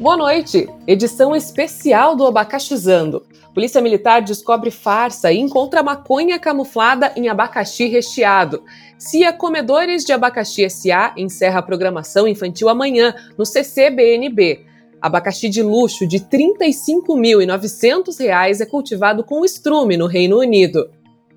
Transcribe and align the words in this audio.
Boa 0.00 0.16
noite! 0.16 0.66
Edição 0.86 1.36
especial 1.36 2.16
do 2.16 2.26
Abacaxizando. 2.26 3.22
Polícia 3.52 3.82
Militar 3.82 4.22
descobre 4.22 4.70
farsa 4.70 5.30
e 5.30 5.38
encontra 5.38 5.82
maconha 5.82 6.38
camuflada 6.38 7.12
em 7.16 7.28
abacaxi 7.28 7.84
recheado. 7.84 8.64
CIA 8.96 9.30
Comedores 9.30 10.02
de 10.02 10.14
Abacaxi 10.14 10.70
SA 10.70 11.12
encerra 11.18 11.58
a 11.58 11.62
programação 11.62 12.26
infantil 12.26 12.70
amanhã 12.70 13.14
no 13.36 13.44
CCBNB. 13.44 14.64
Abacaxi 15.02 15.50
de 15.50 15.62
luxo 15.62 16.06
de 16.06 16.16
R$ 16.16 16.24
35.900 16.64 18.58
é 18.58 18.64
cultivado 18.64 19.22
com 19.22 19.44
estrume 19.44 19.98
no 19.98 20.06
Reino 20.06 20.38
Unido. 20.38 20.88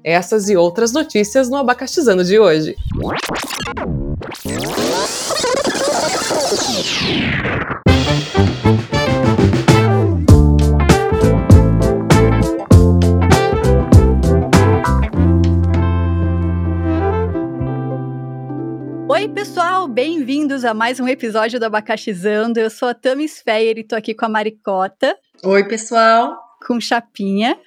Essas 0.01 0.47
e 0.47 0.55
outras 0.55 0.93
notícias 0.93 1.49
no 1.49 1.57
Abacaxizando 1.57 2.23
de 2.23 2.39
hoje. 2.39 2.77
Oi, 19.09 19.29
pessoal, 19.29 19.87
bem-vindos 19.87 20.65
a 20.65 20.73
mais 20.73 20.99
um 20.99 21.07
episódio 21.07 21.59
do 21.59 21.65
Abacaxizando. 21.65 22.59
Eu 22.59 22.69
sou 22.69 22.89
a 22.89 22.93
Tamis 22.93 23.41
Feyer 23.41 23.77
e 23.77 23.83
tô 23.83 23.95
aqui 23.95 24.13
com 24.13 24.25
a 24.25 24.29
Maricota. 24.29 25.17
Oi, 25.43 25.63
pessoal. 25.67 26.37
Com 26.65 26.79
Chapinha. 26.79 27.57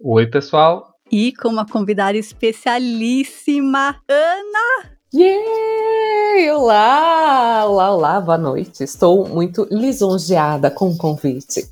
Oi, 0.00 0.26
pessoal. 0.26 0.94
E 1.10 1.32
com 1.32 1.48
uma 1.48 1.66
convidada 1.66 2.18
especialíssima, 2.18 4.00
Ana. 4.08 4.95
Yay! 5.14 6.50
Olá! 6.50 7.64
Olá, 7.66 7.90
olá, 7.92 8.20
boa 8.20 8.36
noite. 8.36 8.82
Estou 8.82 9.26
muito 9.28 9.66
lisonjeada 9.70 10.70
com 10.70 10.88
o 10.90 10.96
convite. 10.96 11.68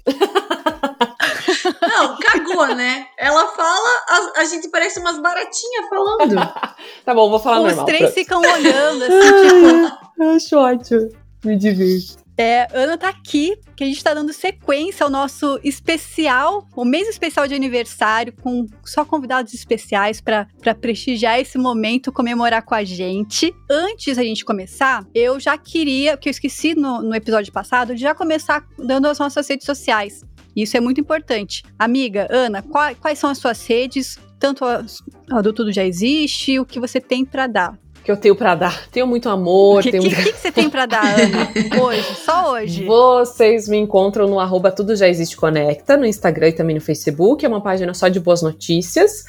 Não, 1.82 2.16
cagou, 2.18 2.66
né? 2.74 3.06
Ela 3.18 3.48
fala, 3.48 3.88
a, 4.08 4.40
a 4.40 4.44
gente 4.44 4.68
parece 4.68 5.00
umas 5.00 5.18
baratinhas 5.20 5.88
falando. 5.88 6.34
tá 7.04 7.14
bom, 7.14 7.28
vou 7.28 7.38
falar 7.40 7.58
Os 7.60 7.66
normal. 7.68 7.86
três 7.86 8.00
pronto. 8.02 8.14
ficam 8.14 8.40
olhando 8.40 9.04
assim, 9.04 9.48
tipo. 9.48 10.24
Acho 10.34 10.56
ótimo. 10.56 11.08
Me 11.44 11.56
divirto. 11.56 12.23
É, 12.36 12.66
Ana 12.72 12.98
tá 12.98 13.08
aqui, 13.08 13.56
que 13.76 13.84
a 13.84 13.86
gente 13.86 14.02
tá 14.02 14.12
dando 14.12 14.32
sequência 14.32 15.04
ao 15.04 15.10
nosso 15.10 15.58
especial, 15.62 16.66
o 16.74 16.84
mês 16.84 17.08
especial 17.08 17.46
de 17.46 17.54
aniversário, 17.54 18.32
com 18.32 18.66
só 18.84 19.04
convidados 19.04 19.54
especiais 19.54 20.20
para 20.20 20.46
prestigiar 20.80 21.38
esse 21.38 21.56
momento, 21.56 22.12
comemorar 22.12 22.62
com 22.62 22.74
a 22.74 22.82
gente. 22.82 23.54
Antes 23.70 24.16
da 24.16 24.22
gente 24.24 24.44
começar, 24.44 25.06
eu 25.14 25.38
já 25.38 25.56
queria, 25.56 26.16
que 26.16 26.28
eu 26.28 26.32
esqueci 26.32 26.74
no, 26.74 27.02
no 27.02 27.14
episódio 27.14 27.52
passado, 27.52 27.94
de 27.94 28.00
já 28.00 28.14
começar 28.14 28.64
dando 28.78 29.06
as 29.06 29.18
nossas 29.18 29.48
redes 29.48 29.66
sociais. 29.66 30.22
Isso 30.56 30.76
é 30.76 30.80
muito 30.80 31.00
importante. 31.00 31.62
Amiga, 31.78 32.28
Ana, 32.30 32.62
quais, 32.62 32.98
quais 32.98 33.18
são 33.18 33.30
as 33.30 33.38
suas 33.38 33.64
redes? 33.66 34.18
Tanto 34.38 34.64
a, 34.64 34.84
a 35.30 35.40
do 35.40 35.52
Tudo 35.52 35.72
Já 35.72 35.84
Existe, 35.84 36.58
o 36.58 36.66
que 36.66 36.78
você 36.78 37.00
tem 37.00 37.24
para 37.24 37.46
dar. 37.46 37.83
Que 38.04 38.10
eu 38.10 38.16
tenho 38.18 38.36
pra 38.36 38.54
dar. 38.54 38.86
Tenho 38.90 39.06
muito 39.06 39.30
amor. 39.30 39.80
O 39.80 39.82
que, 39.82 39.98
muito... 39.98 40.14
que, 40.14 40.32
que 40.32 40.38
você 40.38 40.52
tem 40.52 40.68
para 40.68 40.84
dar, 40.84 41.18
Ana? 41.18 41.50
Hoje, 41.82 42.14
só 42.16 42.52
hoje. 42.52 42.84
Vocês 42.84 43.66
me 43.66 43.78
encontram 43.78 44.28
no 44.28 44.38
arroba 44.38 44.70
Tudo 44.70 44.94
Já 44.94 45.08
Existe 45.08 45.36
Conecta, 45.36 45.96
no 45.96 46.04
Instagram 46.04 46.48
e 46.48 46.52
também 46.52 46.74
no 46.74 46.82
Facebook. 46.82 47.44
É 47.44 47.48
uma 47.48 47.62
página 47.62 47.94
só 47.94 48.08
de 48.08 48.20
boas 48.20 48.42
notícias. 48.42 49.24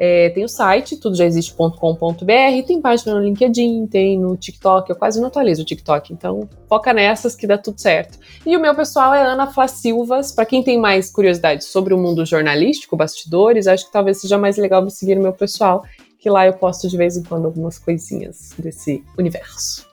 É, 0.00 0.30
tem 0.30 0.44
o 0.44 0.48
site, 0.48 0.96
tudojaexiste.com.br, 0.96 2.66
tem 2.66 2.80
página 2.80 3.14
no 3.14 3.20
LinkedIn, 3.20 3.84
tem 3.88 4.16
no 4.16 4.36
TikTok, 4.36 4.88
eu 4.88 4.94
quase 4.94 5.20
não 5.20 5.26
atualizo 5.26 5.62
o 5.62 5.64
TikTok, 5.64 6.12
então 6.12 6.48
foca 6.68 6.92
nessas 6.92 7.34
que 7.34 7.48
dá 7.48 7.58
tudo 7.58 7.80
certo. 7.80 8.16
E 8.46 8.56
o 8.56 8.60
meu 8.60 8.76
pessoal 8.76 9.12
é 9.12 9.24
Ana 9.24 9.48
Flá 9.48 9.66
Silvas, 9.66 10.30
para 10.30 10.46
quem 10.46 10.62
tem 10.62 10.78
mais 10.78 11.10
curiosidade 11.10 11.64
sobre 11.64 11.92
o 11.92 11.98
mundo 11.98 12.24
jornalístico, 12.24 12.96
bastidores, 12.96 13.66
acho 13.66 13.86
que 13.86 13.92
talvez 13.92 14.20
seja 14.20 14.38
mais 14.38 14.56
legal 14.56 14.84
me 14.84 14.90
seguir 14.92 15.16
no 15.16 15.22
meu 15.22 15.32
pessoal, 15.32 15.84
que 16.18 16.28
lá 16.28 16.46
eu 16.46 16.54
posto 16.54 16.88
de 16.88 16.96
vez 16.96 17.16
em 17.16 17.22
quando 17.22 17.46
algumas 17.46 17.78
coisinhas 17.78 18.52
desse 18.58 19.04
universo. 19.16 19.88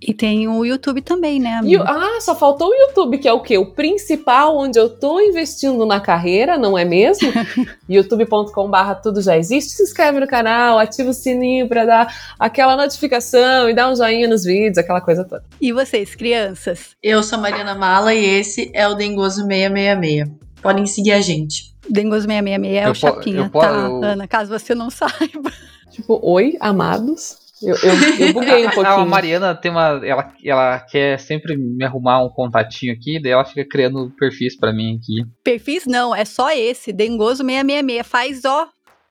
E 0.00 0.14
tem 0.14 0.48
o 0.48 0.64
YouTube 0.64 1.02
também, 1.02 1.40
né, 1.40 1.54
amiga? 1.54 1.84
ah, 1.86 2.20
só 2.20 2.34
faltou 2.34 2.68
o 2.68 2.74
YouTube, 2.74 3.18
que 3.18 3.28
é 3.28 3.32
o 3.32 3.40
quê? 3.40 3.58
O 3.58 3.72
principal 3.72 4.56
onde 4.56 4.78
eu 4.78 4.88
tô 4.88 5.20
investindo 5.20 5.84
na 5.84 6.00
carreira, 6.00 6.56
não 6.56 6.76
é 6.78 6.84
mesmo? 6.84 7.32
youtube.com/barra 7.88 8.94
tudo 8.94 9.20
já 9.20 9.36
existe. 9.36 9.72
Se 9.72 9.82
inscreve 9.82 10.20
no 10.20 10.26
canal, 10.26 10.78
ativa 10.78 11.10
o 11.10 11.14
sininho 11.14 11.68
pra 11.68 11.84
dar 11.84 12.34
aquela 12.38 12.76
notificação 12.76 13.68
e 13.68 13.74
dá 13.74 13.90
um 13.90 13.96
joinha 13.96 14.28
nos 14.28 14.44
vídeos, 14.44 14.78
aquela 14.78 15.00
coisa 15.00 15.24
toda. 15.24 15.44
E 15.60 15.72
vocês, 15.72 16.14
crianças? 16.14 16.90
Eu 17.02 17.22
sou 17.22 17.38
a 17.38 17.42
Mariana 17.42 17.74
Mala 17.74 18.14
e 18.14 18.24
esse 18.24 18.70
é 18.72 18.86
o 18.88 18.94
Dengoso 18.94 19.46
666. 19.46 20.49
Podem 20.62 20.86
seguir 20.86 21.12
a 21.12 21.20
gente. 21.20 21.70
Dengoso 21.88 22.26
666 22.26 22.76
é 22.76 22.86
Eu 22.86 22.90
o 22.90 22.94
Chapinha, 22.94 23.40
eu 23.40 23.50
tá, 23.50 23.70
eu- 23.88 24.04
Ana? 24.04 24.28
Caso 24.28 24.50
você 24.56 24.74
não 24.74 24.90
saiba. 24.90 25.50
Tipo, 25.90 26.20
oi, 26.22 26.56
amados. 26.60 27.38
Eu, 27.62 27.74
eu, 27.76 28.26
eu 28.26 28.32
buguei 28.32 28.64
um 28.64 28.68
A 28.70 28.72
pouquinho. 28.72 29.06
Mariana 29.06 29.54
tem 29.54 29.70
uma. 29.70 30.00
Ela, 30.04 30.32
ela 30.44 30.78
quer 30.80 31.18
sempre 31.20 31.56
me 31.56 31.84
arrumar 31.84 32.22
um 32.24 32.28
contatinho 32.30 32.92
aqui, 32.94 33.20
daí 33.20 33.32
ela 33.32 33.44
fica 33.44 33.66
criando 33.68 34.10
perfis 34.18 34.56
pra 34.56 34.72
mim 34.72 34.96
aqui. 34.96 35.28
Perfis 35.44 35.84
não, 35.86 36.14
é 36.14 36.24
só 36.24 36.50
esse, 36.52 36.90
Dengoso 36.92 37.44
666. 37.44 38.06
Faz, 38.06 38.44
ó, 38.46 38.66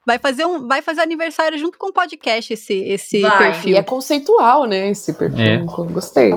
vai 0.05 0.17
fazer 0.17 0.45
um, 0.45 0.67
vai 0.67 0.81
fazer 0.81 1.01
aniversário 1.01 1.59
junto 1.59 1.77
com 1.77 1.89
o 1.89 1.93
podcast 1.93 2.51
esse, 2.53 2.73
esse 2.73 3.21
Vai. 3.21 3.37
perfil. 3.37 3.73
E 3.73 3.77
é 3.77 3.83
conceitual, 3.83 4.65
né, 4.65 4.89
esse 4.89 5.13
perfil. 5.13 5.45
É. 5.45 5.57
Gostei. 5.91 6.33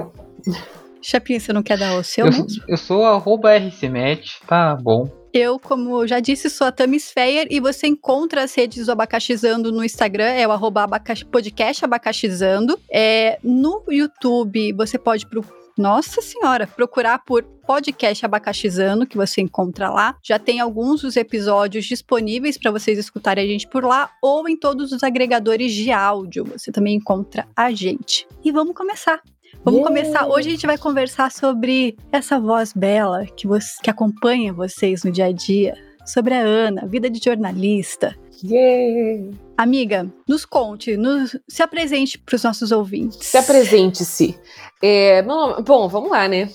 Chapinha, 1.03 1.41
você 1.41 1.53
não 1.53 1.63
quer 1.63 1.77
dar 1.77 1.97
o 1.97 2.05
seu 2.05 2.27
Eu, 2.27 2.33
eu 2.69 2.77
sou 2.77 3.05
arroba 3.05 3.57
RCMet, 3.57 4.41
tá 4.47 4.77
bom. 4.81 5.23
Eu, 5.33 5.59
como 5.59 6.07
já 6.07 6.21
disse, 6.21 6.51
sou 6.51 6.67
a 6.67 6.73
Tamis 6.73 7.11
Feyer 7.11 7.47
e 7.51 7.59
você 7.59 7.87
encontra 7.87 8.45
as 8.45 8.55
redes 8.55 8.87
do 8.87 8.93
Abacaxizando 8.93 9.73
no 9.73 9.83
Instagram, 9.83 10.27
é 10.27 10.47
o 10.47 10.53
arroba 10.53 10.87
podcast 11.31 11.85
Abacaxizando. 11.85 12.79
É, 12.93 13.39
no 13.43 13.83
YouTube, 13.89 14.75
você 14.75 14.99
pode 14.99 15.27
pro 15.27 15.43
nossa 15.79 16.21
senhora, 16.21 16.67
procurar 16.67 17.21
por 17.25 17.43
podcast 17.67 18.25
Abacaxizando, 18.27 19.07
que 19.07 19.17
você 19.17 19.41
encontra 19.41 19.89
lá. 19.89 20.17
Já 20.23 20.39
tem 20.39 20.61
alguns 20.61 21.01
dos 21.01 21.17
episódios 21.17 21.87
disponíveis 21.87 22.59
para 22.59 22.71
vocês 22.71 22.99
escutarem 22.99 23.45
a 23.45 23.49
gente 23.49 23.67
por 23.67 23.85
lá, 23.85 24.11
ou 24.23 24.47
em 24.49 24.57
todos 24.57 24.93
os 24.93 25.03
agregadores 25.03 25.73
de 25.73 25.91
áudio. 25.91 26.45
Você 26.45 26.71
também 26.71 26.97
encontra 26.97 27.47
a 27.57 27.73
gente. 27.73 28.27
E 28.45 28.53
vamos 28.53 28.75
começar. 28.75 29.23
Vamos 29.65 29.81
Yeah. 29.81 29.89
começar. 29.89 30.27
Hoje 30.27 30.49
a 30.49 30.51
gente 30.51 30.67
vai 30.67 30.77
conversar 30.77 31.31
sobre 31.31 31.97
essa 32.11 32.41
voz 32.41 32.73
bela 32.73 33.25
que, 33.27 33.47
você, 33.47 33.71
que 33.81 33.89
acompanha 33.89 34.53
vocês 34.53 35.05
no 35.05 35.13
dia 35.13 35.27
a 35.27 35.33
dia. 35.33 35.75
Sobre 36.05 36.35
a 36.35 36.41
Ana, 36.41 36.85
vida 36.87 37.09
de 37.09 37.21
jornalista. 37.23 38.17
Yeah. 38.43 39.31
Amiga, 39.57 40.13
nos 40.29 40.45
conte, 40.45 40.97
nos, 40.97 41.39
se 41.49 41.63
apresente 41.63 42.19
para 42.19 42.35
os 42.35 42.43
nossos 42.43 42.73
ouvintes. 42.73 43.25
Se 43.25 43.39
apresente-se. 43.39 44.37
É, 44.83 45.23
bom, 45.23 45.63
bom, 45.63 45.89
vamos 45.89 46.11
lá, 46.11 46.27
né? 46.27 46.51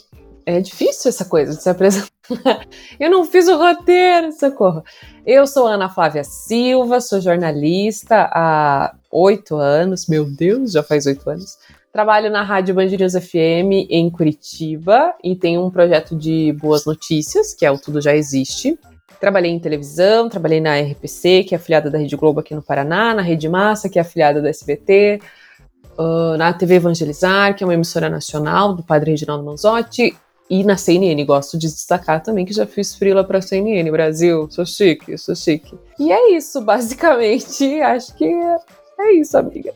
É 0.46 0.60
difícil 0.60 1.08
essa 1.08 1.24
coisa 1.24 1.56
de 1.56 1.64
se 1.64 1.70
apresentar. 1.70 2.10
Eu 3.00 3.10
não 3.10 3.24
fiz 3.24 3.48
o 3.48 3.58
roteiro, 3.58 4.34
socorro. 4.34 4.84
Eu 5.26 5.48
sou 5.48 5.66
Ana 5.66 5.90
Flávia 5.90 6.26
Silva, 6.26 7.00
sou 7.00 7.22
jornalista 7.22 8.30
há 8.34 8.94
oito 9.10 9.56
anos. 9.56 10.08
Meu 10.08 10.26
Deus, 10.26 10.74
já 10.74 10.84
faz 10.84 11.06
oito 11.06 11.30
anos. 11.30 11.58
Trabalho 11.98 12.30
na 12.30 12.44
Rádio 12.44 12.76
Band 12.76 12.86
News 12.86 13.14
FM 13.14 13.90
em 13.90 14.08
Curitiba 14.12 15.16
e 15.24 15.36
tenho 15.36 15.66
um 15.66 15.72
projeto 15.72 16.16
de 16.16 16.56
boas 16.62 16.86
notícias, 16.86 17.56
que 17.56 17.66
é 17.66 17.72
o 17.72 17.80
Tudo 17.80 18.00
Já 18.00 18.16
Existe. 18.16 18.78
Trabalhei 19.20 19.50
em 19.50 19.60
televisão, 19.60 20.30
trabalhei 20.30 20.62
na 20.62 20.80
RPC, 20.80 21.46
que 21.46 21.56
é 21.56 21.58
afiliada 21.58 21.90
da 21.90 21.98
Rede 21.98 22.16
Globo 22.16 22.40
aqui 22.40 22.54
no 22.54 22.62
Paraná, 22.62 23.16
na 23.16 23.24
Rede 23.24 23.50
Massa, 23.50 23.90
que 23.90 23.98
é 23.98 24.04
afiliada 24.04 24.40
da 24.40 24.48
SBT, 24.48 25.20
uh, 25.98 26.38
na 26.38 26.54
TV 26.54 26.76
Evangelizar, 26.76 27.56
que 27.56 27.64
é 27.64 27.66
uma 27.68 27.74
emissora 27.74 28.12
nacional 28.12 28.76
do 28.76 28.84
Padre 28.84 29.10
Reginaldo 29.10 29.44
Manzotti, 29.44 30.16
e 30.52 30.64
na 30.64 30.78
CNN. 30.78 31.26
Gosto 31.26 31.58
de 31.58 31.66
destacar 31.66 32.22
também 32.22 32.46
que 32.46 32.54
já 32.54 32.68
fiz 32.68 32.94
frila 32.94 33.24
para 33.24 33.42
CNN 33.42 33.90
Brasil. 33.90 34.48
Sou 34.52 34.68
chique, 34.68 35.18
sou 35.18 35.36
chique. 35.36 35.76
E 36.00 36.12
é 36.12 36.34
isso, 36.34 36.62
basicamente. 36.62 37.66
Acho 37.82 38.16
que 38.16 38.32
é, 39.00 39.04
é 39.04 39.14
isso, 39.14 39.38
amiga. 39.38 39.74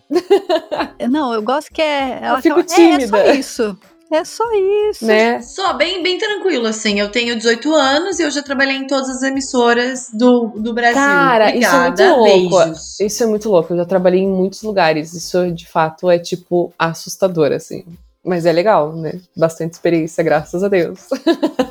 Não, 1.10 1.34
eu 1.34 1.42
gosto 1.42 1.72
que 1.72 1.82
é. 1.82 2.20
Ela 2.22 2.42
fico 2.42 2.56
fala, 2.56 2.68
É, 2.70 2.74
é 2.74 2.98
tímida." 2.98 3.08
só 3.08 3.32
isso. 3.34 3.78
É 4.14 4.26
só 4.26 4.44
isso. 4.90 5.06
Né? 5.06 5.42
Só 5.42 5.72
bem, 5.74 6.04
bem 6.04 6.18
tranquilo, 6.18 6.68
assim. 6.68 7.00
Eu 7.00 7.10
tenho 7.10 7.34
18 7.38 7.74
anos 7.74 8.20
e 8.20 8.24
eu 8.24 8.30
já 8.30 8.44
trabalhei 8.44 8.76
em 8.76 8.86
todas 8.86 9.10
as 9.10 9.24
emissoras 9.24 10.10
do, 10.14 10.48
do 10.48 10.74
Brasil. 10.74 10.96
Cara, 11.02 11.56
isso 11.56 11.74
é 11.74 11.88
Obrigada, 11.88 12.18
muito 12.18 12.50
louco. 12.50 12.58
beijos. 12.66 13.00
Isso 13.00 13.24
é 13.24 13.26
muito 13.26 13.50
louco. 13.50 13.72
Eu 13.72 13.78
já 13.78 13.86
trabalhei 13.86 14.20
em 14.20 14.28
muitos 14.30 14.64
lugares. 14.64 15.14
Isso, 15.14 15.50
de 15.54 15.66
fato, 15.66 16.12
é, 16.12 16.20
tipo, 16.20 16.74
assustador, 16.78 17.54
assim. 17.54 17.86
Mas 18.22 18.46
é 18.46 18.52
legal, 18.52 18.92
né? 18.94 19.14
Bastante 19.34 19.74
experiência, 19.76 20.22
graças 20.26 20.62
a 20.62 20.68
Deus. 20.68 21.08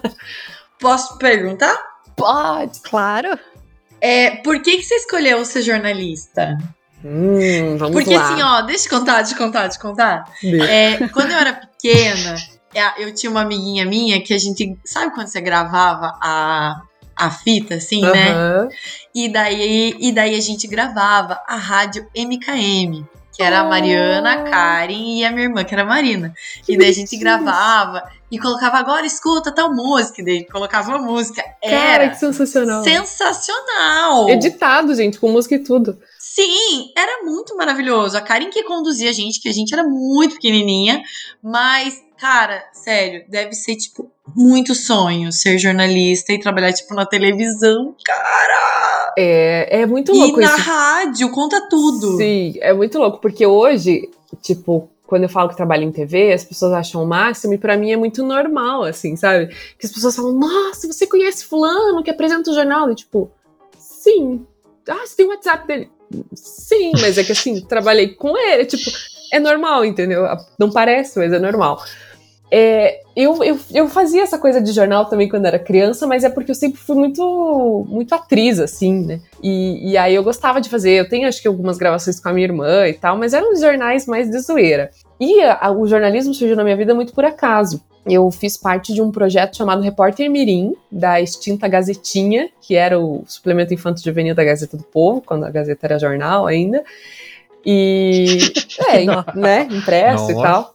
Posso 0.80 1.18
perguntar? 1.18 1.76
Pode! 2.16 2.80
Claro. 2.80 3.38
É, 4.00 4.30
por 4.36 4.62
que, 4.62 4.78
que 4.78 4.82
você 4.82 4.94
escolheu 4.94 5.44
ser 5.44 5.60
jornalista? 5.60 6.56
Hum, 7.04 7.76
vamos 7.78 7.94
Porque 7.94 8.14
lá. 8.16 8.22
assim, 8.32 8.42
ó, 8.42 8.60
deixa 8.62 8.86
eu 8.86 8.98
contar, 8.98 9.22
deixa 9.22 9.34
eu 9.34 9.38
contar, 9.38 9.62
deixa 9.62 9.78
eu 9.78 9.82
contar. 9.82 10.24
É, 10.68 11.08
quando 11.08 11.30
eu 11.30 11.38
era 11.38 11.52
pequena, 11.54 12.34
é, 12.74 13.02
eu 13.04 13.14
tinha 13.14 13.30
uma 13.30 13.40
amiguinha 13.42 13.84
minha 13.86 14.20
que 14.22 14.34
a 14.34 14.38
gente. 14.38 14.78
Sabe 14.84 15.14
quando 15.14 15.28
você 15.28 15.40
gravava 15.40 16.12
a, 16.22 16.80
a 17.16 17.30
fita, 17.30 17.74
assim, 17.76 18.02
né? 18.02 18.30
Aham. 18.32 18.68
E 19.14 19.28
daí, 19.32 19.96
e 19.98 20.12
daí 20.12 20.36
a 20.36 20.40
gente 20.40 20.66
gravava 20.66 21.40
a 21.48 21.56
rádio 21.56 22.06
MKM. 22.16 23.04
Que 23.32 23.44
era 23.44 23.60
a 23.60 23.64
Oh. 23.64 23.68
Mariana, 23.70 24.32
a 24.32 24.42
Karen 24.42 24.92
e 25.18 25.24
a 25.24 25.30
minha 25.30 25.44
irmã, 25.44 25.64
que 25.64 25.72
era 25.72 25.82
a 25.82 25.86
Marina. 25.86 26.34
Que 26.66 26.74
e 26.74 26.76
daí 26.76 26.88
a 26.88 26.92
gente 26.92 27.16
bonitinho. 27.16 27.20
gravava 27.22 28.02
e 28.30 28.38
colocava 28.38 28.76
agora, 28.76 29.06
escuta 29.06 29.50
tal 29.52 29.72
música. 29.74 30.20
E 30.20 30.24
daí 30.24 30.46
colocava 30.46 30.90
uma 30.90 30.98
música. 30.98 31.42
Cara, 31.62 31.74
Era 31.74 32.08
que 32.10 32.18
sensacional. 32.18 32.82
sensacional! 32.84 34.28
Editado, 34.28 34.94
gente, 34.94 35.18
com 35.18 35.28
música 35.30 35.54
e 35.54 35.60
tudo. 35.60 35.98
Sim, 36.32 36.92
era 36.96 37.24
muito 37.24 37.56
maravilhoso. 37.56 38.16
A 38.16 38.20
Karen 38.20 38.50
que 38.50 38.62
conduzia 38.62 39.10
a 39.10 39.12
gente, 39.12 39.40
que 39.40 39.48
a 39.48 39.52
gente 39.52 39.72
era 39.74 39.82
muito 39.82 40.34
pequenininha, 40.34 41.02
mas, 41.42 42.00
cara, 42.16 42.62
sério, 42.72 43.24
deve 43.28 43.52
ser, 43.52 43.74
tipo, 43.74 44.08
muito 44.36 44.72
sonho 44.72 45.32
ser 45.32 45.58
jornalista 45.58 46.32
e 46.32 46.38
trabalhar, 46.38 46.72
tipo, 46.72 46.94
na 46.94 47.04
televisão, 47.04 47.96
cara! 48.04 49.12
É, 49.18 49.80
é 49.80 49.86
muito 49.86 50.14
E 50.14 50.18
louco 50.18 50.40
na 50.40 50.54
isso. 50.54 50.60
rádio, 50.70 51.30
conta 51.32 51.68
tudo. 51.68 52.16
Sim, 52.16 52.54
é 52.60 52.72
muito 52.72 52.96
louco, 52.96 53.18
porque 53.20 53.44
hoje, 53.44 54.08
tipo, 54.40 54.88
quando 55.08 55.24
eu 55.24 55.28
falo 55.28 55.48
que 55.48 55.56
trabalho 55.56 55.82
em 55.82 55.90
TV, 55.90 56.32
as 56.32 56.44
pessoas 56.44 56.72
acham 56.72 57.02
o 57.02 57.06
máximo, 57.08 57.54
e 57.54 57.58
pra 57.58 57.76
mim 57.76 57.90
é 57.90 57.96
muito 57.96 58.22
normal, 58.22 58.84
assim, 58.84 59.16
sabe? 59.16 59.48
Que 59.76 59.84
as 59.84 59.90
pessoas 59.90 60.14
falam, 60.14 60.32
nossa, 60.38 60.86
você 60.86 61.08
conhece 61.08 61.44
fulano 61.44 62.04
que 62.04 62.10
apresenta 62.10 62.52
o 62.52 62.54
jornal? 62.54 62.88
E 62.92 62.94
tipo, 62.94 63.28
sim. 63.76 64.46
Ah, 64.88 65.04
você 65.04 65.16
tem 65.16 65.26
o 65.26 65.30
WhatsApp 65.30 65.66
dele? 65.66 65.90
Sim, 66.34 66.92
mas 67.00 67.18
é 67.18 67.24
que 67.24 67.32
assim, 67.32 67.60
trabalhei 67.60 68.08
com 68.08 68.36
ele, 68.36 68.64
tipo, 68.64 68.90
é 69.32 69.38
normal, 69.38 69.84
entendeu? 69.84 70.26
Não 70.58 70.70
parece, 70.70 71.18
mas 71.18 71.32
é 71.32 71.38
normal. 71.38 71.82
É, 72.52 73.00
eu, 73.14 73.44
eu, 73.44 73.58
eu 73.72 73.88
fazia 73.88 74.22
essa 74.22 74.36
coisa 74.36 74.60
de 74.60 74.72
jornal 74.72 75.04
também 75.04 75.28
quando 75.28 75.46
era 75.46 75.58
criança, 75.58 76.06
mas 76.06 76.24
é 76.24 76.28
porque 76.28 76.50
eu 76.50 76.54
sempre 76.54 76.80
fui 76.80 76.96
muito, 76.96 77.86
muito 77.88 78.12
atriz, 78.12 78.58
assim, 78.58 79.06
né? 79.06 79.20
E, 79.40 79.92
e 79.92 79.96
aí 79.96 80.14
eu 80.14 80.24
gostava 80.24 80.60
de 80.60 80.68
fazer. 80.68 80.92
Eu 80.92 81.08
tenho, 81.08 81.28
acho 81.28 81.40
que, 81.40 81.46
algumas 81.46 81.78
gravações 81.78 82.18
com 82.18 82.28
a 82.28 82.32
minha 82.32 82.46
irmã 82.46 82.88
e 82.88 82.94
tal, 82.94 83.16
mas 83.16 83.32
eram 83.32 83.54
jornais 83.54 84.06
mais 84.06 84.28
de 84.28 84.38
zoeira. 84.40 84.90
E 85.20 85.40
a- 85.42 85.70
o 85.70 85.86
jornalismo 85.86 86.32
surgiu 86.32 86.56
na 86.56 86.64
minha 86.64 86.76
vida 86.76 86.94
muito 86.94 87.12
por 87.12 87.24
acaso. 87.24 87.82
Eu 88.06 88.30
fiz 88.30 88.56
parte 88.56 88.94
de 88.94 89.02
um 89.02 89.10
projeto 89.10 89.54
chamado 89.56 89.82
Repórter 89.82 90.30
Mirim, 90.30 90.74
da 90.90 91.20
extinta 91.20 91.68
Gazetinha, 91.68 92.48
que 92.62 92.74
era 92.74 92.98
o 92.98 93.22
suplemento 93.26 93.74
infanto 93.74 94.02
juvenil 94.02 94.34
da 94.34 94.42
Gazeta 94.42 94.76
do 94.76 94.82
Povo, 94.84 95.20
quando 95.20 95.44
a 95.44 95.50
Gazeta 95.50 95.86
era 95.86 95.98
jornal 95.98 96.46
ainda. 96.46 96.82
E. 97.64 98.38
É, 98.88 99.04
né? 99.38 99.68
Impresso 99.70 100.30
e 100.30 100.34
Nossa. 100.34 100.42
tal. 100.48 100.74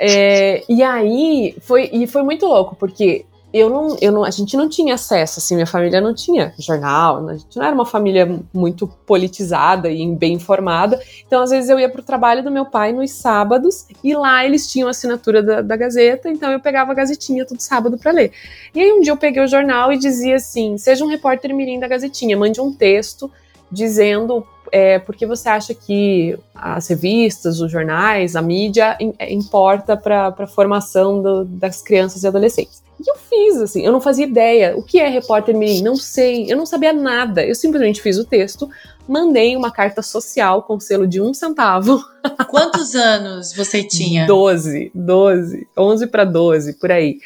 É, 0.00 0.62
e 0.68 0.82
aí 0.82 1.54
foi, 1.60 1.90
e 1.92 2.06
foi 2.06 2.22
muito 2.22 2.46
louco, 2.46 2.76
porque 2.76 3.26
eu 3.52 3.68
não, 3.68 3.96
eu 4.00 4.10
não, 4.10 4.24
a 4.24 4.30
gente 4.30 4.56
não 4.56 4.68
tinha 4.68 4.94
acesso, 4.94 5.38
assim, 5.38 5.54
minha 5.54 5.66
família 5.66 6.00
não 6.00 6.14
tinha 6.14 6.54
jornal, 6.58 7.28
a 7.28 7.36
gente 7.36 7.56
não 7.56 7.64
era 7.64 7.74
uma 7.74 7.84
família 7.84 8.40
muito 8.52 8.86
politizada 9.06 9.90
e 9.90 10.06
bem 10.14 10.34
informada, 10.34 11.00
então 11.26 11.42
às 11.42 11.50
vezes 11.50 11.68
eu 11.68 11.78
ia 11.78 11.88
pro 11.88 12.02
trabalho 12.02 12.42
do 12.42 12.50
meu 12.50 12.64
pai 12.64 12.92
nos 12.92 13.10
sábados 13.10 13.86
e 14.02 14.14
lá 14.14 14.44
eles 14.44 14.70
tinham 14.70 14.88
a 14.88 14.90
assinatura 14.90 15.42
da, 15.42 15.60
da 15.60 15.76
Gazeta, 15.76 16.30
então 16.30 16.50
eu 16.50 16.60
pegava 16.60 16.92
a 16.92 16.94
Gazetinha 16.94 17.44
todo 17.44 17.60
sábado 17.60 17.98
para 17.98 18.12
ler. 18.12 18.32
E 18.74 18.80
aí 18.80 18.92
um 18.92 19.00
dia 19.00 19.12
eu 19.12 19.16
peguei 19.16 19.42
o 19.42 19.48
jornal 19.48 19.92
e 19.92 19.98
dizia 19.98 20.36
assim, 20.36 20.78
seja 20.78 21.04
um 21.04 21.08
repórter 21.08 21.54
mirim 21.54 21.78
da 21.78 21.88
Gazetinha, 21.88 22.36
mande 22.36 22.60
um 22.60 22.72
texto 22.72 23.30
dizendo 23.70 24.46
é, 24.72 24.98
por 24.98 25.14
que 25.14 25.26
você 25.26 25.48
acha 25.50 25.74
que 25.74 26.36
as 26.54 26.88
revistas, 26.88 27.60
os 27.60 27.70
jornais, 27.70 28.34
a 28.34 28.40
mídia 28.42 28.96
é, 29.18 29.30
importa 29.32 29.96
para 29.96 30.34
a 30.36 30.46
formação 30.46 31.20
do- 31.22 31.44
das 31.44 31.82
crianças 31.82 32.22
e 32.24 32.26
adolescentes. 32.26 32.82
E 32.98 33.10
eu 33.10 33.16
fiz, 33.16 33.60
assim, 33.60 33.84
eu 33.84 33.92
não 33.92 34.00
fazia 34.00 34.24
ideia. 34.24 34.74
O 34.76 34.82
que 34.82 34.98
é 34.98 35.08
repórter 35.08 35.56
mirim? 35.56 35.82
Não 35.82 35.96
sei, 35.96 36.50
eu 36.50 36.56
não 36.56 36.64
sabia 36.64 36.92
nada. 36.92 37.44
Eu 37.44 37.54
simplesmente 37.54 38.00
fiz 38.00 38.16
o 38.16 38.24
texto, 38.24 38.70
mandei 39.08 39.56
uma 39.56 39.70
carta 39.72 40.00
social 40.02 40.62
com 40.62 40.78
selo 40.80 41.06
de 41.06 41.20
um 41.20 41.34
centavo. 41.34 42.02
Quantos 42.48 42.94
anos 42.94 43.52
você 43.52 43.82
tinha? 43.82 44.24
12, 44.26 44.90
12, 44.94 45.66
11 45.76 46.06
para 46.06 46.24
12, 46.24 46.74
por 46.74 46.90
aí. 46.92 47.18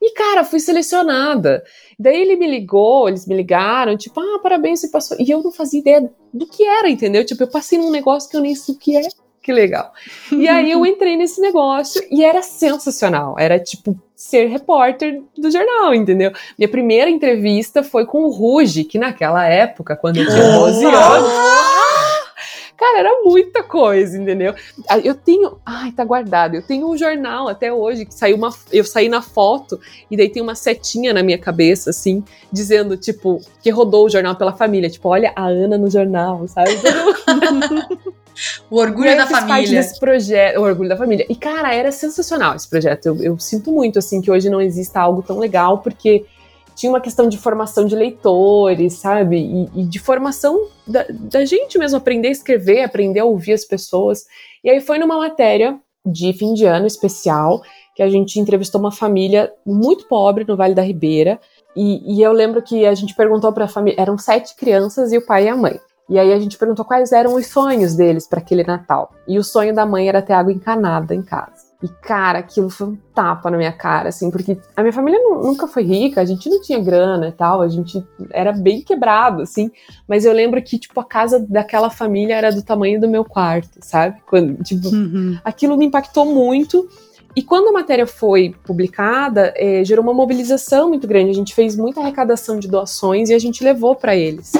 E, 0.00 0.12
cara, 0.12 0.44
fui 0.44 0.60
selecionada. 0.60 1.64
Daí 1.98 2.20
ele 2.20 2.36
me 2.36 2.46
ligou, 2.46 3.08
eles 3.08 3.26
me 3.26 3.34
ligaram, 3.34 3.96
tipo, 3.96 4.20
ah, 4.20 4.38
parabéns, 4.42 4.80
você 4.80 4.88
passou. 4.88 5.16
E 5.20 5.30
eu 5.30 5.42
não 5.42 5.52
fazia 5.52 5.80
ideia 5.80 6.10
do 6.32 6.46
que 6.46 6.64
era, 6.64 6.88
entendeu? 6.88 7.24
Tipo, 7.24 7.44
eu 7.44 7.48
passei 7.48 7.78
num 7.78 7.90
negócio 7.90 8.28
que 8.30 8.36
eu 8.36 8.40
nem 8.40 8.54
sei 8.54 8.74
o 8.74 8.78
que 8.78 8.96
é. 8.96 9.02
Que 9.44 9.52
legal. 9.52 9.92
E 10.32 10.48
aí 10.48 10.70
eu 10.70 10.86
entrei 10.86 11.16
nesse 11.16 11.38
negócio 11.38 12.02
e 12.10 12.24
era 12.24 12.40
sensacional. 12.40 13.36
Era 13.38 13.58
tipo 13.60 13.94
ser 14.16 14.46
repórter 14.46 15.22
do 15.36 15.50
jornal, 15.50 15.94
entendeu? 15.94 16.32
Minha 16.56 16.68
primeira 16.68 17.10
entrevista 17.10 17.82
foi 17.82 18.06
com 18.06 18.24
o 18.24 18.30
Ruge, 18.30 18.84
que 18.84 18.98
naquela 18.98 19.46
época, 19.46 19.96
quando 19.96 20.16
eu 20.16 20.26
tinha 20.26 20.50
12 20.50 20.84
anos. 20.86 21.28
Cara, 22.76 22.98
era 22.98 23.22
muita 23.22 23.62
coisa, 23.62 24.18
entendeu? 24.18 24.54
Ah, 24.88 24.98
Eu 24.98 25.14
tenho. 25.14 25.58
Ai, 25.64 25.92
tá 25.92 26.04
guardado. 26.04 26.56
Eu 26.56 26.62
tenho 26.62 26.90
um 26.90 26.96
jornal 26.96 27.48
até 27.48 27.72
hoje 27.72 28.04
que 28.04 28.14
saiu 28.14 28.36
uma. 28.36 28.52
Eu 28.72 28.84
saí 28.84 29.08
na 29.08 29.22
foto 29.22 29.78
e 30.10 30.16
daí 30.16 30.28
tem 30.28 30.42
uma 30.42 30.54
setinha 30.54 31.12
na 31.14 31.22
minha 31.22 31.38
cabeça, 31.38 31.90
assim, 31.90 32.22
dizendo, 32.52 32.96
tipo, 32.96 33.40
que 33.62 33.70
rodou 33.70 34.06
o 34.06 34.10
jornal 34.10 34.34
pela 34.36 34.52
família. 34.52 34.90
Tipo, 34.90 35.08
olha 35.08 35.32
a 35.36 35.46
Ana 35.46 35.78
no 35.78 35.88
jornal, 35.88 36.46
sabe? 36.48 36.70
O 38.68 38.78
orgulho 38.78 39.10
da 39.10 39.22
eu 39.22 39.26
fiz 39.26 39.30
parte 39.30 39.48
família. 39.48 39.80
desse 39.80 40.00
projeto, 40.00 40.58
o 40.58 40.62
orgulho 40.62 40.88
da 40.88 40.96
família. 40.96 41.24
E, 41.28 41.36
cara, 41.36 41.72
era 41.72 41.92
sensacional 41.92 42.56
esse 42.56 42.68
projeto. 42.68 43.06
Eu, 43.06 43.22
eu 43.22 43.38
sinto 43.38 43.70
muito, 43.70 43.98
assim, 44.00 44.20
que 44.20 44.28
hoje 44.28 44.50
não 44.50 44.60
exista 44.60 45.00
algo 45.00 45.22
tão 45.22 45.38
legal, 45.38 45.78
porque 45.78 46.24
tinha 46.74 46.90
uma 46.90 47.00
questão 47.00 47.28
de 47.28 47.38
formação 47.38 47.86
de 47.86 47.94
leitores, 47.94 48.94
sabe? 48.94 49.38
E, 49.38 49.82
e 49.82 49.84
de 49.84 49.98
formação 49.98 50.66
da, 50.86 51.04
da 51.08 51.44
gente 51.44 51.78
mesmo, 51.78 51.98
aprender 51.98 52.28
a 52.28 52.32
escrever, 52.32 52.82
aprender 52.82 53.20
a 53.20 53.24
ouvir 53.24 53.52
as 53.52 53.64
pessoas. 53.64 54.24
E 54.62 54.70
aí 54.70 54.80
foi 54.80 54.98
numa 54.98 55.18
matéria 55.18 55.78
de 56.04 56.32
fim 56.32 56.52
de 56.52 56.66
ano 56.66 56.86
especial, 56.86 57.62
que 57.94 58.02
a 58.02 58.08
gente 58.08 58.38
entrevistou 58.38 58.80
uma 58.80 58.92
família 58.92 59.52
muito 59.64 60.06
pobre 60.06 60.44
no 60.46 60.56
Vale 60.56 60.74
da 60.74 60.82
Ribeira. 60.82 61.40
E, 61.76 62.16
e 62.16 62.22
eu 62.22 62.32
lembro 62.32 62.60
que 62.62 62.84
a 62.84 62.94
gente 62.94 63.14
perguntou 63.14 63.52
para 63.52 63.64
a 63.64 63.68
família, 63.68 64.00
eram 64.00 64.18
sete 64.18 64.54
crianças 64.56 65.12
e 65.12 65.18
o 65.18 65.24
pai 65.24 65.44
e 65.44 65.48
a 65.48 65.56
mãe. 65.56 65.78
E 66.08 66.18
aí 66.18 66.32
a 66.32 66.38
gente 66.38 66.58
perguntou 66.58 66.84
quais 66.84 67.12
eram 67.12 67.34
os 67.34 67.46
sonhos 67.46 67.94
deles 67.94 68.26
para 68.26 68.38
aquele 68.40 68.62
Natal. 68.62 69.10
E 69.26 69.38
o 69.38 69.44
sonho 69.44 69.74
da 69.74 69.86
mãe 69.86 70.08
era 70.08 70.20
ter 70.20 70.34
água 70.34 70.52
encanada 70.52 71.14
em 71.14 71.22
casa. 71.22 71.53
E, 71.84 71.88
cara, 72.00 72.38
aquilo 72.38 72.70
foi 72.70 72.86
um 72.86 72.96
tapa 73.14 73.50
na 73.50 73.58
minha 73.58 73.70
cara, 73.72 74.08
assim, 74.08 74.30
porque 74.30 74.56
a 74.74 74.80
minha 74.80 74.92
família 74.92 75.20
nu- 75.20 75.42
nunca 75.42 75.68
foi 75.68 75.82
rica, 75.82 76.18
a 76.22 76.24
gente 76.24 76.48
não 76.48 76.58
tinha 76.62 76.78
grana 76.82 77.28
e 77.28 77.32
tal, 77.32 77.60
a 77.60 77.68
gente 77.68 78.02
era 78.30 78.52
bem 78.52 78.80
quebrado, 78.80 79.42
assim. 79.42 79.70
Mas 80.08 80.24
eu 80.24 80.32
lembro 80.32 80.62
que, 80.62 80.78
tipo, 80.78 80.98
a 80.98 81.04
casa 81.04 81.38
daquela 81.38 81.90
família 81.90 82.36
era 82.36 82.50
do 82.50 82.62
tamanho 82.62 82.98
do 82.98 83.06
meu 83.06 83.22
quarto, 83.22 83.78
sabe? 83.82 84.16
Quando, 84.26 84.62
tipo, 84.64 84.88
Uhum. 84.88 85.38
aquilo 85.44 85.76
me 85.76 85.84
impactou 85.84 86.24
muito. 86.24 86.88
E 87.36 87.42
quando 87.42 87.68
a 87.68 87.72
matéria 87.72 88.06
foi 88.06 88.54
publicada, 88.64 89.52
eh, 89.56 89.84
gerou 89.84 90.02
uma 90.02 90.14
mobilização 90.14 90.88
muito 90.88 91.06
grande. 91.06 91.32
A 91.32 91.34
gente 91.34 91.52
fez 91.54 91.76
muita 91.76 92.00
arrecadação 92.00 92.58
de 92.58 92.66
doações 92.66 93.28
e 93.28 93.34
a 93.34 93.38
gente 93.38 93.62
levou 93.62 93.94
para 93.94 94.16
eles 94.16 94.52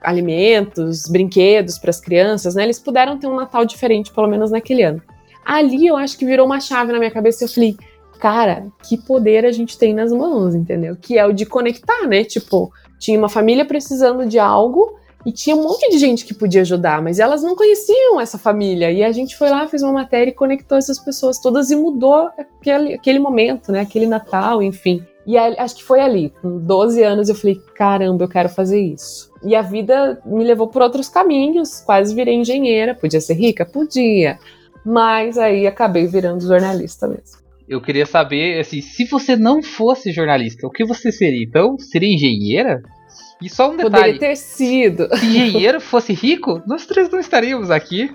alimentos, 0.00 1.06
brinquedos 1.08 1.78
para 1.78 1.90
as 1.90 2.00
crianças, 2.00 2.54
né? 2.54 2.64
Eles 2.64 2.78
puderam 2.78 3.18
ter 3.18 3.26
um 3.28 3.36
Natal 3.36 3.64
diferente, 3.64 4.12
pelo 4.12 4.26
menos 4.26 4.50
naquele 4.50 4.82
ano. 4.82 5.00
Ali 5.44 5.86
eu 5.86 5.96
acho 5.96 6.16
que 6.16 6.24
virou 6.24 6.46
uma 6.46 6.60
chave 6.60 6.92
na 6.92 6.98
minha 6.98 7.10
cabeça 7.10 7.44
eu 7.44 7.48
falei, 7.48 7.76
cara, 8.20 8.66
que 8.88 8.96
poder 8.96 9.44
a 9.44 9.52
gente 9.52 9.76
tem 9.76 9.92
nas 9.92 10.12
mãos, 10.12 10.54
entendeu? 10.54 10.96
Que 10.96 11.18
é 11.18 11.26
o 11.26 11.32
de 11.32 11.44
conectar, 11.44 12.06
né? 12.06 12.24
Tipo, 12.24 12.72
tinha 12.98 13.18
uma 13.18 13.28
família 13.28 13.64
precisando 13.64 14.26
de 14.26 14.38
algo 14.38 14.96
e 15.24 15.32
tinha 15.32 15.54
um 15.54 15.62
monte 15.62 15.90
de 15.90 15.98
gente 15.98 16.24
que 16.24 16.34
podia 16.34 16.62
ajudar, 16.62 17.00
mas 17.00 17.18
elas 17.18 17.42
não 17.42 17.54
conheciam 17.54 18.20
essa 18.20 18.38
família. 18.38 18.90
E 18.90 19.04
a 19.04 19.12
gente 19.12 19.36
foi 19.36 19.50
lá, 19.50 19.66
fez 19.68 19.82
uma 19.82 19.92
matéria 19.92 20.30
e 20.30 20.34
conectou 20.34 20.76
essas 20.76 20.98
pessoas 20.98 21.38
todas 21.38 21.70
e 21.70 21.76
mudou 21.76 22.30
aquele, 22.38 22.94
aquele 22.94 23.18
momento, 23.18 23.70
né? 23.70 23.80
Aquele 23.80 24.06
Natal, 24.06 24.62
enfim. 24.62 25.04
E 25.24 25.38
aí, 25.38 25.56
acho 25.58 25.76
que 25.76 25.84
foi 25.84 26.00
ali, 26.00 26.32
com 26.42 26.58
12 26.58 27.02
anos, 27.02 27.28
eu 27.28 27.34
falei: 27.34 27.60
caramba, 27.74 28.24
eu 28.24 28.28
quero 28.28 28.48
fazer 28.48 28.80
isso. 28.80 29.30
E 29.44 29.54
a 29.54 29.62
vida 29.62 30.20
me 30.24 30.44
levou 30.44 30.66
por 30.66 30.82
outros 30.82 31.08
caminhos, 31.08 31.80
quase 31.80 32.14
virei 32.14 32.34
engenheira. 32.34 32.94
Podia 32.94 33.20
ser 33.20 33.34
rica? 33.34 33.64
Podia. 33.64 34.38
Mas 34.84 35.38
aí 35.38 35.66
acabei 35.66 36.06
virando 36.06 36.46
jornalista 36.46 37.06
mesmo. 37.06 37.40
Eu 37.68 37.80
queria 37.80 38.04
saber, 38.04 38.60
assim, 38.60 38.80
se 38.82 39.04
você 39.06 39.36
não 39.36 39.62
fosse 39.62 40.12
jornalista, 40.12 40.66
o 40.66 40.70
que 40.70 40.84
você 40.84 41.10
seria? 41.12 41.42
Então, 41.44 41.78
seria 41.78 42.12
engenheira? 42.12 42.82
E 43.40 43.48
só 43.48 43.68
um 43.70 43.76
Poderia 43.76 43.90
detalhe, 43.90 44.18
ter 44.18 44.36
sido. 44.36 45.08
se 45.16 45.26
engenheiro 45.26 45.80
fosse 45.80 46.12
rico, 46.12 46.60
nós 46.66 46.84
três 46.86 47.08
não 47.10 47.18
estaríamos 47.20 47.70
aqui. 47.70 48.10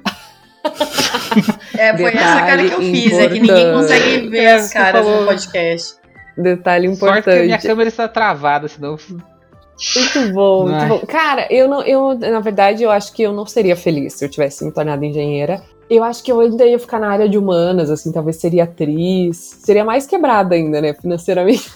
É, 1.78 1.96
foi 1.98 2.14
essa 2.14 2.40
cara 2.42 2.58
que 2.64 2.74
eu 2.74 2.80
Detalhe 2.80 2.92
fiz, 3.02 3.14
é 3.14 3.28
que 3.30 3.40
ninguém 3.40 3.68
importante. 3.68 3.74
consegue 3.74 4.28
ver 4.30 4.38
É, 4.44 4.54
as 4.56 4.62
você 4.68 4.74
caras 4.74 5.06
falou. 5.06 5.22
no 5.22 5.28
podcast. 5.28 5.96
Detalhe 6.38 6.96
Sorte 6.96 7.24
que 7.24 7.30
a 7.30 7.34
minha 7.34 7.46
importante. 7.46 7.68
câmera 7.68 7.90
está 7.90 8.08
travada, 8.08 8.68
senão. 8.68 8.98
Muito 9.10 10.34
bom, 10.34 10.68
muito 10.68 10.88
bom. 10.88 11.00
Cara, 11.08 11.48
eu 11.52 11.68
não, 11.68 11.82
eu, 11.84 12.18
na 12.18 12.40
verdade, 12.40 12.84
eu 12.84 12.92
acho 12.92 13.14
que 13.14 13.24
eu 13.24 13.32
não 13.34 13.46
seria 13.46 13.76
feliz 13.76 14.14
se 14.14 14.26
eu 14.26 14.30
tivesse 14.30 14.64
me 14.66 14.72
tornado 14.72 15.04
engenheira. 15.04 15.62
Eu 15.90 16.04
acho 16.04 16.22
que 16.24 16.32
eu 16.32 16.40
ainda 16.40 16.66
ia 16.66 16.78
ficar 16.78 17.00
na 17.00 17.10
área 17.10 17.30
de 17.30 17.38
humanas, 17.38 17.90
assim, 17.90 18.12
talvez 18.12 18.38
seria 18.38 18.66
atriz. 18.66 19.38
Seria 19.38 19.86
mais 19.86 20.06
quebrada 20.06 20.54
ainda, 20.54 20.82
né, 20.82 20.94
financeiramente. 20.94 21.72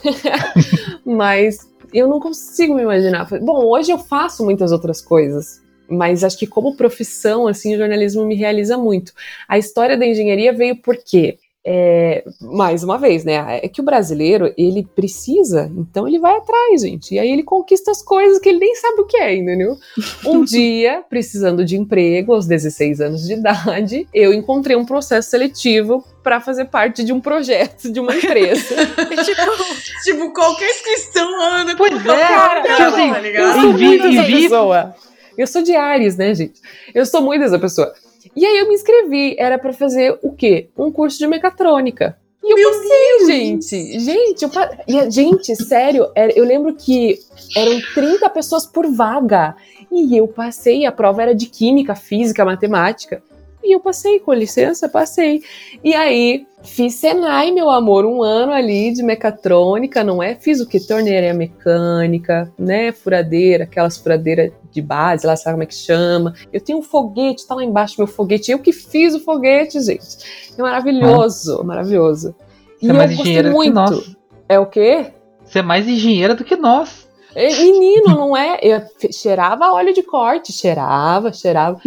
Mas 1.06 1.60
eu 1.94 2.08
não 2.08 2.20
consigo 2.20 2.76
me 2.76 2.82
imaginar. 2.82 3.28
Bom, 3.40 3.66
hoje 3.66 3.92
eu 3.92 3.98
faço 3.98 4.44
muitas 4.44 4.72
outras 4.72 5.02
coisas, 5.02 5.62
mas 5.90 6.24
acho 6.24 6.38
que 6.38 6.48
como 6.48 6.78
profissão, 6.78 7.48
assim, 7.48 7.76
o 7.76 7.78
jornalismo 7.78 8.26
me 8.26 8.36
realiza 8.36 8.78
muito. 8.78 9.12
A 9.48 9.58
história 9.58 9.98
da 9.98 10.06
engenharia 10.06 10.54
veio 10.54 10.82
por 10.82 10.96
quê? 10.98 11.38
É, 11.64 12.24
mais 12.42 12.84
uma 12.84 12.98
vez, 12.98 13.24
né? 13.24 13.60
É 13.62 13.68
que 13.68 13.82
o 13.82 13.84
brasileiro 13.84 14.52
ele 14.58 14.84
precisa, 14.96 15.72
então 15.78 16.08
ele 16.08 16.18
vai 16.18 16.36
atrás, 16.36 16.82
gente. 16.82 17.14
E 17.14 17.20
aí 17.20 17.32
ele 17.32 17.44
conquista 17.44 17.92
as 17.92 18.02
coisas 18.02 18.40
que 18.40 18.50
ele 18.50 18.58
nem 18.58 18.76
sabe 18.76 19.02
o 19.02 19.06
que 19.06 19.18
é, 19.18 19.36
entendeu? 19.36 19.78
Um 20.26 20.42
dia, 20.46 21.04
precisando 21.08 21.64
de 21.64 21.78
emprego, 21.78 22.34
aos 22.34 22.48
16 22.48 23.00
anos 23.02 23.28
de 23.28 23.34
idade, 23.34 24.08
eu 24.12 24.34
encontrei 24.34 24.76
um 24.76 24.86
processo 24.86 25.30
seletivo 25.30 26.04
para 26.24 26.42
fazer 26.42 26.66
parte 26.66 27.04
de 27.04 27.14
um 27.14 27.22
projeto 27.22 27.92
de 27.92 28.00
uma 28.00 28.16
empresa. 28.16 28.76
tipo, 29.24 30.04
tipo, 30.04 30.34
qualquer 30.34 30.70
inscrição 30.72 31.60
anda 31.60 31.76
pois 31.76 31.94
é, 31.94 32.28
cara, 32.28 32.62
tipo 32.62 32.82
assim, 32.82 33.12
tá 33.12 33.22
eu 33.22 33.54
sou 33.54 33.74
muito 33.74 34.08
essa 34.08 34.24
pessoa. 34.24 34.96
Eu 35.38 35.48
sou 35.48 35.62
de 35.62 35.76
Ares, 35.76 36.18
né, 36.18 36.34
gente? 36.34 36.60
Eu 36.94 37.06
sou 37.06 37.22
muito 37.22 37.44
essa 37.44 37.60
pessoa. 37.60 37.94
E 38.36 38.46
aí 38.46 38.58
eu 38.58 38.68
me 38.68 38.74
inscrevi, 38.74 39.36
era 39.38 39.58
para 39.58 39.74
fazer 39.74 40.18
o 40.22 40.32
quê? 40.32 40.70
Um 40.78 40.92
curso 40.92 41.18
de 41.18 41.28
mecatrônica. 41.28 42.18
E 42.44 42.52
eu 42.52 42.56
Meu 42.56 42.72
passei, 42.72 43.18
Deus. 43.18 43.28
gente. 43.28 44.00
Gente, 44.00 44.44
eu 44.44 44.50
pa... 44.50 44.70
e, 44.88 45.12
gente, 45.12 45.56
sério, 45.56 46.08
eu 46.36 46.44
lembro 46.44 46.74
que 46.74 47.20
eram 47.56 47.80
30 47.94 48.30
pessoas 48.30 48.66
por 48.66 48.88
vaga. 48.92 49.56
E 49.92 50.18
eu 50.18 50.28
passei, 50.28 50.86
a 50.86 50.92
prova 50.92 51.22
era 51.22 51.36
de 51.36 51.46
química, 51.46 51.94
física, 51.94 52.44
matemática. 52.44 53.22
E 53.64 53.76
eu 53.76 53.80
passei, 53.80 54.20
com 54.20 54.34
licença, 54.34 54.90
passei. 54.90 55.42
E 55.84 55.94
aí, 55.94 56.46
fiz 56.64 56.96
Senai, 56.96 57.52
meu 57.52 57.70
amor, 57.70 58.06
um 58.06 58.24
ano 58.24 58.52
ali 58.52 58.92
de 58.92 59.04
mecatrônica, 59.04 60.04
não 60.04 60.22
é? 60.22 60.36
Fiz 60.36 60.60
o 60.60 60.68
que? 60.68 60.80
Torneira 60.80 61.34
mecânica, 61.34 62.52
né? 62.58 62.92
Furadeira, 62.92 63.66
aquelas 63.66 63.98
furadeiras 63.98 64.52
de 64.72 64.82
base, 64.82 65.28
lá 65.28 65.36
sabe 65.36 65.56
como 65.56 65.64
é 65.64 65.68
que 65.68 65.76
chama. 65.76 66.34
Eu 66.52 66.62
tenho 66.62 66.80
um 66.80 66.84
foguete, 66.84 67.46
tá 67.46 67.56
lá 67.56 67.64
embaixo 67.64 67.96
meu 67.98 68.08
foguete. 68.08 68.52
Eu 68.52 68.60
que 68.60 68.72
fiz 68.72 69.14
o 69.14 69.20
foguete, 69.20 69.80
gente. 69.82 70.54
É 70.58 70.62
maravilhoso, 70.62 71.60
ah. 71.62 71.64
maravilhoso. 71.64 72.36
Você 72.80 72.88
e 72.88 72.90
é 72.90 72.94
mais 72.94 73.12
eu 73.12 73.18
gostei 73.18 73.44
muito. 73.44 74.16
É 74.50 74.60
o 74.60 74.66
quê? 74.66 75.12
Você 75.46 75.60
é 75.60 75.62
mais 75.62 75.88
engenheira 75.88 76.34
do 76.34 76.44
que 76.44 76.56
nós. 76.56 77.01
Menino, 77.36 78.10
não 78.10 78.36
é? 78.36 78.60
Eu 78.62 78.82
cheirava 79.12 79.72
óleo 79.72 79.94
de 79.94 80.04
corte, 80.04 80.52
cheirava, 80.52 81.32
cheirava. 81.32 81.80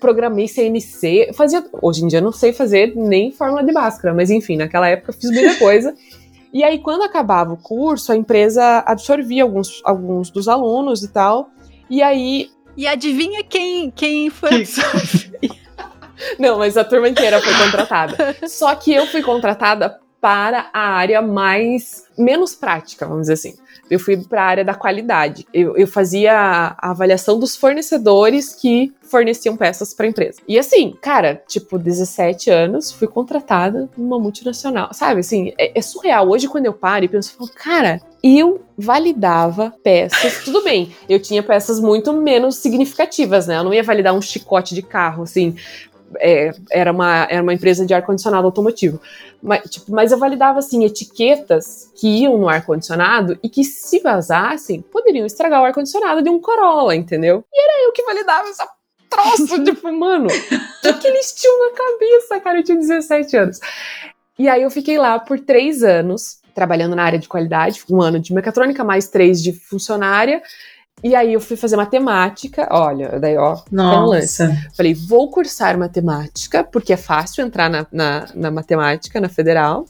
Programei 0.00 0.48
CNC, 0.48 1.30
fazia. 1.34 1.64
Hoje 1.80 2.04
em 2.04 2.08
dia 2.08 2.20
não 2.20 2.32
sei 2.32 2.52
fazer 2.52 2.94
nem 2.96 3.30
fórmula 3.30 3.62
de 3.62 3.72
máscara, 3.72 4.12
mas 4.12 4.30
enfim, 4.30 4.56
naquela 4.56 4.88
época 4.88 5.12
fiz 5.12 5.30
muita 5.30 5.54
coisa. 5.56 5.94
E 6.52 6.64
aí, 6.64 6.78
quando 6.78 7.02
acabava 7.02 7.52
o 7.52 7.56
curso, 7.56 8.12
a 8.12 8.16
empresa 8.16 8.78
absorvia 8.86 9.42
alguns, 9.42 9.80
alguns 9.84 10.30
dos 10.30 10.48
alunos 10.48 11.02
e 11.02 11.08
tal. 11.08 11.50
E 11.88 12.02
aí. 12.02 12.50
E 12.76 12.86
adivinha 12.86 13.42
quem, 13.44 13.90
quem 13.90 14.30
foi? 14.30 14.66
Não, 16.38 16.58
mas 16.58 16.76
a 16.76 16.84
turma 16.84 17.08
inteira 17.08 17.40
foi 17.40 17.54
contratada. 17.54 18.36
Só 18.48 18.74
que 18.74 18.92
eu 18.92 19.06
fui 19.06 19.22
contratada 19.22 20.00
para 20.20 20.70
a 20.72 20.80
área 20.80 21.20
mais 21.22 22.04
menos 22.18 22.54
prática, 22.54 23.06
vamos 23.06 23.22
dizer 23.22 23.34
assim 23.34 23.65
eu 23.90 23.98
fui 23.98 24.16
para 24.16 24.42
a 24.42 24.46
área 24.46 24.64
da 24.64 24.74
qualidade. 24.74 25.46
Eu, 25.52 25.76
eu 25.76 25.86
fazia 25.86 26.32
a 26.32 26.90
avaliação 26.90 27.38
dos 27.38 27.56
fornecedores 27.56 28.54
que 28.54 28.92
forneciam 29.02 29.56
peças 29.56 29.94
para 29.94 30.06
empresa. 30.06 30.40
E 30.48 30.58
assim, 30.58 30.96
cara, 31.00 31.42
tipo, 31.46 31.78
17 31.78 32.50
anos, 32.50 32.90
fui 32.90 33.06
contratada 33.06 33.88
numa 33.96 34.18
multinacional. 34.18 34.92
Sabe, 34.92 35.20
assim, 35.20 35.52
é, 35.58 35.78
é 35.78 35.82
surreal. 35.82 36.28
Hoje, 36.28 36.48
quando 36.48 36.66
eu 36.66 36.72
paro 36.72 37.04
e 37.04 37.08
penso, 37.08 37.34
falo, 37.36 37.50
cara, 37.54 38.00
eu 38.22 38.62
validava 38.76 39.72
peças. 39.82 40.42
Tudo 40.44 40.64
bem, 40.64 40.94
eu 41.08 41.20
tinha 41.20 41.42
peças 41.42 41.80
muito 41.80 42.12
menos 42.12 42.56
significativas, 42.56 43.46
né? 43.46 43.58
Eu 43.58 43.64
não 43.64 43.74
ia 43.74 43.82
validar 43.82 44.14
um 44.14 44.20
chicote 44.20 44.74
de 44.74 44.82
carro, 44.82 45.22
assim, 45.22 45.54
é, 46.18 46.52
era, 46.70 46.92
uma, 46.92 47.26
era 47.30 47.42
uma 47.42 47.54
empresa 47.54 47.84
de 47.84 47.94
ar-condicionado 47.94 48.46
automotivo. 48.46 49.00
Mas, 49.42 49.68
tipo, 49.70 49.92
mas 49.92 50.12
eu 50.12 50.18
validava, 50.18 50.58
assim, 50.58 50.84
etiquetas 50.84 51.90
que 51.94 52.22
iam 52.22 52.38
no 52.38 52.48
ar-condicionado 52.48 53.38
e 53.42 53.48
que, 53.48 53.64
se 53.64 54.00
vazassem, 54.00 54.80
poderiam 54.80 55.26
estragar 55.26 55.62
o 55.62 55.64
ar-condicionado 55.64 56.22
de 56.22 56.30
um 56.30 56.40
Corolla, 56.40 56.94
entendeu? 56.94 57.44
E 57.52 57.62
era 57.62 57.86
eu 57.86 57.92
que 57.92 58.02
validava 58.02 58.48
essa 58.48 58.66
troço, 59.08 59.62
tipo, 59.64 59.90
mano, 59.92 60.26
o 60.26 60.82
que, 60.82 60.92
que 60.94 61.08
eles 61.08 61.32
tinham 61.32 61.70
na 61.70 61.76
cabeça, 61.76 62.40
cara? 62.40 62.58
Eu 62.58 62.64
tinha 62.64 62.78
17 62.78 63.36
anos. 63.36 63.60
E 64.38 64.48
aí 64.48 64.62
eu 64.62 64.70
fiquei 64.70 64.98
lá 64.98 65.18
por 65.18 65.40
três 65.40 65.82
anos, 65.82 66.40
trabalhando 66.54 66.94
na 66.94 67.04
área 67.04 67.18
de 67.18 67.28
qualidade, 67.28 67.82
um 67.90 68.02
ano 68.02 68.20
de 68.20 68.34
mecatrônica, 68.34 68.84
mais 68.84 69.08
três 69.08 69.42
de 69.42 69.52
funcionária, 69.52 70.42
e 71.06 71.14
aí 71.14 71.34
eu 71.34 71.40
fui 71.40 71.56
fazer 71.56 71.76
matemática, 71.76 72.66
olha, 72.68 73.20
daí 73.20 73.36
ó, 73.36 73.60
Nossa. 73.70 74.48
Um 74.48 74.74
Falei, 74.74 74.92
vou 74.92 75.30
cursar 75.30 75.78
matemática, 75.78 76.64
porque 76.64 76.92
é 76.92 76.96
fácil 76.96 77.44
entrar 77.44 77.70
na, 77.70 77.86
na, 77.92 78.26
na, 78.34 78.50
matemática, 78.50 79.20
na 79.20 79.28
federal. 79.28 79.86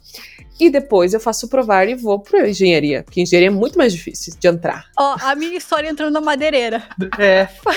E 0.61 0.68
depois 0.68 1.14
eu 1.14 1.20
faço 1.20 1.46
o 1.46 1.49
provar 1.49 1.88
e 1.88 1.94
vou 1.94 2.18
para 2.18 2.49
engenharia, 2.49 3.02
porque 3.02 3.23
engenharia 3.23 3.49
é 3.49 3.50
muito 3.50 3.78
mais 3.78 3.94
difícil 3.94 4.35
de 4.38 4.46
entrar. 4.46 4.87
Ó, 4.99 5.16
a 5.23 5.35
minha 5.35 5.56
história 5.56 5.88
entrando 5.88 6.12
na 6.12 6.20
madeireira. 6.20 6.82
É. 7.18 7.46
Foi 7.62 7.75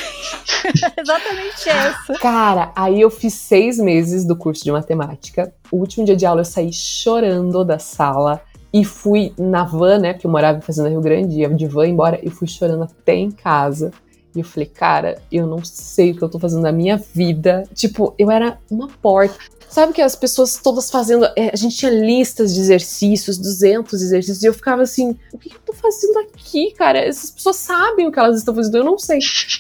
exatamente 1.00 1.70
essa. 1.70 2.14
Cara, 2.20 2.74
aí 2.76 3.00
eu 3.00 3.10
fiz 3.10 3.36
seis 3.36 3.78
meses 3.78 4.26
do 4.26 4.36
curso 4.36 4.66
de 4.66 4.72
matemática. 4.72 5.54
O 5.72 5.78
último 5.78 6.06
dia 6.06 6.16
de 6.16 6.26
aula 6.26 6.42
eu 6.42 6.46
saí 6.46 6.74
chorando 6.74 7.64
da 7.64 7.80
sala 7.80 8.42
e 8.74 8.86
fui 8.86 9.34
na 9.38 9.64
van, 9.64 10.00
né? 10.00 10.14
Porque 10.14 10.28
eu 10.28 10.32
morava 10.32 10.58
em 10.58 10.62
Fazenda 10.62 10.90
Rio 10.90 11.02
Grande, 11.02 11.40
ia 11.40 11.50
de 11.50 11.68
van 11.68 11.88
embora, 11.88 12.20
e 12.22 12.30
fui 12.30 12.48
chorando 12.48 12.84
até 12.84 13.16
em 13.16 13.32
casa. 13.32 13.92
E 14.36 14.40
eu 14.40 14.46
falei, 14.46 14.68
cara, 14.68 15.20
eu 15.32 15.48
não 15.48 15.64
sei 15.66 16.12
o 16.12 16.16
que 16.16 16.22
eu 16.22 16.30
tô 16.30 16.38
fazendo 16.40 16.62
na 16.62 16.72
minha 16.72 16.98
vida. 16.98 17.64
Tipo, 17.74 18.14
eu 18.18 18.30
era 18.30 18.60
uma 18.70 18.88
porta. 18.88 19.36
Sabe 19.68 19.94
que 19.94 20.02
as 20.02 20.16
pessoas 20.16 20.58
todas 20.58 20.90
fazendo. 20.90 21.26
É, 21.36 21.52
a 21.52 21.56
gente 21.56 21.78
tinha 21.78 21.92
listas 21.92 22.54
de 22.54 22.60
exercícios, 22.60 23.38
200 23.38 24.02
exercícios, 24.02 24.44
e 24.44 24.48
eu 24.48 24.54
ficava 24.54 24.84
assim: 24.84 25.18
o 25.34 25.38
que, 25.38 25.54
eu 25.54 25.60
tô 25.66 25.74
fazendo 25.74 26.20
aqui, 26.20 26.72
cara? 26.72 27.00
Essas 27.00 27.32
pessoas 27.32 27.56
sabem 27.56 28.08
o 28.08 28.12
que 28.12 28.20
elas 28.20 28.38
estão 28.38 28.54
fazendo, 28.54 28.78
eu 28.78 28.84
não 28.84 28.98
sei. 28.98 29.20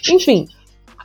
Enfim, 0.10 0.48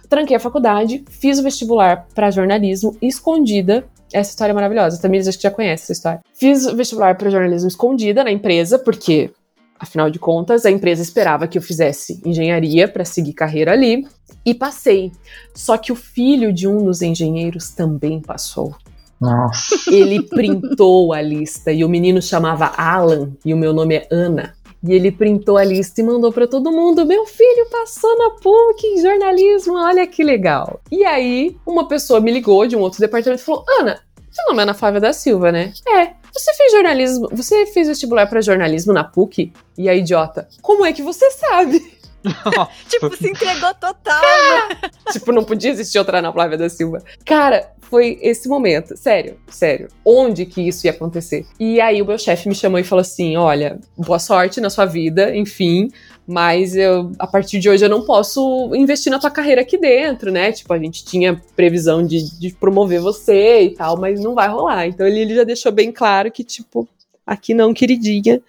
tranquei 0.09 0.37
a 0.37 0.41
faculdade, 0.41 1.05
fiz 1.09 1.39
o 1.39 1.43
vestibular 1.43 2.07
para 2.15 2.31
jornalismo 2.31 2.97
escondida 3.01 3.85
essa 4.13 4.31
história 4.31 4.53
é 4.53 4.55
maravilhosa. 4.55 5.01
Também 5.01 5.21
acho 5.21 5.37
que 5.37 5.43
já 5.43 5.51
conhece 5.51 5.85
essa 5.85 5.93
história. 5.93 6.21
Fiz 6.35 6.67
vestibular 6.67 7.17
para 7.17 7.31
jornalismo 7.31 7.69
escondida 7.69 8.23
na 8.25 8.31
empresa, 8.31 8.79
porque, 8.79 9.31
afinal 9.79 10.11
de 10.11 10.19
contas, 10.19 10.65
a 10.65 10.71
empresa 10.71 11.03
esperava 11.03 11.47
que 11.47 11.59
eu 11.59 11.63
fizesse 11.63 12.21
engenharia 12.25 12.89
para 12.89 13.05
seguir 13.05 13.33
carreira 13.33 13.73
ali. 13.73 14.07
E 14.47 14.53
passei. 14.55 15.11
Só 15.55 15.79
que 15.79 15.91
o 15.91 15.97
filho 15.97 16.53
de 16.53 16.69
um 16.69 16.85
dos 16.85 17.01
engenheiros 17.01 17.71
também 17.71 18.21
passou. 18.21 18.75
Nossa. 19.21 19.77
Ele 19.91 20.23
printou 20.23 21.13
a 21.15 21.23
lista 21.23 21.73
e 21.73 21.85
o 21.85 21.89
menino 21.89 22.21
chamava 22.21 22.67
Alan 22.77 23.33
e 23.45 23.55
o 23.55 23.57
meu 23.57 23.73
nome 23.73 23.95
é 23.97 24.09
Ana. 24.11 24.55
E 24.87 24.93
ele 24.93 25.11
printou 25.11 25.57
a 25.57 25.65
lista 25.65 26.01
e 26.01 26.05
mandou 26.05 26.31
para 26.31 26.47
todo 26.47 26.71
mundo: 26.71 27.07
meu 27.07 27.25
filho 27.25 27.67
passou 27.71 28.17
na 28.19 28.31
PUC 28.31 28.87
em 28.87 29.01
jornalismo, 29.01 29.75
olha 29.75 30.07
que 30.07 30.23
legal. 30.23 30.81
E 30.93 31.05
aí, 31.05 31.57
uma 31.67 31.89
pessoa 31.89 32.21
me 32.21 32.31
ligou 32.31 32.67
de 32.67 32.77
um 32.77 32.81
outro 32.81 33.01
departamento 33.01 33.43
e 33.43 33.45
falou: 33.45 33.65
Ana, 33.81 34.01
seu 34.31 34.45
nome 34.47 34.59
é 34.59 34.63
Ana 34.65 34.75
Flávia 34.75 35.01
da 35.01 35.13
Silva, 35.13 35.51
né? 35.51 35.73
É. 35.89 36.11
Você 36.35 36.53
fez 36.55 36.73
jornalismo, 36.73 37.29
você 37.31 37.65
fez 37.65 37.87
vestibular 37.87 38.27
para 38.27 38.43
jornalismo 38.43 38.93
na 38.93 39.05
PUC? 39.05 39.53
E 39.79 39.89
a 39.89 39.95
idiota, 39.95 40.49
como 40.61 40.85
é 40.85 40.93
que 40.93 41.03
você 41.03 41.31
sabe? 41.31 41.94
tipo, 42.89 43.17
se 43.17 43.31
entregou 43.31 43.75
total. 43.75 44.23
Né? 44.23 44.91
tipo, 45.13 45.33
não 45.33 45.45
podia 45.45 45.71
existir 45.71 45.99
outra 45.99 46.19
Ana 46.19 46.33
Flávia 46.33 46.57
da 46.57 46.69
Silva. 46.69 47.03
Cara, 47.25 47.71
foi 47.83 48.19
esse 48.23 48.49
momento. 48.49 48.97
Sério, 48.97 49.37
sério. 49.49 49.89
Onde 50.05 50.47
que 50.47 50.67
isso 50.67 50.87
ia 50.87 50.91
acontecer? 50.91 51.47
E 51.61 51.81
aí 51.81 52.01
o 52.01 52.07
meu 52.07 52.19
chefe 52.19 52.49
me 52.49 52.55
chamou 52.55 52.79
e 52.79 52.85
falou 52.85 53.03
assim: 53.03 53.37
olha, 53.37 53.79
boa 53.97 54.19
sorte 54.19 54.61
na 54.61 54.71
sua 54.71 54.87
vida, 54.87 55.35
enfim. 55.37 55.91
Mas 56.27 56.75
eu, 56.75 57.13
a 57.19 57.27
partir 57.27 57.61
de 57.61 57.69
hoje, 57.69 57.85
eu 57.85 57.89
não 57.89 58.03
posso 58.07 58.75
investir 58.75 59.13
na 59.13 59.19
tua 59.19 59.31
carreira 59.31 59.61
aqui 59.61 59.77
dentro, 59.77 60.33
né? 60.33 60.51
Tipo, 60.53 60.73
a 60.73 60.79
gente 60.79 61.05
tinha 61.05 61.41
previsão 61.55 62.05
de, 62.05 62.39
de 62.39 62.55
promover 62.55 63.01
você 63.01 63.63
e 63.63 63.71
tal, 63.75 63.99
mas 63.99 64.21
não 64.21 64.35
vai 64.35 64.49
rolar. 64.49 64.87
Então 64.87 65.07
ele, 65.07 65.21
ele 65.21 65.35
já 65.35 65.45
deixou 65.45 65.71
bem 65.71 65.93
claro 65.93 66.33
que, 66.33 66.43
tipo, 66.43 66.89
aqui 67.27 67.53
não, 67.53 67.75
queridinha. 67.75 68.41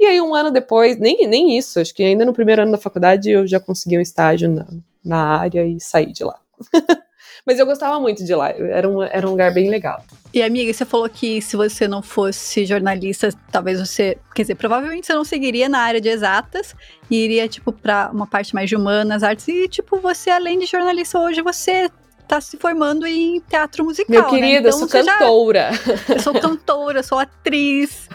E 0.00 0.06
aí, 0.06 0.18
um 0.18 0.34
ano 0.34 0.50
depois, 0.50 0.98
nem, 0.98 1.28
nem 1.28 1.58
isso, 1.58 1.78
acho 1.78 1.94
que 1.94 2.02
ainda 2.02 2.24
no 2.24 2.32
primeiro 2.32 2.62
ano 2.62 2.72
da 2.72 2.78
faculdade 2.78 3.30
eu 3.30 3.46
já 3.46 3.60
consegui 3.60 3.98
um 3.98 4.00
estágio 4.00 4.48
na, 4.48 4.66
na 5.04 5.36
área 5.36 5.62
e 5.66 5.78
saí 5.78 6.10
de 6.10 6.24
lá. 6.24 6.40
Mas 7.46 7.58
eu 7.58 7.66
gostava 7.66 8.00
muito 8.00 8.24
de 8.24 8.34
lá, 8.34 8.48
era 8.50 8.88
um, 8.88 9.02
era 9.02 9.26
um 9.26 9.32
lugar 9.32 9.52
bem 9.52 9.68
legal. 9.68 10.02
E 10.32 10.42
amiga, 10.42 10.72
você 10.72 10.86
falou 10.86 11.08
que 11.08 11.42
se 11.42 11.54
você 11.54 11.86
não 11.86 12.00
fosse 12.00 12.64
jornalista, 12.64 13.28
talvez 13.52 13.78
você, 13.78 14.16
quer 14.34 14.42
dizer, 14.42 14.54
provavelmente 14.54 15.06
você 15.06 15.14
não 15.14 15.24
seguiria 15.24 15.68
na 15.68 15.80
área 15.80 16.00
de 16.00 16.08
exatas 16.08 16.74
e 17.10 17.16
iria 17.16 17.46
tipo 17.46 17.70
para 17.70 18.10
uma 18.10 18.26
parte 18.26 18.54
mais 18.54 18.70
de 18.70 18.76
humanas, 18.76 19.22
artes 19.22 19.48
e 19.48 19.68
tipo 19.68 19.98
você 19.98 20.30
além 20.30 20.58
de 20.58 20.66
jornalista 20.66 21.18
hoje 21.18 21.42
você 21.42 21.90
tá 22.30 22.40
se 22.40 22.56
formando 22.56 23.04
em 23.08 23.40
teatro 23.40 23.84
musical. 23.84 24.08
Meu 24.08 24.24
querido, 24.26 24.68
né? 24.68 24.68
então, 24.68 24.70
eu 24.70 24.72
sou 24.72 24.88
cantora. 24.88 25.72
Já... 25.72 26.14
Eu 26.14 26.20
sou 26.20 26.32
cantora, 26.34 27.02
sou 27.02 27.18
atriz. 27.18 28.08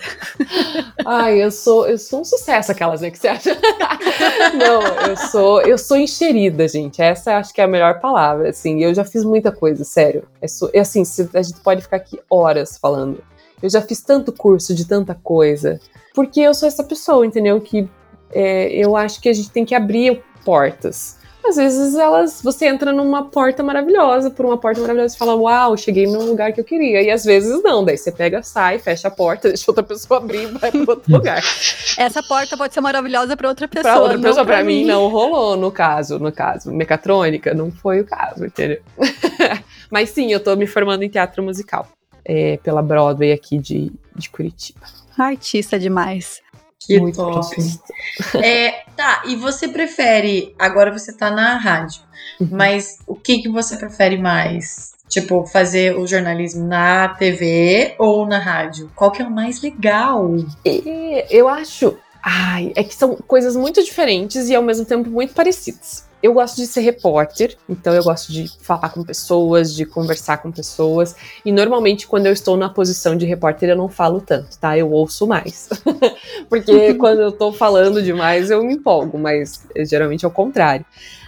Ai, 1.06 1.44
eu 1.44 1.52
sou, 1.52 1.86
eu 1.86 1.98
sou 1.98 2.22
um 2.22 2.24
sucesso, 2.24 2.72
aquelas, 2.72 3.02
né? 3.02 3.12
Que 3.12 3.18
você 3.18 3.28
acha? 3.28 3.58
Não, 4.56 4.82
eu 5.10 5.18
sou, 5.18 5.62
eu 5.62 5.78
sou 5.78 5.98
encherida, 5.98 6.66
gente. 6.66 7.02
Essa 7.02 7.38
acho 7.38 7.54
que 7.54 7.60
é 7.60 7.66
a 7.66 7.68
melhor 7.68 8.00
palavra. 8.00 8.50
Assim, 8.50 8.82
eu 8.82 8.94
já 8.94 9.04
fiz 9.04 9.26
muita 9.26 9.52
coisa, 9.52 9.84
sério. 9.84 10.26
É, 10.42 10.80
assim, 10.80 11.04
a 11.34 11.42
gente 11.42 11.60
pode 11.60 11.82
ficar 11.82 11.98
aqui 11.98 12.18
horas 12.30 12.78
falando. 12.78 13.22
Eu 13.62 13.70
já 13.70 13.82
fiz 13.82 14.02
tanto 14.02 14.32
curso 14.32 14.74
de 14.74 14.86
tanta 14.86 15.14
coisa. 15.14 15.78
Porque 16.14 16.40
eu 16.40 16.54
sou 16.54 16.68
essa 16.68 16.86
pessoa, 16.86 17.26
entendeu? 17.26 17.60
Que 17.60 17.90
é, 18.32 18.72
eu 18.72 18.96
acho 18.96 19.20
que 19.20 19.28
a 19.28 19.34
gente 19.34 19.50
tem 19.50 19.66
que 19.66 19.76
abrir 19.76 20.24
portas. 20.46 21.18
Às 21.48 21.56
vezes 21.58 21.96
elas, 21.96 22.42
você 22.42 22.66
entra 22.66 22.92
numa 22.92 23.26
porta 23.26 23.62
maravilhosa, 23.62 24.32
por 24.32 24.46
uma 24.46 24.58
porta 24.58 24.82
maravilhosa 24.82 25.16
e 25.16 25.18
fala, 25.18 25.36
uau, 25.36 25.78
cheguei 25.78 26.08
no 26.08 26.24
lugar 26.24 26.52
que 26.54 26.60
eu 26.60 26.64
queria. 26.64 27.02
E 27.02 27.12
às 27.12 27.24
vezes 27.24 27.62
não, 27.62 27.84
daí 27.84 27.98
você 27.98 28.12
pega, 28.12 28.42
sai, 28.42 28.80
fecha 28.80 29.08
a 29.08 29.12
porta, 29.12 29.50
deixa 29.50 29.66
outra 29.68 29.84
pessoa 29.84 30.20
abrir 30.20 30.44
e 30.44 30.48
vai 30.48 30.72
para 30.72 30.80
outro 30.80 31.04
lugar. 31.12 31.42
Essa 31.98 32.24
porta 32.24 32.58
pode 32.58 32.74
ser 32.74 32.82
maravilhosa 32.82 33.38
para 33.38 33.48
outra 33.48 33.68
pessoa. 33.68 33.94
Para 33.94 34.02
outra 34.02 34.20
pessoa, 34.20 34.46
para 34.46 34.64
mim. 34.64 34.82
mim 34.82 34.86
não 34.86 35.08
rolou 35.08 35.56
no 35.56 35.72
caso, 35.72 36.18
no 36.20 36.32
caso, 36.32 36.72
mecatrônica 36.72 37.54
não 37.54 37.72
foi 37.72 38.02
o 38.02 38.06
caso, 38.06 38.46
entendeu? 38.46 38.82
Mas 39.92 40.10
sim, 40.10 40.32
eu 40.32 40.40
tô 40.40 40.56
me 40.56 40.66
formando 40.66 41.04
em 41.04 41.10
teatro 41.10 41.44
musical 41.44 41.88
é, 42.26 42.58
pela 42.58 42.82
Broadway 42.82 43.32
aqui 43.32 43.60
de, 43.60 43.92
de 44.16 44.30
Curitiba. 44.30 44.82
Artista 45.18 45.80
demais. 45.80 46.42
Que 46.80 47.00
Muito 47.00 47.16
top. 47.16 47.56
É, 48.44 48.84
tá, 48.96 49.24
e 49.26 49.36
você 49.36 49.68
prefere. 49.68 50.54
Agora 50.58 50.92
você 50.92 51.12
tá 51.12 51.32
na 51.32 51.58
rádio, 51.58 52.02
uhum. 52.40 52.50
mas 52.52 53.00
o 53.08 53.16
que, 53.16 53.42
que 53.42 53.50
você 53.50 53.78
prefere 53.78 54.18
mais? 54.18 54.94
Tipo, 55.08 55.46
fazer 55.46 55.98
o 55.98 56.08
jornalismo 56.08 56.66
na 56.66 57.10
TV 57.10 57.96
ou 58.00 58.26
na 58.26 58.40
rádio? 58.40 58.92
Qual 58.96 59.12
que 59.12 59.22
é 59.22 59.26
o 59.26 59.32
mais 59.32 59.62
legal? 59.62 60.30
Eu 61.30 61.48
acho. 61.48 61.98
Ai, 62.28 62.74
é 62.76 62.84
que 62.84 62.96
são 62.96 63.16
coisas 63.16 63.56
muito 63.56 63.84
diferentes 63.84 64.50
e 64.50 64.56
ao 64.56 64.64
mesmo 64.64 64.84
tempo 64.84 65.10
muito 65.10 65.34
parecidas 65.34 66.06
eu 66.26 66.34
gosto 66.34 66.56
de 66.56 66.66
ser 66.66 66.82
repórter, 66.82 67.56
então 67.70 67.94
eu 67.94 68.04
gosto 68.04 68.34
de 68.34 68.48
falar 68.60 68.90
com 68.90 69.04
pessoas, 69.04 69.76
de 69.76 69.86
conversar 69.86 70.38
com 70.38 70.52
pessoas. 70.52 71.16
E 71.46 71.52
normalmente, 71.52 72.08
quando 72.08 72.26
eu 72.26 72.34
estou 72.34 72.58
na 72.58 72.68
posição 72.68 73.16
de 73.16 73.28
repórter, 73.28 73.70
eu 73.70 73.76
não 73.76 73.88
falo 73.88 74.20
tanto, 74.20 74.58
tá? 74.58 74.76
Eu 74.76 74.92
ouço 74.92 75.28
mais. 75.28 75.70
Porque 76.50 76.96
quando 76.98 77.22
eu 77.22 77.32
tô 77.32 77.52
falando 77.52 78.02
demais, 78.02 78.50
eu 78.50 78.64
me 78.64 78.74
empolgo, 78.74 79.20
mas 79.20 79.68
é, 79.76 79.86
geralmente 79.86 80.26
é 80.26 80.28
o 80.28 80.32
contrário. 80.32 80.84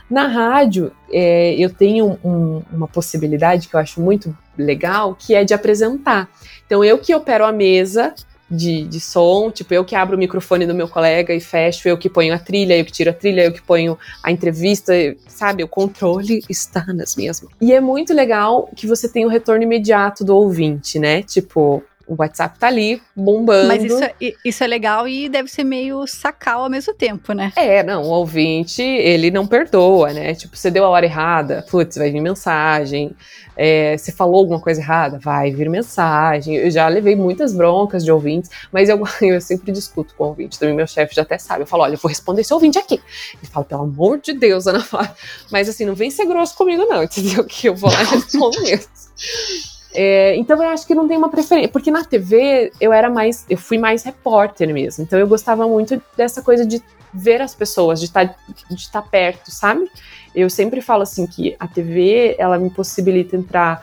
Na 0.09 0.25
rádio, 0.25 0.91
é, 1.11 1.53
eu 1.55 1.69
tenho 1.69 2.17
um, 2.23 2.63
uma 2.71 2.87
possibilidade 2.87 3.67
que 3.67 3.75
eu 3.75 3.79
acho 3.79 4.01
muito 4.01 4.35
legal, 4.57 5.13
que 5.13 5.35
é 5.35 5.43
de 5.43 5.53
apresentar. 5.53 6.27
Então, 6.65 6.83
eu 6.83 6.97
que 6.97 7.13
opero 7.13 7.45
a 7.45 7.51
mesa, 7.51 8.15
de, 8.49 8.83
de 8.83 8.99
som, 8.99 9.51
tipo, 9.51 9.73
eu 9.73 9.83
que 9.83 9.95
abro 9.95 10.15
o 10.15 10.19
microfone 10.19 10.65
do 10.65 10.73
meu 10.73 10.87
colega 10.87 11.33
e 11.33 11.39
fecho, 11.39 11.87
eu 11.87 11.97
que 11.97 12.09
ponho 12.09 12.33
a 12.33 12.39
trilha, 12.39 12.77
eu 12.77 12.85
que 12.85 12.91
tiro 12.91 13.09
a 13.09 13.13
trilha, 13.13 13.43
eu 13.43 13.51
que 13.51 13.61
ponho 13.61 13.97
a 14.23 14.31
entrevista, 14.31 14.93
sabe? 15.27 15.63
O 15.63 15.67
controle 15.67 16.41
está 16.49 16.85
nas 16.93 17.15
minhas 17.15 17.41
mãos. 17.41 17.53
E 17.59 17.73
é 17.73 17.81
muito 17.81 18.13
legal 18.13 18.69
que 18.75 18.87
você 18.87 19.09
tem 19.09 19.25
o 19.25 19.29
retorno 19.29 19.63
imediato 19.63 20.23
do 20.23 20.35
ouvinte, 20.35 20.97
né? 20.97 21.21
Tipo, 21.23 21.83
o 22.07 22.15
WhatsApp 22.17 22.57
tá 22.57 22.67
ali 22.67 23.01
bombando. 23.15 23.67
Mas 23.67 23.83
isso, 23.83 24.03
é, 24.03 24.13
isso 24.43 24.63
é 24.63 24.67
legal 24.67 25.07
e 25.07 25.27
deve 25.27 25.49
ser 25.49 25.63
meio 25.63 26.07
sacal 26.07 26.63
ao 26.63 26.69
mesmo 26.69 26.93
tempo, 26.93 27.33
né? 27.33 27.51
É, 27.55 27.83
não, 27.83 28.03
o 28.03 28.07
ouvinte, 28.07 28.81
ele 28.81 29.29
não 29.29 29.45
perdoa, 29.45 30.13
né? 30.13 30.33
Tipo, 30.33 30.55
você 30.55 30.71
deu 30.71 30.85
a 30.85 30.89
hora 30.89 31.05
errada, 31.05 31.65
putz, 31.69 31.97
vai 31.97 32.09
vir 32.09 32.21
mensagem. 32.21 33.15
É, 33.57 33.97
você 33.97 34.11
falou 34.11 34.37
alguma 34.37 34.61
coisa 34.61 34.79
errada, 34.79 35.19
vai 35.19 35.51
vir 35.51 35.69
mensagem. 35.69 36.55
Eu 36.55 36.69
já 36.69 36.87
levei 36.87 37.15
muitas 37.15 37.53
broncas 37.53 38.05
de 38.05 38.11
ouvintes, 38.11 38.51
mas 38.71 38.87
eu, 38.87 39.01
eu 39.21 39.41
sempre 39.41 39.71
discuto 39.71 40.13
com 40.15 40.25
o 40.25 40.27
ouvinte. 40.27 40.57
Também 40.57 40.75
meu 40.75 40.87
chefe 40.87 41.15
já 41.15 41.23
até 41.23 41.37
sabe. 41.37 41.63
Eu 41.63 41.67
falo, 41.67 41.83
olha, 41.83 41.95
eu 41.95 41.99
vou 41.99 42.07
responder 42.07 42.41
esse 42.41 42.53
ouvinte 42.53 42.77
aqui. 42.77 43.01
Ele 43.41 43.51
fala, 43.51 43.65
pelo 43.65 43.83
amor 43.83 44.19
de 44.19 44.33
Deus, 44.33 44.67
Ana 44.67 44.81
Flávia. 44.81 45.15
Mas 45.51 45.67
assim, 45.67 45.85
não 45.85 45.95
vem 45.95 46.11
ser 46.11 46.25
grosso 46.25 46.55
comigo, 46.55 46.85
não, 46.85 47.03
entendeu? 47.03 47.43
Que 47.43 47.67
eu 47.67 47.75
vou 47.75 47.91
lá 47.91 48.01
e 48.01 48.05
respondo 48.05 48.61
mesmo. 48.61 48.87
É, 49.99 50.35
então 50.35 50.61
eu 50.61 50.69
acho 50.69 50.85
que 50.85 50.93
não 50.93 51.07
tem 51.07 51.17
uma 51.17 51.27
preferência, 51.27 51.71
porque 51.71 51.89
na 51.89 52.03
TV 52.03 52.71
eu 52.79 52.93
era 52.93 53.09
mais, 53.09 53.47
eu 53.49 53.57
fui 53.57 53.79
mais 53.79 54.03
repórter 54.03 54.71
mesmo. 54.71 55.03
Então 55.03 55.17
eu 55.17 55.27
gostava 55.27 55.67
muito 55.67 55.99
dessa 56.15 56.39
coisa 56.39 56.63
de 56.63 56.83
ver 57.11 57.41
as 57.41 57.55
pessoas, 57.55 57.99
de 57.99 58.05
estar 58.05 58.27
tá, 58.27 58.35
de 58.69 58.91
tá 58.91 59.01
perto, 59.01 59.49
sabe? 59.49 59.89
Eu 60.35 60.51
sempre 60.51 60.81
falo 60.81 61.01
assim 61.01 61.25
que 61.25 61.55
a 61.59 61.67
TV 61.67 62.35
ela 62.37 62.59
me 62.59 62.69
possibilita 62.69 63.35
entrar 63.35 63.81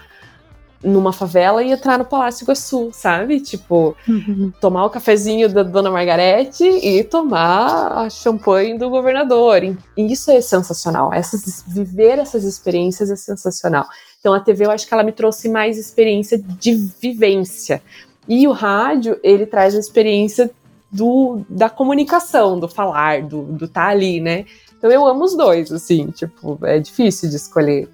numa 0.84 1.12
favela 1.12 1.62
e 1.62 1.72
entrar 1.72 1.98
no 1.98 2.04
Palácio 2.04 2.44
Iguaçu, 2.44 2.90
sabe? 2.92 3.40
Tipo, 3.40 3.96
uhum. 4.06 4.52
tomar 4.60 4.84
o 4.84 4.90
cafezinho 4.90 5.48
da 5.48 5.62
Dona 5.62 5.90
Margarete 5.90 6.64
e 6.64 7.02
tomar 7.02 8.04
a 8.04 8.10
champanhe 8.10 8.78
do 8.78 8.90
governador. 8.90 9.64
E 9.64 9.76
isso 9.96 10.30
é 10.30 10.40
sensacional. 10.40 11.12
Essas, 11.12 11.64
viver 11.66 12.18
essas 12.18 12.44
experiências 12.44 13.10
é 13.10 13.16
sensacional. 13.16 13.86
Então 14.20 14.34
a 14.34 14.40
TV 14.40 14.66
eu 14.66 14.70
acho 14.70 14.86
que 14.86 14.94
ela 14.94 15.02
me 15.02 15.12
trouxe 15.12 15.48
mais 15.48 15.78
experiência 15.78 16.38
de 16.38 16.74
vivência. 17.00 17.82
E 18.28 18.46
o 18.46 18.52
rádio, 18.52 19.18
ele 19.22 19.46
traz 19.46 19.74
a 19.74 19.78
experiência 19.78 20.50
do, 20.90 21.40
da 21.48 21.68
comunicação, 21.68 22.58
do 22.58 22.68
falar, 22.68 23.22
do 23.22 23.54
estar 23.54 23.68
tá 23.68 23.88
ali, 23.88 24.20
né? 24.20 24.44
Então 24.78 24.90
eu 24.90 25.06
amo 25.06 25.24
os 25.24 25.36
dois, 25.36 25.72
assim, 25.72 26.10
tipo, 26.10 26.58
é 26.62 26.78
difícil 26.78 27.28
de 27.28 27.36
escolher. 27.36 27.88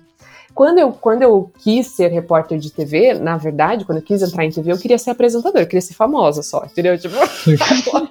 Quando 0.54 0.78
eu, 0.78 0.92
quando 0.92 1.22
eu 1.22 1.50
quis 1.58 1.86
ser 1.88 2.08
repórter 2.08 2.58
de 2.58 2.70
TV, 2.70 3.14
na 3.14 3.36
verdade, 3.36 3.84
quando 3.84 3.98
eu 3.98 4.04
quis 4.04 4.22
entrar 4.22 4.44
em 4.44 4.50
TV, 4.50 4.72
eu 4.72 4.78
queria 4.78 4.98
ser 4.98 5.10
apresentadora, 5.10 5.62
eu 5.62 5.66
queria 5.66 5.80
ser 5.80 5.94
famosa 5.94 6.42
só, 6.42 6.64
entendeu? 6.64 6.98
Tipo, 6.98 7.14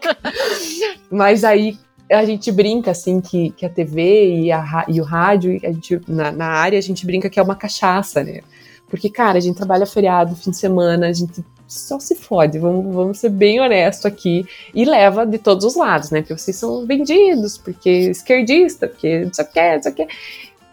mas 1.11 1.43
aí 1.43 1.77
a 2.09 2.25
gente 2.25 2.51
brinca 2.51 2.91
assim 2.91 3.21
que, 3.21 3.51
que 3.51 3.65
a 3.65 3.69
TV 3.69 4.35
e, 4.35 4.51
a, 4.51 4.85
e 4.87 4.99
o 4.99 5.03
rádio, 5.03 5.59
a 5.63 5.71
gente, 5.71 6.01
na, 6.07 6.31
na 6.31 6.47
área, 6.47 6.79
a 6.79 6.81
gente 6.81 7.05
brinca 7.05 7.29
que 7.29 7.39
é 7.39 7.43
uma 7.43 7.55
cachaça, 7.55 8.23
né? 8.23 8.41
Porque, 8.89 9.09
cara, 9.09 9.37
a 9.37 9.41
gente 9.41 9.55
trabalha 9.55 9.85
feriado, 9.85 10.35
fim 10.35 10.49
de 10.49 10.57
semana, 10.57 11.07
a 11.07 11.13
gente 11.13 11.45
só 11.67 11.99
se 11.99 12.15
fode, 12.15 12.57
vamos, 12.57 12.93
vamos 12.93 13.19
ser 13.19 13.29
bem 13.29 13.59
honesto 13.61 14.07
aqui, 14.07 14.43
e 14.73 14.83
leva 14.83 15.23
de 15.25 15.37
todos 15.37 15.63
os 15.63 15.75
lados, 15.75 16.09
né? 16.09 16.21
Porque 16.21 16.35
vocês 16.35 16.57
são 16.57 16.85
vendidos, 16.87 17.59
porque 17.59 18.09
esquerdista, 18.09 18.87
porque 18.87 19.25
não 19.25 19.33
sei 19.33 19.45
o 19.45 19.47
que, 19.47 19.75
não 19.75 19.83
sei 19.83 19.91
o 19.91 19.95
que. 19.95 20.07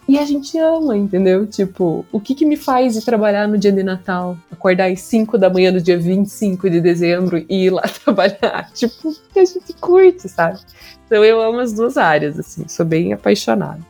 E 0.08 0.18
a 0.18 0.24
gente 0.24 0.56
ama, 0.56 0.96
entendeu? 0.96 1.46
Tipo, 1.46 2.06
o 2.12 2.20
que 2.20 2.34
que 2.34 2.46
me 2.46 2.56
faz 2.56 2.96
ir 2.96 3.04
trabalhar 3.04 3.48
no 3.48 3.58
dia 3.58 3.72
de 3.72 3.82
Natal? 3.82 4.38
Acordar 4.52 4.90
às 4.90 5.00
5 5.00 5.36
da 5.36 5.50
manhã 5.50 5.72
do 5.72 5.80
dia 5.80 5.98
25 5.98 6.70
de 6.70 6.80
dezembro 6.80 7.44
e 7.48 7.66
ir 7.66 7.70
lá 7.70 7.82
trabalhar? 8.04 8.70
Tipo, 8.72 9.14
a 9.34 9.44
gente 9.44 9.72
curte, 9.80 10.28
sabe? 10.28 10.60
Então 11.06 11.24
eu 11.24 11.40
amo 11.40 11.58
as 11.58 11.72
duas 11.72 11.96
áreas, 11.96 12.38
assim, 12.38 12.68
sou 12.68 12.86
bem 12.86 13.12
apaixonada. 13.12 13.80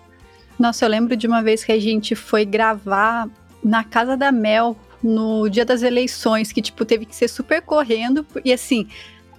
Nossa, 0.59 0.87
eu 0.87 0.89
lembro 0.89 1.17
de 1.17 1.27
uma 1.27 1.43
vez 1.43 1.63
que 1.63 1.73
a 1.73 1.79
gente 1.79 2.15
foi 2.15 2.47
gravar 2.47 3.29
na 3.63 3.85
casa 3.85 4.17
da 4.17 4.33
Mel 4.33 4.75
no 5.03 5.49
dia 5.51 5.67
das 5.67 5.83
eleições, 5.83 6.51
que, 6.51 6.63
tipo, 6.63 6.85
teve 6.85 7.05
que 7.05 7.15
ser 7.15 7.29
super 7.29 7.61
correndo. 7.61 8.27
E 8.43 8.53
assim, 8.53 8.89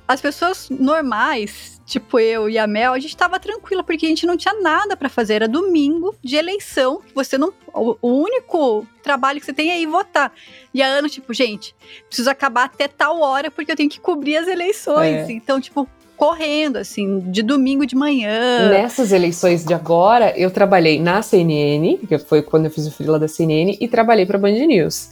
as 0.07 0.21
pessoas 0.21 0.69
normais, 0.69 1.76
tipo 1.87 2.19
eu 2.19 2.49
e 2.49 2.57
a 2.57 2.67
Mel, 2.67 2.91
a 2.91 2.99
gente 2.99 3.15
tava 3.15 3.39
tranquila 3.39 3.81
porque 3.81 4.05
a 4.05 4.09
gente 4.09 4.27
não 4.27 4.35
tinha 4.35 4.53
nada 4.61 4.95
para 4.97 5.07
fazer. 5.07 5.35
Era 5.35 5.47
domingo 5.47 6.13
de 6.21 6.35
eleição. 6.35 7.01
Você 7.15 7.37
não. 7.37 7.53
O, 7.73 7.97
o, 8.01 8.21
único 8.21 8.85
trabalho 9.01 9.39
que 9.39 9.45
você 9.45 9.53
tem 9.53 9.71
é 9.71 9.79
ir 9.79 9.87
votar. 9.87 10.33
E 10.73 10.81
a 10.81 10.87
Ana, 10.87 11.07
tipo, 11.07 11.33
gente, 11.33 11.73
preciso 12.07 12.29
acabar 12.29 12.65
até 12.65 12.87
tal 12.87 13.21
hora 13.21 13.49
porque 13.49 13.71
eu 13.71 13.75
tenho 13.75 13.89
que 13.89 14.01
cobrir 14.01 14.35
as 14.35 14.47
eleições. 14.47 15.29
É. 15.29 15.31
Então, 15.31 15.61
tipo, 15.61 15.87
correndo, 16.17 16.77
assim, 16.77 17.19
de 17.19 17.41
domingo 17.41 17.85
de 17.85 17.95
manhã. 17.95 18.69
Nessas 18.69 19.11
eleições 19.13 19.63
de 19.63 19.73
agora, 19.73 20.37
eu 20.37 20.51
trabalhei 20.51 20.99
na 20.99 21.21
CNN, 21.21 21.97
que 21.97 22.17
foi 22.17 22.41
quando 22.41 22.65
eu 22.65 22.71
fiz 22.71 22.85
o 22.87 22.91
freela 22.91 23.19
da 23.19 23.27
CNN, 23.27 23.77
e 23.79 23.87
trabalhei 23.87 24.25
para 24.25 24.37
Band 24.37 24.51
News. 24.51 25.11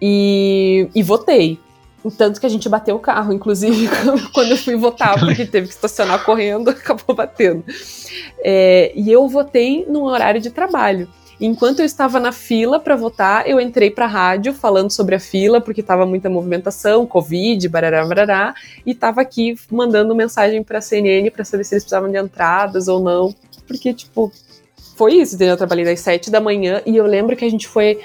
E, 0.00 0.86
e 0.94 1.02
votei. 1.02 1.58
Tanto 2.10 2.38
que 2.38 2.46
a 2.46 2.48
gente 2.48 2.68
bateu 2.68 2.96
o 2.96 2.98
carro, 2.98 3.32
inclusive, 3.32 3.88
quando 4.32 4.50
eu 4.50 4.56
fui 4.56 4.76
votar, 4.76 5.18
porque 5.18 5.46
teve 5.46 5.68
que 5.68 5.74
estacionar 5.74 6.24
correndo, 6.24 6.68
acabou 6.70 7.14
batendo. 7.14 7.64
É, 8.42 8.92
e 8.94 9.10
eu 9.10 9.26
votei 9.28 9.86
no 9.88 10.04
horário 10.04 10.40
de 10.40 10.50
trabalho. 10.50 11.08
Enquanto 11.40 11.80
eu 11.80 11.84
estava 11.84 12.20
na 12.20 12.30
fila 12.30 12.78
para 12.78 12.94
votar, 12.94 13.48
eu 13.48 13.60
entrei 13.60 13.90
para 13.90 14.04
a 14.04 14.08
rádio 14.08 14.54
falando 14.54 14.90
sobre 14.90 15.14
a 15.14 15.20
fila, 15.20 15.60
porque 15.60 15.80
estava 15.80 16.06
muita 16.06 16.30
movimentação, 16.30 17.06
Covid, 17.06 17.68
barará, 17.68 18.04
barará, 18.06 18.54
e 18.86 18.92
estava 18.92 19.20
aqui 19.20 19.54
mandando 19.70 20.14
mensagem 20.14 20.62
para 20.62 20.78
a 20.78 20.82
CNN 20.82 21.30
para 21.30 21.44
saber 21.44 21.64
se 21.64 21.74
eles 21.74 21.84
precisavam 21.84 22.10
de 22.10 22.18
entradas 22.18 22.86
ou 22.86 23.00
não, 23.00 23.34
porque, 23.66 23.92
tipo, 23.92 24.32
foi 24.96 25.14
isso, 25.14 25.34
entendeu? 25.34 25.54
Eu 25.54 25.58
trabalhei 25.58 25.84
das 25.84 26.00
sete 26.00 26.30
da 26.30 26.40
manhã 26.40 26.80
e 26.86 26.96
eu 26.96 27.06
lembro 27.06 27.36
que 27.36 27.44
a 27.44 27.50
gente 27.50 27.66
foi 27.66 28.00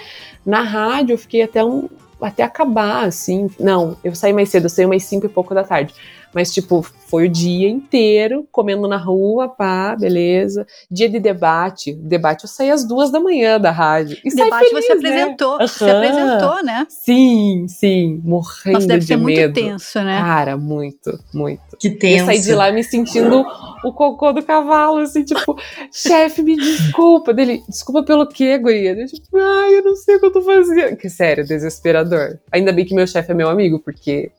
na 0.45 0.61
rádio, 0.61 1.13
eu 1.13 1.17
fiquei 1.17 1.43
até 1.43 1.63
um, 1.63 1.87
até 2.21 2.43
acabar, 2.43 3.05
assim. 3.05 3.49
Não, 3.59 3.97
eu 4.03 4.15
saí 4.15 4.33
mais 4.33 4.49
cedo, 4.49 4.65
eu 4.65 4.69
saí 4.69 4.85
cinco 5.03 5.25
e 5.25 5.29
pouco 5.29 5.53
da 5.53 5.63
tarde. 5.63 5.93
Mas, 6.33 6.53
tipo, 6.53 6.81
foi 7.09 7.27
o 7.27 7.29
dia 7.29 7.67
inteiro 7.67 8.47
comendo 8.51 8.87
na 8.87 8.97
rua, 8.97 9.49
pá, 9.49 9.95
beleza. 9.95 10.65
Dia 10.89 11.09
de 11.09 11.19
debate. 11.19 11.93
Debate 11.93 12.43
eu 12.43 12.49
saí 12.49 12.69
às 12.69 12.87
duas 12.87 13.11
da 13.11 13.19
manhã 13.19 13.59
da 13.59 13.71
rádio. 13.71 14.17
E 14.23 14.29
debate 14.29 14.69
feliz, 14.69 14.85
você 14.85 14.93
né? 14.95 14.99
apresentou. 14.99 15.53
Uhum. 15.53 15.67
Você 15.67 15.89
apresentou, 15.89 16.63
né? 16.63 16.87
Sim, 16.87 17.65
sim. 17.67 18.21
Morrendo 18.23 18.73
Nossa, 18.75 18.87
deve 18.87 18.99
de 18.99 19.05
ser 19.07 19.17
medo. 19.17 19.25
muito 19.25 19.53
tenso, 19.53 19.99
né? 20.01 20.19
Cara, 20.19 20.55
muito, 20.57 21.19
muito. 21.33 21.61
Que 21.79 21.87
Eu 21.87 21.97
tenso. 21.97 22.25
saí 22.25 22.39
de 22.39 22.53
lá 22.53 22.71
me 22.71 22.83
sentindo 22.83 23.43
o 23.83 23.91
cocô 23.91 24.31
do 24.31 24.43
cavalo, 24.43 24.99
assim, 24.99 25.23
tipo, 25.23 25.57
chefe, 25.91 26.43
me 26.43 26.55
desculpa. 26.55 27.33
Dele, 27.33 27.63
desculpa 27.67 28.03
pelo 28.03 28.27
quê, 28.27 28.57
guria? 28.59 28.91
Eu, 28.91 29.07
tipo, 29.07 29.35
ai, 29.35 29.79
eu 29.79 29.83
não 29.83 29.95
sei 29.95 30.17
o 30.17 30.19
que 30.19 30.25
eu 30.27 30.31
tô 30.31 30.41
fazendo. 30.41 30.95
Que 30.95 31.09
sério, 31.09 31.45
desesperador. 31.45 32.37
Ainda 32.51 32.71
bem 32.71 32.85
que 32.85 32.93
meu 32.93 33.07
chefe 33.07 33.31
é 33.31 33.35
meu 33.35 33.49
amigo, 33.49 33.79
porque 33.79 34.31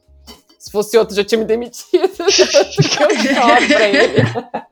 se 0.61 0.70
fosse 0.70 0.99
outro 0.99 1.16
já 1.16 1.25
tinha 1.25 1.38
me 1.38 1.46
demitido. 1.46 1.90
Eu 1.99 3.66
pra 3.66 3.88
ele. 3.88 4.23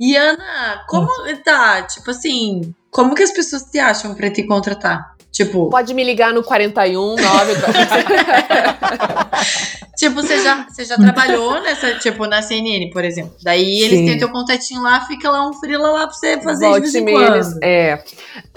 E 0.00 0.16
Ana, 0.16 0.86
como 0.88 1.06
tá? 1.44 1.82
Tipo 1.82 2.12
assim, 2.12 2.74
como 2.94 3.12
que 3.14 3.22
as 3.24 3.32
pessoas 3.32 3.64
te 3.64 3.78
acham 3.80 4.14
pra 4.14 4.30
te 4.30 4.44
contratar? 4.44 5.14
Tipo, 5.32 5.68
Pode 5.68 5.92
me 5.94 6.04
ligar 6.04 6.32
no 6.32 6.44
41 6.44 7.16
9. 7.16 7.18
tipo 9.96 10.14
você 10.14 10.42
já, 10.42 10.66
você 10.68 10.84
já 10.84 10.96
trabalhou 10.96 11.60
nessa, 11.60 11.94
tipo, 11.98 12.24
na 12.26 12.40
CNN, 12.40 12.88
por 12.92 13.04
exemplo. 13.04 13.34
Daí 13.42 13.82
eles 13.82 13.98
Sim. 13.98 14.06
têm 14.06 14.18
teu 14.18 14.28
contatinho 14.30 14.80
lá, 14.82 15.00
fica 15.06 15.28
lá 15.28 15.48
um 15.48 15.52
frila 15.54 15.90
lá 15.90 16.06
pra 16.06 16.14
você 16.14 16.40
fazer 16.40 16.66
de 16.66 16.70
Volte 16.70 16.82
vez 16.82 16.94
em 16.94 17.04
quando. 17.04 17.34
eles- 17.34 17.58
É. 17.62 18.04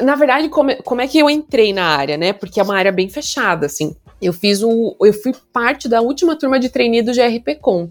Na 0.02 0.14
verdade, 0.14 0.50
como, 0.50 0.70
é- 0.70 0.76
como 0.76 1.02
é 1.02 1.08
que 1.08 1.18
eu 1.18 1.28
entrei 1.30 1.74
na 1.74 1.86
área, 1.86 2.16
né? 2.16 2.32
Porque 2.32 2.60
é 2.60 2.64
uma 2.64 2.78
área 2.78 2.92
bem 2.92 3.10
fechada, 3.10 3.66
assim. 3.66 3.96
Eu 4.22 4.34
fiz 4.34 4.62
o. 4.64 4.96
Eu 5.02 5.14
fui 5.14 5.32
parte 5.54 5.88
da 5.88 6.02
última 6.02 6.36
turma 6.36 6.60
de 6.60 6.70
trainee 6.70 7.02
do 7.04 7.14
GRPcom. 7.14 7.88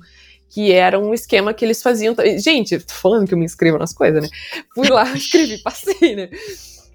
Que 0.50 0.72
era 0.72 0.98
um 0.98 1.12
esquema 1.12 1.52
que 1.52 1.64
eles 1.64 1.82
faziam. 1.82 2.14
Gente, 2.38 2.78
tô 2.78 2.94
falando 2.94 3.26
que 3.26 3.34
eu 3.34 3.38
me 3.38 3.44
inscrevo 3.44 3.78
nas 3.78 3.92
coisas, 3.92 4.22
né? 4.22 4.28
Fui 4.74 4.88
lá, 4.88 5.04
escrevi, 5.14 5.58
passei, 5.58 6.16
né? 6.16 6.30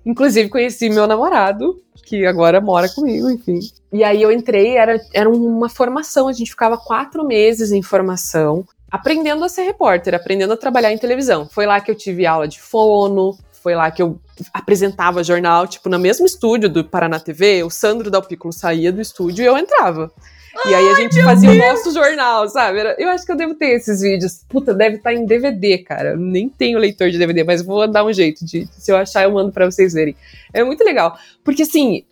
Inclusive, 0.05 0.49
conheci 0.49 0.89
meu 0.89 1.05
namorado, 1.05 1.79
que 2.05 2.25
agora 2.25 2.59
mora 2.59 2.89
comigo, 2.89 3.29
enfim. 3.29 3.59
E 3.93 4.03
aí 4.03 4.21
eu 4.21 4.31
entrei, 4.31 4.77
era, 4.77 4.99
era 5.13 5.29
uma 5.29 5.69
formação, 5.69 6.27
a 6.27 6.33
gente 6.33 6.51
ficava 6.51 6.77
quatro 6.77 7.25
meses 7.25 7.71
em 7.71 7.83
formação, 7.83 8.65
aprendendo 8.89 9.43
a 9.43 9.49
ser 9.49 9.63
repórter, 9.63 10.15
aprendendo 10.15 10.53
a 10.53 10.57
trabalhar 10.57 10.91
em 10.91 10.97
televisão. 10.97 11.47
Foi 11.47 11.65
lá 11.65 11.79
que 11.79 11.91
eu 11.91 11.95
tive 11.95 12.25
aula 12.25 12.47
de 12.47 12.59
fono, 12.59 13.37
foi 13.61 13.75
lá 13.75 13.91
que 13.91 14.01
eu 14.01 14.19
apresentava 14.51 15.23
jornal, 15.23 15.67
tipo, 15.67 15.87
no 15.87 15.99
mesmo 15.99 16.25
estúdio 16.25 16.67
do 16.67 16.83
Paraná 16.83 17.19
TV, 17.19 17.63
o 17.63 17.69
Sandro 17.69 18.09
Dalpículo 18.09 18.51
saía 18.51 18.91
do 18.91 18.99
estúdio 18.99 19.43
e 19.43 19.45
eu 19.45 19.57
entrava. 19.57 20.11
E 20.65 20.73
aí 20.73 20.89
a 20.89 20.95
gente 20.95 21.23
fazia 21.23 21.49
o 21.49 21.55
nosso 21.55 21.91
jornal, 21.91 22.47
sabe? 22.47 22.79
Eu 22.97 23.09
acho 23.09 23.25
que 23.25 23.31
eu 23.31 23.35
devo 23.35 23.55
ter 23.55 23.75
esses 23.75 24.01
vídeos. 24.01 24.41
Puta, 24.47 24.73
deve 24.73 24.97
estar 24.97 25.13
em 25.13 25.25
DVD, 25.25 25.79
cara. 25.79 26.11
Eu 26.11 26.17
nem 26.17 26.47
tenho 26.47 26.77
leitor 26.77 27.09
de 27.09 27.17
DVD, 27.17 27.43
mas 27.43 27.61
vou 27.63 27.87
dar 27.87 28.05
um 28.05 28.13
jeito 28.13 28.45
de. 28.45 28.67
Se 28.77 28.91
eu 28.91 28.97
achar, 28.97 29.23
eu 29.23 29.31
mando 29.31 29.51
pra 29.51 29.65
vocês 29.65 29.93
verem. 29.93 30.15
É 30.53 30.63
muito 30.63 30.83
legal. 30.83 31.17
Porque 31.43 31.63
assim, 31.63 32.03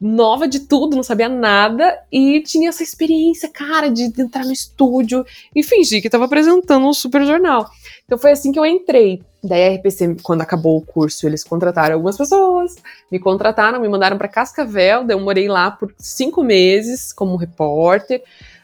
nova 0.00 0.46
de 0.46 0.60
tudo, 0.60 0.94
não 0.94 1.02
sabia 1.02 1.28
nada 1.28 1.98
e 2.10 2.40
tinha 2.42 2.68
essa 2.68 2.82
experiência, 2.82 3.48
cara, 3.48 3.90
de 3.90 4.04
entrar 4.20 4.44
no 4.44 4.52
estúdio 4.52 5.24
e 5.54 5.62
fingir 5.62 6.00
que 6.00 6.10
tava 6.10 6.26
apresentando 6.26 6.86
um 6.86 6.92
super 6.92 7.24
jornal. 7.24 7.68
Então 8.04 8.18
foi 8.18 8.32
assim 8.32 8.52
que 8.52 8.58
eu 8.58 8.66
entrei. 8.66 9.22
Daí 9.42 9.68
a 9.68 9.76
RPC, 9.76 10.16
quando 10.22 10.42
acabou 10.42 10.78
o 10.78 10.82
curso, 10.82 11.26
eles 11.26 11.42
contrataram 11.42 11.94
algumas 11.94 12.16
pessoas, 12.16 12.76
me 13.10 13.18
contrataram, 13.18 13.80
me 13.80 13.88
mandaram 13.88 14.16
para 14.16 14.28
Cascavel, 14.28 15.04
daí 15.04 15.16
eu 15.16 15.20
morei 15.20 15.48
lá 15.48 15.70
por 15.70 15.92
cinco 15.98 16.42
meses 16.42 17.12
como 17.12 17.36
repórter. 17.36 18.22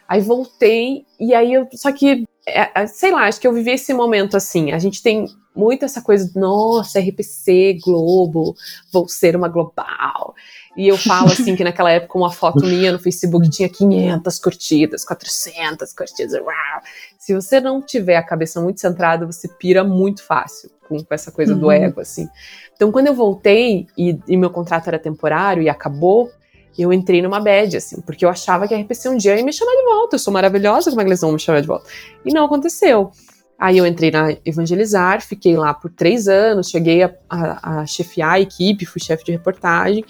Aí 0.08 0.20
voltei, 0.20 1.04
e 1.20 1.32
aí 1.32 1.52
eu. 1.52 1.68
Só 1.72 1.92
que, 1.92 2.24
é, 2.44 2.82
é, 2.82 2.86
sei 2.88 3.12
lá, 3.12 3.28
acho 3.28 3.40
que 3.40 3.46
eu 3.46 3.52
vivi 3.52 3.70
esse 3.70 3.94
momento 3.94 4.36
assim. 4.36 4.72
A 4.72 4.78
gente 4.78 5.00
tem 5.00 5.26
muito 5.54 5.84
essa 5.84 6.02
coisa 6.02 6.28
nossa, 6.34 6.98
RPC, 6.98 7.78
Globo, 7.84 8.56
vou 8.92 9.08
ser 9.08 9.36
uma 9.36 9.46
global. 9.46 10.34
E 10.76 10.86
eu 10.88 10.96
falo 10.96 11.32
assim 11.32 11.56
que 11.56 11.64
naquela 11.64 11.90
época 11.90 12.16
uma 12.16 12.30
foto 12.30 12.64
minha 12.64 12.92
no 12.92 12.98
Facebook 12.98 13.48
tinha 13.50 13.68
500 13.68 14.38
curtidas, 14.38 15.04
400 15.04 15.92
curtidas. 15.92 16.40
Uau. 16.40 16.80
Se 17.18 17.34
você 17.34 17.60
não 17.60 17.82
tiver 17.82 18.16
a 18.16 18.22
cabeça 18.22 18.60
muito 18.60 18.80
centrada, 18.80 19.26
você 19.26 19.48
pira 19.48 19.82
muito 19.82 20.22
fácil 20.22 20.70
com, 20.88 21.02
com 21.02 21.14
essa 21.14 21.30
coisa 21.32 21.54
do 21.54 21.66
Uhum. 21.66 21.72
ego, 21.72 22.00
assim. 22.00 22.28
Então, 22.74 22.90
quando 22.92 23.08
eu 23.08 23.14
voltei 23.14 23.86
e, 23.98 24.18
e 24.28 24.36
meu 24.36 24.48
contrato 24.50 24.86
era 24.88 24.98
temporário 24.98 25.62
e 25.62 25.68
acabou, 25.68 26.30
eu 26.78 26.92
entrei 26.92 27.20
numa 27.20 27.40
bad, 27.40 27.76
assim, 27.76 28.00
porque 28.00 28.24
eu 28.24 28.28
achava 28.30 28.66
que 28.66 28.72
a 28.72 28.78
RPC 28.78 29.08
um 29.10 29.16
dia 29.16 29.36
ia 29.36 29.44
me 29.44 29.52
chamar 29.52 29.72
de 29.72 29.82
volta. 29.84 30.14
Eu 30.14 30.18
sou 30.20 30.32
maravilhosa, 30.32 30.88
como 30.90 31.00
é 31.02 31.04
que 31.04 31.10
eles 31.10 31.20
vão 31.20 31.32
me 31.32 31.38
chamar 31.38 31.60
de 31.60 31.66
volta? 31.66 31.86
E 32.24 32.32
não 32.32 32.44
aconteceu. 32.44 33.10
Aí 33.58 33.76
eu 33.76 33.84
entrei 33.86 34.10
na 34.10 34.34
Evangelizar, 34.46 35.20
fiquei 35.20 35.54
lá 35.56 35.74
por 35.74 35.90
três 35.90 36.26
anos, 36.28 36.70
cheguei 36.70 37.02
a, 37.02 37.12
a- 37.28 37.80
a 37.80 37.86
chefiar 37.86 38.34
a 38.34 38.40
equipe, 38.40 38.86
fui 38.86 39.00
chefe 39.02 39.24
de 39.24 39.32
reportagem. 39.32 40.02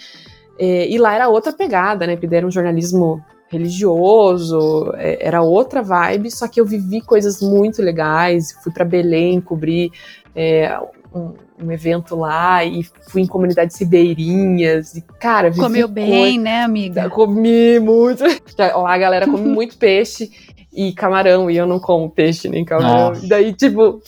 É, 0.62 0.86
e 0.86 0.98
lá 0.98 1.14
era 1.14 1.26
outra 1.28 1.54
pegada, 1.54 2.06
né? 2.06 2.16
Porque 2.16 2.34
era 2.36 2.46
um 2.46 2.50
jornalismo 2.50 3.24
religioso, 3.48 4.92
é, 4.96 5.26
era 5.26 5.40
outra 5.40 5.82
vibe, 5.82 6.30
só 6.30 6.46
que 6.46 6.60
eu 6.60 6.66
vivi 6.66 7.00
coisas 7.00 7.40
muito 7.40 7.80
legais. 7.82 8.52
Fui 8.62 8.70
para 8.70 8.84
Belém 8.84 9.40
cobrir 9.40 9.90
é, 10.36 10.78
um, 11.14 11.32
um 11.62 11.72
evento 11.72 12.14
lá 12.14 12.62
e 12.62 12.84
fui 13.08 13.22
em 13.22 13.26
comunidades 13.26 13.78
ribeirinhas. 13.80 14.94
E, 14.94 15.00
cara, 15.18 15.48
vivi 15.48 15.62
Comeu 15.62 15.88
coisa- 15.88 15.94
bem, 16.10 16.38
né, 16.38 16.62
amiga? 16.62 17.08
Comi 17.10 17.80
muito. 17.80 18.22
Lá 18.58 18.94
a 18.94 18.98
galera 18.98 19.26
come 19.26 19.48
muito 19.48 19.78
peixe 19.78 20.30
e 20.72 20.92
camarão, 20.92 21.50
e 21.50 21.56
eu 21.56 21.66
não 21.66 21.80
como 21.80 22.08
peixe 22.10 22.48
nem 22.48 22.64
camarão. 22.64 23.08
Nossa. 23.08 23.24
E 23.24 23.28
daí, 23.28 23.52
tipo, 23.54 24.00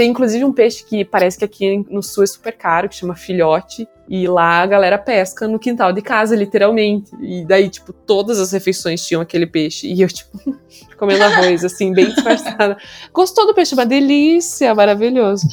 tem 0.00 0.08
inclusive 0.08 0.42
um 0.46 0.52
peixe 0.52 0.82
que 0.82 1.04
parece 1.04 1.36
que 1.36 1.44
aqui 1.44 1.84
no 1.90 2.02
sul 2.02 2.24
é 2.24 2.26
super 2.26 2.56
caro, 2.56 2.88
que 2.88 2.94
chama 2.94 3.14
filhote. 3.14 3.86
E 4.08 4.26
lá 4.26 4.62
a 4.62 4.66
galera 4.66 4.96
pesca 4.96 5.46
no 5.46 5.58
quintal 5.58 5.92
de 5.92 6.00
casa, 6.00 6.34
literalmente. 6.34 7.10
E 7.20 7.44
daí, 7.44 7.68
tipo, 7.68 7.92
todas 7.92 8.40
as 8.40 8.50
refeições 8.50 9.04
tinham 9.06 9.20
aquele 9.20 9.46
peixe. 9.46 9.86
E 9.86 10.00
eu, 10.00 10.08
tipo, 10.08 10.38
comendo 10.96 11.22
arroz, 11.22 11.66
assim, 11.66 11.92
bem 11.92 12.06
disfarçada. 12.06 12.78
Gostou 13.12 13.46
do 13.46 13.52
peixe? 13.52 13.74
Uma 13.74 13.84
delícia, 13.84 14.74
maravilhoso. 14.74 15.46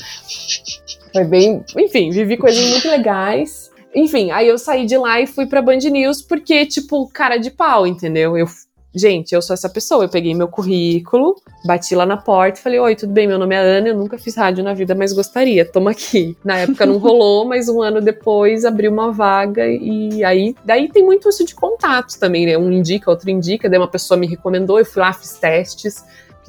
Foi 1.11 1.25
bem. 1.25 1.61
Enfim, 1.77 2.09
vivi 2.09 2.37
coisas 2.37 2.63
muito 2.69 2.87
legais. 2.87 3.69
Enfim, 3.93 4.31
aí 4.31 4.47
eu 4.47 4.57
saí 4.57 4.85
de 4.85 4.97
lá 4.97 5.19
e 5.19 5.27
fui 5.27 5.45
pra 5.45 5.61
Band 5.61 5.79
News 5.91 6.21
porque, 6.21 6.65
tipo, 6.65 7.05
cara 7.09 7.35
de 7.35 7.51
pau, 7.51 7.85
entendeu? 7.85 8.37
Eu, 8.37 8.47
gente, 8.93 9.33
eu 9.33 9.41
sou 9.41 9.53
essa 9.53 9.69
pessoa. 9.69 10.05
Eu 10.05 10.09
peguei 10.09 10.33
meu 10.33 10.47
currículo, 10.47 11.35
bati 11.65 11.95
lá 11.95 12.05
na 12.05 12.17
porta 12.17 12.59
e 12.59 12.63
falei: 12.63 12.79
Oi, 12.79 12.95
tudo 12.95 13.13
bem? 13.13 13.27
Meu 13.27 13.37
nome 13.39 13.55
é 13.55 13.59
Ana, 13.59 13.89
eu 13.89 13.95
nunca 13.95 14.17
fiz 14.17 14.35
rádio 14.35 14.63
na 14.63 14.73
vida, 14.73 14.95
mas 14.95 15.13
gostaria, 15.13 15.65
toma 15.65 15.91
aqui. 15.91 16.37
Na 16.43 16.57
época 16.57 16.85
não 16.85 16.97
rolou, 16.97 17.45
mas 17.45 17.69
um 17.69 17.81
ano 17.81 18.01
depois 18.01 18.65
abriu 18.65 18.91
uma 18.91 19.11
vaga 19.11 19.65
e 19.67 20.23
aí. 20.23 20.55
Daí 20.63 20.89
tem 20.89 21.03
muito 21.03 21.29
isso 21.29 21.45
de 21.45 21.55
contatos 21.55 22.15
também, 22.15 22.45
né? 22.45 22.57
Um 22.57 22.71
indica, 22.71 23.09
outro 23.09 23.29
indica, 23.29 23.69
daí 23.69 23.79
uma 23.79 23.87
pessoa 23.87 24.17
me 24.17 24.27
recomendou, 24.27 24.79
eu 24.79 24.85
fui 24.85 25.01
lá, 25.01 25.13
fiz 25.13 25.33
testes. 25.33 26.03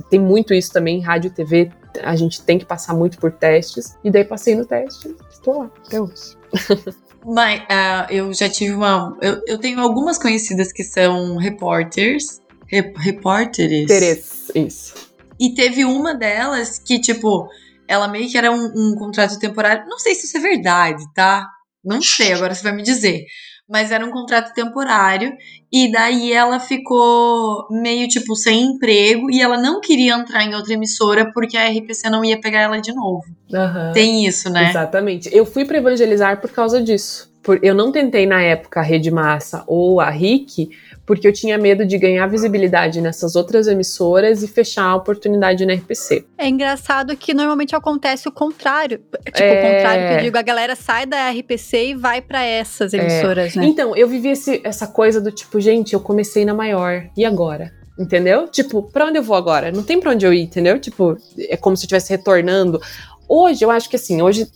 Tem 0.09 0.21
muito 0.21 0.55
isso 0.55 0.73
também, 0.73 1.01
rádio 1.01 1.27
e 1.27 1.31
TV, 1.31 1.73
a 2.03 2.15
gente 2.15 2.41
tem 2.43 2.57
que 2.57 2.65
passar 2.65 2.95
muito 2.95 3.19
por 3.19 3.33
testes. 3.33 3.97
E 4.05 4.11
daí 4.11 4.25
passei 4.25 4.55
no 4.55 4.65
teste, 4.65 5.15
estou 5.29 5.59
lá 5.59 5.71
até 5.85 6.01
hoje. 6.01 6.37
Mas 7.25 7.63
ah, 7.69 8.07
eu 8.11 8.33
já 8.33 8.49
tive 8.49 8.75
uma. 8.75 9.17
Eu, 9.21 9.43
eu 9.47 9.59
tenho 9.59 9.81
algumas 9.81 10.19
conhecidas 10.19 10.73
que 10.73 10.85
são 10.85 11.37
repórteres. 11.37 12.41
Rep, 12.67 12.97
repórteres. 12.99 13.87
Teres, 13.87 14.53
isso. 14.55 14.95
E 15.41 15.55
teve 15.55 15.85
uma 15.85 16.15
delas 16.15 16.79
que, 16.79 17.01
tipo, 17.01 17.49
ela 17.87 18.09
meio 18.09 18.29
que 18.29 18.37
era 18.37 18.51
um, 18.53 18.73
um 18.77 18.95
contrato 18.97 19.39
temporário. 19.39 19.87
Não 19.89 19.99
sei 19.99 20.15
se 20.15 20.27
isso 20.27 20.37
é 20.37 20.41
verdade, 20.41 21.03
tá? 21.15 21.47
Não 21.85 22.03
sei, 22.03 22.33
agora 22.33 22.55
você 22.55 22.63
vai 22.63 22.73
me 22.73 22.83
dizer. 22.83 23.25
Mas 23.69 23.93
era 23.93 24.05
um 24.05 24.11
contrato 24.11 24.55
temporário. 24.55 25.33
E 25.71 25.93
daí 25.93 26.33
ela 26.33 26.59
ficou 26.59 27.67
meio, 27.71 28.09
tipo, 28.09 28.35
sem 28.35 28.63
emprego. 28.63 29.31
E 29.31 29.43
ela 29.43 29.59
não 29.59 29.81
queria 29.81 30.15
entrar 30.15 30.43
em 30.43 30.55
outra 30.55 30.73
emissora 30.73 31.31
porque 31.33 31.57
a 31.57 31.69
RPC 31.69 32.09
não 32.09 32.25
ia 32.25 32.41
pegar 32.41 32.61
ela 32.61 32.81
de 32.81 32.95
novo. 32.95 33.25
Aham. 33.53 33.93
Tem 33.93 34.27
isso, 34.27 34.49
né? 34.51 34.71
Exatamente. 34.71 35.29
Eu 35.33 35.45
fui 35.45 35.65
para 35.65 35.79
evangelizar 35.79 36.41
por 36.41 36.51
causa 36.51 36.83
disso. 36.83 37.31
Eu 37.63 37.75
não 37.75 37.93
tentei 37.93 38.27
na 38.27 38.43
época 38.43 38.81
a 38.81 38.83
Rede 38.83 39.11
Massa 39.11 39.65
ou 39.67 40.01
a 40.01 40.11
RIC, 40.11 40.71
porque 41.09 41.27
eu 41.27 41.33
tinha 41.33 41.57
medo 41.57 41.87
de 41.87 41.97
ganhar 41.97 42.27
visibilidade 42.27 43.01
nessas 43.01 43.35
outras 43.35 43.67
emissoras 43.67 44.43
e 44.43 44.47
fechar 44.47 44.85
a 44.85 44.95
oportunidade 44.95 45.65
na 45.65 45.73
RPC. 45.73 46.27
É 46.37 46.47
engraçado 46.47 47.17
que 47.17 47.33
normalmente 47.33 47.75
acontece 47.75 48.29
o 48.29 48.31
contrário. 48.33 48.99
Tipo, 49.25 49.39
É. 49.43 49.53
o 49.53 49.73
contrário 49.75 50.09
que 50.09 50.15
eu 50.15 50.23
digo, 50.25 50.37
a 50.39 50.43
galera 50.43 50.77
sai 50.77 51.07
da 51.07 51.31
RPC 51.31 51.87
e 51.87 51.95
vai 51.95 52.21
pra 52.21 52.45
essas 52.45 52.93
emissoras, 52.93 53.55
né? 53.57 53.65
Então, 53.65 53.97
eu 53.97 54.07
vivi 54.07 54.29
esse- 54.29 54.61
essa 54.63 54.87
coisa 54.87 55.19
do 55.19 55.33
tipo, 55.33 55.59
gente, 55.59 55.95
eu 55.95 56.01
comecei 56.01 56.45
na 56.45 56.53
maior, 56.53 57.07
e 57.17 57.25
agora? 57.25 57.73
Entendeu? 57.99 58.47
Tipo, 58.47 58.83
pra 58.83 59.07
onde 59.07 59.17
eu 59.19 59.23
vou 59.23 59.35
agora? 59.35 59.73
Não 59.73 59.83
tem 59.83 59.99
pra 59.99 60.11
onde 60.11 60.27
eu 60.27 60.33
ir, 60.35 60.43
entendeu? 60.43 60.79
Tipo, 60.79 61.17
é 61.49 61.57
como 61.57 61.75
se 61.75 61.83
eu 61.83 61.87
estivesse 61.87 62.11
retornando. 62.11 62.79
Hoje, 63.27 63.65
eu 63.65 63.71
acho 63.71 63.89
que 63.91 63.97
assim, 63.97 64.21
hoje, 64.23 64.47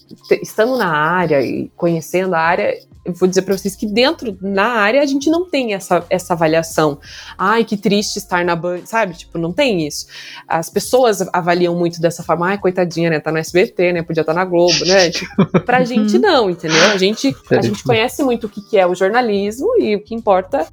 estando 0.42 0.76
na 0.76 0.86
área 0.94 1.40
e 1.42 1.70
conhecendo 1.76 2.34
a 2.34 2.38
área, 2.40 2.72
eu 3.04 3.12
vou 3.12 3.28
dizer 3.28 3.42
para 3.42 3.56
vocês 3.56 3.74
que 3.74 3.86
dentro, 3.86 4.36
na 4.40 4.66
área, 4.66 5.02
a 5.02 5.06
gente 5.06 5.28
não 5.28 5.48
tem 5.48 5.74
essa, 5.74 6.04
essa 6.08 6.34
avaliação. 6.34 6.98
Ai, 7.36 7.64
que 7.64 7.76
triste 7.76 8.18
estar 8.18 8.44
na 8.44 8.54
Band, 8.54 8.82
sabe? 8.84 9.14
Tipo, 9.14 9.38
não 9.38 9.52
tem 9.52 9.86
isso. 9.86 10.06
As 10.46 10.70
pessoas 10.70 11.20
avaliam 11.32 11.74
muito 11.74 12.00
dessa 12.00 12.22
forma, 12.22 12.46
ai, 12.48 12.58
coitadinha, 12.58 13.10
né? 13.10 13.18
Tá 13.18 13.32
no 13.32 13.38
SBT, 13.38 13.92
né? 13.92 14.02
Podia 14.02 14.20
estar 14.20 14.32
tá 14.32 14.38
na 14.38 14.44
Globo, 14.44 14.84
né? 14.84 15.10
Tipo, 15.10 15.46
pra 15.66 15.84
gente 15.84 16.16
não, 16.18 16.48
entendeu? 16.48 16.84
A 16.90 16.96
gente, 16.96 17.34
a 17.50 17.60
gente 17.60 17.82
conhece 17.82 18.22
muito 18.22 18.46
o 18.46 18.48
que 18.48 18.78
é 18.78 18.86
o 18.86 18.94
jornalismo 18.94 19.76
e 19.78 19.96
o 19.96 20.04
que 20.04 20.14
importa 20.14 20.66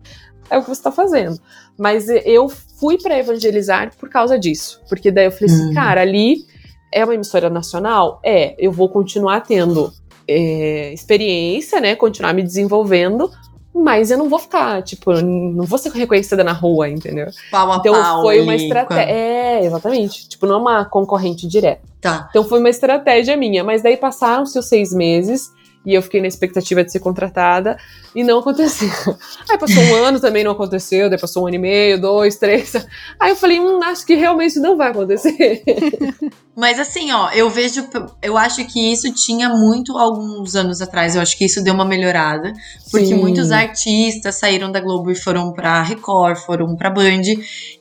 é 0.52 0.58
o 0.58 0.62
que 0.62 0.70
você 0.70 0.84
tá 0.84 0.92
fazendo. 0.92 1.40
Mas 1.78 2.08
eu 2.10 2.48
fui 2.50 2.98
para 2.98 3.18
evangelizar 3.18 3.92
por 3.98 4.10
causa 4.10 4.38
disso. 4.38 4.82
Porque 4.88 5.10
daí 5.10 5.26
eu 5.26 5.32
falei 5.32 5.54
assim, 5.54 5.72
hum. 5.72 5.74
cara, 5.74 6.02
ali 6.02 6.46
é 6.92 7.04
uma 7.04 7.16
emissora 7.16 7.50
nacional? 7.50 8.20
É, 8.24 8.56
eu 8.60 8.72
vou 8.72 8.90
continuar 8.90 9.42
tendo 9.42 9.92
é, 10.30 10.94
experiência, 10.94 11.82
né? 11.82 11.96
Continuar 11.96 12.34
me 12.34 12.44
desenvolvendo, 12.44 13.32
mas 13.74 14.12
eu 14.12 14.18
não 14.18 14.30
vou 14.30 14.40
ficar, 14.40 14.82
tipo, 14.84 15.12
não 15.14 15.66
vou 15.66 15.78
ser 15.78 15.92
reconhecida 15.92 16.44
na 16.44 16.54
rua, 16.54 16.90
entendeu? 16.90 17.28
Pau 17.50 17.72
a 17.72 17.78
então 17.78 17.94
pau 17.94 18.22
foi 18.22 18.42
uma 18.42 18.56
estratégia. 18.56 19.12
É, 19.12 19.66
exatamente. 19.66 20.28
Tipo, 20.28 20.46
não 20.46 20.56
é 20.56 20.58
uma 20.58 20.86
concorrente 20.86 21.48
direta. 21.48 21.82
Tá. 22.02 22.28
Então 22.30 22.44
foi 22.44 22.60
uma 22.60 22.70
estratégia 22.70 23.36
minha. 23.36 23.64
Mas 23.64 23.82
daí 23.82 23.98
passaram-se 23.98 24.58
os 24.58 24.68
seis 24.68 24.94
meses 24.94 25.52
e 25.90 25.96
eu 25.96 26.04
fiquei 26.04 26.22
na 26.22 26.28
expectativa 26.28 26.84
de 26.84 26.92
ser 26.92 27.00
contratada 27.00 27.76
e 28.16 28.24
não 28.24 28.38
aconteceu. 28.40 28.90
Aí 29.50 29.58
passou 29.58 29.82
um 29.82 29.96
ano 29.96 30.20
também 30.20 30.44
não 30.44 30.52
aconteceu, 30.52 31.10
daí 31.10 31.20
passou 31.20 31.44
um 31.44 31.48
ano 31.48 31.56
e 31.56 31.60
meio, 31.60 32.00
dois, 32.00 32.36
três. 32.36 32.76
Aí 33.20 33.32
eu 33.32 33.36
falei, 33.36 33.60
hum, 33.60 33.82
acho 33.84 34.06
que 34.06 34.14
realmente 34.14 34.60
não 34.60 34.78
vai 34.78 34.92
acontecer. 34.92 35.64
Mas 36.56 36.80
assim, 36.80 37.12
ó, 37.12 37.32
eu 37.32 37.50
vejo, 37.50 37.88
eu 38.22 38.38
acho 38.38 38.64
que 38.66 38.92
isso 38.92 39.12
tinha 39.14 39.50
muito 39.50 39.98
alguns 39.98 40.56
anos 40.56 40.80
atrás. 40.80 41.16
Eu 41.16 41.22
acho 41.22 41.36
que 41.36 41.46
isso 41.46 41.64
deu 41.64 41.74
uma 41.74 41.86
melhorada, 41.86 42.54
porque 42.92 43.08
Sim. 43.08 43.16
muitos 43.16 43.52
artistas 43.52 44.36
saíram 44.36 44.72
da 44.72 44.80
Globo 44.80 45.10
e 45.10 45.16
foram 45.16 45.54
pra 45.54 45.82
Record, 45.82 46.38
foram 46.38 46.76
pra 46.76 46.92
Band. 46.92 47.22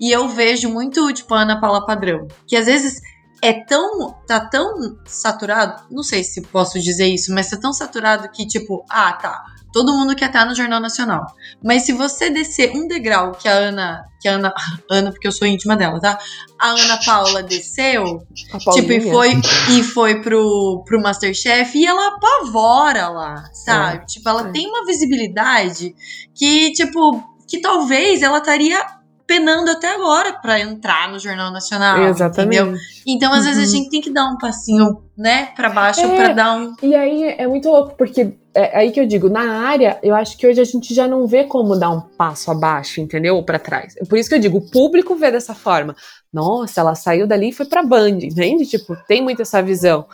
E 0.00 0.10
eu 0.10 0.28
vejo 0.28 0.70
muito, 0.70 1.12
tipo, 1.12 1.34
a 1.34 1.42
Ana 1.42 1.60
Paula 1.60 1.84
Padrão, 1.84 2.26
que 2.46 2.56
às 2.56 2.66
vezes 2.66 3.02
é 3.42 3.52
tão. 3.52 4.12
tá 4.26 4.40
tão 4.40 4.98
saturado, 5.04 5.84
não 5.90 6.02
sei 6.02 6.24
se 6.24 6.42
posso 6.42 6.78
dizer 6.80 7.06
isso, 7.06 7.32
mas 7.32 7.50
tá 7.50 7.56
tão 7.56 7.72
saturado 7.72 8.28
que, 8.30 8.46
tipo, 8.46 8.84
ah, 8.88 9.12
tá. 9.12 9.44
Todo 9.72 9.92
mundo 9.92 10.16
quer 10.16 10.26
estar 10.26 10.46
no 10.46 10.54
Jornal 10.54 10.80
Nacional. 10.80 11.26
Mas 11.62 11.84
se 11.84 11.92
você 11.92 12.30
descer 12.30 12.72
um 12.74 12.88
degrau 12.88 13.32
que 13.32 13.46
a 13.46 13.52
Ana. 13.52 14.06
Que 14.20 14.26
a 14.26 14.32
Ana. 14.34 14.52
Ana, 14.90 15.10
porque 15.10 15.28
eu 15.28 15.32
sou 15.32 15.46
íntima 15.46 15.76
dela, 15.76 16.00
tá? 16.00 16.18
A 16.58 16.68
Ana 16.70 16.98
Paula 17.04 17.42
desceu. 17.42 18.26
tipo, 18.72 18.92
e 18.92 19.00
foi, 19.10 19.40
e 19.70 19.82
foi 19.82 20.22
pro, 20.22 20.82
pro 20.86 21.00
Masterchef 21.00 21.78
e 21.78 21.86
ela 21.86 22.14
apavora 22.14 23.08
lá, 23.08 23.44
sabe? 23.52 23.98
É, 23.98 24.06
tipo, 24.06 24.28
ela 24.28 24.48
é. 24.48 24.52
tem 24.52 24.66
uma 24.66 24.86
visibilidade 24.86 25.94
que, 26.34 26.72
tipo, 26.72 27.22
que 27.46 27.60
talvez 27.60 28.22
ela 28.22 28.38
estaria 28.38 28.84
penando 29.28 29.70
até 29.70 29.94
agora 29.94 30.32
para 30.32 30.58
entrar 30.58 31.12
no 31.12 31.18
Jornal 31.18 31.52
Nacional. 31.52 32.02
Exatamente. 32.02 32.58
Entendeu? 32.58 32.80
Então, 33.06 33.30
às 33.30 33.40
uhum. 33.40 33.44
vezes, 33.44 33.58
a 33.58 33.66
uhum. 33.66 33.82
gente 33.82 33.90
tem 33.90 34.00
que 34.00 34.10
dar 34.10 34.24
um 34.24 34.38
passinho, 34.38 35.02
né, 35.16 35.50
para 35.54 35.68
baixo 35.68 36.00
é, 36.00 36.16
para 36.16 36.32
dar 36.32 36.56
um. 36.56 36.74
E 36.82 36.94
aí 36.94 37.24
é 37.24 37.46
muito 37.46 37.68
louco, 37.68 37.94
porque 37.96 38.38
é 38.58 38.76
aí 38.76 38.90
que 38.90 39.00
eu 39.00 39.06
digo, 39.06 39.28
na 39.28 39.66
área, 39.68 39.98
eu 40.02 40.14
acho 40.14 40.36
que 40.36 40.46
hoje 40.46 40.60
a 40.60 40.64
gente 40.64 40.94
já 40.94 41.06
não 41.06 41.26
vê 41.26 41.44
como 41.44 41.78
dar 41.78 41.90
um 41.90 42.00
passo 42.00 42.50
abaixo, 42.50 43.00
entendeu? 43.00 43.36
Ou 43.36 43.42
para 43.42 43.58
trás. 43.58 43.94
Por 44.08 44.18
isso 44.18 44.28
que 44.28 44.34
eu 44.34 44.40
digo, 44.40 44.58
o 44.58 44.70
público 44.70 45.14
vê 45.14 45.30
dessa 45.30 45.54
forma. 45.54 45.94
Nossa, 46.30 46.82
ela 46.82 46.94
saiu 46.94 47.26
dali 47.26 47.48
e 47.48 47.52
foi 47.52 47.64
pra 47.64 47.82
Band, 47.82 48.18
entende? 48.22 48.66
Tipo, 48.66 48.94
tem 49.06 49.22
muito 49.22 49.40
essa 49.40 49.62
visão. 49.62 50.04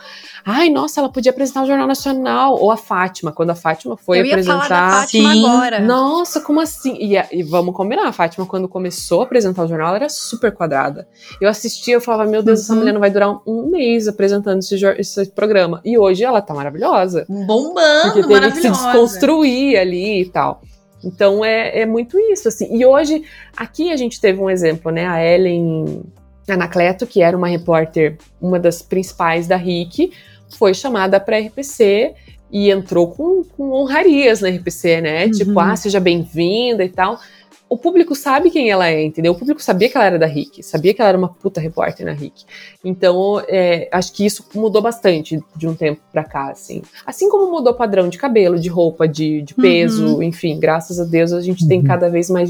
Ai, 0.45 0.69
nossa, 0.69 1.01
ela 1.01 1.09
podia 1.09 1.31
apresentar 1.31 1.63
o 1.63 1.67
Jornal 1.67 1.87
Nacional. 1.87 2.55
Ou 2.57 2.71
a 2.71 2.77
Fátima, 2.77 3.33
quando 3.33 3.49
a 3.49 3.55
Fátima 3.55 3.97
foi 3.97 4.19
Eu 4.19 4.25
ia 4.25 4.31
apresentar. 4.31 4.67
Falar 4.67 4.91
da 4.91 4.97
Fátima 5.01 5.33
Sim. 5.33 5.45
agora. 5.45 5.79
Nossa, 5.81 6.39
como 6.39 6.61
assim? 6.61 6.95
E, 7.01 7.17
e, 7.31 7.43
vamos 7.43 7.75
combinar, 7.75 8.07
a 8.07 8.13
Fátima, 8.13 8.45
quando 8.45 8.69
começou 8.69 9.21
a 9.21 9.23
apresentar 9.25 9.63
o 9.63 9.67
jornal, 9.67 9.89
ela 9.89 9.97
era 9.97 10.09
super 10.09 10.53
quadrada. 10.53 11.05
Eu 11.41 11.49
assistia, 11.49 11.95
eu 11.95 12.01
falava, 12.01 12.29
meu 12.29 12.41
Deus, 12.41 12.59
uhum. 12.59 12.63
essa 12.63 12.75
mulher 12.75 12.93
não 12.93 13.01
vai 13.01 13.09
durar 13.09 13.41
um 13.45 13.69
mês 13.69 14.07
apresentando 14.07 14.59
esse, 14.59 14.75
esse, 14.97 15.25
programa. 15.31 15.81
E 15.83 15.97
hoje 15.97 16.23
ela 16.23 16.41
tá 16.41 16.53
maravilhosa. 16.53 17.25
Bombando, 17.27 18.25
teve 18.39 18.53
que 18.53 18.61
se 18.61 18.69
desconstruir 18.69 19.77
ali 19.77 20.21
e 20.21 20.25
tal. 20.25 20.61
Então 21.03 21.45
é, 21.45 21.81
é 21.81 21.85
muito 21.85 22.17
isso, 22.17 22.47
assim. 22.47 22.75
E 22.75 22.85
hoje, 22.85 23.23
aqui 23.55 23.91
a 23.91 23.97
gente 23.97 24.19
teve 24.19 24.39
um 24.39 24.49
exemplo, 24.49 24.91
né? 24.91 25.05
A 25.07 25.23
Ellen 25.23 26.03
Anacleto, 26.47 27.05
que 27.05 27.21
era 27.21 27.35
uma 27.37 27.47
repórter, 27.47 28.17
uma 28.41 28.59
das 28.59 28.81
principais 28.81 29.47
da 29.47 29.55
RIC, 29.55 30.11
foi 30.57 30.73
chamada 30.73 31.19
para 31.19 31.37
a 31.37 31.39
RPC 31.39 32.13
e 32.51 32.71
entrou 32.71 33.11
com, 33.11 33.43
com 33.43 33.71
honrarias 33.71 34.41
na 34.41 34.49
RPC, 34.49 35.01
né? 35.01 35.29
Tipo, 35.29 35.37
uhum. 35.37 35.45
Tipo, 35.45 35.59
ah, 35.59 35.75
seja 35.75 35.99
bem-vinda 35.99 36.83
e 36.83 36.89
tal 36.89 37.19
o 37.67 37.77
público 37.77 38.13
sabe 38.15 38.51
quem 38.51 38.69
ela 38.69 38.87
é, 38.87 39.03
entendeu? 39.03 39.33
O 39.33 39.35
público 39.35 39.61
sabia 39.61 39.89
que 39.89 39.97
ela 39.97 40.05
era 40.05 40.19
da 40.19 40.25
RIC, 40.25 40.61
sabia 40.61 40.93
que 40.93 41.01
ela 41.01 41.09
era 41.09 41.17
uma 41.17 41.29
puta 41.29 41.59
repórter 41.59 42.05
na 42.05 42.13
RIC. 42.13 42.45
Então, 42.83 43.41
é, 43.47 43.89
acho 43.91 44.13
que 44.13 44.25
isso 44.25 44.45
mudou 44.53 44.81
bastante 44.81 45.43
de 45.55 45.67
um 45.67 45.73
tempo 45.73 45.99
pra 46.11 46.23
cá, 46.23 46.51
assim. 46.51 46.83
Assim 47.05 47.29
como 47.29 47.51
mudou 47.51 47.73
o 47.73 47.75
padrão 47.75 48.07
de 48.07 48.17
cabelo, 48.17 48.59
de 48.59 48.69
roupa, 48.69 49.07
de, 49.07 49.41
de 49.41 49.53
peso, 49.55 50.17
uhum. 50.17 50.23
enfim, 50.23 50.59
graças 50.59 50.99
a 50.99 51.03
Deus 51.05 51.33
a 51.33 51.41
gente 51.41 51.63
uhum. 51.63 51.69
tem 51.69 51.83
cada 51.83 52.07
vez 52.09 52.29
mais 52.29 52.49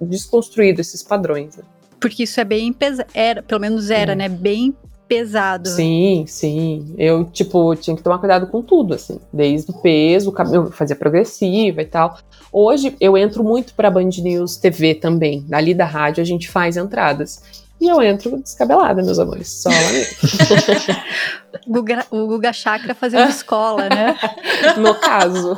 desconstruído 0.00 0.80
esses 0.80 1.02
padrões. 1.02 1.56
Né? 1.56 1.62
Porque 2.00 2.24
isso 2.24 2.40
é 2.40 2.44
bem 2.44 2.72
pesado, 2.72 3.08
era, 3.14 3.42
pelo 3.42 3.60
menos 3.60 3.90
era, 3.90 4.12
é. 4.12 4.16
né? 4.16 4.28
Bem 4.28 4.74
pesado. 5.08 5.68
Sim, 5.68 6.24
sim. 6.26 6.94
Eu, 6.98 7.24
tipo, 7.24 7.74
tinha 7.76 7.96
que 7.96 8.02
tomar 8.02 8.18
cuidado 8.18 8.46
com 8.46 8.62
tudo, 8.62 8.94
assim. 8.94 9.18
Desde 9.32 9.70
o 9.70 9.74
peso, 9.74 10.34
eu 10.52 10.70
fazia 10.70 10.94
progressiva 10.94 11.80
e 11.82 11.86
tal. 11.86 12.18
Hoje 12.52 12.94
eu 13.00 13.16
entro 13.16 13.42
muito 13.42 13.74
pra 13.74 13.90
Band 13.90 14.10
News 14.22 14.56
TV 14.56 14.94
também. 14.94 15.46
Ali 15.50 15.74
da 15.74 15.84
rádio 15.84 16.20
a 16.20 16.24
gente 16.24 16.48
faz 16.48 16.76
entradas. 16.76 17.67
E 17.80 17.88
eu 17.88 18.02
entro 18.02 18.38
descabelada, 18.38 19.02
meus 19.02 19.18
amores. 19.20 19.62
Só 19.62 19.68
lá. 19.68 19.76
Guga, 21.66 22.04
o 22.10 22.26
Guga 22.26 22.52
Chakra 22.52 22.94
fazendo 22.94 23.28
escola, 23.28 23.88
né? 23.88 24.18
No 24.76 24.94
caso. 24.94 25.56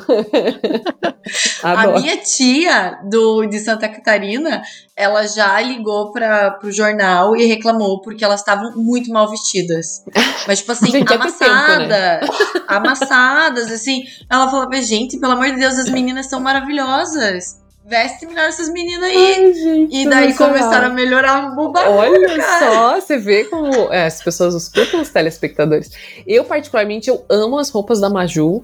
a 1.62 1.86
minha 1.88 2.16
tia 2.18 2.98
do, 3.08 3.46
de 3.46 3.58
Santa 3.58 3.88
Catarina, 3.88 4.62
ela 4.94 5.26
já 5.26 5.60
ligou 5.60 6.12
para 6.12 6.58
o 6.62 6.70
jornal 6.70 7.34
e 7.36 7.46
reclamou 7.46 8.00
porque 8.02 8.24
elas 8.24 8.40
estavam 8.40 8.72
muito 8.76 9.10
mal 9.10 9.30
vestidas. 9.30 10.04
Mas, 10.46 10.60
tipo 10.60 10.72
assim, 10.72 10.90
gente, 10.90 11.12
amassada, 11.12 11.94
é 11.94 12.18
tempo, 12.18 12.32
né? 12.32 12.64
amassadas, 12.68 13.70
assim. 13.70 14.04
Ela 14.28 14.50
falava, 14.50 14.80
gente, 14.82 15.18
pelo 15.18 15.32
amor 15.32 15.46
de 15.46 15.56
Deus, 15.58 15.78
as 15.78 15.88
meninas 15.88 16.26
são 16.26 16.40
maravilhosas 16.40 17.60
veste 17.90 18.24
melhor 18.24 18.44
essas 18.44 18.72
meninas 18.72 19.02
aí. 19.02 19.34
Ai, 19.34 19.52
gente, 19.52 19.96
e 19.96 20.08
daí 20.08 20.32
começaram 20.34 20.86
a 20.86 20.90
melhorar 20.90 21.58
o 21.58 21.72
bagulho, 21.72 21.98
Olha 21.98 22.36
cara. 22.36 22.58
só, 22.58 23.00
você 23.00 23.18
vê 23.18 23.44
como 23.44 23.92
é, 23.92 24.06
as 24.06 24.22
pessoas 24.22 24.54
escutam 24.54 25.02
os 25.02 25.10
telespectadores. 25.10 25.90
Eu, 26.24 26.44
particularmente, 26.44 27.10
eu 27.10 27.24
amo 27.28 27.58
as 27.58 27.68
roupas 27.68 28.00
da 28.00 28.08
Maju. 28.08 28.62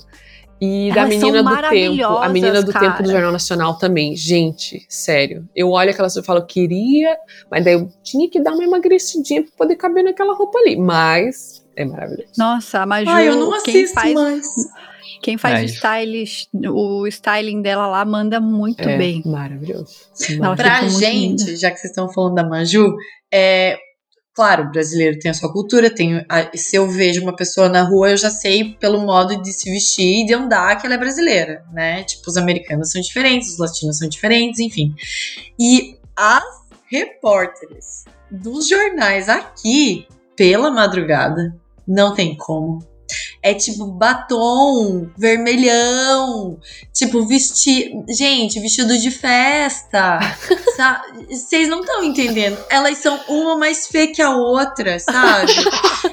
E 0.59 0.89
Elas 0.89 0.95
da 0.95 1.07
menina 1.07 1.43
do 1.43 1.69
tempo, 1.69 2.07
a 2.07 2.29
menina 2.31 2.63
do 2.63 2.73
cara. 2.73 2.91
tempo 2.91 3.03
do 3.03 3.11
Jornal 3.11 3.31
Nacional 3.31 3.77
também. 3.77 4.17
Gente, 4.17 4.87
sério. 4.89 5.47
Eu 5.55 5.71
olho 5.71 5.91
aquelas 5.91 6.17
e 6.17 6.23
falo, 6.23 6.47
queria, 6.47 7.15
mas 7.51 7.63
daí 7.63 7.75
eu 7.75 7.91
tinha 8.03 8.31
que 8.31 8.41
dar 8.41 8.53
uma 8.53 8.65
emagrecidinha 8.65 9.43
pra 9.43 9.53
poder 9.55 9.77
caber 9.77 10.03
naquela 10.03 10.35
roupa 10.35 10.59
ali. 10.61 10.75
Mas 10.75 11.63
é 11.77 11.85
maravilhoso. 11.85 12.33
Nossa, 12.39 12.81
a 12.81 12.87
Maju. 12.87 13.11
Ai, 13.11 13.29
eu 13.29 13.37
não 13.37 13.53
assisto 13.53 13.93
faz... 13.93 14.15
mais. 14.15 14.47
Quem 15.21 15.39
faz 15.39 15.61
é 15.61 15.63
o, 15.63 15.67
styling, 15.67 16.25
o 16.69 17.07
styling 17.07 17.63
dela 17.63 17.87
lá 17.87 18.05
manda 18.05 18.41
muito 18.41 18.89
é, 18.89 18.97
bem. 18.97 19.23
Maravilhoso. 19.25 19.95
Ela 20.31 20.57
pra 20.57 20.89
gente, 20.89 21.57
já 21.57 21.71
que 21.71 21.79
vocês 21.79 21.91
estão 21.91 22.13
falando 22.13 22.35
da 22.35 22.49
Maju, 22.49 22.95
é, 23.33 23.79
claro, 24.35 24.65
o 24.65 24.71
brasileiro 24.71 25.19
tem 25.19 25.31
a 25.31 25.35
sua 25.35 25.53
cultura, 25.53 25.93
tem 25.93 26.25
a, 26.29 26.51
se 26.55 26.77
eu 26.77 26.89
vejo 26.89 27.23
uma 27.23 27.35
pessoa 27.35 27.69
na 27.69 27.83
rua, 27.83 28.11
eu 28.11 28.17
já 28.17 28.31
sei 28.31 28.75
pelo 28.75 29.01
modo 29.01 29.41
de 29.43 29.53
se 29.53 29.71
vestir 29.71 30.23
e 30.23 30.27
de 30.27 30.35
andar 30.35 30.77
que 30.77 30.87
ela 30.87 30.95
é 30.95 30.99
brasileira, 30.99 31.65
né? 31.73 32.05
Tipo, 32.05 32.29
os 32.29 32.37
americanos 32.37 32.91
são 32.91 33.01
diferentes, 33.01 33.53
os 33.53 33.59
latinos 33.59 33.99
são 33.99 34.09
diferentes, 34.09 34.61
enfim. 34.61 34.95
E 35.59 35.97
as 36.15 36.45
repórteres 36.91 38.05
dos 38.31 38.69
jornais 38.69 39.29
aqui, 39.29 40.07
pela 40.37 40.71
madrugada, 40.71 41.57
não 41.87 42.15
tem 42.15 42.37
como 42.37 42.81
é 43.47 43.55
tipo 43.55 43.87
batom, 43.87 45.09
vermelhão, 45.17 46.59
tipo 46.93 47.25
vestido. 47.25 48.05
Gente, 48.09 48.59
vestido 48.59 48.99
de 48.99 49.09
festa. 49.09 50.19
Vocês 51.31 51.69
não 51.69 51.83
estão 51.83 52.03
entendendo. 52.03 52.59
Elas 52.69 52.99
são 52.99 53.21
uma 53.29 53.57
mais 53.57 53.87
feia 53.87 54.13
que 54.13 54.21
a 54.21 54.31
outra, 54.31 54.99
sabe? 54.99 55.53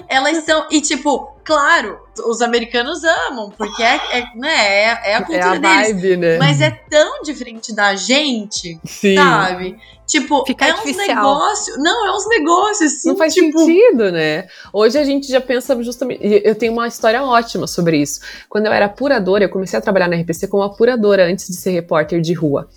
Elas 0.07 0.45
são. 0.45 0.67
E 0.69 0.79
tipo, 0.79 1.33
claro, 1.43 1.99
os 2.23 2.39
americanos 2.39 3.03
amam, 3.03 3.49
porque 3.49 3.81
é, 3.81 3.99
é, 4.11 4.25
né, 4.35 4.67
é, 4.67 5.01
é 5.05 5.15
a 5.15 5.23
cultura 5.23 5.55
é 5.55 5.57
a 5.57 5.57
deles. 5.57 5.87
vibe, 5.87 6.17
né? 6.17 6.37
Mas 6.37 6.61
é 6.61 6.69
tão 6.69 7.23
diferente 7.23 7.73
da 7.73 7.95
gente, 7.95 8.79
Sim. 8.85 9.15
sabe? 9.15 9.75
Tipo, 10.05 10.45
Fica 10.45 10.65
é 10.65 10.73
uns 10.73 10.79
artificial. 10.79 11.15
negócios. 11.15 11.77
Não, 11.77 12.07
é 12.07 12.15
uns 12.15 12.27
negócios 12.27 12.93
assim. 12.93 13.09
Não 13.09 13.15
faz 13.15 13.33
tipo, 13.33 13.57
sentido, 13.57 14.11
né? 14.11 14.47
Hoje 14.71 14.97
a 14.97 15.03
gente 15.03 15.27
já 15.27 15.39
pensa 15.39 15.81
justamente. 15.81 16.19
Eu 16.43 16.55
tenho 16.55 16.73
uma 16.73 16.87
história 16.87 17.23
ótima 17.23 17.67
sobre 17.67 17.97
isso. 17.97 18.19
Quando 18.49 18.65
eu 18.65 18.71
era 18.73 18.85
apuradora, 18.85 19.45
eu 19.45 19.49
comecei 19.49 19.79
a 19.79 19.81
trabalhar 19.81 20.07
na 20.07 20.15
RPC 20.17 20.47
como 20.47 20.63
apuradora 20.63 21.25
antes 21.25 21.47
de 21.47 21.55
ser 21.55 21.71
repórter 21.71 22.21
de 22.21 22.33
rua. 22.33 22.67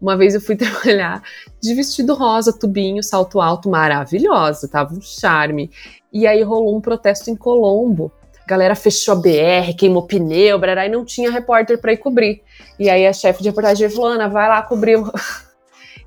Uma 0.00 0.16
vez 0.16 0.34
eu 0.34 0.40
fui 0.40 0.54
trabalhar 0.56 1.22
de 1.60 1.74
vestido 1.74 2.14
rosa, 2.14 2.52
tubinho, 2.52 3.02
salto 3.02 3.40
alto, 3.40 3.68
maravilhosa, 3.68 4.68
tava 4.68 4.94
um 4.94 5.00
charme. 5.00 5.70
E 6.12 6.26
aí 6.26 6.42
rolou 6.42 6.76
um 6.76 6.80
protesto 6.80 7.30
em 7.30 7.36
Colombo. 7.36 8.12
A 8.44 8.48
galera 8.48 8.76
fechou 8.76 9.14
a 9.14 9.16
BR, 9.16 9.74
queimou 9.76 10.06
pneu, 10.06 10.58
brará, 10.58 10.86
e 10.86 10.88
não 10.88 11.04
tinha 11.04 11.30
repórter 11.30 11.80
pra 11.80 11.92
ir 11.92 11.96
cobrir. 11.96 12.42
E 12.78 12.88
aí 12.88 13.06
a 13.06 13.12
chefe 13.12 13.42
de 13.42 13.48
reportagem 13.48 13.90
falou: 13.90 14.10
Ana, 14.10 14.28
vai 14.28 14.48
lá 14.48 14.62
cobrir. 14.62 15.02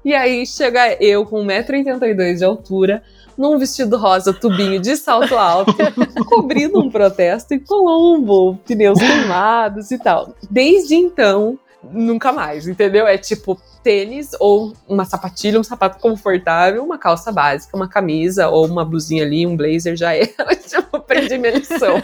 O-" 0.03 0.07
E 0.07 0.13
aí 0.13 0.45
chega 0.45 1.01
eu 1.01 1.25
com 1.25 1.43
1,82m 1.45 2.35
de 2.35 2.43
altura, 2.43 3.03
num 3.37 3.57
vestido 3.57 3.97
rosa, 3.97 4.33
tubinho 4.33 4.81
de 4.81 4.97
salto 4.97 5.37
alto, 5.37 5.73
cobrindo 6.27 6.79
um 6.79 6.89
protesto 6.89 7.53
em 7.53 7.59
Colombo, 7.59 8.59
pneus 8.65 8.99
queimados 8.99 9.91
e 9.91 9.97
tal. 9.97 10.35
Desde 10.49 10.95
então, 10.95 11.57
nunca 11.83 12.33
mais, 12.33 12.67
entendeu? 12.67 13.07
É 13.07 13.17
tipo 13.17 13.59
tênis 13.81 14.31
ou 14.39 14.73
uma 14.87 15.05
sapatilha, 15.05 15.59
um 15.59 15.63
sapato 15.63 15.99
confortável, 15.99 16.83
uma 16.83 16.97
calça 16.97 17.31
básica, 17.31 17.75
uma 17.77 17.87
camisa 17.87 18.49
ou 18.49 18.65
uma 18.65 18.83
blusinha 18.83 19.23
ali, 19.23 19.47
um 19.47 19.55
blazer 19.55 19.95
já 19.95 20.13
era. 20.13 20.55
tipo, 20.67 20.97
aprendi 20.97 21.37
minha 21.37 21.53
lição. 21.53 22.01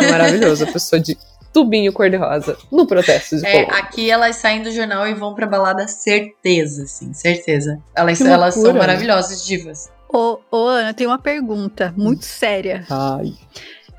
É 0.00 0.10
maravilhoso, 0.10 0.64
a 0.64 0.66
pessoa 0.66 0.98
de 0.98 1.18
tubinho 1.54 1.92
cor-de-rosa 1.92 2.58
no 2.70 2.84
protesto 2.84 3.36
de 3.36 3.46
É, 3.46 3.62
aqui 3.70 4.10
elas 4.10 4.36
saem 4.36 4.60
do 4.60 4.72
jornal 4.72 5.06
e 5.06 5.14
vão 5.14 5.34
pra 5.34 5.46
balada, 5.46 5.86
certeza, 5.86 6.82
assim, 6.82 7.14
certeza. 7.14 7.80
Elas, 7.94 8.20
elas 8.20 8.54
são 8.54 8.72
né? 8.72 8.80
maravilhosas, 8.80 9.46
divas. 9.46 9.88
Ô, 10.12 10.40
ô, 10.50 10.66
Ana, 10.66 10.92
tem 10.92 11.06
uma 11.06 11.18
pergunta 11.18 11.94
muito 11.96 12.24
séria. 12.24 12.84
Ai. 12.90 13.34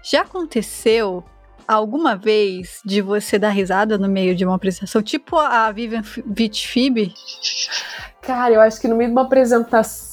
Já 0.04 0.22
aconteceu 0.22 1.24
alguma 1.68 2.16
vez 2.16 2.80
de 2.86 3.02
você 3.02 3.40
dar 3.40 3.50
risada 3.50 3.98
no 3.98 4.08
meio 4.08 4.36
de 4.36 4.46
uma 4.46 4.56
apresentação? 4.56 5.02
Tipo 5.02 5.38
a 5.38 5.72
Vivian 5.72 6.04
Vitfib? 6.26 7.14
Cara, 8.22 8.54
eu 8.54 8.62
acho 8.62 8.80
que 8.80 8.88
no 8.88 8.96
meio 8.96 9.10
de 9.10 9.14
uma 9.14 9.24
apresentação. 9.24 10.05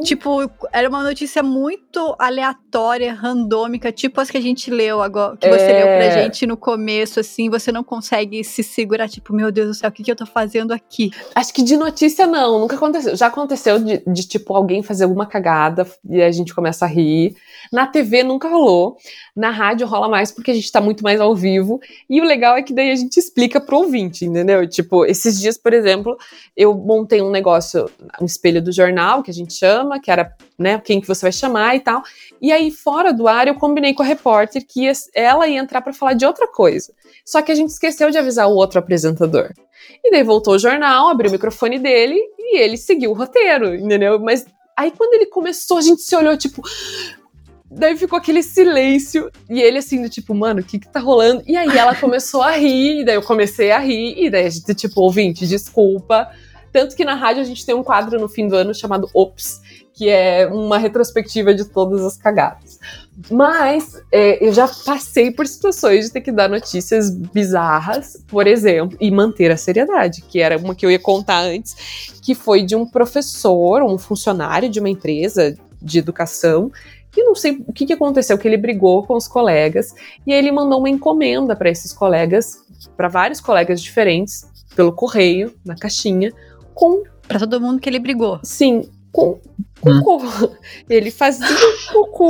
Tipo, 0.00 0.50
era 0.72 0.88
uma 0.88 1.02
notícia 1.02 1.42
muito 1.42 2.14
aleatória, 2.18 3.12
randômica, 3.12 3.90
tipo 3.92 4.20
as 4.20 4.30
que 4.30 4.36
a 4.36 4.40
gente 4.40 4.70
leu 4.70 5.02
agora, 5.02 5.36
que 5.36 5.48
você 5.48 5.64
É. 5.64 5.84
leu 5.84 5.86
pra 5.96 6.22
gente 6.22 6.46
no 6.46 6.56
começo, 6.56 7.20
assim, 7.20 7.50
você 7.50 7.70
não 7.72 7.82
consegue 7.84 8.42
se 8.44 8.62
segurar, 8.62 9.08
tipo, 9.08 9.34
meu 9.34 9.50
Deus 9.50 9.68
do 9.68 9.74
céu, 9.74 9.88
o 9.88 9.92
que, 9.92 10.02
que 10.02 10.10
eu 10.10 10.16
tô 10.16 10.26
fazendo 10.26 10.72
aqui? 10.72 11.10
Acho 11.34 11.52
que 11.52 11.62
de 11.62 11.76
notícia 11.76 12.26
não, 12.26 12.60
nunca 12.60 12.76
aconteceu. 12.76 13.16
Já 13.16 13.26
aconteceu 13.26 13.78
de, 13.78 14.02
de, 14.06 14.28
tipo 14.28 14.54
alguém 14.54 14.82
fazer 14.82 15.04
alguma 15.04 15.26
cagada 15.26 15.86
e 16.08 16.22
a 16.22 16.30
gente 16.30 16.54
começa 16.54 16.84
a 16.84 16.88
rir. 16.88 17.36
Na 17.72 17.86
TV 17.86 18.22
nunca 18.22 18.48
rolou. 18.48 18.96
Na 19.34 19.50
rádio 19.50 19.86
rola 19.86 20.08
mais 20.08 20.32
porque 20.32 20.50
a 20.50 20.54
gente 20.54 20.70
tá 20.70 20.80
muito 20.80 21.02
mais 21.02 21.20
ao 21.20 21.34
vivo. 21.34 21.80
E 22.08 22.20
o 22.20 22.24
legal 22.24 22.56
é 22.56 22.62
que 22.62 22.72
daí 22.72 22.90
a 22.90 22.96
gente 22.96 23.16
explica 23.18 23.60
pro 23.60 23.78
ouvinte, 23.78 24.24
entendeu? 24.24 24.68
Tipo, 24.68 25.04
esses 25.04 25.40
dias, 25.40 25.56
por 25.56 25.72
exemplo, 25.72 26.16
eu 26.56 26.74
montei 26.74 27.22
um 27.22 27.30
negócio, 27.30 27.88
um 28.20 28.24
espelho 28.24 28.62
do 28.62 28.72
jornal, 28.72 29.22
que 29.22 29.30
a 29.30 29.34
gente 29.34 29.39
chama, 29.48 30.00
que 30.00 30.10
era, 30.10 30.34
né, 30.58 30.80
quem 30.84 31.00
que 31.00 31.06
você 31.06 31.22
vai 31.22 31.32
chamar 31.32 31.76
e 31.76 31.80
tal. 31.80 32.02
E 32.40 32.50
aí, 32.50 32.70
fora 32.70 33.12
do 33.12 33.28
ar, 33.28 33.46
eu 33.46 33.54
combinei 33.54 33.94
com 33.94 34.02
a 34.02 34.06
repórter 34.06 34.66
que 34.66 34.84
ia- 34.84 34.92
ela 35.14 35.46
ia 35.46 35.60
entrar 35.60 35.80
pra 35.82 35.92
falar 35.92 36.14
de 36.14 36.26
outra 36.26 36.48
coisa. 36.48 36.92
Só 37.24 37.40
que 37.42 37.52
a 37.52 37.54
gente 37.54 37.70
esqueceu 37.70 38.10
de 38.10 38.18
avisar 38.18 38.48
o 38.48 38.54
outro 38.54 38.78
apresentador. 38.78 39.52
E 40.04 40.10
daí 40.10 40.22
voltou 40.22 40.54
o 40.54 40.58
jornal, 40.58 41.08
abriu 41.08 41.28
o 41.30 41.32
microfone 41.32 41.78
dele 41.78 42.18
e 42.38 42.58
ele 42.58 42.76
seguiu 42.76 43.10
o 43.10 43.14
roteiro, 43.14 43.74
entendeu? 43.74 44.18
Mas 44.18 44.44
aí 44.76 44.90
quando 44.90 45.14
ele 45.14 45.26
começou, 45.26 45.78
a 45.78 45.82
gente 45.82 46.02
se 46.02 46.16
olhou, 46.16 46.36
tipo. 46.36 46.62
Daí 47.72 47.96
ficou 47.96 48.18
aquele 48.18 48.42
silêncio, 48.42 49.30
e 49.48 49.62
ele 49.62 49.78
assim, 49.78 50.02
do 50.02 50.08
tipo, 50.08 50.34
mano, 50.34 50.60
o 50.60 50.64
que 50.64 50.76
que 50.76 50.88
tá 50.88 50.98
rolando? 50.98 51.44
E 51.46 51.56
aí 51.56 51.78
ela 51.78 51.94
começou 51.94 52.42
a 52.42 52.50
rir, 52.50 53.00
e 53.00 53.04
daí 53.04 53.14
eu 53.14 53.22
comecei 53.22 53.70
a 53.70 53.78
rir, 53.78 54.14
e 54.18 54.28
daí 54.28 54.46
a 54.46 54.50
gente, 54.50 54.74
tipo, 54.74 55.00
ouvinte, 55.00 55.46
desculpa. 55.46 56.28
Tanto 56.72 56.94
que 56.94 57.04
na 57.04 57.14
rádio 57.14 57.42
a 57.42 57.44
gente 57.44 57.64
tem 57.66 57.74
um 57.74 57.82
quadro 57.82 58.18
no 58.20 58.28
fim 58.28 58.46
do 58.46 58.56
ano 58.56 58.74
chamado 58.74 59.08
Ops, 59.12 59.60
que 59.92 60.08
é 60.08 60.46
uma 60.46 60.78
retrospectiva 60.78 61.54
de 61.54 61.64
todas 61.64 62.02
as 62.04 62.16
cagadas. 62.16 62.78
Mas 63.30 64.00
é, 64.10 64.46
eu 64.46 64.52
já 64.52 64.66
passei 64.66 65.30
por 65.30 65.46
situações 65.46 66.06
de 66.06 66.12
ter 66.12 66.20
que 66.20 66.32
dar 66.32 66.48
notícias 66.48 67.10
bizarras, 67.10 68.16
por 68.26 68.46
exemplo, 68.46 68.96
e 69.00 69.10
manter 69.10 69.50
a 69.50 69.56
seriedade, 69.56 70.22
que 70.22 70.40
era 70.40 70.56
uma 70.56 70.74
que 70.74 70.86
eu 70.86 70.90
ia 70.90 70.98
contar 70.98 71.40
antes, 71.40 71.74
que 72.22 72.34
foi 72.34 72.62
de 72.62 72.74
um 72.74 72.86
professor, 72.86 73.82
um 73.82 73.98
funcionário 73.98 74.70
de 74.70 74.80
uma 74.80 74.88
empresa 74.88 75.54
de 75.82 75.98
educação, 75.98 76.70
que 77.10 77.22
não 77.22 77.34
sei 77.34 77.62
o 77.66 77.72
que, 77.72 77.84
que 77.84 77.92
aconteceu, 77.92 78.38
que 78.38 78.46
ele 78.46 78.56
brigou 78.56 79.04
com 79.04 79.16
os 79.16 79.26
colegas, 79.26 79.94
e 80.26 80.32
ele 80.32 80.52
mandou 80.52 80.78
uma 80.78 80.88
encomenda 80.88 81.56
para 81.56 81.68
esses 81.68 81.92
colegas, 81.92 82.62
para 82.96 83.08
vários 83.08 83.40
colegas 83.40 83.82
diferentes, 83.82 84.48
pelo 84.74 84.92
correio, 84.92 85.52
na 85.64 85.74
caixinha, 85.74 86.32
com 86.74 87.02
Pra 87.28 87.38
todo 87.38 87.60
mundo 87.60 87.80
que 87.80 87.88
ele 87.88 88.00
brigou. 88.00 88.40
Sim, 88.42 88.90
com 89.12 89.38
Hum. 89.86 90.02
cocô. 90.02 90.50
Ele 90.90 91.10
fazia 91.10 91.46
cocô. 91.92 92.28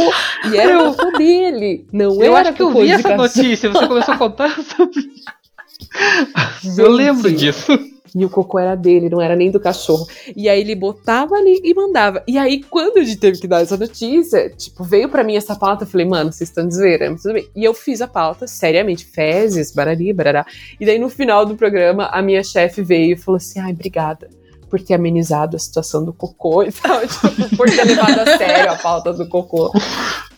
E 0.53 0.57
era 0.57 0.88
o 0.88 0.94
cocô 0.94 1.18
dele. 1.18 1.85
Não 1.92 2.22
Eu 2.22 2.37
era 2.37 2.50
acho 2.50 2.57
que 2.57 2.62
eu 2.62 2.72
vi 2.72 2.92
essa 2.92 3.16
notícia, 3.16 3.70
você 3.72 3.88
começou 3.88 4.14
a 4.14 4.18
contar. 4.18 4.57
eu 6.79 6.90
lembro 6.90 7.33
disso. 7.33 7.72
E 8.14 8.25
o 8.25 8.31
cocô 8.31 8.59
era 8.59 8.75
dele, 8.75 9.09
não 9.09 9.20
era 9.20 9.37
nem 9.37 9.51
do 9.51 9.61
cachorro. 9.61 10.07
E 10.35 10.49
aí 10.49 10.61
ele 10.61 10.75
botava 10.75 11.37
ali 11.37 11.61
e 11.62 11.75
mandava. 11.75 12.23
E 12.27 12.37
aí, 12.37 12.62
quando 12.62 12.99
a 12.99 13.05
gente 13.05 13.18
teve 13.18 13.38
que 13.38 13.46
dar 13.46 13.62
essa 13.62 13.77
notícia, 13.77 14.51
tipo, 14.51 14.83
veio 14.85 15.09
pra 15.09 15.25
mim 15.25 15.37
essa 15.37 15.55
pauta, 15.55 15.85
eu 15.85 15.88
falei, 15.88 16.07
mano, 16.07 16.33
vocês 16.33 16.51
estão 16.51 16.66
desverando, 16.66 17.20
tudo 17.20 17.35
bem. 17.35 17.49
E 17.55 17.64
eu 17.64 17.75
fiz 17.75 18.01
a 18.01 18.09
pauta, 18.09 18.46
seriamente, 18.46 19.05
fezes, 19.05 19.73
barari, 19.73 20.12
barará. 20.12 20.44
E 20.79 20.87
daí, 20.87 20.99
no 20.99 21.09
final 21.09 21.46
do 21.46 21.57
programa, 21.57 22.07
a 22.07 22.20
minha 22.23 22.42
chefe 22.42 22.83
veio 22.83 23.14
e 23.14 23.16
falou 23.16 23.37
assim, 23.37 23.61
ai, 23.61 23.73
obrigada 23.73 24.29
por 24.68 24.81
ter 24.81 24.94
amenizado 24.94 25.57
a 25.57 25.59
situação 25.59 26.05
do 26.05 26.12
cocô 26.12 26.62
e 26.64 26.70
tal, 26.70 27.01
tipo, 27.01 27.57
por 27.57 27.68
ter 27.68 27.85
levado 27.85 28.20
a 28.20 28.38
sério 28.38 28.73
a 28.73 28.77
pauta 28.77 29.12
do 29.12 29.29
cocô. 29.29 29.73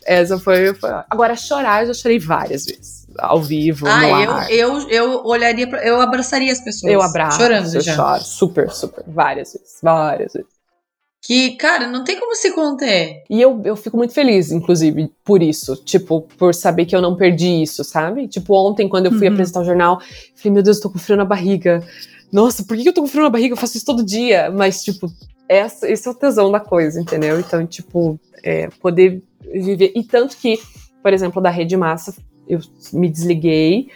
Essa 0.04 0.38
foi, 0.38 0.74
foi. 0.74 0.90
Agora, 1.08 1.36
chorar, 1.36 1.82
eu 1.82 1.88
já 1.88 1.94
chorei 1.94 2.18
várias 2.18 2.64
vezes. 2.64 3.01
Ao 3.18 3.40
vivo, 3.42 3.86
Ah, 3.86 4.00
ar. 4.00 4.50
eu, 4.50 4.78
eu, 4.80 4.88
eu 4.90 5.24
olharia, 5.24 5.68
pra, 5.68 5.84
eu 5.84 6.00
abraçaria 6.00 6.52
as 6.52 6.60
pessoas. 6.62 6.92
Eu 6.92 7.02
abraço, 7.02 7.38
Chorando 7.38 7.74
eu 7.74 7.80
já. 7.80 7.94
choro, 7.94 8.20
super, 8.24 8.70
super, 8.70 9.04
várias 9.06 9.52
vezes, 9.52 9.78
várias 9.82 10.32
vezes. 10.32 10.50
Que, 11.24 11.52
cara, 11.52 11.86
não 11.86 12.02
tem 12.02 12.18
como 12.18 12.34
se 12.34 12.50
conter. 12.52 13.22
E 13.30 13.40
eu, 13.40 13.60
eu 13.64 13.76
fico 13.76 13.96
muito 13.96 14.12
feliz, 14.12 14.50
inclusive, 14.50 15.08
por 15.24 15.40
isso, 15.40 15.76
tipo, 15.76 16.22
por 16.36 16.52
saber 16.52 16.84
que 16.84 16.96
eu 16.96 17.00
não 17.00 17.14
perdi 17.16 17.62
isso, 17.62 17.84
sabe? 17.84 18.26
Tipo, 18.26 18.54
ontem, 18.56 18.88
quando 18.88 19.06
eu 19.06 19.12
fui 19.12 19.28
Uhum. 19.28 19.32
apresentar 19.34 19.60
o 19.60 19.64
jornal, 19.64 20.00
eu 20.00 20.36
falei, 20.36 20.52
meu 20.54 20.62
Deus, 20.64 20.78
eu 20.78 20.82
tô 20.82 20.90
com 20.90 20.98
frio 20.98 21.16
na 21.16 21.24
barriga. 21.24 21.86
Nossa, 22.32 22.64
por 22.64 22.76
que 22.76 22.88
eu 22.88 22.92
tô 22.92 23.02
com 23.02 23.06
frio 23.06 23.22
na 23.22 23.30
barriga? 23.30 23.52
Eu 23.52 23.56
faço 23.58 23.76
isso 23.76 23.86
todo 23.86 24.04
dia. 24.04 24.50
Mas, 24.50 24.82
tipo, 24.82 25.06
essa, 25.48 25.88
esse 25.88 26.08
é 26.08 26.10
o 26.10 26.14
tesão 26.14 26.50
da 26.50 26.58
coisa, 26.58 27.00
entendeu? 27.00 27.38
Então, 27.38 27.64
tipo, 27.66 28.18
é, 28.42 28.68
poder 28.80 29.22
viver. 29.42 29.92
E 29.94 30.02
tanto 30.02 30.36
que, 30.36 30.58
por 31.04 31.12
exemplo, 31.12 31.40
da 31.40 31.50
Rede 31.50 31.76
Massa, 31.76 32.12
eu 32.54 32.60
me 32.92 33.08
desliguei 33.08 33.88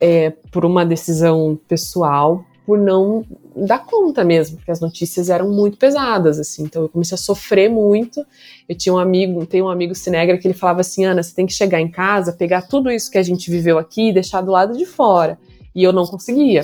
é, 0.00 0.30
por 0.50 0.64
uma 0.64 0.84
decisão 0.84 1.58
pessoal, 1.68 2.44
por 2.66 2.78
não 2.78 3.24
dar 3.54 3.84
conta 3.84 4.24
mesmo, 4.24 4.56
porque 4.56 4.70
as 4.70 4.80
notícias 4.80 5.28
eram 5.28 5.50
muito 5.50 5.76
pesadas, 5.76 6.38
assim. 6.38 6.64
Então 6.64 6.82
eu 6.82 6.88
comecei 6.88 7.14
a 7.14 7.18
sofrer 7.18 7.68
muito. 7.68 8.24
Eu 8.68 8.76
tinha 8.76 8.94
um 8.94 8.98
amigo, 8.98 9.44
tem 9.46 9.62
um 9.62 9.68
amigo 9.68 9.94
cinegra 9.94 10.38
que 10.38 10.46
ele 10.46 10.54
falava 10.54 10.80
assim: 10.80 11.04
Ana, 11.04 11.22
você 11.22 11.34
tem 11.34 11.46
que 11.46 11.52
chegar 11.52 11.80
em 11.80 11.90
casa, 11.90 12.32
pegar 12.32 12.62
tudo 12.62 12.90
isso 12.90 13.10
que 13.10 13.18
a 13.18 13.22
gente 13.22 13.50
viveu 13.50 13.78
aqui 13.78 14.08
e 14.08 14.12
deixar 14.12 14.40
do 14.40 14.50
lado 14.50 14.76
de 14.76 14.86
fora. 14.86 15.38
E 15.74 15.82
eu 15.82 15.92
não 15.92 16.06
conseguia. 16.06 16.62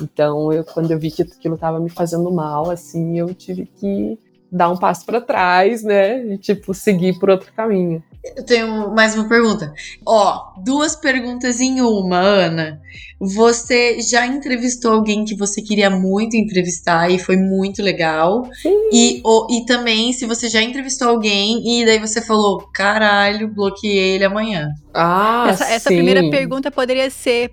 Então, 0.00 0.52
eu, 0.52 0.64
quando 0.64 0.90
eu 0.90 0.98
vi 0.98 1.10
que 1.10 1.22
aquilo 1.22 1.56
estava 1.56 1.80
me 1.80 1.88
fazendo 1.88 2.30
mal, 2.30 2.70
assim, 2.70 3.18
eu 3.18 3.34
tive 3.34 3.66
que 3.66 4.18
dar 4.50 4.70
um 4.70 4.76
passo 4.76 5.04
para 5.06 5.20
trás, 5.20 5.82
né? 5.82 6.24
E, 6.34 6.38
tipo, 6.38 6.72
seguir 6.74 7.18
por 7.18 7.30
outro 7.30 7.52
caminho. 7.54 8.02
Eu 8.36 8.44
tenho 8.44 8.90
mais 8.94 9.14
uma 9.14 9.28
pergunta. 9.28 9.72
Ó, 10.06 10.54
duas 10.62 10.96
perguntas 10.96 11.60
em 11.60 11.80
uma, 11.80 12.18
Ana. 12.18 12.80
Você 13.20 14.00
já 14.00 14.26
entrevistou 14.26 14.92
alguém 14.92 15.24
que 15.24 15.34
você 15.36 15.60
queria 15.62 15.88
muito 15.90 16.36
entrevistar 16.36 17.10
e 17.10 17.18
foi 17.18 17.36
muito 17.36 17.82
legal? 17.82 18.48
Sim. 18.62 18.88
E, 18.92 19.20
o- 19.24 19.46
e 19.50 19.64
também, 19.66 20.12
se 20.12 20.26
você 20.26 20.48
já 20.48 20.62
entrevistou 20.62 21.08
alguém 21.08 21.62
e 21.80 21.84
daí 21.86 21.98
você 21.98 22.20
falou, 22.20 22.68
caralho, 22.72 23.48
bloqueei 23.52 24.14
ele 24.16 24.24
amanhã. 24.24 24.68
Ah, 24.94 25.46
essa 25.48 25.64
essa 25.64 25.90
primeira 25.90 26.28
pergunta 26.30 26.70
poderia 26.70 27.08
ser. 27.10 27.52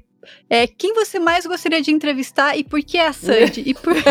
É, 0.49 0.67
quem 0.67 0.93
você 0.93 1.19
mais 1.19 1.45
gostaria 1.45 1.81
de 1.81 1.91
entrevistar 1.91 2.57
e 2.57 2.63
por 2.63 2.81
que 2.81 2.97
a 2.97 3.13
Sandy? 3.13 3.63
E 3.65 3.73
por... 3.73 3.95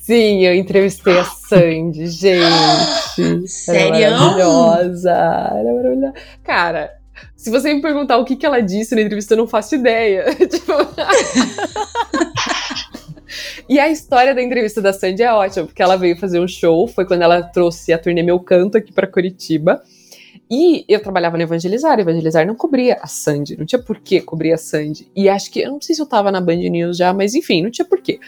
Sim, 0.00 0.44
eu 0.44 0.54
entrevistei 0.54 1.18
a 1.18 1.24
Sandy, 1.24 2.06
gente. 2.06 3.46
Sério? 3.46 3.94
Era 3.94 4.18
maravilhosa. 4.18 5.10
Era 5.10 5.74
maravilhosa. 5.74 6.14
Cara, 6.42 6.90
se 7.36 7.50
você 7.50 7.74
me 7.74 7.82
perguntar 7.82 8.16
o 8.16 8.24
que, 8.24 8.34
que 8.34 8.46
ela 8.46 8.60
disse 8.60 8.94
na 8.94 9.02
entrevista, 9.02 9.34
eu 9.34 9.38
não 9.38 9.46
faço 9.46 9.74
ideia. 9.74 10.24
tipo... 10.48 10.72
e 13.68 13.78
a 13.78 13.88
história 13.88 14.34
da 14.34 14.42
entrevista 14.42 14.80
da 14.80 14.92
Sandy 14.92 15.22
é 15.22 15.32
ótima, 15.32 15.66
porque 15.66 15.82
ela 15.82 15.96
veio 15.96 16.18
fazer 16.18 16.40
um 16.40 16.48
show, 16.48 16.88
foi 16.88 17.04
quando 17.04 17.22
ela 17.22 17.42
trouxe 17.42 17.92
a 17.92 17.98
turnê 17.98 18.22
Meu 18.22 18.40
Canto 18.40 18.78
aqui 18.78 18.92
para 18.92 19.06
Curitiba. 19.06 19.82
E 20.50 20.84
eu 20.88 21.00
trabalhava 21.00 21.36
no 21.36 21.42
Evangelizar, 21.42 21.98
Evangelizar 21.98 22.46
não 22.46 22.54
cobria 22.54 22.98
a 23.00 23.06
Sandy, 23.06 23.56
não 23.56 23.66
tinha 23.66 23.80
por 23.80 23.98
que 23.98 24.20
cobrir 24.20 24.52
a 24.52 24.58
Sandy. 24.58 25.10
E 25.14 25.28
acho 25.28 25.50
que, 25.50 25.60
eu 25.60 25.70
não 25.70 25.80
sei 25.80 25.94
se 25.94 26.02
eu 26.02 26.06
tava 26.06 26.30
na 26.30 26.40
Band 26.40 26.56
News 26.56 26.96
já, 26.96 27.12
mas 27.12 27.34
enfim, 27.34 27.62
não 27.62 27.70
tinha 27.70 27.84
por 27.84 28.00
quê. 28.00 28.20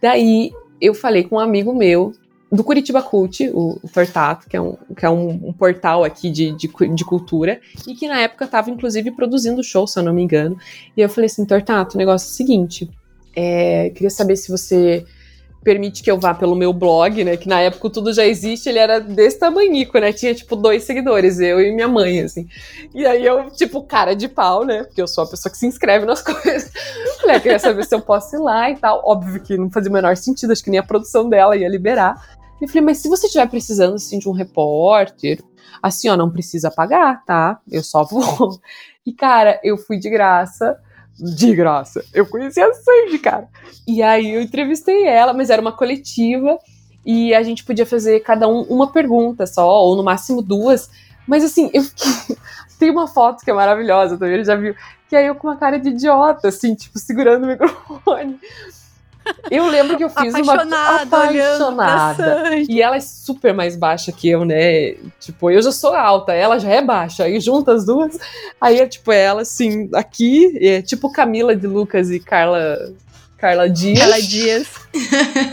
Daí 0.00 0.52
eu 0.80 0.94
falei 0.94 1.24
com 1.24 1.36
um 1.36 1.40
amigo 1.40 1.74
meu 1.74 2.12
do 2.50 2.64
Curitiba 2.64 3.02
Cult, 3.02 3.48
o, 3.50 3.78
o 3.82 3.88
Tortato, 3.92 4.48
que 4.48 4.56
é, 4.56 4.60
um, 4.60 4.76
que 4.96 5.04
é 5.04 5.10
um, 5.10 5.48
um 5.48 5.52
portal 5.52 6.02
aqui 6.02 6.30
de, 6.30 6.52
de, 6.52 6.68
de, 6.68 7.04
cultura, 7.04 7.60
e 7.86 7.94
que 7.94 8.08
na 8.08 8.20
época 8.20 8.46
estava 8.46 8.70
inclusive 8.70 9.10
produzindo 9.10 9.62
show, 9.62 9.86
se 9.86 9.98
eu 9.98 10.02
não 10.02 10.14
me 10.14 10.22
engano. 10.22 10.56
E 10.96 11.00
eu 11.00 11.08
falei 11.08 11.26
assim, 11.26 11.44
Tortato, 11.44 11.96
o 11.96 11.98
negócio 11.98 12.26
é 12.26 12.30
o 12.30 12.34
seguinte, 12.34 12.90
é, 13.36 13.90
queria 13.90 14.10
saber 14.10 14.36
se 14.36 14.50
você 14.50 15.04
permite 15.68 16.02
que 16.02 16.10
eu 16.10 16.18
vá 16.18 16.32
pelo 16.32 16.56
meu 16.56 16.72
blog, 16.72 17.22
né? 17.22 17.36
Que 17.36 17.46
na 17.46 17.60
época 17.60 17.90
tudo 17.90 18.10
já 18.10 18.24
existe, 18.24 18.70
ele 18.70 18.78
era 18.78 18.98
desse 18.98 19.38
tamanhico, 19.38 19.98
né? 19.98 20.14
Tinha, 20.14 20.34
tipo, 20.34 20.56
dois 20.56 20.84
seguidores, 20.84 21.38
eu 21.40 21.60
e 21.60 21.74
minha 21.74 21.86
mãe, 21.86 22.22
assim. 22.22 22.48
E 22.94 23.04
aí 23.04 23.22
eu, 23.22 23.50
tipo, 23.50 23.82
cara 23.82 24.16
de 24.16 24.28
pau, 24.28 24.64
né? 24.64 24.84
Porque 24.84 25.02
eu 25.02 25.06
sou 25.06 25.24
a 25.24 25.26
pessoa 25.26 25.52
que 25.52 25.58
se 25.58 25.66
inscreve 25.66 26.06
nas 26.06 26.22
coisas. 26.24 26.72
Falei, 27.20 27.36
ah, 27.36 27.40
queria 27.40 27.58
saber 27.58 27.84
se 27.84 27.94
eu 27.94 28.00
posso 28.00 28.34
ir 28.34 28.38
lá 28.38 28.70
e 28.70 28.76
tal. 28.76 29.02
Óbvio 29.04 29.42
que 29.42 29.58
não 29.58 29.70
fazia 29.70 29.90
o 29.90 29.92
menor 29.92 30.16
sentido, 30.16 30.54
acho 30.54 30.64
que 30.64 30.70
nem 30.70 30.80
a 30.80 30.82
produção 30.82 31.28
dela 31.28 31.54
ia 31.54 31.68
liberar. 31.68 32.16
E 32.62 32.66
falei, 32.66 32.80
mas 32.80 32.96
se 32.96 33.08
você 33.10 33.26
estiver 33.26 33.46
precisando, 33.46 33.96
assim, 33.96 34.18
de 34.18 34.26
um 34.26 34.32
repórter, 34.32 35.42
assim, 35.82 36.08
ó, 36.08 36.16
não 36.16 36.30
precisa 36.30 36.70
pagar, 36.70 37.22
tá? 37.26 37.60
Eu 37.70 37.82
só 37.82 38.04
vou. 38.04 38.58
E, 39.04 39.12
cara, 39.12 39.60
eu 39.62 39.76
fui 39.76 39.98
de 39.98 40.08
graça 40.08 40.78
de 41.18 41.54
graça. 41.54 42.04
Eu 42.14 42.26
conheci 42.26 42.60
a 42.60 42.72
Sandy, 42.72 43.18
cara. 43.18 43.48
E 43.86 44.02
aí 44.02 44.34
eu 44.34 44.40
entrevistei 44.40 45.04
ela, 45.04 45.32
mas 45.32 45.50
era 45.50 45.60
uma 45.60 45.72
coletiva 45.72 46.58
e 47.04 47.34
a 47.34 47.42
gente 47.42 47.64
podia 47.64 47.86
fazer 47.86 48.20
cada 48.20 48.46
um 48.46 48.62
uma 48.62 48.92
pergunta 48.92 49.46
só, 49.46 49.66
ou 49.66 49.96
no 49.96 50.04
máximo 50.04 50.42
duas. 50.42 50.90
Mas 51.26 51.44
assim, 51.44 51.70
eu 51.72 51.82
fiquei... 51.82 52.36
tem 52.78 52.90
uma 52.90 53.08
foto 53.08 53.44
que 53.44 53.50
é 53.50 53.54
maravilhosa 53.54 54.16
também, 54.16 54.34
ele 54.34 54.44
já 54.44 54.54
viu, 54.54 54.74
que 55.08 55.16
aí 55.16 55.26
eu 55.26 55.34
com 55.34 55.48
uma 55.48 55.56
cara 55.56 55.78
de 55.78 55.88
idiota, 55.88 56.48
assim, 56.48 56.74
tipo, 56.74 56.98
segurando 56.98 57.44
o 57.44 57.46
microfone. 57.48 58.38
Eu 59.50 59.66
lembro 59.66 59.96
que 59.96 60.04
eu 60.04 60.10
fiz 60.10 60.34
apaixonada, 60.34 61.16
uma 61.16 61.24
apaixonada. 61.24 62.56
E 62.68 62.82
ela 62.82 62.96
é 62.96 63.00
super 63.00 63.54
mais 63.54 63.76
baixa 63.76 64.12
que 64.12 64.28
eu, 64.28 64.44
né? 64.44 64.94
Tipo, 65.20 65.50
eu 65.50 65.60
já 65.62 65.72
sou 65.72 65.94
alta, 65.94 66.32
ela 66.32 66.58
já 66.58 66.70
é 66.70 66.82
baixa. 66.82 67.24
Aí 67.24 67.40
junta 67.40 67.72
as 67.72 67.86
duas, 67.86 68.18
aí 68.60 68.80
é 68.80 68.86
tipo 68.86 69.10
ela 69.12 69.42
assim, 69.42 69.88
aqui, 69.94 70.56
é 70.60 70.82
tipo 70.82 71.10
Camila 71.12 71.54
de 71.56 71.66
Lucas 71.66 72.10
e 72.10 72.20
Carla 72.20 72.92
Carla 73.36 73.68
Dias. 73.68 73.98
Carla 73.98 74.20
Dias. 74.20 74.68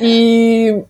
E 0.01 0.83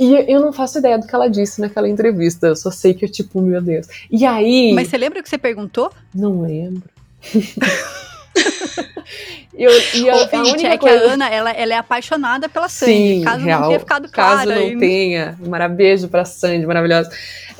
e 0.00 0.32
eu 0.32 0.40
não 0.40 0.50
faço 0.50 0.78
ideia 0.78 0.98
do 0.98 1.06
que 1.06 1.14
ela 1.14 1.28
disse 1.28 1.60
naquela 1.60 1.86
entrevista. 1.86 2.46
Eu 2.46 2.56
só 2.56 2.70
sei 2.70 2.94
que 2.94 3.04
eu, 3.04 3.12
tipo, 3.12 3.42
meu 3.42 3.60
Deus. 3.60 3.86
E 4.10 4.24
aí. 4.24 4.72
Mas 4.72 4.88
você 4.88 4.96
lembra 4.96 5.20
o 5.20 5.22
que 5.22 5.28
você 5.28 5.36
perguntou? 5.36 5.92
Não 6.14 6.40
lembro. 6.40 6.88
eu, 9.54 9.70
e 9.94 10.06
eu, 10.06 10.16
Ouvinte, 10.16 10.66
é 10.66 10.78
coisa... 10.78 10.98
que 10.98 11.06
a 11.06 11.12
Ana, 11.12 11.28
ela, 11.28 11.50
ela 11.50 11.74
é 11.74 11.76
apaixonada 11.76 12.48
pela 12.48 12.68
Sandy, 12.68 12.92
Sim, 12.92 13.22
caso 13.24 13.44
real, 13.44 13.60
não 13.60 13.68
tenha 13.68 13.80
ficado 13.80 14.08
claro. 14.10 14.48
Caso 14.48 14.60
não 14.60 14.66
aí. 14.66 14.78
tenha, 14.78 15.38
beijo 15.68 16.08
pra 16.08 16.24
Sandy, 16.24 16.66
maravilhosa. 16.66 17.10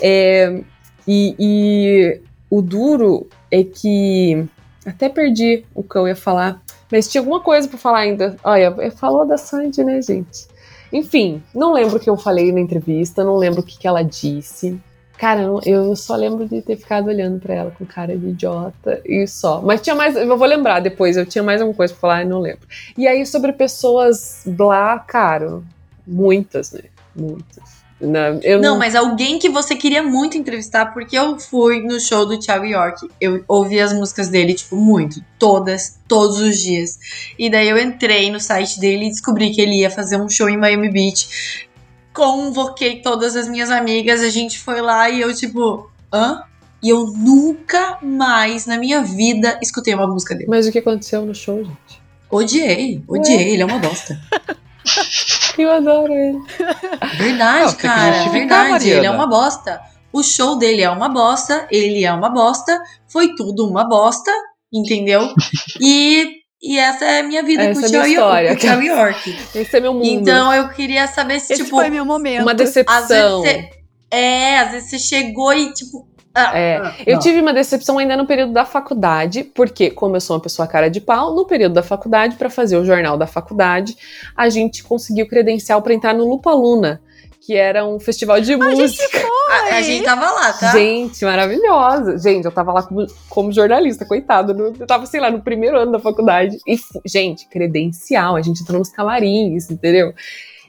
É, 0.01 0.61
e, 1.07 1.35
e 1.39 2.20
o 2.49 2.62
duro 2.62 3.28
é 3.51 3.64
que 3.64 4.45
até 4.85 5.09
perdi 5.09 5.64
o 5.74 5.83
que 5.83 5.97
eu 5.97 6.09
ia 6.09 6.16
falar, 6.16 6.61
mas 6.91 7.09
tinha 7.09 7.20
alguma 7.20 7.41
coisa 7.41 7.68
para 7.68 7.78
falar 7.78 8.01
ainda. 8.01 8.37
Olha, 8.43 8.91
falou 8.93 9.26
da 9.26 9.37
Sandy, 9.37 9.85
né, 9.85 10.01
gente? 10.03 10.49
Enfim, 10.93 11.43
não 11.55 11.72
lembro 11.72 11.97
o 11.97 12.01
que 12.01 12.11
eu 12.11 12.16
falei 12.16 12.51
na 12.51 12.61
entrevista, 12.61 13.22
não 13.22 13.37
lembro 13.37 13.61
o 13.61 13.62
que, 13.62 13.78
que 13.78 13.87
ela 13.87 14.03
disse. 14.03 14.81
Cara, 15.20 15.42
eu 15.66 15.94
só 15.94 16.16
lembro 16.16 16.48
de 16.48 16.62
ter 16.62 16.76
ficado 16.76 17.08
olhando 17.08 17.38
para 17.38 17.52
ela 17.52 17.70
com 17.72 17.84
cara 17.84 18.16
de 18.16 18.28
idiota 18.28 19.02
e 19.04 19.26
só. 19.26 19.60
Mas 19.60 19.82
tinha 19.82 19.94
mais, 19.94 20.16
eu 20.16 20.38
vou 20.38 20.48
lembrar 20.48 20.80
depois, 20.80 21.14
eu 21.14 21.26
tinha 21.26 21.44
mais 21.44 21.60
alguma 21.60 21.76
coisa 21.76 21.92
pra 21.92 22.00
falar 22.00 22.22
e 22.22 22.24
não 22.24 22.40
lembro. 22.40 22.66
E 22.96 23.06
aí, 23.06 23.26
sobre 23.26 23.52
pessoas 23.52 24.44
blá, 24.46 24.98
cara, 24.98 25.60
muitas, 26.06 26.72
né? 26.72 26.84
Muitas. 27.14 27.80
Não, 28.00 28.40
não, 28.42 28.60
não, 28.62 28.78
mas 28.78 28.94
alguém 28.94 29.38
que 29.38 29.50
você 29.50 29.76
queria 29.76 30.02
muito 30.02 30.38
entrevistar, 30.38 30.86
porque 30.94 31.18
eu 31.18 31.38
fui 31.38 31.82
no 31.82 32.00
show 32.00 32.24
do 32.24 32.38
Thiago 32.38 32.64
York. 32.64 33.06
Eu 33.20 33.44
ouvi 33.46 33.78
as 33.78 33.92
músicas 33.92 34.28
dele, 34.28 34.54
tipo, 34.54 34.74
muito. 34.74 35.22
Todas, 35.38 35.98
todos 36.08 36.38
os 36.38 36.58
dias. 36.58 36.98
E 37.38 37.50
daí 37.50 37.68
eu 37.68 37.76
entrei 37.76 38.30
no 38.30 38.40
site 38.40 38.80
dele 38.80 39.04
e 39.04 39.10
descobri 39.10 39.50
que 39.50 39.60
ele 39.60 39.80
ia 39.80 39.90
fazer 39.90 40.18
um 40.18 40.30
show 40.30 40.48
em 40.48 40.56
Miami 40.56 40.90
Beach 40.90 41.68
convoquei 42.20 43.00
todas 43.00 43.34
as 43.34 43.48
minhas 43.48 43.70
amigas, 43.70 44.20
a 44.20 44.28
gente 44.28 44.58
foi 44.58 44.82
lá 44.82 45.08
e 45.08 45.22
eu, 45.22 45.34
tipo, 45.34 45.90
hã? 46.12 46.42
E 46.82 46.90
eu 46.90 47.06
nunca 47.06 47.98
mais 48.02 48.66
na 48.66 48.76
minha 48.76 49.02
vida 49.02 49.58
escutei 49.62 49.94
uma 49.94 50.06
música 50.06 50.34
dele. 50.34 50.48
Mas 50.48 50.66
o 50.66 50.72
que 50.72 50.78
aconteceu 50.78 51.24
no 51.24 51.34
show, 51.34 51.64
gente? 51.64 52.02
Odiei, 52.30 53.02
odiei, 53.08 53.36
Ué? 53.38 53.50
ele 53.52 53.62
é 53.62 53.64
uma 53.64 53.78
bosta. 53.78 54.20
eu 55.58 55.70
adoro 55.72 56.12
ele. 56.12 56.38
Verdade, 57.16 57.64
Não, 57.64 57.74
cara, 57.74 58.28
verdade, 58.28 58.70
Mariana. 58.70 58.98
ele 58.98 59.06
é 59.06 59.10
uma 59.10 59.26
bosta. 59.26 59.80
O 60.12 60.22
show 60.22 60.58
dele 60.58 60.82
é 60.82 60.90
uma 60.90 61.08
bosta, 61.08 61.66
ele 61.70 62.04
é 62.04 62.12
uma 62.12 62.28
bosta, 62.28 62.82
foi 63.08 63.34
tudo 63.34 63.66
uma 63.66 63.84
bosta, 63.84 64.30
entendeu? 64.72 65.34
E 65.80 66.39
e 66.62 66.78
essa 66.78 67.04
é 67.06 67.20
a 67.20 67.22
minha 67.22 67.42
vida 67.42 67.62
essa 67.62 67.80
com 67.80 67.86
o 67.86 67.88
é 67.88 68.54
Thiago 68.54 68.82
York. 68.82 69.36
Esse 69.54 69.76
é 69.78 69.80
meu 69.80 69.94
mundo. 69.94 70.04
Então 70.04 70.52
eu 70.52 70.68
queria 70.68 71.06
saber 71.06 71.40
se, 71.40 71.54
Esse 71.54 71.64
tipo. 71.64 71.76
foi 71.76 71.88
meu 71.88 72.04
momento. 72.04 72.42
Uma 72.42 72.54
decepção. 72.54 72.96
Às 72.98 73.08
você, 73.08 73.70
é, 74.11 74.58
às 74.58 74.72
vezes 74.72 74.90
você 74.90 74.98
chegou 74.98 75.54
e, 75.54 75.72
tipo. 75.72 76.06
Ah, 76.34 76.56
é, 76.56 76.76
ah, 76.76 76.94
eu 77.06 77.14
não. 77.14 77.20
tive 77.20 77.40
uma 77.40 77.52
decepção 77.52 77.98
ainda 77.98 78.16
no 78.16 78.26
período 78.26 78.52
da 78.52 78.64
faculdade, 78.64 79.42
porque, 79.42 79.90
como 79.90 80.14
eu 80.14 80.20
sou 80.20 80.36
uma 80.36 80.42
pessoa 80.42 80.68
cara 80.68 80.88
de 80.88 81.00
pau, 81.00 81.34
no 81.34 81.44
período 81.44 81.72
da 81.72 81.82
faculdade, 81.82 82.36
para 82.36 82.48
fazer 82.48 82.76
o 82.76 82.84
jornal 82.84 83.16
da 83.16 83.26
faculdade, 83.26 83.96
a 84.36 84.48
gente 84.48 84.84
conseguiu 84.84 85.26
credencial 85.26 85.82
para 85.82 85.94
entrar 85.94 86.14
no 86.14 86.28
Lupa 86.28 86.52
Luna 86.52 87.00
que 87.40 87.56
era 87.56 87.84
um 87.84 87.98
festival 87.98 88.40
de 88.40 88.52
a 88.52 88.58
música. 88.58 89.02
Gente 89.02 89.26
a, 89.51 89.76
a, 89.76 89.82
gente 89.82 90.05
tava 90.05 90.30
lá, 90.30 90.53
tá? 90.53 90.72
Gente, 90.72 91.24
maravilhosa. 91.24 92.18
Gente, 92.18 92.44
eu 92.44 92.53
tava 92.53 92.72
lá 92.72 92.82
como, 92.82 93.07
como 93.28 93.53
jornalista, 93.53 94.05
coitado. 94.05 94.55
No, 94.55 94.74
eu 94.78 94.86
tava, 94.86 95.07
sei 95.07 95.20
lá, 95.20 95.30
no 95.30 95.40
primeiro 95.40 95.78
ano 95.78 95.92
da 95.92 95.98
faculdade. 95.98 96.59
E, 96.66 96.78
gente, 97.05 97.46
credencial, 97.48 98.36
a 98.36 98.42
gente 98.42 98.62
entrou 98.62 98.78
nos 98.78 98.90
camarins, 98.90 99.70
entendeu? 99.70 100.14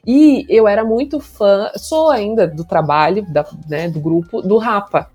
E 0.05 0.45
eu 0.49 0.67
era 0.67 0.83
muito 0.83 1.19
fã, 1.19 1.71
sou 1.75 2.09
ainda 2.09 2.47
do 2.47 2.65
trabalho, 2.65 3.25
da, 3.31 3.45
né, 3.69 3.87
do 3.87 3.99
grupo, 3.99 4.41
do 4.41 4.57
Rapa. 4.57 5.09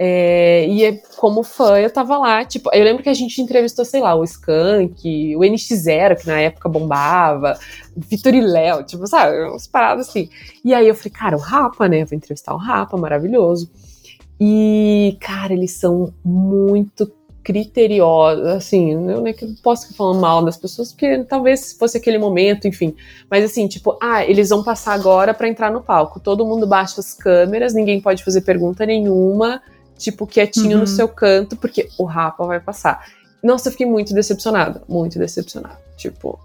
É, 0.00 0.64
e 0.68 0.84
é, 0.84 0.92
como 1.16 1.42
fã, 1.42 1.76
eu 1.76 1.90
tava 1.90 2.16
lá, 2.16 2.44
tipo, 2.44 2.70
eu 2.72 2.84
lembro 2.84 3.02
que 3.02 3.08
a 3.08 3.14
gente 3.14 3.42
entrevistou, 3.42 3.84
sei 3.84 4.00
lá, 4.00 4.14
o 4.14 4.22
Skank, 4.22 5.34
o 5.34 5.40
NX0, 5.40 6.20
que 6.20 6.26
na 6.28 6.40
época 6.40 6.68
bombava, 6.68 7.58
Vitor 7.96 8.32
e 8.32 8.40
Léo, 8.40 8.84
tipo, 8.84 9.04
sabe, 9.08 9.36
umas 9.48 9.66
paradas 9.66 10.08
assim. 10.08 10.30
E 10.64 10.72
aí 10.72 10.86
eu 10.86 10.94
falei, 10.94 11.10
cara, 11.10 11.36
o 11.36 11.40
Rapa, 11.40 11.88
né? 11.88 12.04
vou 12.04 12.16
entrevistar 12.16 12.54
o 12.54 12.58
Rapa, 12.58 12.96
maravilhoso. 12.96 13.68
E, 14.40 15.16
cara, 15.20 15.52
eles 15.52 15.72
são 15.72 16.14
muito 16.24 17.12
criteriosos, 17.42 18.46
assim, 18.46 18.92
eu 18.92 19.20
nem 19.20 19.34
posso 19.64 19.86
ficar 19.86 19.96
falando 19.96 20.20
mal 20.20 20.44
das 20.44 20.56
pessoas, 20.56 20.92
porque 20.92 21.24
talvez 21.24 21.72
fosse 21.72 21.96
aquele 21.96 22.18
momento, 22.18 22.68
enfim. 22.68 22.94
Mas 23.28 23.42
assim, 23.42 23.66
tipo, 23.66 23.98
ah, 24.00 24.24
eles 24.24 24.50
vão 24.50 24.62
passar 24.62 24.92
agora 24.92 25.34
para 25.34 25.48
entrar 25.48 25.72
no 25.72 25.80
palco. 25.80 26.20
Todo 26.20 26.46
mundo 26.46 26.68
baixa 26.68 27.00
as 27.00 27.14
câmeras, 27.14 27.74
ninguém 27.74 28.00
pode 28.00 28.22
fazer 28.22 28.42
pergunta 28.42 28.86
nenhuma 28.86 29.60
tipo, 29.98 30.26
quietinho 30.26 30.76
uhum. 30.76 30.80
no 30.80 30.86
seu 30.86 31.08
canto, 31.08 31.56
porque 31.56 31.88
o 31.98 32.04
Rafa 32.04 32.44
vai 32.46 32.60
passar. 32.60 33.06
Nossa, 33.42 33.68
eu 33.68 33.72
fiquei 33.72 33.86
muito 33.86 34.14
decepcionada, 34.14 34.82
muito 34.88 35.18
decepcionada. 35.18 35.78
Tipo, 35.96 36.38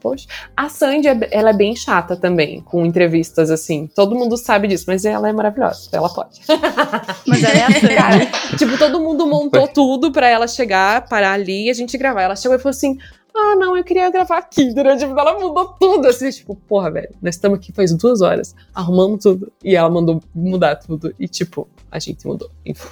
poxa. 0.00 0.28
A 0.56 0.68
Sandy, 0.68 1.08
é 1.08 1.28
ela 1.30 1.50
é 1.50 1.52
bem 1.52 1.74
chata 1.74 2.16
também, 2.16 2.60
com 2.60 2.86
entrevistas 2.86 3.50
assim. 3.50 3.88
Todo 3.94 4.14
mundo 4.14 4.36
sabe 4.36 4.68
disso, 4.68 4.84
mas 4.86 5.04
ela 5.04 5.28
é 5.28 5.32
maravilhosa, 5.32 5.88
ela 5.92 6.08
pode. 6.08 6.40
Mas 7.26 7.42
ela 7.42 7.54
é 7.54 7.64
a 7.64 7.70
Sandy. 7.80 7.94
Cara, 7.94 8.26
tipo, 8.56 8.78
todo 8.78 9.00
mundo 9.00 9.26
montou 9.26 9.66
tudo 9.66 10.12
pra 10.12 10.28
ela 10.28 10.46
chegar, 10.46 11.08
parar 11.08 11.32
ali 11.32 11.66
e 11.66 11.70
a 11.70 11.74
gente 11.74 11.98
gravar. 11.98 12.22
Ela 12.22 12.36
chegou 12.36 12.56
e 12.56 12.60
falou 12.60 12.70
assim: 12.70 12.96
ah, 13.34 13.56
não, 13.56 13.76
eu 13.76 13.82
queria 13.82 14.10
gravar 14.10 14.38
aqui, 14.38 14.72
né? 14.74 14.96
Tipo, 14.96 15.18
ela 15.18 15.38
mudou 15.38 15.74
tudo, 15.80 16.06
assim, 16.06 16.30
tipo, 16.30 16.54
porra, 16.54 16.90
velho, 16.90 17.14
nós 17.20 17.34
estamos 17.34 17.58
aqui 17.58 17.72
faz 17.72 17.92
duas 17.94 18.20
horas, 18.20 18.54
arrumamos 18.74 19.22
tudo, 19.22 19.50
e 19.64 19.74
ela 19.74 19.90
mandou 19.90 20.22
mudar 20.34 20.76
tudo, 20.76 21.14
e 21.18 21.26
tipo, 21.26 21.68
a 21.92 21.98
gente 22.00 22.26
mudou, 22.26 22.50
enfim. 22.66 22.88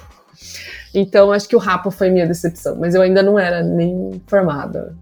Então, 0.93 1.31
acho 1.31 1.47
que 1.47 1.55
o 1.55 1.59
Rapo 1.59 1.91
foi 1.91 2.09
minha 2.09 2.25
decepção, 2.27 2.75
mas 2.79 2.95
eu 2.95 3.01
ainda 3.01 3.21
não 3.23 3.37
era 3.39 3.61
nem 3.63 4.21
formada. 4.27 4.95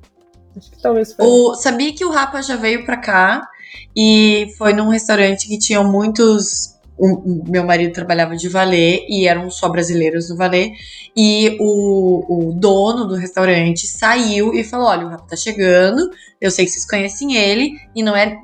Acho 0.58 0.72
que 0.72 0.82
talvez 0.82 1.14
foi. 1.14 1.26
O, 1.26 1.56
sabia 1.56 1.94
que 1.94 2.04
o 2.06 2.10
Rapa 2.12 2.42
já 2.42 2.56
veio 2.56 2.86
pra 2.86 2.98
cá 2.98 3.48
e 3.96 4.48
foi 4.58 4.74
num 4.74 4.90
restaurante 4.90 5.48
que 5.48 5.58
tinham 5.60 5.84
muitos. 5.90 6.76
o- 7.02 7.42
o 7.46 7.50
meu 7.50 7.64
marido 7.64 7.94
trabalhava 7.94 8.36
de 8.36 8.50
valet 8.50 9.06
e 9.08 9.26
eram 9.26 9.50
só 9.50 9.70
brasileiros 9.70 10.28
do 10.28 10.36
valet. 10.36 10.74
E 11.16 11.56
o, 11.60 12.50
o 12.50 12.54
dono 12.54 13.06
do 13.06 13.16
restaurante 13.16 13.88
saiu 13.88 14.54
e 14.54 14.66
falou: 14.66 14.88
Olha, 14.88 15.06
o 15.06 15.10
Rapa 15.10 15.26
tá 15.30 15.36
chegando, 15.38 16.10
eu 16.42 16.52
sei 16.52 16.66
que 16.66 16.72
vocês 16.72 16.86
conhecem 16.86 17.36
ele, 17.38 17.72
e 17.96 18.04
não 18.04 18.14
é 18.16 18.38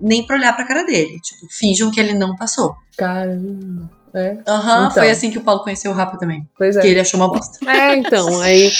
nem 0.00 0.26
pra 0.26 0.36
olhar 0.36 0.56
pra 0.56 0.66
cara 0.66 0.82
dele. 0.84 1.20
Tipo, 1.20 1.46
finjam 1.50 1.90
que 1.90 2.00
ele 2.00 2.14
não 2.14 2.34
passou. 2.36 2.74
Caramba. 2.96 3.90
É, 4.14 4.38
Aham, 4.46 4.86
Então. 4.86 5.02
foi 5.02 5.10
assim 5.10 5.30
que 5.30 5.38
o 5.38 5.42
Paulo 5.42 5.62
conheceu 5.62 5.90
o 5.90 5.94
Rapa 5.94 6.18
também. 6.18 6.48
pois 6.58 6.76
Que 6.76 6.86
é. 6.86 6.90
ele 6.90 7.00
achou 7.00 7.18
uma 7.20 7.28
bosta. 7.28 7.58
É, 7.68 7.94
então, 7.96 8.40
aí. 8.40 8.70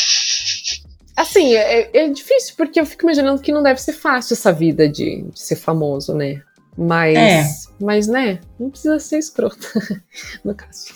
Assim, 1.17 1.55
é, 1.55 1.91
é 1.93 2.09
difícil 2.09 2.55
porque 2.57 2.81
eu 2.81 2.87
fico 2.87 3.05
imaginando 3.05 3.41
que 3.43 3.53
não 3.53 3.63
deve 3.63 3.81
ser 3.81 3.93
fácil 3.93 4.35
essa 4.35 4.53
vida 4.53 4.89
de, 4.89 5.23
de 5.23 5.39
ser 5.41 5.57
famoso, 5.57 6.15
né? 6.15 6.41
Mas, 6.79 7.17
É. 7.17 7.45
mas, 7.81 8.07
né? 8.07 8.41
Não 8.59 8.71
precisa 8.71 8.99
ser 8.99 9.19
escroto, 9.19 9.59
no 10.45 10.55
caso. 10.55 10.87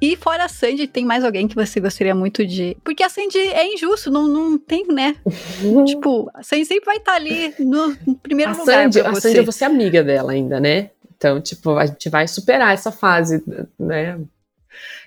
E 0.00 0.16
fora 0.16 0.44
a 0.46 0.48
Sandy, 0.48 0.86
tem 0.88 1.04
mais 1.04 1.22
alguém 1.24 1.46
que 1.46 1.54
você 1.54 1.78
gostaria 1.78 2.14
muito 2.14 2.44
de. 2.44 2.76
Porque 2.82 3.02
a 3.02 3.08
Sandy 3.08 3.38
é 3.38 3.72
injusto, 3.72 4.10
não, 4.10 4.26
não 4.26 4.58
tem, 4.58 4.86
né? 4.88 5.14
Tipo, 5.86 6.28
a 6.34 6.42
Sandy 6.42 6.64
sempre 6.64 6.86
vai 6.86 6.96
estar 6.96 7.14
ali 7.14 7.54
no, 7.58 7.96
no 8.06 8.14
primeiro 8.16 8.52
a 8.52 8.56
lugar. 8.56 8.82
Sandy, 8.84 9.00
pra 9.00 9.10
a 9.10 9.14
você. 9.14 9.28
Sandy, 9.28 9.40
você 9.46 9.64
é 9.64 9.66
amiga 9.66 10.02
dela 10.02 10.32
ainda, 10.32 10.58
né? 10.58 10.90
Então, 11.22 11.40
tipo, 11.40 11.70
a 11.76 11.86
gente 11.86 12.08
vai 12.08 12.26
superar 12.26 12.74
essa 12.74 12.90
fase, 12.90 13.44
né? 13.78 14.18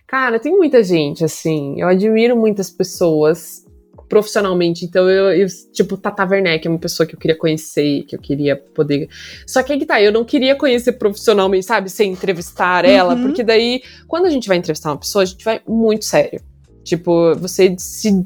Cara, 0.08 0.40
tem 0.40 0.56
muita 0.56 0.82
gente, 0.82 1.26
assim. 1.26 1.76
Eu 1.78 1.90
admiro 1.90 2.38
muitas 2.38 2.70
pessoas 2.70 3.66
profissionalmente. 4.08 4.86
Então, 4.86 5.10
eu, 5.10 5.34
eu 5.34 5.46
tipo, 5.74 5.98
Tata 5.98 6.24
Werneck 6.24 6.66
é 6.66 6.70
uma 6.70 6.80
pessoa 6.80 7.06
que 7.06 7.16
eu 7.16 7.20
queria 7.20 7.36
conhecer, 7.38 8.04
que 8.04 8.16
eu 8.16 8.20
queria 8.22 8.56
poder. 8.56 9.10
Só 9.46 9.62
que 9.62 9.74
aí 9.74 9.80
que 9.80 9.86
tá, 9.86 10.02
eu 10.02 10.14
não 10.14 10.24
queria 10.24 10.56
conhecer 10.56 10.94
profissionalmente, 10.94 11.66
sabe? 11.66 11.90
Sem 11.90 12.14
entrevistar 12.14 12.86
ela, 12.86 13.14
Uhum. 13.16 13.24
porque 13.24 13.44
daí, 13.44 13.82
quando 14.08 14.26
a 14.26 14.30
gente 14.30 14.48
vai 14.48 14.56
entrevistar 14.56 14.92
uma 14.92 14.98
pessoa, 15.00 15.24
a 15.24 15.26
gente 15.26 15.44
vai 15.44 15.60
muito 15.68 16.06
sério. 16.06 16.40
Tipo, 16.86 17.36
você 17.36 17.76
se. 17.80 18.24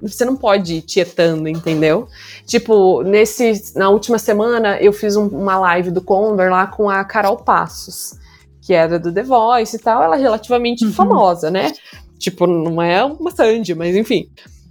Você 0.00 0.24
não 0.24 0.34
pode 0.34 0.76
ir 0.76 0.82
tietando, 0.82 1.46
entendeu? 1.48 2.08
Tipo, 2.46 3.02
nesse, 3.02 3.72
na 3.76 3.90
última 3.90 4.18
semana 4.18 4.78
eu 4.80 4.90
fiz 4.92 5.16
um- 5.16 5.28
uma 5.28 5.58
live 5.58 5.90
do 5.90 6.00
Condor 6.00 6.48
lá 6.50 6.66
com 6.66 6.88
a 6.88 7.04
Carol 7.04 7.36
Passos, 7.36 8.18
que 8.62 8.72
era 8.72 8.98
do 8.98 9.12
The 9.12 9.22
Voice 9.22 9.76
e 9.76 9.78
tal. 9.78 10.02
Ela 10.02 10.16
é 10.16 10.20
relativamente 10.20 10.84
Uhum. 10.86 10.92
famosa, 10.92 11.50
né? 11.50 11.72
Tipo, 12.18 12.46
não 12.46 12.80
é 12.80 13.04
uma 13.04 13.30
Sandy, 13.30 13.74
mas 13.74 13.94
enfim. 13.94 14.30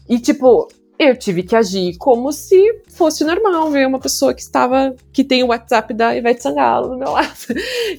E 0.10 0.18
tipo, 0.20 0.68
eu 1.00 1.16
tive 1.16 1.44
que 1.44 1.56
agir 1.56 1.98
como 1.98 2.34
se 2.34 2.82
fosse 2.90 3.24
normal 3.24 3.72
ver 3.72 3.88
uma 3.88 4.00
pessoa 4.00 4.34
que 4.34 4.42
estava. 4.42 4.94
que 5.14 5.24
tem 5.24 5.42
o 5.44 5.48
WhatsApp 5.48 5.94
da 5.94 6.14
Ivete 6.14 6.44
Sangalo 6.44 6.90
do 6.90 6.98
meu 6.98 7.12
lado. 7.14 7.30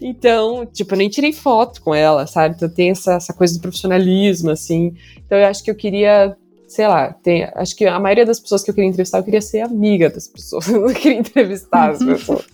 Então, 0.03 0.67
tipo, 0.67 0.93
eu 0.93 0.99
nem 0.99 1.09
tirei 1.09 1.33
foto 1.33 1.81
com 1.81 1.95
ela, 1.95 2.27
sabe? 2.27 2.57
Então 2.57 2.69
tem 2.69 2.91
essa, 2.91 3.15
essa 3.15 3.33
coisa 3.33 3.55
do 3.55 3.63
profissionalismo, 3.63 4.51
assim. 4.51 4.95
Então 5.25 5.39
eu 5.39 5.47
acho 5.47 5.65
que 5.65 5.71
eu 5.71 5.75
queria 5.75 6.37
sei 6.69 6.87
lá, 6.87 7.13
tem, 7.13 7.51
acho 7.57 7.75
que 7.75 7.85
a 7.85 7.99
maioria 7.99 8.25
das 8.25 8.39
pessoas 8.39 8.63
que 8.63 8.71
eu 8.71 8.75
queria 8.75 8.89
entrevistar, 8.89 9.19
eu 9.19 9.25
queria 9.25 9.41
ser 9.41 9.59
amiga 9.59 10.09
das 10.09 10.29
pessoas, 10.29 10.69
eu 10.71 10.83
não 10.83 10.95
queria 10.95 11.19
entrevistar 11.19 11.91
as 11.91 11.99
pessoas. 12.05 12.47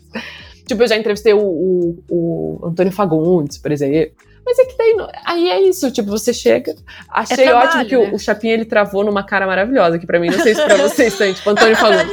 tipo, 0.66 0.82
eu 0.82 0.86
já 0.86 0.97
entrevistei 0.97 1.34
o, 1.34 1.38
o, 1.38 1.99
o 2.09 2.66
Antônio 2.66 2.92
Fagundes, 2.92 3.59
por 3.59 3.70
exemplo. 3.70 4.16
Mas 4.47 4.61
é 4.61 4.64
que 4.64 4.78
daí, 4.78 4.97
aí 5.24 5.51
é 5.51 5.61
isso, 5.62 5.90
tipo, 5.90 6.09
você 6.09 6.32
chega. 6.32 6.76
Achei 7.11 7.47
trabalho, 7.47 7.68
ótimo 7.68 7.84
que 7.86 7.99
né? 7.99 8.11
o, 8.12 8.14
o 8.14 8.18
Chapinha 8.18 8.55
ele 8.55 8.64
travou 8.64 9.05
numa 9.05 9.24
cara 9.24 9.44
maravilhosa, 9.44 9.99
que 9.99 10.07
pra 10.07 10.20
mim, 10.20 10.30
não 10.30 10.40
sei 10.40 10.55
se 10.55 10.64
pra 10.64 10.76
vocês 10.76 11.18
tem, 11.18 11.32
tipo, 11.32 11.51
Antônio 11.51 11.76
também. 11.76 12.07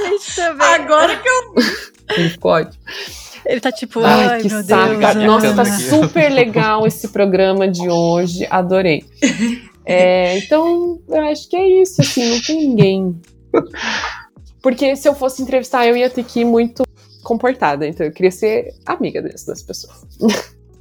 Agora 0.60 1.16
que 1.16 1.30
eu. 1.30 1.54
Ele 2.18 2.30
ficou 2.30 2.52
ótimo. 2.52 2.84
Ele 3.46 3.60
tá 3.62 3.72
tipo, 3.72 4.02
Ai, 4.04 4.26
ai, 4.26 4.42
que 4.42 4.50
meu 4.50 4.64
saco. 4.64 5.00
Deus. 5.00 5.16
Nossa, 5.16 5.56
tá 5.56 5.62
aqui. 5.62 5.84
super 5.84 6.30
legal 6.30 6.86
esse 6.86 7.08
programa 7.08 7.68
de 7.68 7.90
hoje. 7.90 8.46
Adorei. 8.50 9.06
É, 9.86 10.38
então, 10.38 11.00
eu 11.08 11.22
acho 11.28 11.50
que 11.50 11.56
é 11.56 11.82
isso, 11.82 12.02
assim, 12.02 12.30
não 12.30 12.42
tem 12.42 12.68
ninguém. 12.68 13.22
Porque 14.62 14.96
se 14.96 15.08
eu 15.08 15.16
fosse 15.16 15.42
entrevistar, 15.42 15.88
eu 15.88 15.96
ia 15.96 16.10
ter 16.10 16.24
que 16.24 16.42
ir 16.42 16.46
muito 16.46 16.84
comportada. 17.24 17.88
Então, 17.88 18.06
eu 18.06 18.12
queria 18.12 18.32
ser 18.32 18.74
amiga 18.86 19.22
dessas 19.22 19.46
das 19.46 19.62
pessoas. 19.62 20.06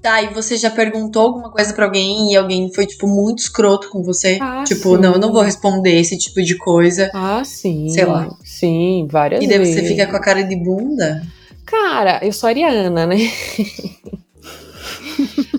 Tá, 0.02 0.20
e 0.20 0.34
você 0.34 0.56
já 0.56 0.68
perguntou 0.68 1.22
alguma 1.22 1.48
coisa 1.50 1.72
pra 1.72 1.84
alguém 1.84 2.32
e 2.32 2.36
alguém 2.36 2.72
foi, 2.74 2.84
tipo, 2.86 3.06
muito 3.06 3.38
escroto 3.38 3.88
com 3.88 4.02
você? 4.02 4.36
Ah, 4.42 4.64
tipo, 4.66 4.96
sim. 4.96 5.00
não, 5.00 5.12
eu 5.12 5.18
não 5.20 5.32
vou 5.32 5.42
responder 5.42 5.92
esse 6.00 6.18
tipo 6.18 6.42
de 6.42 6.56
coisa. 6.58 7.08
Ah, 7.14 7.42
sim. 7.44 7.88
Sei 7.88 8.04
lá. 8.04 8.28
Sim, 8.42 9.06
várias 9.08 9.44
E 9.44 9.46
daí 9.46 9.58
vezes. 9.58 9.74
você 9.76 9.84
fica 9.86 10.06
com 10.08 10.16
a 10.16 10.20
cara 10.20 10.42
de 10.42 10.56
bunda? 10.56 11.22
Cara, 11.64 12.18
eu 12.20 12.32
sou 12.32 12.48
ariana, 12.48 13.06
né? 13.06 13.16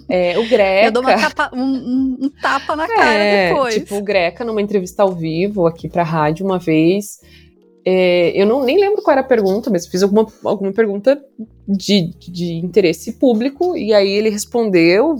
é, 0.09 0.37
o 0.37 0.47
Greca. 0.47 0.87
Eu 0.87 0.91
dou 0.91 1.01
uma 1.01 1.17
tapa- 1.17 1.51
um, 1.53 1.61
um- 1.63 2.17
um 2.23 2.29
tapa 2.29 2.75
na 2.75 2.87
cara 2.87 3.13
É, 3.13 3.49
depois. 3.49 3.73
Tipo, 3.75 3.95
o 3.97 4.01
Greca, 4.01 4.43
numa 4.43 4.61
entrevista 4.61 5.03
ao 5.03 5.13
vivo 5.13 5.65
aqui 5.65 5.87
pra 5.87 6.03
rádio 6.03 6.45
uma 6.45 6.59
vez. 6.59 7.19
É, 7.85 8.31
eu 8.39 8.45
não 8.45 8.63
nem 8.63 8.79
lembro 8.79 9.01
qual 9.01 9.13
era 9.13 9.21
a 9.21 9.27
pergunta, 9.27 9.69
mas 9.69 9.87
fiz 9.87 10.03
alguma, 10.03 10.27
alguma 10.43 10.71
pergunta 10.71 11.21
de, 11.67 12.13
de 12.19 12.53
interesse 12.53 13.13
público, 13.13 13.75
e 13.75 13.93
aí 13.93 14.09
ele 14.09 14.29
respondeu. 14.29 15.15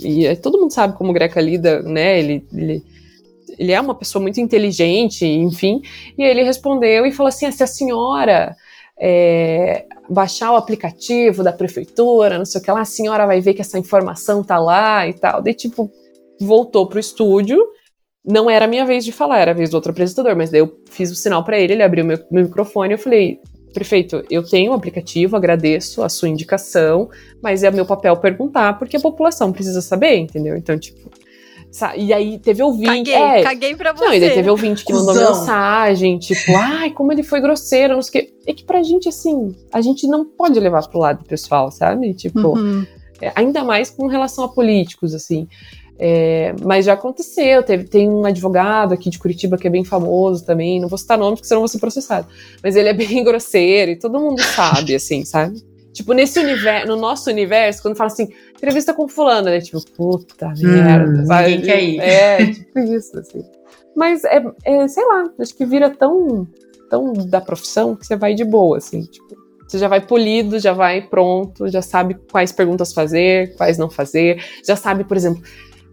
E 0.00 0.26
aí 0.26 0.36
todo 0.36 0.58
mundo 0.58 0.72
sabe 0.72 0.96
como 0.96 1.10
o 1.10 1.12
Greca 1.12 1.40
lida, 1.40 1.82
né? 1.82 2.18
Ele, 2.18 2.46
ele, 2.52 2.84
ele 3.58 3.72
é 3.72 3.80
uma 3.80 3.94
pessoa 3.94 4.22
muito 4.22 4.40
inteligente, 4.40 5.26
enfim. 5.26 5.82
E 6.16 6.22
aí 6.22 6.30
ele 6.30 6.42
respondeu 6.42 7.04
e 7.04 7.12
falou 7.12 7.28
assim: 7.28 7.46
ah, 7.46 7.52
se 7.52 7.62
a 7.62 7.66
senhora 7.66 8.56
é, 8.98 9.84
baixar 10.08 10.52
o 10.52 10.56
aplicativo 10.56 11.42
da 11.42 11.52
prefeitura, 11.52 12.38
não 12.38 12.46
sei 12.46 12.60
o 12.60 12.64
que 12.64 12.70
lá, 12.70 12.80
a 12.80 12.86
senhora 12.86 13.26
vai 13.26 13.40
ver 13.40 13.54
que 13.54 13.60
essa 13.60 13.78
informação 13.78 14.42
tá 14.42 14.58
lá 14.58 15.06
e 15.06 15.12
tal. 15.12 15.42
Daí, 15.42 15.54
tipo, 15.54 15.90
voltou 16.40 16.86
pro 16.86 16.98
estúdio. 16.98 17.58
Não 18.26 18.50
era 18.50 18.64
a 18.64 18.68
minha 18.68 18.84
vez 18.84 19.04
de 19.04 19.12
falar, 19.12 19.38
era 19.38 19.52
a 19.52 19.54
vez 19.54 19.70
do 19.70 19.74
outro 19.74 19.92
apresentador, 19.92 20.34
mas 20.36 20.50
daí 20.50 20.60
eu 20.60 20.76
fiz 20.90 21.10
o 21.10 21.14
sinal 21.14 21.44
pra 21.44 21.58
ele, 21.58 21.74
ele 21.74 21.82
abriu 21.82 22.04
meu, 22.04 22.18
meu 22.30 22.44
microfone 22.44 22.92
e 22.92 22.94
eu 22.94 22.98
falei: 22.98 23.38
prefeito, 23.72 24.22
eu 24.30 24.42
tenho 24.42 24.72
o 24.72 24.74
aplicativo, 24.74 25.36
agradeço 25.36 26.02
a 26.02 26.08
sua 26.08 26.28
indicação, 26.28 27.08
mas 27.42 27.62
é 27.62 27.70
meu 27.70 27.86
papel 27.86 28.16
perguntar, 28.16 28.78
porque 28.78 28.96
a 28.96 29.00
população 29.00 29.52
precisa 29.52 29.80
saber, 29.80 30.16
entendeu? 30.16 30.56
Então, 30.56 30.78
tipo. 30.78 31.10
E 31.94 32.10
aí 32.10 32.38
teve 32.38 32.62
ouvinte. 32.62 32.86
Caguei, 33.10 33.14
é, 33.14 33.42
caguei 33.42 33.76
pra 33.76 33.92
você. 33.92 34.04
não, 34.06 34.14
e 34.14 34.20
daí 34.20 34.30
teve 34.30 34.48
ouvinte 34.48 34.82
que 34.82 34.92
mandou 34.94 35.12
Cusão. 35.14 35.38
mensagem, 35.40 36.18
tipo, 36.18 36.56
ai, 36.56 36.90
como 36.90 37.12
ele 37.12 37.22
foi 37.22 37.38
grosseiro, 37.38 37.94
não 37.94 38.00
sei 38.02 38.08
o 38.08 38.24
quê. 38.24 38.32
É 38.46 38.54
que 38.54 38.64
pra 38.64 38.82
gente, 38.82 39.10
assim, 39.10 39.54
a 39.70 39.82
gente 39.82 40.06
não 40.06 40.24
pode 40.24 40.58
levar 40.58 40.88
pro 40.88 40.98
lado 40.98 41.22
pessoal, 41.26 41.70
sabe? 41.70 42.14
Tipo, 42.14 42.56
Uhum. 42.58 42.86
é, 43.20 43.30
ainda 43.34 43.62
mais 43.62 43.90
com 43.90 44.06
relação 44.06 44.44
a 44.44 44.48
políticos, 44.48 45.12
assim. 45.14 45.46
É, 45.98 46.54
mas 46.62 46.84
já 46.84 46.92
aconteceu, 46.92 47.62
teve, 47.62 47.84
tem 47.84 48.08
um 48.08 48.24
advogado 48.26 48.92
aqui 48.92 49.08
de 49.08 49.18
Curitiba 49.18 49.56
que 49.56 49.66
é 49.66 49.70
bem 49.70 49.84
famoso 49.84 50.44
também, 50.44 50.78
não 50.78 50.88
vou 50.88 50.98
citar 50.98 51.16
nome 51.16 51.36
porque 51.36 51.48
senão 51.48 51.58
eu 51.58 51.62
vou 51.62 51.68
ser 51.68 51.78
processado. 51.78 52.26
Mas 52.62 52.76
ele 52.76 52.88
é 52.88 52.92
bem 52.92 53.22
grosseiro 53.24 53.92
e 53.92 53.96
todo 53.96 54.20
mundo 54.20 54.42
sabe, 54.42 54.94
assim, 54.94 55.24
sabe? 55.24 55.62
Tipo, 55.96 56.12
nesse 56.12 56.38
universo, 56.38 56.86
no 56.86 56.96
nosso 56.96 57.30
universo, 57.30 57.80
quando 57.80 57.96
fala 57.96 58.08
assim, 58.08 58.28
entrevista 58.54 58.92
com 58.92 59.08
fulano, 59.08 59.48
é 59.48 59.58
tipo, 59.60 59.82
puta 59.92 60.52
merda, 60.58 61.24
sabe? 61.24 61.56
ninguém 61.56 61.62
quer 61.62 61.82
ir. 61.82 62.00
É, 62.00 62.46
tipo 62.52 62.78
isso, 62.80 63.18
assim. 63.18 63.42
Mas 63.96 64.22
é, 64.24 64.44
é, 64.62 64.88
sei 64.88 65.04
lá, 65.06 65.30
acho 65.38 65.56
que 65.56 65.64
vira 65.64 65.88
tão, 65.88 66.46
tão 66.90 67.14
da 67.14 67.40
profissão 67.40 67.96
que 67.96 68.06
você 68.06 68.14
vai 68.14 68.34
de 68.34 68.44
boa, 68.44 68.76
assim, 68.76 69.04
tipo. 69.04 69.46
Você 69.66 69.78
já 69.78 69.88
vai 69.88 70.00
polido, 70.00 70.60
já 70.60 70.72
vai 70.72 71.00
pronto, 71.00 71.66
já 71.66 71.82
sabe 71.82 72.14
quais 72.30 72.52
perguntas 72.52 72.92
fazer, 72.92 73.56
quais 73.56 73.76
não 73.76 73.90
fazer, 73.90 74.40
já 74.64 74.76
sabe, 74.76 75.02
por 75.02 75.16
exemplo, 75.16 75.42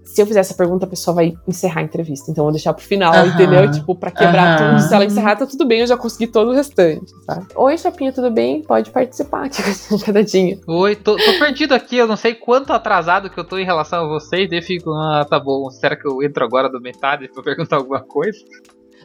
se 0.05 0.21
eu 0.21 0.25
fizer 0.27 0.41
essa 0.41 0.53
pergunta, 0.53 0.85
a 0.85 0.89
pessoa 0.89 1.15
vai 1.15 1.33
encerrar 1.47 1.81
a 1.81 1.83
entrevista. 1.83 2.29
Então 2.29 2.43
eu 2.43 2.45
vou 2.45 2.51
deixar 2.51 2.73
pro 2.73 2.83
final, 2.83 3.13
Aham. 3.13 3.27
entendeu? 3.27 3.71
Tipo, 3.71 3.95
pra 3.95 4.11
quebrar 4.11 4.59
Aham. 4.59 4.71
tudo. 4.71 4.81
Se 4.87 4.93
ela 4.93 5.05
encerrar, 5.05 5.35
tá 5.35 5.45
tudo 5.45 5.65
bem, 5.65 5.81
eu 5.81 5.87
já 5.87 5.97
consegui 5.97 6.27
todo 6.27 6.49
o 6.51 6.53
restante, 6.53 7.11
sabe? 7.25 7.47
Oi, 7.55 7.77
Chapinha, 7.77 8.11
tudo 8.11 8.29
bem? 8.29 8.61
Pode 8.61 8.91
participar 8.91 9.45
aqui 9.45 9.61
com 9.89 9.97
cadadinha. 9.99 10.59
Oi, 10.67 10.95
tô, 10.95 11.17
tô 11.17 11.33
perdido 11.39 11.73
aqui, 11.73 11.97
eu 11.97 12.07
não 12.07 12.17
sei 12.17 12.35
quanto 12.35 12.73
atrasado 12.73 13.29
que 13.29 13.39
eu 13.39 13.43
tô 13.43 13.57
em 13.57 13.65
relação 13.65 14.05
a 14.05 14.07
vocês, 14.07 14.49
daí 14.49 14.59
eu 14.59 14.63
fico, 14.63 14.91
ah, 14.91 15.25
tá 15.29 15.39
bom, 15.39 15.69
será 15.69 15.95
que 15.95 16.07
eu 16.07 16.21
entro 16.21 16.43
agora 16.43 16.69
do 16.69 16.79
metade 16.81 17.27
pra 17.33 17.41
perguntar 17.43 17.77
alguma 17.77 18.01
coisa? 18.01 18.37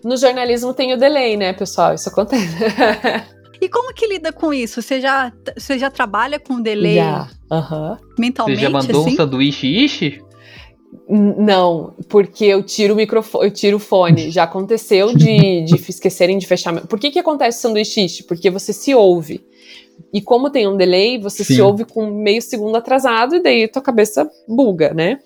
No 0.04 0.16
jornalismo 0.16 0.72
tem 0.74 0.92
o 0.94 0.96
delay, 0.96 1.36
né, 1.36 1.52
pessoal? 1.52 1.94
Isso 1.94 2.08
acontece. 2.08 2.56
E 3.60 3.68
como 3.68 3.92
que 3.92 4.06
lida 4.06 4.32
com 4.32 4.54
isso? 4.54 4.80
Você 4.80 5.00
já, 5.00 5.32
você 5.56 5.76
já 5.78 5.90
trabalha 5.90 6.38
com 6.38 6.60
delay 6.62 6.94
Já. 6.94 7.26
Aham. 7.50 7.98
Você 7.98 8.20
mentalmente, 8.20 8.60
já 8.60 8.70
mandou 8.70 9.00
assim? 9.00 9.12
um 9.14 9.16
sanduíche 9.16 9.66
ishi? 9.66 10.22
Não, 11.08 11.94
porque 12.08 12.44
eu 12.44 12.62
tiro 12.62 12.94
o 12.94 12.96
microfone, 12.96 13.46
eu 13.46 13.50
tiro 13.50 13.76
o 13.76 13.80
fone. 13.80 14.30
Já 14.30 14.44
aconteceu 14.44 15.14
de, 15.14 15.62
de 15.64 15.74
esquecerem 15.88 16.38
de 16.38 16.46
fechar. 16.46 16.86
Por 16.86 16.98
que 16.98 17.10
que 17.10 17.18
acontece 17.18 17.58
o 17.58 17.62
sanduíche? 17.62 18.22
Porque 18.24 18.50
você 18.50 18.72
se 18.72 18.94
ouve. 18.94 19.44
E 20.12 20.20
como 20.20 20.50
tem 20.50 20.68
um 20.68 20.76
delay, 20.76 21.18
você 21.18 21.44
se 21.44 21.56
Sim. 21.56 21.60
ouve 21.62 21.84
com 21.84 22.06
meio 22.06 22.40
segundo 22.40 22.76
atrasado 22.76 23.36
e 23.36 23.42
daí 23.42 23.68
tua 23.68 23.82
cabeça 23.82 24.30
buga, 24.46 24.94
né? 24.94 25.18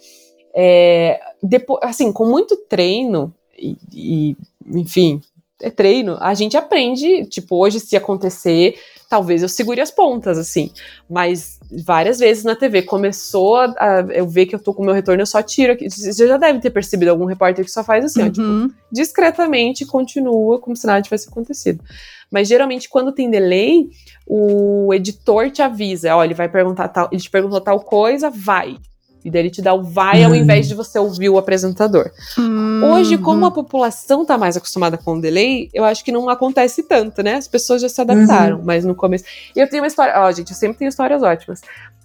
É, 0.54 1.20
depois, 1.42 1.80
assim, 1.82 2.12
com 2.12 2.26
muito 2.26 2.56
treino 2.56 3.32
e, 3.58 3.76
e, 3.92 4.36
enfim, 4.66 5.20
é 5.60 5.70
treino. 5.70 6.16
A 6.20 6.34
gente 6.34 6.56
aprende, 6.56 7.26
tipo, 7.26 7.56
hoje 7.56 7.80
se 7.80 7.96
acontecer, 7.96 8.76
talvez 9.08 9.42
eu 9.42 9.48
segure 9.48 9.80
as 9.80 9.90
pontas, 9.90 10.38
assim. 10.38 10.70
Mas 11.08 11.60
várias 11.84 12.18
vezes 12.18 12.44
na 12.44 12.54
TV 12.54 12.82
começou 12.82 13.56
a, 13.56 13.74
a 13.78 14.00
eu 14.12 14.28
ver 14.28 14.46
que 14.46 14.54
eu 14.54 14.58
tô 14.58 14.74
com 14.74 14.82
o 14.82 14.86
meu 14.86 14.94
retorno, 14.94 15.22
eu 15.22 15.26
só 15.26 15.42
tiro 15.42 15.72
aqui. 15.72 15.88
Você 15.88 16.26
já 16.26 16.36
deve 16.36 16.60
ter 16.60 16.70
percebido 16.70 17.10
algum 17.10 17.24
repórter 17.24 17.64
que 17.64 17.70
só 17.70 17.82
faz 17.82 18.04
assim, 18.04 18.22
uhum. 18.22 18.28
ó, 18.28 18.30
tipo, 18.30 18.74
discretamente 18.90 19.86
continua 19.86 20.58
como 20.58 20.76
se 20.76 20.86
nada 20.86 21.02
tivesse 21.02 21.28
acontecido. 21.28 21.82
Mas 22.30 22.48
geralmente 22.48 22.88
quando 22.88 23.12
tem 23.12 23.30
delay, 23.30 23.88
o 24.26 24.92
editor 24.92 25.50
te 25.50 25.62
avisa, 25.62 26.14
ó, 26.16 26.24
ele 26.24 26.34
vai 26.34 26.48
perguntar 26.48 26.88
tal, 26.88 27.08
ele 27.12 27.20
te 27.20 27.30
perguntou 27.30 27.60
tal 27.60 27.80
coisa, 27.80 28.30
vai. 28.30 28.76
E 29.24 29.30
daí 29.30 29.42
ele 29.42 29.50
te 29.50 29.62
dá 29.62 29.72
o 29.74 29.82
vai 29.82 30.24
ao 30.24 30.34
invés 30.34 30.66
de 30.68 30.74
você 30.74 30.98
ouvir 30.98 31.28
o 31.28 31.38
apresentador. 31.38 32.10
Uhum. 32.36 32.92
Hoje, 32.92 33.16
como 33.18 33.46
a 33.46 33.50
população 33.50 34.24
tá 34.24 34.36
mais 34.36 34.56
acostumada 34.56 34.96
com 34.98 35.14
o 35.14 35.20
delay, 35.20 35.68
eu 35.72 35.84
acho 35.84 36.04
que 36.04 36.10
não 36.10 36.28
acontece 36.28 36.82
tanto, 36.82 37.22
né? 37.22 37.34
As 37.34 37.46
pessoas 37.48 37.80
já 37.82 37.88
se 37.88 38.00
adaptaram, 38.00 38.58
Uhum. 38.58 38.64
mas 38.64 38.84
no 38.84 38.94
começo. 38.94 39.24
E 39.54 39.60
eu 39.60 39.68
tenho 39.68 39.82
uma 39.82 39.86
história. 39.86 40.14
Ó, 40.16 40.32
gente, 40.32 40.50
eu 40.50 40.56
sempre 40.56 40.78
tenho 40.78 40.88
histórias 40.88 41.22
ótimas. 41.22 41.60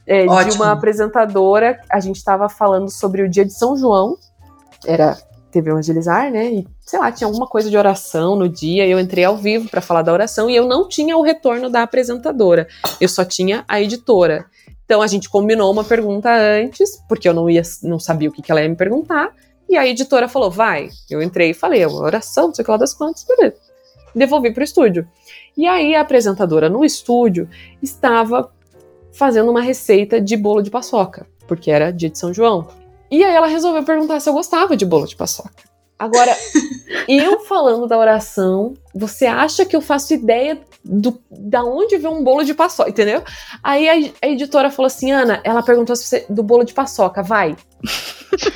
É, 0.06 0.26
de 0.26 0.56
uma 0.56 0.72
apresentadora, 0.72 1.82
a 1.90 2.00
gente 2.00 2.24
tava 2.24 2.48
falando 2.48 2.90
sobre 2.90 3.22
o 3.24 3.30
dia 3.30 3.44
de 3.44 3.54
São 3.54 3.76
João. 3.76 4.18
Era. 4.86 5.18
Teve 5.50 5.72
um 5.74 5.78
agilizar, 5.78 6.30
né? 6.30 6.46
E, 6.52 6.68
sei 6.86 7.00
lá, 7.00 7.12
tinha 7.12 7.28
alguma 7.28 7.48
coisa 7.48 7.70
de 7.70 7.78
oração 7.78 8.36
no 8.36 8.48
dia. 8.50 8.86
E 8.86 8.92
eu 8.92 9.00
entrei 9.00 9.24
ao 9.24 9.36
vivo 9.38 9.70
para 9.70 9.82
falar 9.82 10.02
da 10.02 10.14
oração 10.14 10.50
e 10.50 10.56
eu 10.56 10.68
não 10.68 10.88
tinha 10.88 11.18
o 11.18 11.22
retorno 11.22 11.70
da 11.70 11.84
apresentadora. 11.84 12.68
Eu 13.02 13.08
só 13.10 13.26
tinha 13.26 13.64
a 13.68 13.82
editora. 13.82 14.46
Então 14.88 15.02
a 15.02 15.08
gente 15.08 15.30
combinou 15.30 15.70
uma 15.70 15.84
pergunta 15.84 16.30
antes, 16.34 17.04
porque 17.10 17.28
eu 17.28 17.34
não 17.34 17.50
ia, 17.50 17.62
não 17.84 18.00
sabia 18.00 18.30
o 18.30 18.32
que, 18.32 18.42
que 18.42 18.50
ela 18.50 18.62
ia 18.62 18.70
me 18.70 18.76
perguntar. 18.76 19.36
E 19.68 19.76
a 19.76 19.86
editora 19.86 20.30
falou, 20.30 20.50
vai. 20.50 20.88
Eu 21.10 21.22
entrei 21.22 21.50
e 21.50 21.54
falei, 21.54 21.84
é 21.84 21.88
oração, 21.88 22.48
não 22.48 22.56
sei 22.56 22.64
o 22.64 22.66
que 22.66 22.72
lá 22.72 22.78
das 22.78 22.94
quantas, 22.94 23.26
beleza. 23.26 23.58
Devolvi 24.16 24.54
pro 24.54 24.64
estúdio. 24.64 25.06
E 25.58 25.68
aí 25.68 25.94
a 25.94 26.00
apresentadora 26.00 26.70
no 26.70 26.86
estúdio 26.86 27.50
estava 27.84 28.50
fazendo 29.12 29.52
uma 29.52 29.62
receita 29.62 30.22
de 30.22 30.38
bolo 30.38 30.62
de 30.62 30.72
paçoca, 30.72 31.28
porque 31.50 31.70
era 31.70 31.92
dia 31.92 32.10
de 32.10 32.18
São 32.18 32.34
João. 32.34 32.70
E 33.12 33.26
aí 33.26 33.36
ela 33.36 33.48
resolveu 33.48 33.84
perguntar 33.84 34.22
se 34.22 34.30
eu 34.30 34.34
gostava 34.34 34.78
de 34.78 34.86
bolo 34.86 35.06
de 35.06 35.18
paçoca. 35.18 35.67
Agora, 36.00 36.36
eu 37.08 37.40
falando 37.42 37.88
da 37.88 37.98
oração, 37.98 38.74
você 38.94 39.26
acha 39.26 39.66
que 39.66 39.76
eu 39.76 39.82
faço 39.82 40.14
ideia 40.14 40.60
do, 40.84 41.20
da 41.30 41.64
onde 41.64 41.98
vem 41.98 42.10
um 42.10 42.24
bolo 42.24 42.44
de 42.44 42.54
paçoca, 42.54 42.90
entendeu? 42.90 43.24
Aí 43.64 43.90
a, 43.90 44.12
a 44.22 44.28
editora 44.30 44.70
falou 44.70 44.88
assim, 44.88 45.12
Ana, 45.12 45.42
ela 45.44 45.64
perguntou 45.64 45.96
se 45.96 46.06
você, 46.06 46.26
do 46.30 46.44
bolo 46.44 46.64
de 46.64 46.74
paçoca, 46.74 47.22
vai. 47.24 47.56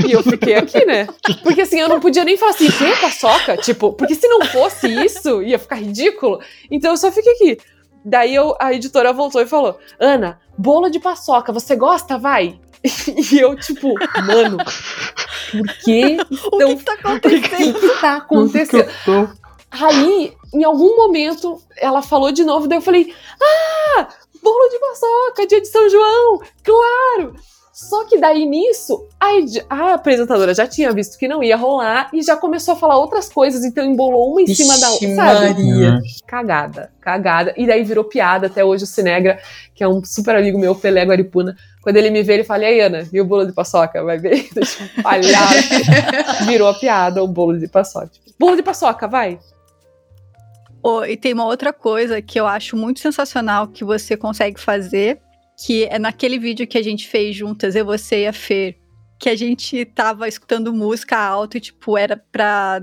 E 0.08 0.12
eu 0.12 0.24
fiquei 0.24 0.56
aqui, 0.56 0.86
né? 0.86 1.08
Porque 1.44 1.62
assim, 1.62 1.80
eu 1.80 1.90
não 1.90 2.00
podia 2.00 2.24
nem 2.24 2.38
falar 2.38 2.52
assim, 2.52 2.70
que 2.70 3.02
paçoca? 3.02 3.58
Tipo, 3.58 3.94
porque 3.94 4.16
se 4.16 4.28
não 4.28 4.46
fosse 4.46 4.88
isso, 4.88 5.42
ia 5.42 5.58
ficar 5.58 5.76
ridículo. 5.76 6.40
Então 6.70 6.92
eu 6.92 6.98
só 6.98 7.12
fiquei 7.12 7.34
aqui. 7.34 7.58
Daí 8.04 8.34
eu, 8.34 8.56
a 8.60 8.74
editora 8.74 9.14
voltou 9.14 9.42
e 9.42 9.46
falou: 9.46 9.78
Ana, 10.00 10.40
bolo 10.58 10.90
de 10.90 11.00
paçoca, 11.00 11.54
você 11.54 11.76
gosta? 11.76 12.18
Vai. 12.18 12.60
E 13.32 13.40
eu, 13.40 13.56
tipo, 13.56 13.94
mano, 14.26 14.58
por 14.58 15.68
que 15.84 16.18
O 16.52 16.58
que, 16.58 16.76
que 16.76 16.84
tá 16.84 16.94
o 16.94 16.96
acontecendo? 16.96 17.80
que, 17.80 17.90
que 17.90 18.02
tá 18.02 18.16
acontecendo? 18.18 18.90
Aí, 19.70 20.34
em 20.54 20.64
algum 20.64 20.96
momento, 20.98 21.62
ela 21.78 22.02
falou 22.02 22.32
de 22.32 22.44
novo, 22.44 22.68
daí 22.68 22.78
eu 22.78 22.82
falei: 22.82 23.14
Ah, 23.42 24.08
bolo 24.42 24.70
de 24.70 24.80
paçoca, 24.80 25.48
dia 25.48 25.62
de 25.62 25.68
São 25.68 25.90
João, 25.90 26.42
claro! 26.64 27.36
Só 27.90 28.06
que 28.06 28.18
daí 28.20 28.46
nisso, 28.46 29.08
a, 29.20 29.32
a 29.70 29.94
apresentadora 29.96 30.54
já 30.54 30.68
tinha 30.68 30.92
visto 30.92 31.18
que 31.18 31.28
não 31.28 31.44
ia 31.44 31.58
rolar 31.58 32.10
e 32.14 32.22
já 32.22 32.38
começou 32.38 32.76
a 32.76 32.78
falar 32.78 32.98
outras 32.98 33.28
coisas, 33.28 33.66
então 33.66 33.84
embolou 33.84 34.32
uma 34.32 34.42
em 34.42 34.48
cima 34.48 34.78
da 34.78 34.92
outra? 34.92 35.08
Maria. 35.16 36.00
Cagada, 36.28 36.92
cagada. 37.02 37.54
E 37.58 37.66
daí 37.66 37.84
virou 37.84 38.04
piada, 38.04 38.48
até 38.48 38.64
hoje 38.64 38.84
o 38.84 38.88
Sinegra, 38.88 39.40
que 39.74 39.84
é 39.84 39.88
um 39.88 40.04
super 40.06 40.36
amigo 40.36 40.60
meu, 40.60 40.76
Pelé 40.76 41.04
Guaripuna, 41.04 41.56
quando 41.82 41.98
ele 41.98 42.12
me 42.12 42.22
vê, 42.22 42.36
ele 42.36 42.44
fala, 42.44 42.64
e 42.64 42.66
aí, 42.68 42.80
Ana, 42.82 43.08
e 43.12 43.20
o 43.20 43.26
bolo 43.26 43.46
de 43.46 43.54
paçoca? 43.54 44.04
Vai 44.04 44.20
ver? 44.20 44.48
Deixa 44.54 44.84
eu 44.84 45.04
palhaço. 45.04 46.46
Virou 46.46 46.68
a 46.68 46.74
piada, 46.76 47.24
o 47.24 47.28
bolo 47.28 47.58
de 47.58 47.68
paçoca. 47.68 48.12
Bolo 48.40 48.56
de 48.56 48.64
paçoca, 48.64 49.08
vai! 49.08 49.40
Oh, 50.84 51.04
e 51.04 51.18
tem 51.18 51.34
uma 51.34 51.46
outra 51.46 51.74
coisa 51.74 52.22
que 52.22 52.40
eu 52.40 52.48
acho 52.48 52.76
muito 52.76 53.00
sensacional 53.00 53.68
que 53.68 53.84
você 53.84 54.16
consegue 54.16 54.60
fazer, 54.60 55.20
que 55.66 55.86
é 55.86 56.00
naquele 56.00 56.40
vídeo 56.40 56.68
que 56.68 56.78
a 56.78 56.84
gente 56.84 57.08
fez 57.08 57.36
juntas, 57.36 57.76
eu, 57.76 57.86
você 57.86 58.24
e 58.24 58.28
a 58.28 58.34
Fer, 58.34 58.78
que 59.20 59.30
a 59.30 59.36
gente 59.36 59.86
tava 59.86 60.28
escutando 60.28 60.74
música 60.74 61.18
alto 61.18 61.58
e, 61.58 61.62
tipo, 61.62 61.98
era 61.98 62.18
pra. 62.32 62.82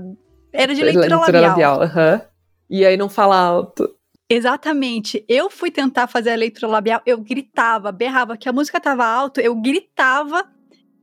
Era 0.51 0.73
de 0.73 0.83
leitura, 0.83 1.17
labial. 1.17 1.81
aham. 1.81 2.21
E 2.69 2.85
aí 2.85 2.95
não 2.95 3.09
fala 3.09 3.35
alto. 3.35 3.89
Exatamente. 4.29 5.25
Eu 5.27 5.49
fui 5.49 5.71
tentar 5.71 6.07
fazer 6.07 6.31
a 6.31 6.35
leitura 6.35 6.67
labial, 6.67 7.01
eu 7.05 7.17
gritava, 7.19 7.91
berrava, 7.91 8.37
que 8.37 8.47
a 8.47 8.53
música 8.53 8.79
tava 8.79 9.05
alto, 9.05 9.41
eu 9.41 9.55
gritava, 9.55 10.47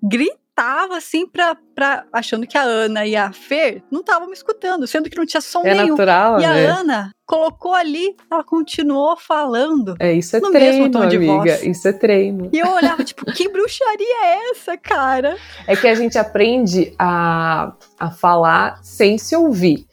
gritava 0.02 0.45
assim 0.58 1.26
pra, 1.26 1.56
pra. 1.74 2.04
achando 2.12 2.46
que 2.46 2.56
a 2.56 2.62
Ana 2.62 3.04
e 3.06 3.14
a 3.14 3.30
Fer 3.32 3.82
não 3.90 4.00
estavam 4.00 4.26
me 4.26 4.32
escutando, 4.32 4.86
sendo 4.86 5.10
que 5.10 5.16
não 5.16 5.26
tinha 5.26 5.40
som 5.40 5.60
É 5.64 5.74
nenhum. 5.74 5.88
natural, 5.88 6.40
E 6.40 6.44
a 6.44 6.52
né? 6.52 6.66
Ana 6.66 7.10
colocou 7.26 7.74
ali, 7.74 8.14
ela 8.30 8.42
continuou 8.44 9.16
falando. 9.16 9.96
É, 9.98 10.12
isso 10.12 10.36
é 10.36 10.40
no 10.40 10.50
mesmo 10.50 10.90
treino, 10.90 10.90
tom 10.90 11.08
de 11.08 11.16
amiga. 11.16 11.32
voz. 11.34 11.62
Isso 11.62 11.88
é 11.88 11.92
treino. 11.92 12.48
E 12.52 12.58
eu 12.58 12.70
olhava, 12.70 13.02
tipo, 13.04 13.24
que 13.32 13.48
bruxaria 13.50 14.24
é 14.24 14.50
essa, 14.52 14.76
cara? 14.76 15.36
É 15.66 15.74
que 15.76 15.88
a 15.88 15.94
gente 15.94 16.16
aprende 16.16 16.94
a, 16.98 17.72
a 17.98 18.10
falar 18.10 18.78
sem 18.82 19.18
se 19.18 19.34
ouvir. 19.36 19.86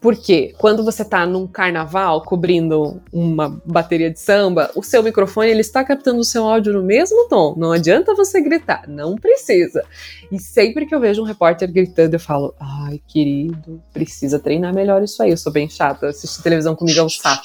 Porque 0.00 0.54
quando 0.58 0.84
você 0.84 1.04
tá 1.04 1.26
num 1.26 1.44
carnaval 1.44 2.22
cobrindo 2.22 3.02
uma 3.12 3.60
bateria 3.64 4.08
de 4.08 4.20
samba, 4.20 4.70
o 4.76 4.82
seu 4.82 5.02
microfone 5.02 5.50
ele 5.50 5.60
está 5.60 5.82
captando 5.82 6.20
o 6.20 6.24
seu 6.24 6.44
áudio 6.44 6.72
no 6.72 6.84
mesmo 6.84 7.26
tom. 7.28 7.54
Não 7.56 7.72
adianta 7.72 8.14
você 8.14 8.40
gritar, 8.40 8.86
não 8.86 9.16
precisa. 9.16 9.84
E 10.30 10.38
sempre 10.38 10.86
que 10.86 10.94
eu 10.94 11.00
vejo 11.00 11.20
um 11.20 11.24
repórter 11.24 11.70
gritando, 11.72 12.14
eu 12.14 12.20
falo: 12.20 12.54
"Ai, 12.60 13.00
querido, 13.08 13.82
precisa 13.92 14.38
treinar 14.38 14.72
melhor 14.72 15.02
isso 15.02 15.20
aí". 15.20 15.30
Eu 15.32 15.36
sou 15.36 15.50
bem 15.50 15.68
chata, 15.68 16.06
assistir 16.06 16.42
televisão 16.44 16.76
comigo 16.76 17.00
é 17.00 17.02
um 17.02 17.08
saco. 17.08 17.42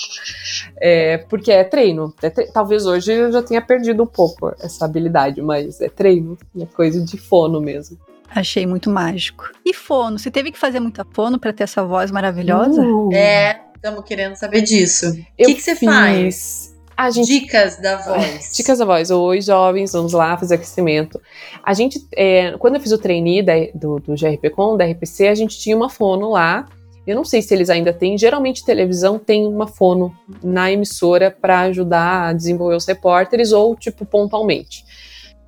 É, 0.80 1.18
porque 1.18 1.52
é 1.52 1.64
treino. 1.64 2.14
É 2.22 2.30
tre- 2.30 2.52
Talvez 2.54 2.86
hoje 2.86 3.14
eu 3.14 3.32
já 3.32 3.42
tenha 3.42 3.62
perdido 3.64 4.04
um 4.04 4.08
pouco 4.08 4.54
essa 4.60 4.86
habilidade, 4.86 5.42
mas 5.42 5.82
é 5.82 5.90
treino, 5.90 6.38
é 6.60 6.66
coisa 6.68 7.02
de 7.04 7.18
fono 7.18 7.60
mesmo. 7.60 7.98
Achei 8.36 8.66
muito 8.66 8.90
mágico. 8.90 9.50
E 9.66 9.74
fono? 9.74 10.18
Você 10.18 10.32
teve 10.32 10.52
que 10.52 10.58
fazer 10.58 10.80
muita 10.80 11.06
fono 11.14 11.40
pra 11.40 11.54
ter 11.54 11.64
essa 11.64 11.84
voz 11.84 12.10
maravilhosa? 12.12 12.82
Uh, 12.82 13.14
É, 13.14 13.62
estamos 13.76 14.04
querendo 14.06 14.36
saber 14.36 14.62
disso. 14.62 15.10
O 15.12 15.36
que, 15.46 15.56
que 15.56 15.62
você 15.62 15.76
fiz- 15.76 15.90
faz? 15.90 16.74
A 16.96 17.10
gente 17.10 17.26
Dicas 17.28 17.78
da 17.82 17.98
voz. 17.98 18.52
Dicas 18.56 18.78
da 18.80 18.86
voz. 18.86 19.10
Oi, 19.10 19.42
jovens, 19.42 19.94
vamos 19.94 20.14
lá 20.14 20.38
fazer 20.38 20.56
aquecimento. 20.56 21.20
A 21.64 21.74
gente, 21.74 22.00
é, 22.16 22.52
quando 22.60 22.76
eu 22.76 22.82
fiz 22.82 22.92
o 22.92 22.98
trainee 23.00 23.42
da- 23.42 23.68
do, 23.74 24.00
do 24.00 24.16
GRPcon, 24.16 24.78
da 24.78 24.86
RPC, 24.86 25.28
a 25.28 25.36
gente 25.36 25.58
tinha 25.60 25.76
uma 25.76 25.90
fono 25.90 26.30
lá. 26.30 26.66
Eu 27.06 27.16
não 27.16 27.26
sei 27.26 27.42
se 27.42 27.54
eles 27.54 27.70
ainda 27.70 27.92
têm. 27.92 28.18
Geralmente, 28.18 28.64
televisão 28.64 29.20
tem 29.20 29.46
uma 29.46 29.68
fono 29.68 30.16
na 30.42 30.72
emissora 30.72 31.30
para 31.30 31.62
ajudar 31.62 32.30
a 32.30 32.34
desenvolver 32.34 32.76
os 32.76 32.86
repórteres 32.86 33.52
ou, 33.52 33.76
tipo, 33.76 34.06
pontualmente. 34.06 34.86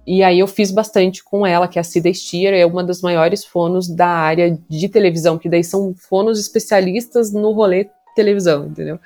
E 0.05 0.23
aí 0.23 0.39
eu 0.39 0.47
fiz 0.47 0.71
bastante 0.71 1.23
com 1.23 1.45
ela, 1.45 1.67
que 1.67 1.79
é 1.79 1.81
a 1.81 1.83
Cida 1.83 2.13
Stier, 2.13 2.53
é 2.53 2.65
uma 2.65 2.83
das 2.83 3.01
maiores 3.01 3.43
fonos 3.43 3.87
da 3.87 4.07
área 4.07 4.57
de 4.69 4.87
televisão, 4.87 5.37
que 5.37 5.49
daí 5.49 5.63
são 5.63 5.95
fonos 5.95 6.39
especialistas 6.39 7.33
no 7.33 7.51
rolê 7.51 7.89
televisão, 8.15 8.67
entendeu? 8.67 8.99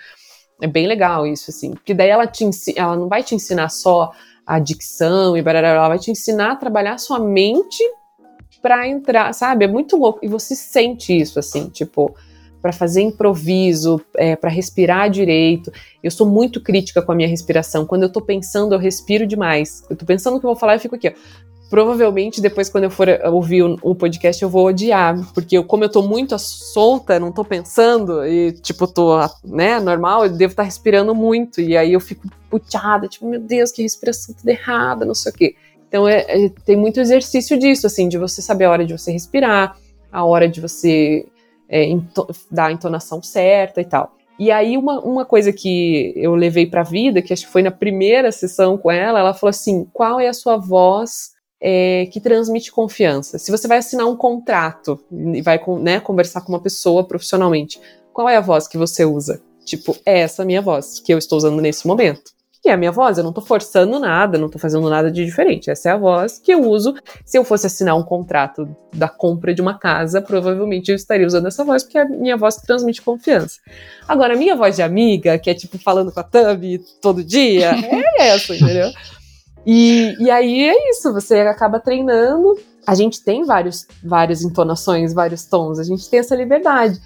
É 0.62 0.68
bem 0.68 0.88
legal 0.88 1.26
isso, 1.26 1.50
assim. 1.50 1.72
Porque 1.72 1.94
daí 1.94 2.10
ela, 2.10 2.28
te 2.28 2.46
ela 2.76 2.98
não 2.98 3.08
vai 3.08 3.24
te 3.24 3.34
ensinar 3.34 3.70
só 3.70 4.12
a 4.46 4.60
dicção 4.60 5.38
e 5.38 5.42
barará, 5.42 5.70
ela 5.70 5.88
vai 5.88 6.00
te 6.00 6.12
ensinar 6.12 6.52
a 6.52 6.56
trabalhar 6.56 6.94
a 6.94 6.98
sua 6.98 7.20
mente 7.20 7.84
pra 8.62 8.88
entrar, 8.88 9.34
sabe? 9.34 9.66
É 9.66 9.68
muito 9.68 9.96
louco. 9.96 10.20
E 10.22 10.28
você 10.28 10.56
sente 10.56 11.18
isso, 11.18 11.40
assim, 11.40 11.70
tipo, 11.70 12.14
pra 12.62 12.72
fazer 12.72 13.02
improviso, 13.02 14.02
é, 14.16 14.36
para 14.36 14.50
respirar 14.50 15.10
direito. 15.10 15.72
Eu 16.04 16.12
sou 16.12 16.28
muito 16.28 16.62
crítica 16.62 17.02
com 17.02 17.12
a 17.12 17.16
minha 17.16 17.28
respiração. 17.28 17.86
Quando 17.86 18.04
eu 18.04 18.12
tô 18.12 18.22
pensando, 18.22 18.74
eu 18.74 18.80
respiro 18.80 19.26
demais. 19.26 19.84
Eu 19.90 19.96
tô 19.96 20.06
pensando 20.06 20.38
o 20.38 20.40
que 20.40 20.46
eu 20.46 20.50
vou 20.50 20.60
falar, 20.60 20.76
eu 20.76 20.80
fico 20.80 20.96
aqui, 20.96 21.10
ó. 21.10 21.12
Provavelmente, 21.70 22.42
depois, 22.42 22.68
quando 22.68 22.86
eu 22.86 22.90
for 22.90 23.08
eh, 23.08 23.30
ouvir 23.30 23.62
o, 23.62 23.94
podcast, 23.94 24.42
eu 24.42 24.50
vou 24.50 24.66
odiar. 24.66 25.16
Porque 25.36 25.56
eu, 25.56 25.64
como 25.64 25.84
eu 25.84 25.90
tô 25.90 26.02
muito 26.02 26.38
solta, 26.40 27.20
não 27.20 27.32
tô 27.32 27.46
pensando, 27.46 28.26
e, 28.26 28.54
tipo, 28.54 28.88
tô, 28.88 29.20
né, 29.44 29.80
normal, 29.80 30.26
eu 30.26 30.32
devo 30.32 30.52
estar 30.52 30.64
respirando 30.64 31.14
muito. 31.14 31.62
E 31.62 31.78
aí 31.78 31.94
eu 31.94 32.00
fico 32.00 32.28
puteada, 32.50 33.08
tipo, 33.08 33.28
meu 33.28 33.40
Deus, 33.40 33.72
que 33.72 33.84
respiração 33.84 34.34
toda 34.34 34.52
errada, 34.52 35.06
não 35.06 35.14
sei 35.14 35.32
o 35.32 35.36
quê. 35.36 35.56
Então, 35.88 36.08
é, 36.08 36.26
é- 36.28 36.50
tem 36.66 36.76
muito 36.76 37.00
exercício 37.00 37.58
disso, 37.58 37.86
assim, 37.86 38.10
de 38.10 38.18
você 38.18 38.42
saber 38.42 38.66
a 38.66 38.72
hora 38.72 38.86
de 38.86 38.98
você 38.98 39.12
respirar, 39.12 39.78
a 40.12 40.26
hora 40.26 40.50
de 40.50 40.60
você 40.60 41.28
é, 41.70 41.88
dar 42.52 42.66
a 42.66 42.72
entonação 42.72 43.22
certa 43.22 43.80
e 43.80 43.86
tal. 43.86 44.16
E 44.40 44.52
aí, 44.52 44.78
uma, 44.78 45.02
uma 45.02 45.26
coisa 45.26 45.52
que 45.52 46.14
eu 46.16 46.34
levei 46.34 46.66
pra 46.66 46.82
vida, 46.82 47.22
que 47.22 47.34
acho 47.34 47.46
que 47.46 47.52
foi 47.52 47.62
na 47.62 47.72
primeira 47.72 48.32
sessão 48.32 48.78
com 48.78 48.90
ela, 48.90 49.20
ela 49.20 49.34
falou 49.34 49.50
assim: 49.50 49.86
qual 49.92 50.20
é 50.20 50.30
a 50.30 50.34
sua 50.34 50.56
voz 50.56 51.32
é, 51.62 52.08
que 52.12 52.22
transmite 52.22 52.72
confiança? 52.72 53.38
Se 53.38 53.52
você 53.52 53.68
vai 53.68 53.80
assinar 53.80 54.08
um 54.08 54.16
contrato 54.16 54.98
e 55.12 55.42
vai 55.42 55.60
né, 55.82 56.00
conversar 56.00 56.42
com 56.42 56.54
uma 56.54 56.62
pessoa 56.62 57.04
profissionalmente, 57.04 57.82
qual 58.14 58.30
é 58.30 58.38
a 58.38 58.42
voz 58.42 58.66
que 58.66 58.78
você 58.78 59.04
usa? 59.04 59.42
Tipo, 59.66 59.96
é 60.06 60.20
essa 60.20 60.46
minha 60.46 60.62
voz 60.62 61.00
que 61.02 61.14
eu 61.14 61.18
estou 61.18 61.38
usando 61.38 61.62
nesse 61.62 61.86
momento. 61.86 62.32
E 62.64 62.70
é 62.70 62.74
a 62.74 62.78
minha 62.78 62.92
voz, 62.92 63.18
eu 63.18 63.24
não 63.24 63.32
tô 63.32 63.40
forçando 63.40 64.00
nada, 64.00 64.38
não 64.38 64.50
tô 64.50 64.60
fazendo 64.60 64.90
nada 64.90 65.10
de 65.10 65.24
diferente. 65.24 65.72
Essa 65.72 65.90
é 65.90 65.92
a 65.94 65.98
voz 65.98 66.40
que 66.40 66.52
eu 66.52 66.62
uso. 66.68 66.94
Se 67.24 67.38
eu 67.38 67.46
fosse 67.46 67.68
assinar 67.68 67.96
um 67.96 68.04
contrato 68.04 68.68
da 68.94 69.08
compra 69.08 69.54
de 69.54 69.62
uma 69.62 69.78
casa, 69.78 70.22
provavelmente 70.22 70.90
eu 70.90 70.96
estaria 70.96 71.26
usando 71.26 71.48
essa 71.48 71.64
voz, 71.64 71.84
porque 71.84 71.98
é 71.98 72.02
a 72.02 72.06
minha 72.06 72.36
voz 72.36 72.58
que 72.58 72.68
transmite 72.68 73.02
confiança. 73.02 73.60
Agora, 74.06 74.34
a 74.34 74.38
minha 74.38 74.58
voz 74.58 74.76
de 74.76 74.82
amiga, 74.82 75.40
que 75.40 75.50
é 75.50 75.54
tipo 75.54 75.78
falando 75.78 76.12
com 76.12 76.20
a 76.20 76.24
Thumb 76.24 76.80
todo 77.02 77.24
dia, 77.24 77.72
é 78.20 78.28
essa, 78.28 78.54
entendeu? 78.54 78.92
E, 79.66 80.16
e 80.20 80.30
aí 80.30 80.68
é 80.68 80.90
isso, 80.90 81.14
você 81.14 81.40
acaba 81.42 81.80
treinando. 81.80 82.60
A 82.86 82.94
gente 82.94 83.24
tem 83.24 83.46
vários, 83.46 83.88
várias 84.04 84.42
entonações, 84.42 85.14
vários 85.14 85.46
tons, 85.46 85.80
a 85.80 85.84
gente 85.84 86.10
tem 86.10 86.20
essa 86.20 86.36
liberdade. 86.36 87.00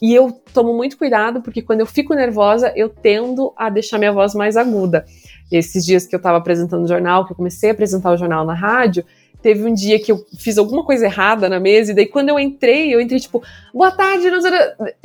E 0.00 0.14
eu 0.14 0.30
tomo 0.52 0.72
muito 0.74 0.96
cuidado, 0.96 1.42
porque 1.42 1.62
quando 1.62 1.80
eu 1.80 1.86
fico 1.86 2.14
nervosa, 2.14 2.72
eu 2.76 2.88
tendo 2.88 3.52
a 3.56 3.68
deixar 3.68 3.98
minha 3.98 4.12
voz 4.12 4.34
mais 4.34 4.56
aguda. 4.56 5.04
Esses 5.50 5.84
dias 5.84 6.06
que 6.06 6.14
eu 6.14 6.18
estava 6.18 6.38
apresentando 6.38 6.84
o 6.84 6.88
jornal, 6.88 7.26
que 7.26 7.32
eu 7.32 7.36
comecei 7.36 7.70
a 7.70 7.72
apresentar 7.72 8.12
o 8.12 8.16
jornal 8.16 8.44
na 8.44 8.54
rádio, 8.54 9.04
teve 9.42 9.64
um 9.64 9.72
dia 9.72 9.98
que 9.98 10.10
eu 10.12 10.24
fiz 10.38 10.58
alguma 10.58 10.84
coisa 10.84 11.06
errada 11.06 11.48
na 11.48 11.60
mesa, 11.60 11.92
e 11.92 11.94
daí 11.94 12.06
quando 12.06 12.28
eu 12.28 12.38
entrei, 12.38 12.94
eu 12.94 13.00
entrei 13.00 13.20
tipo, 13.20 13.42
boa 13.72 13.90
tarde, 13.90 14.26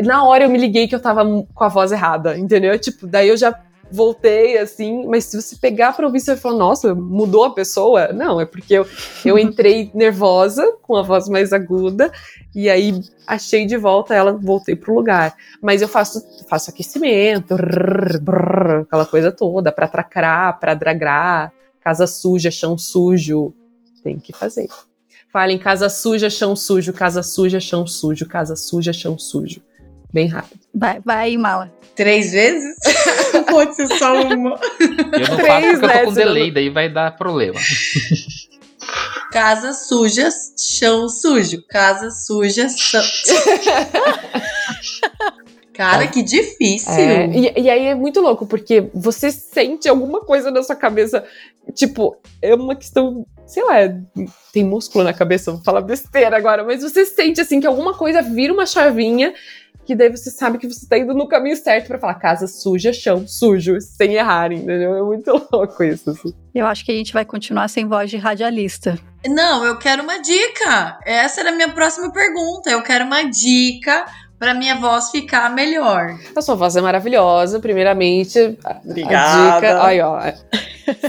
na 0.01 0.23
hora 0.23 0.43
eu 0.43 0.49
me 0.49 0.57
liguei 0.57 0.87
que 0.87 0.95
eu 0.95 0.99
tava 0.99 1.23
com 1.53 1.63
a 1.63 1.69
voz 1.69 1.91
errada, 1.91 2.37
entendeu? 2.37 2.77
Tipo, 2.77 3.07
daí 3.07 3.29
eu 3.29 3.37
já 3.37 3.57
voltei 3.93 4.57
assim, 4.57 5.05
mas 5.05 5.25
se 5.25 5.39
você 5.39 5.55
pegar 5.55 5.93
pra 5.93 6.07
ouvir, 6.07 6.19
você 6.19 6.31
vai 6.31 6.41
falar, 6.41 6.57
nossa, 6.57 6.95
mudou 6.95 7.43
a 7.43 7.53
pessoa? 7.53 8.11
Não, 8.11 8.41
é 8.41 8.45
porque 8.45 8.73
eu, 8.73 8.87
eu 9.23 9.37
entrei 9.37 9.91
nervosa, 9.93 10.65
com 10.81 10.95
a 10.95 11.03
voz 11.03 11.29
mais 11.29 11.53
aguda, 11.53 12.11
e 12.55 12.71
aí 12.71 12.99
achei 13.27 13.67
de 13.67 13.77
volta 13.77 14.15
ela, 14.15 14.33
voltei 14.33 14.75
pro 14.75 14.95
lugar. 14.95 15.35
Mas 15.61 15.83
eu 15.83 15.87
faço, 15.87 16.25
faço 16.49 16.71
aquecimento, 16.71 17.55
rrr, 17.55 18.19
brrr, 18.19 18.81
aquela 18.81 19.05
coisa 19.05 19.31
toda, 19.31 19.71
pra 19.71 19.87
tracrar, 19.87 20.59
pra 20.59 20.73
dragrar, 20.73 21.53
casa 21.79 22.07
suja, 22.07 22.49
chão 22.49 22.75
sujo, 22.75 23.53
tem 24.03 24.17
que 24.17 24.33
fazer. 24.33 24.67
Falem 25.31 25.59
casa 25.59 25.87
suja, 25.87 26.31
chão 26.31 26.55
sujo, 26.55 26.91
casa 26.93 27.21
suja, 27.21 27.59
chão 27.59 27.85
sujo, 27.85 28.25
casa 28.27 28.55
suja, 28.55 28.91
chão 28.91 29.19
sujo. 29.19 29.61
Bem 30.11 30.27
rápido. 30.27 30.61
Vai, 30.73 30.99
vai, 30.99 31.37
mala. 31.37 31.71
Três 31.95 32.31
vezes? 32.31 32.75
Pode 33.49 33.75
ser 33.75 33.87
só 33.97 34.13
uma. 34.23 34.59
Eu 34.79 35.27
não 35.27 35.37
Três, 35.37 35.47
faço 35.47 35.67
porque 35.71 35.85
eu 35.85 35.87
né, 35.87 35.97
tô 35.99 36.05
com 36.05 36.13
senão- 36.13 36.33
delay, 36.33 36.51
daí 36.51 36.69
vai 36.69 36.89
dar 36.91 37.15
problema. 37.15 37.59
Casa 39.31 39.73
suja, 39.73 40.29
chão 40.57 41.09
sujo. 41.09 41.63
Casa 41.67 42.09
suja, 42.11 42.69
chão. 42.69 43.03
Cara, 45.73 46.05
que 46.07 46.21
difícil. 46.21 46.93
É, 46.93 47.25
e, 47.27 47.61
e 47.61 47.69
aí 47.69 47.85
é 47.87 47.95
muito 47.95 48.21
louco, 48.21 48.45
porque 48.45 48.89
você 48.93 49.31
sente 49.31 49.89
alguma 49.89 50.21
coisa 50.21 50.51
na 50.51 50.61
sua 50.61 50.75
cabeça. 50.75 51.23
Tipo, 51.73 52.15
é 52.43 52.53
uma 52.53 52.75
questão, 52.75 53.25
sei 53.47 53.63
lá, 53.63 53.77
tem 54.51 54.63
músculo 54.63 55.03
na 55.03 55.13
cabeça, 55.13 55.51
vou 55.51 55.63
falar 55.63 55.81
besteira 55.81 56.37
agora, 56.37 56.63
mas 56.63 56.83
você 56.83 57.05
sente 57.05 57.41
assim 57.41 57.59
que 57.59 57.65
alguma 57.65 57.95
coisa 57.95 58.21
vira 58.21 58.53
uma 58.53 58.67
chavinha. 58.67 59.33
Que 59.85 59.95
daí 59.95 60.09
você 60.09 60.31
sabe 60.31 60.57
que 60.57 60.67
você 60.67 60.87
tá 60.87 60.97
indo 60.97 61.13
no 61.13 61.27
caminho 61.27 61.57
certo 61.57 61.87
pra 61.87 61.99
falar 61.99 62.13
casa 62.15 62.47
suja, 62.47 62.93
chão 62.93 63.27
sujo, 63.27 63.79
sem 63.81 64.13
errar, 64.13 64.51
entendeu? 64.51 64.95
É 64.95 65.01
muito 65.01 65.29
louco 65.51 65.83
isso. 65.83 66.09
Assim. 66.11 66.33
Eu 66.55 66.65
acho 66.67 66.85
que 66.85 66.91
a 66.91 66.95
gente 66.95 67.11
vai 67.11 67.25
continuar 67.25 67.67
sem 67.67 67.85
voz 67.87 68.09
de 68.09 68.15
radialista. 68.17 68.97
Não, 69.27 69.65
eu 69.65 69.77
quero 69.77 70.03
uma 70.03 70.19
dica. 70.21 70.99
Essa 71.05 71.41
era 71.41 71.49
a 71.49 71.53
minha 71.55 71.69
próxima 71.73 72.11
pergunta. 72.13 72.69
Eu 72.69 72.81
quero 72.81 73.03
uma 73.05 73.23
dica 73.23 74.05
pra 74.39 74.53
minha 74.53 74.75
voz 74.75 75.09
ficar 75.09 75.49
melhor. 75.53 76.17
A 76.35 76.41
sua 76.41 76.55
voz 76.55 76.75
é 76.75 76.81
maravilhosa, 76.81 77.59
primeiramente. 77.59 78.57
a- 78.63 78.71
A 78.73 78.81
Obrigada. 78.85 79.55
dica. 79.55 79.85
Aí, 79.85 80.01
ó. 80.01 80.19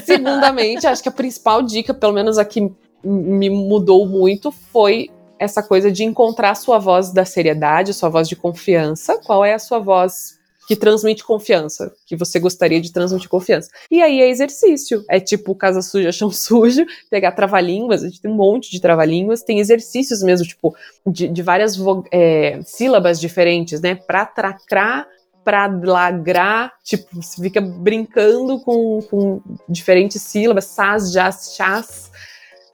Segundamente, 0.04 0.86
acho 0.86 1.02
que 1.02 1.08
a 1.08 1.12
principal 1.12 1.62
dica, 1.62 1.92
pelo 1.94 2.12
menos 2.12 2.38
a 2.38 2.44
que 2.44 2.60
m- 2.60 2.72
me 3.04 3.50
mudou 3.50 4.06
muito, 4.06 4.50
foi 4.50 5.10
essa 5.44 5.62
coisa 5.62 5.90
de 5.92 6.04
encontrar 6.04 6.50
a 6.50 6.54
sua 6.54 6.78
voz 6.78 7.12
da 7.12 7.24
seriedade, 7.24 7.92
a 7.92 7.94
sua 7.94 8.08
voz 8.08 8.28
de 8.28 8.36
confiança. 8.36 9.18
Qual 9.18 9.44
é 9.44 9.54
a 9.54 9.58
sua 9.58 9.78
voz 9.78 10.38
que 10.66 10.76
transmite 10.76 11.24
confiança, 11.24 11.92
que 12.06 12.16
você 12.16 12.38
gostaria 12.38 12.80
de 12.80 12.92
transmitir 12.92 13.28
confiança. 13.28 13.70
E 13.90 14.02
aí 14.02 14.20
é 14.20 14.28
exercício. 14.28 15.04
É 15.08 15.20
tipo 15.20 15.54
casa 15.54 15.82
suja, 15.82 16.10
chão 16.12 16.30
sujo, 16.30 16.86
pegar 17.10 17.32
trava-línguas, 17.32 18.02
a 18.02 18.08
gente 18.08 18.20
tem 18.20 18.30
um 18.30 18.34
monte 18.34 18.70
de 18.70 18.80
trava-línguas, 18.80 19.42
tem 19.42 19.58
exercícios 19.58 20.22
mesmo, 20.22 20.46
tipo, 20.46 20.74
de, 21.06 21.28
de 21.28 21.42
várias 21.42 21.76
é, 22.10 22.60
sílabas 22.64 23.20
diferentes, 23.20 23.80
né? 23.80 23.94
Pra 23.94 24.24
tracrar, 24.24 25.06
pra 25.44 25.66
lagrar, 25.66 26.72
tipo, 26.82 27.22
você 27.22 27.42
fica 27.42 27.60
brincando 27.60 28.58
com, 28.60 29.02
com 29.02 29.42
diferentes 29.68 30.22
sílabas, 30.22 30.64
sas, 30.64 31.12
jas, 31.12 31.54
chás, 31.54 32.10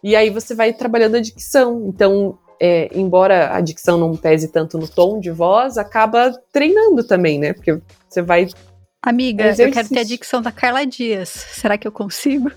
e 0.03 0.15
aí 0.15 0.31
você 0.31 0.55
vai 0.55 0.73
trabalhando 0.73 1.17
a 1.17 1.21
dicção. 1.21 1.87
Então, 1.89 2.39
é, 2.61 2.91
embora 2.95 3.55
a 3.55 3.61
dicção 3.61 3.97
não 3.99 4.15
pese 4.17 4.49
tanto 4.49 4.77
no 4.79 4.87
tom 4.87 5.19
de 5.19 5.31
voz, 5.31 5.79
acaba 5.79 6.33
treinando 6.53 7.03
também, 7.03 7.39
né? 7.39 7.53
Porque 7.55 7.81
você 8.09 8.21
vai. 8.23 8.49
Amiga, 9.03 9.45
eu 9.47 9.55
quero 9.57 9.73
ter 9.73 9.79
a 9.79 9.81
Exercício. 9.81 10.07
dicção 10.07 10.43
da 10.43 10.53
Carla 10.53 10.85
Dias. 10.85 11.29
Será 11.31 11.79
que 11.79 11.89
eu 11.89 11.93
consigo? 11.93 12.51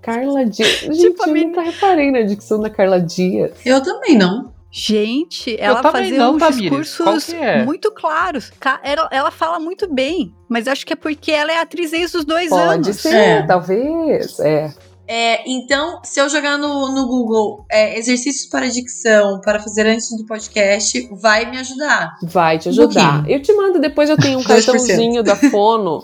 Carla 0.00 0.44
Dias. 0.44 0.80
Gente, 0.82 1.00
Tipo, 1.00 1.24
a 1.24 1.28
eu 1.28 1.34
nunca 1.34 1.62
reparei 1.62 2.10
na 2.10 2.22
dicção 2.22 2.60
da 2.60 2.70
Carla 2.70 3.00
Dias. 3.00 3.52
Eu 3.64 3.82
também 3.82 4.16
não. 4.16 4.52
Gente, 4.74 5.54
ela 5.60 5.82
fazia 5.82 6.16
não, 6.16 6.34
uns 6.36 6.38
Tamires. 6.38 6.78
Discursos 6.78 7.34
é? 7.34 7.62
muito 7.62 7.90
claros. 7.92 8.50
Ela, 8.82 9.06
ela 9.12 9.30
fala 9.30 9.60
muito 9.60 9.86
bem, 9.92 10.34
mas 10.48 10.66
acho 10.66 10.86
que 10.86 10.94
é 10.94 10.96
porque 10.96 11.30
ela 11.30 11.52
é 11.52 11.58
atriz 11.60 11.90
desde 11.90 12.16
os 12.16 12.24
dois 12.24 12.48
Pode 12.48 12.62
anos. 12.88 12.96
ser, 12.96 13.14
É. 13.14 13.42
talvez. 13.42 14.40
É. 14.40 14.72
É, 15.14 15.42
então, 15.46 16.00
se 16.02 16.18
eu 16.18 16.26
jogar 16.30 16.56
no, 16.56 16.90
no 16.94 17.06
Google 17.06 17.66
é, 17.70 17.98
exercícios 17.98 18.48
para 18.48 18.66
dicção 18.66 19.42
para 19.42 19.60
fazer 19.60 19.86
antes 19.86 20.08
do 20.16 20.24
podcast, 20.24 21.06
vai 21.12 21.50
me 21.50 21.58
ajudar. 21.58 22.14
Vai 22.22 22.58
te 22.58 22.68
Um 22.68 22.72
ajudar. 22.72 23.16
pouquinho. 23.16 23.36
eu 23.36 23.42
te 23.42 23.52
mando, 23.52 23.78
depois 23.78 24.08
eu 24.08 24.16
tenho 24.16 24.38
um 24.38 24.40
2%. 24.42 24.46
cartãozinho 24.48 25.22
da 25.22 25.36
Fono. 25.36 26.02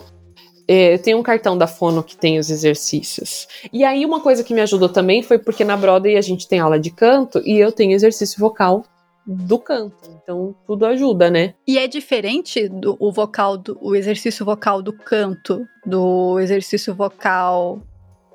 É, 0.67 0.93
eu 0.93 0.99
tenho 0.99 1.17
um 1.17 1.23
cartão 1.23 1.57
da 1.57 1.65
Fono 1.65 2.03
que 2.03 2.15
tem 2.15 2.37
os 2.37 2.51
exercícios. 2.51 3.47
E 3.73 3.83
aí, 3.83 4.05
uma 4.05 4.19
coisa 4.19 4.43
que 4.43 4.53
me 4.53 4.61
ajudou 4.61 4.87
também 4.89 5.23
foi 5.23 5.39
porque 5.39 5.63
na 5.63 5.75
Broadway 5.75 6.15
a 6.15 6.21
gente 6.21 6.47
tem 6.47 6.59
aula 6.59 6.79
de 6.79 6.91
canto 6.91 7.41
e 7.43 7.57
eu 7.57 7.71
tenho 7.71 7.93
exercício 7.93 8.39
vocal 8.39 8.83
do 9.25 9.57
canto. 9.57 9.95
Então, 10.21 10.53
tudo 10.67 10.85
ajuda, 10.85 11.31
né? 11.31 11.55
E 11.67 11.79
é 11.79 11.87
diferente 11.87 12.69
do 12.69 12.95
o 12.99 13.11
vocal 13.11 13.57
do 13.57 13.75
o 13.81 13.95
exercício 13.95 14.45
vocal 14.45 14.83
do 14.83 14.93
canto 14.93 15.65
do 15.83 16.39
exercício 16.39 16.93
vocal 16.93 17.81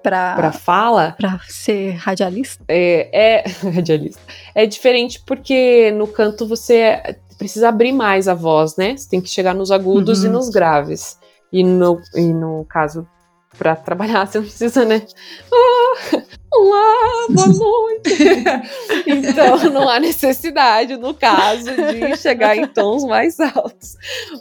Pra 0.04 0.34
para 0.36 0.52
fala, 0.52 1.14
para 1.18 1.40
ser 1.48 1.92
radialista. 1.94 2.62
é, 2.68 3.40
é 3.40 3.44
radialista. 3.74 4.20
É 4.54 4.66
diferente 4.66 5.20
porque 5.26 5.90
no 5.92 6.06
canto 6.06 6.46
você 6.46 7.16
precisa 7.38 7.70
abrir 7.70 7.90
mais 7.92 8.28
a 8.28 8.34
voz, 8.34 8.76
né? 8.76 8.96
Você 8.96 9.08
tem 9.08 9.20
que 9.20 9.28
chegar 9.30 9.54
nos 9.54 9.70
agudos 9.72 10.20
Uhum. 10.20 10.26
e 10.26 10.28
nos 10.30 10.48
graves. 10.50 11.18
E 11.50 11.64
no, 11.64 12.00
e 12.14 12.32
no 12.34 12.64
caso, 12.68 13.08
pra 13.56 13.74
trabalhar, 13.74 14.26
você 14.28 14.38
não 14.38 14.44
precisa, 14.44 14.84
né? 14.84 15.02
Ah, 15.52 16.22
olá, 16.58 17.26
boa 17.30 17.46
noite. 17.48 18.44
então, 19.06 19.70
não 19.70 19.88
há 19.88 19.98
necessidade, 19.98 20.96
no 20.96 21.14
caso, 21.14 21.64
de 21.70 22.16
chegar 22.16 22.56
em 22.56 22.66
tons 22.66 23.04
mais 23.04 23.38
altos. 23.40 23.96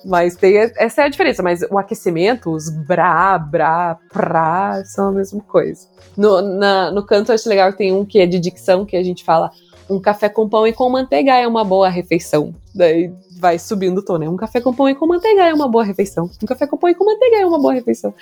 Mas 0.06 0.36
tem, 0.36 0.58
essa 0.58 1.02
é 1.02 1.06
a 1.06 1.10
diferença. 1.10 1.42
Mas 1.42 1.62
o 1.64 1.78
aquecimento, 1.78 2.52
os 2.52 2.70
brá, 2.70 3.38
brá, 3.38 3.98
prá, 4.12 4.84
são 4.86 5.10
a 5.10 5.12
mesma 5.12 5.42
coisa. 5.42 5.88
No, 6.16 6.42
na- 6.42 6.92
no 6.92 7.06
canto, 7.06 7.32
eu 7.32 7.36
acho 7.36 7.50
legal 7.50 7.72
que 7.72 7.78
tem 7.78 7.94
um 7.94 8.06
que 8.06 8.20
é 8.20 8.26
de 8.26 8.40
dicção, 8.40 8.86
que 8.86 8.96
a 8.96 9.04
gente 9.04 9.24
fala 9.24 9.52
um 9.90 10.00
café 10.00 10.30
com 10.30 10.48
pão 10.48 10.66
e 10.66 10.74
com 10.74 10.90
manteiga 10.90 11.34
é 11.36 11.48
uma 11.48 11.64
boa 11.64 11.90
refeição. 11.90 12.54
Daí 12.74 13.12
vai 13.40 13.60
subindo 13.60 13.98
o 13.98 14.02
tom, 14.06 14.18
né? 14.18 14.30
Um 14.30 14.38
café 14.38 14.62
com 14.62 14.74
pão 14.74 14.88
e 14.88 14.96
com 14.96 15.06
manteiga 15.06 15.44
é 15.44 15.54
uma 15.54 15.68
boa 15.68 15.84
refeição. 15.84 16.30
Um 16.42 16.46
café 16.46 16.66
com 16.66 16.78
pão 16.78 16.90
e 16.90 16.96
com 16.96 17.04
manteiga 17.04 17.38
é 17.38 17.46
uma 17.46 17.60
boa 17.60 17.74
refeição. 17.74 18.14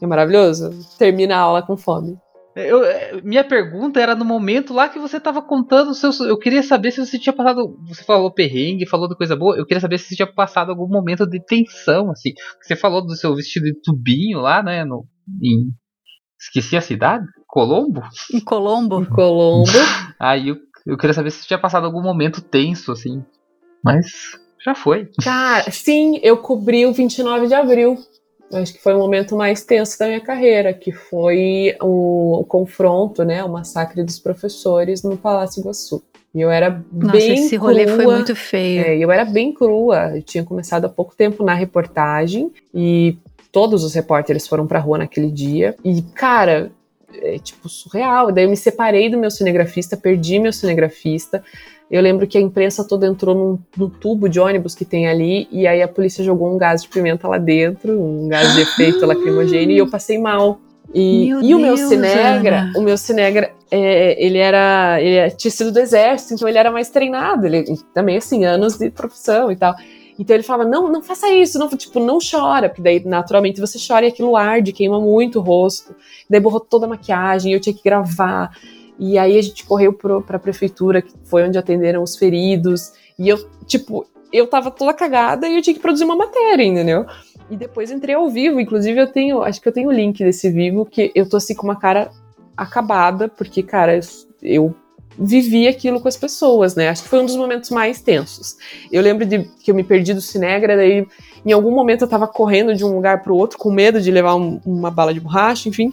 É 0.00 0.06
maravilhoso. 0.06 0.70
Termina 0.98 1.36
a 1.36 1.40
aula 1.40 1.62
com 1.62 1.76
fome. 1.76 2.18
Eu- 2.56 2.84
é, 2.84 3.20
minha 3.22 3.44
pergunta 3.44 4.00
era 4.00 4.14
no 4.14 4.24
momento 4.24 4.74
lá 4.74 4.88
que 4.88 4.98
você 4.98 5.20
tava 5.20 5.40
contando 5.40 5.94
seus. 5.94 6.18
Eu 6.20 6.38
queria 6.38 6.62
saber 6.62 6.90
se 6.90 7.04
você 7.04 7.18
tinha 7.18 7.32
passado. 7.32 7.78
Você 7.88 8.02
falou 8.02 8.32
perrengue, 8.32 8.88
falou 8.88 9.08
de 9.08 9.16
coisa 9.16 9.36
boa. 9.36 9.56
Eu 9.56 9.64
queria 9.64 9.80
saber 9.80 9.98
se 9.98 10.08
você 10.08 10.16
tinha 10.16 10.32
passado 10.32 10.70
algum 10.70 10.88
momento 10.88 11.26
de 11.26 11.40
tensão, 11.44 12.10
assim. 12.10 12.30
Você 12.60 12.74
falou 12.74 13.04
do 13.04 13.14
seu 13.14 13.34
vestido 13.34 13.64
de 13.66 13.80
tubinho 13.82 14.40
lá, 14.40 14.62
né? 14.62 14.84
No, 14.84 15.06
em, 15.42 15.70
esqueci 16.40 16.76
a 16.76 16.80
cidade? 16.80 17.24
Colombo? 17.46 18.02
Em 18.32 18.40
Colombo. 18.40 19.00
Em 19.02 19.06
Colombo. 19.06 19.70
Aí 20.18 20.48
eu, 20.48 20.56
eu 20.86 20.96
queria 20.96 21.14
saber 21.14 21.30
se 21.30 21.38
você 21.42 21.46
tinha 21.48 21.58
passado 21.60 21.84
algum 21.84 22.02
momento 22.02 22.40
tenso, 22.42 22.90
assim. 22.92 23.24
Mas 23.84 24.06
já 24.64 24.74
foi. 24.74 25.08
Cara, 25.22 25.68
sim, 25.70 26.18
eu 26.22 26.36
cobri 26.36 26.84
o 26.84 26.92
29 26.92 27.46
de 27.46 27.54
abril. 27.54 27.96
Acho 28.52 28.72
que 28.72 28.82
foi 28.82 28.94
o 28.94 28.98
momento 28.98 29.36
mais 29.36 29.62
tenso 29.62 29.98
da 29.98 30.06
minha 30.06 30.20
carreira, 30.20 30.72
que 30.74 30.90
foi 30.90 31.76
o, 31.80 32.40
o 32.40 32.44
confronto, 32.44 33.24
né, 33.24 33.44
o 33.44 33.48
massacre 33.48 34.02
dos 34.02 34.18
professores 34.18 35.02
no 35.02 35.16
Palácio 35.16 35.60
Iguaçu. 35.60 36.02
E 36.34 36.40
eu 36.40 36.50
era 36.50 36.82
Nossa, 36.92 37.16
bem 37.16 37.34
esse 37.34 37.56
rolê 37.56 37.84
crua. 37.84 37.96
foi 37.96 38.06
muito 38.06 38.36
feio. 38.36 38.82
É, 38.82 38.96
eu 38.96 39.10
era 39.10 39.24
bem 39.24 39.52
crua. 39.52 40.16
Eu 40.16 40.22
tinha 40.22 40.44
começado 40.44 40.84
há 40.84 40.88
pouco 40.88 41.14
tempo 41.16 41.44
na 41.44 41.54
reportagem 41.54 42.52
e 42.72 43.18
todos 43.50 43.82
os 43.82 43.94
repórteres 43.94 44.46
foram 44.46 44.66
pra 44.66 44.78
rua 44.78 44.98
naquele 44.98 45.30
dia. 45.30 45.74
E, 45.84 46.02
cara, 46.02 46.70
é 47.12 47.38
tipo 47.38 47.68
surreal. 47.68 48.30
Daí 48.30 48.44
eu 48.44 48.50
me 48.50 48.56
separei 48.56 49.10
do 49.10 49.18
meu 49.18 49.30
cinegrafista, 49.30 49.96
perdi 49.96 50.38
meu 50.38 50.52
cinegrafista. 50.52 51.42
Eu 51.90 52.00
lembro 52.00 52.26
que 52.26 52.38
a 52.38 52.40
imprensa 52.40 52.84
toda 52.84 53.06
entrou 53.06 53.34
num, 53.34 53.58
num 53.76 53.90
tubo 53.90 54.28
de 54.28 54.38
ônibus 54.38 54.76
que 54.76 54.84
tem 54.84 55.08
ali, 55.08 55.48
e 55.50 55.66
aí 55.66 55.82
a 55.82 55.88
polícia 55.88 56.22
jogou 56.22 56.54
um 56.54 56.56
gás 56.56 56.82
de 56.82 56.88
pimenta 56.88 57.26
lá 57.26 57.36
dentro, 57.36 58.00
um 58.00 58.28
gás 58.28 58.54
de 58.54 58.60
efeito 58.60 59.04
lacrimogêneo, 59.04 59.74
e 59.74 59.78
eu 59.78 59.90
passei 59.90 60.16
mal. 60.16 60.60
E, 60.94 61.26
Meu 61.26 61.42
e 61.42 61.54
o 61.54 61.58
meu 61.58 61.76
cinegra, 61.76 62.60
Ana. 62.62 62.78
o 62.78 62.82
meu 62.82 62.96
cinegra, 62.96 63.52
é, 63.70 64.24
ele 64.24 64.38
era, 64.38 65.00
ele 65.00 65.30
tinha 65.32 65.50
sido 65.50 65.70
do 65.70 65.78
exército, 65.78 66.34
então 66.34 66.48
ele 66.48 66.58
era 66.58 66.70
mais 66.70 66.90
treinado, 66.90 67.46
ele 67.46 67.64
também 67.94 68.16
assim 68.16 68.44
anos 68.44 68.76
de 68.76 68.90
profissão 68.90 69.50
e 69.50 69.56
tal. 69.56 69.74
Então 70.18 70.36
ele 70.36 70.42
falava 70.42 70.68
não, 70.68 70.90
não 70.90 71.02
faça 71.02 71.30
isso, 71.30 71.58
não, 71.58 71.68
tipo 71.68 71.98
não 71.98 72.18
chora, 72.18 72.68
porque 72.68 72.82
daí 72.82 73.02
naturalmente 73.04 73.60
você 73.60 73.78
chora 73.84 74.04
e 74.04 74.08
aquilo 74.08 74.36
arde, 74.36 74.72
queima 74.72 75.00
muito 75.00 75.38
o 75.38 75.42
rosto. 75.42 75.94
Daí 76.28 76.40
borrou 76.40 76.60
toda 76.60 76.86
a 76.86 76.88
maquiagem, 76.88 77.52
eu 77.52 77.60
tinha 77.60 77.74
que 77.74 77.82
gravar. 77.82 78.50
E 79.00 79.16
aí 79.16 79.38
a 79.38 79.42
gente 79.42 79.64
correu 79.64 79.94
pro, 79.94 80.20
pra 80.20 80.38
prefeitura, 80.38 81.00
que 81.00 81.12
foi 81.24 81.42
onde 81.42 81.56
atenderam 81.56 82.02
os 82.02 82.16
feridos. 82.16 82.92
E 83.18 83.30
eu, 83.30 83.38
tipo, 83.66 84.06
eu 84.30 84.46
tava 84.46 84.70
toda 84.70 84.92
cagada 84.92 85.48
e 85.48 85.56
eu 85.56 85.62
tinha 85.62 85.74
que 85.74 85.80
produzir 85.80 86.04
uma 86.04 86.14
matéria, 86.14 86.62
entendeu? 86.62 87.06
E 87.50 87.56
depois 87.56 87.90
entrei 87.90 88.14
ao 88.14 88.28
vivo, 88.28 88.60
inclusive 88.60 89.00
eu 89.00 89.06
tenho, 89.06 89.42
acho 89.42 89.58
que 89.58 89.66
eu 89.66 89.72
tenho 89.72 89.88
o 89.88 89.92
link 89.92 90.22
desse 90.22 90.50
vivo, 90.50 90.84
que 90.84 91.10
eu 91.14 91.26
tô 91.26 91.38
assim 91.38 91.54
com 91.54 91.66
uma 91.66 91.80
cara 91.80 92.10
acabada, 92.54 93.26
porque, 93.26 93.62
cara, 93.62 93.98
eu, 94.42 94.74
vivi 95.18 95.68
aquilo 95.68 96.00
com 96.00 96.08
as 96.08 96.16
pessoas, 96.16 96.74
né? 96.74 96.88
Acho 96.88 97.02
que 97.02 97.08
foi 97.08 97.20
um 97.20 97.26
dos 97.26 97.36
momentos 97.36 97.70
mais 97.70 98.00
tensos. 98.00 98.56
Eu 98.90 99.02
lembro 99.02 99.26
de 99.26 99.44
que 99.62 99.70
eu 99.70 99.74
me 99.74 99.84
perdi 99.84 100.14
do 100.14 100.20
Cinegra, 100.20 100.76
daí 100.76 101.06
em 101.44 101.52
algum 101.52 101.70
momento 101.70 102.02
eu 102.02 102.08
tava 102.08 102.26
correndo 102.26 102.74
de 102.74 102.84
um 102.84 102.94
lugar 102.94 103.22
pro 103.22 103.36
outro, 103.36 103.58
com 103.58 103.70
medo 103.70 104.00
de 104.00 104.10
levar 104.10 104.34
um- 104.34 104.60
uma 104.64 104.90
bala 104.90 105.12
de 105.12 105.20
borracha, 105.20 105.68
enfim. 105.68 105.92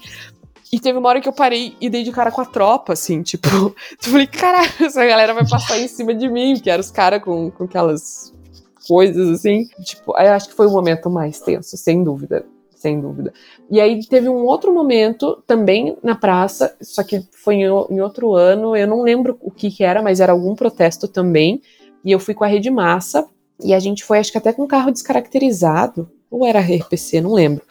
E 0.71 0.79
teve 0.79 0.97
uma 0.97 1.07
hora 1.09 1.21
que 1.21 1.29
eu 1.29 1.33
parei 1.33 1.75
e 1.79 1.89
dei 1.89 2.03
de 2.03 2.11
cara 2.11 2.31
com 2.31 2.41
a 2.41 2.45
tropa, 2.45 2.93
assim, 2.93 3.21
tipo. 3.21 3.47
Eu 4.05 4.11
falei, 4.11 4.27
caralho, 4.27 4.69
essa 4.81 5.05
galera 5.05 5.33
vai 5.33 5.47
passar 5.47 5.79
em 5.79 5.87
cima 5.87 6.13
de 6.13 6.27
mim, 6.27 6.59
que 6.59 6.69
eram 6.69 6.81
os 6.81 6.91
caras 6.91 7.23
com, 7.23 7.49
com 7.51 7.63
aquelas 7.63 8.33
coisas, 8.87 9.29
assim. 9.29 9.67
Tipo, 9.83 10.15
aí 10.15 10.27
eu 10.27 10.33
acho 10.33 10.49
que 10.49 10.55
foi 10.55 10.67
o 10.67 10.71
momento 10.71 11.09
mais 11.09 11.39
tenso, 11.39 11.77
sem 11.77 12.03
dúvida. 12.03 12.45
Sem 12.75 13.01
dúvida. 13.01 13.33
E 13.71 13.81
aí 13.81 14.05
teve 14.05 14.29
um 14.29 14.45
outro 14.45 14.73
momento 14.73 15.41
também 15.47 15.97
na 16.03 16.15
praça, 16.15 16.75
só 16.79 17.01
que 17.01 17.25
foi 17.31 17.55
em, 17.55 17.63
em 17.63 18.01
outro 18.01 18.35
ano, 18.35 18.75
eu 18.75 18.87
não 18.87 19.01
lembro 19.01 19.37
o 19.41 19.49
que, 19.49 19.71
que 19.71 19.83
era, 19.83 20.01
mas 20.01 20.19
era 20.19 20.31
algum 20.31 20.53
protesto 20.53 21.07
também. 21.07 21.61
E 22.05 22.11
eu 22.11 22.19
fui 22.19 22.33
com 22.33 22.43
a 22.43 22.47
Rede 22.47 22.69
Massa, 22.69 23.27
e 23.63 23.73
a 23.73 23.79
gente 23.79 24.03
foi, 24.03 24.19
acho 24.19 24.31
que 24.31 24.37
até 24.37 24.53
com 24.53 24.63
um 24.63 24.67
carro 24.67 24.91
descaracterizado, 24.91 26.09
ou 26.29 26.45
era 26.45 26.59
RPC, 26.59 27.19
não 27.21 27.33
lembro. 27.33 27.63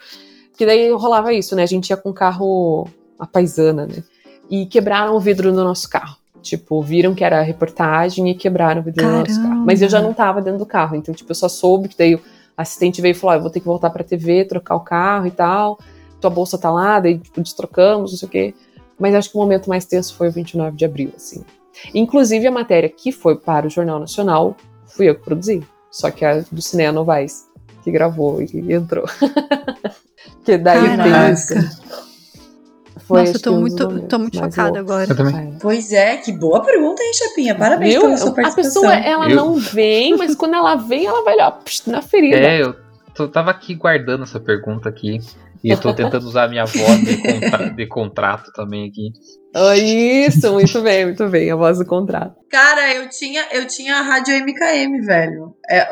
Que 0.57 0.65
daí 0.65 0.91
rolava 0.91 1.31
isso, 1.31 1.55
né? 1.55 1.63
A 1.63 1.67
gente 1.67 1.89
ia 1.89 1.97
com 1.97 2.11
carro 2.11 2.87
a 3.19 3.27
paisana, 3.27 3.85
né? 3.85 4.03
E 4.49 4.65
quebraram 4.65 5.15
o 5.15 5.19
vidro 5.19 5.51
do 5.51 5.63
nosso 5.63 5.89
carro. 5.89 6.17
Tipo, 6.41 6.81
viram 6.81 7.13
que 7.13 7.23
era 7.23 7.41
reportagem 7.41 8.29
e 8.29 8.35
quebraram 8.35 8.81
o 8.81 8.83
vidro 8.83 9.05
do 9.05 9.11
nosso 9.11 9.41
carro. 9.41 9.65
Mas 9.65 9.81
eu 9.81 9.89
já 9.89 10.01
não 10.01 10.13
tava 10.13 10.41
dentro 10.41 10.59
do 10.59 10.65
carro, 10.65 10.95
então, 10.95 11.13
tipo, 11.13 11.29
eu 11.29 11.35
só 11.35 11.49
soube 11.49 11.89
que 11.89 11.97
daí 11.97 12.15
o 12.15 12.21
assistente 12.55 13.01
veio 13.01 13.11
e 13.11 13.15
falou: 13.15 13.33
ah, 13.33 13.37
eu 13.37 13.41
vou 13.41 13.49
ter 13.51 13.59
que 13.59 13.65
voltar 13.65 13.89
pra 13.89 14.03
TV, 14.03 14.45
trocar 14.45 14.75
o 14.75 14.79
carro 14.79 15.27
e 15.27 15.31
tal. 15.31 15.77
Tua 16.19 16.29
bolsa 16.29 16.57
tá 16.57 16.71
lá, 16.71 16.99
daí, 16.99 17.17
tipo, 17.19 17.41
destrocamos, 17.41 18.11
não 18.11 18.17
sei 18.17 18.27
o 18.27 18.31
quê. 18.31 18.53
Mas 18.97 19.13
acho 19.13 19.29
que 19.29 19.37
o 19.37 19.39
momento 19.39 19.69
mais 19.69 19.85
tenso 19.85 20.15
foi 20.15 20.29
o 20.29 20.31
29 20.31 20.75
de 20.75 20.85
abril, 20.85 21.11
assim. 21.15 21.43
Inclusive, 21.93 22.47
a 22.47 22.51
matéria 22.51 22.89
que 22.89 23.11
foi 23.11 23.37
para 23.37 23.67
o 23.67 23.69
Jornal 23.69 23.99
Nacional, 23.99 24.55
fui 24.87 25.07
eu 25.07 25.15
que 25.15 25.23
produzi. 25.23 25.61
Só 25.91 26.09
que 26.09 26.25
a 26.25 26.43
do 26.51 26.61
Cinea 26.61 26.91
Novaes, 26.91 27.47
que 27.83 27.91
gravou 27.91 28.41
e 28.41 28.73
entrou. 28.73 29.05
que 30.43 30.57
daí 30.57 30.79
tem 30.87 30.97
Caraca. 30.97 31.31
isso. 31.33 31.87
Foi, 33.07 33.21
Nossa, 33.21 33.37
eu 33.37 33.41
tô 33.41 33.53
muito, 33.53 34.01
tô 34.07 34.19
muito 34.19 34.37
chocada 34.37 34.79
agora. 34.79 35.05
É. 35.05 35.57
Pois 35.61 35.93
é, 35.93 36.17
que 36.17 36.31
boa 36.33 36.61
pergunta, 36.61 37.01
hein, 37.01 37.13
Chapinha? 37.13 37.55
Parabéns 37.55 37.97
pela 37.99 38.17
sua 38.17 38.31
A 38.31 38.33
participação. 38.33 38.81
pessoa, 38.81 38.93
ela 38.95 39.29
Eu- 39.29 39.35
não 39.35 39.55
vem, 39.55 40.17
mas 40.17 40.35
quando 40.35 40.55
ela 40.55 40.75
vem, 40.75 41.05
ela 41.05 41.23
vai 41.23 41.37
lá 41.37 41.57
na 41.85 42.01
ferida. 42.01 42.35
É, 42.37 42.61
eu 42.61 42.75
tô- 43.15 43.29
tava 43.29 43.51
aqui 43.51 43.75
guardando 43.75 44.23
essa 44.23 44.39
pergunta 44.41 44.89
aqui. 44.89 45.19
E 45.63 45.71
eu 45.71 45.77
tô 45.79 45.91
tentando 45.91 46.23
usar 46.27 46.43
a 46.43 46.47
minha 46.47 46.65
voz 46.65 47.01
de, 47.03 47.17
contra- 47.17 47.69
de 47.71 47.87
contrato 47.87 48.51
também 48.53 48.87
aqui. 48.87 49.11
Ah, 49.55 49.75
Isso, 49.75 50.53
muito 50.53 50.81
bem, 50.81 51.05
muito 51.05 51.27
bem, 51.29 51.49
a 51.49 51.55
voz 51.55 51.79
do 51.79 51.85
contrato. 51.85 52.35
Cara, 52.49 52.93
eu 52.93 53.09
tinha, 53.09 53.43
eu 53.51 53.65
tinha 53.65 53.95
a 53.97 54.01
rádio 54.01 54.35
MKM, 54.35 55.01
velho. 55.01 55.55
É, 55.69 55.89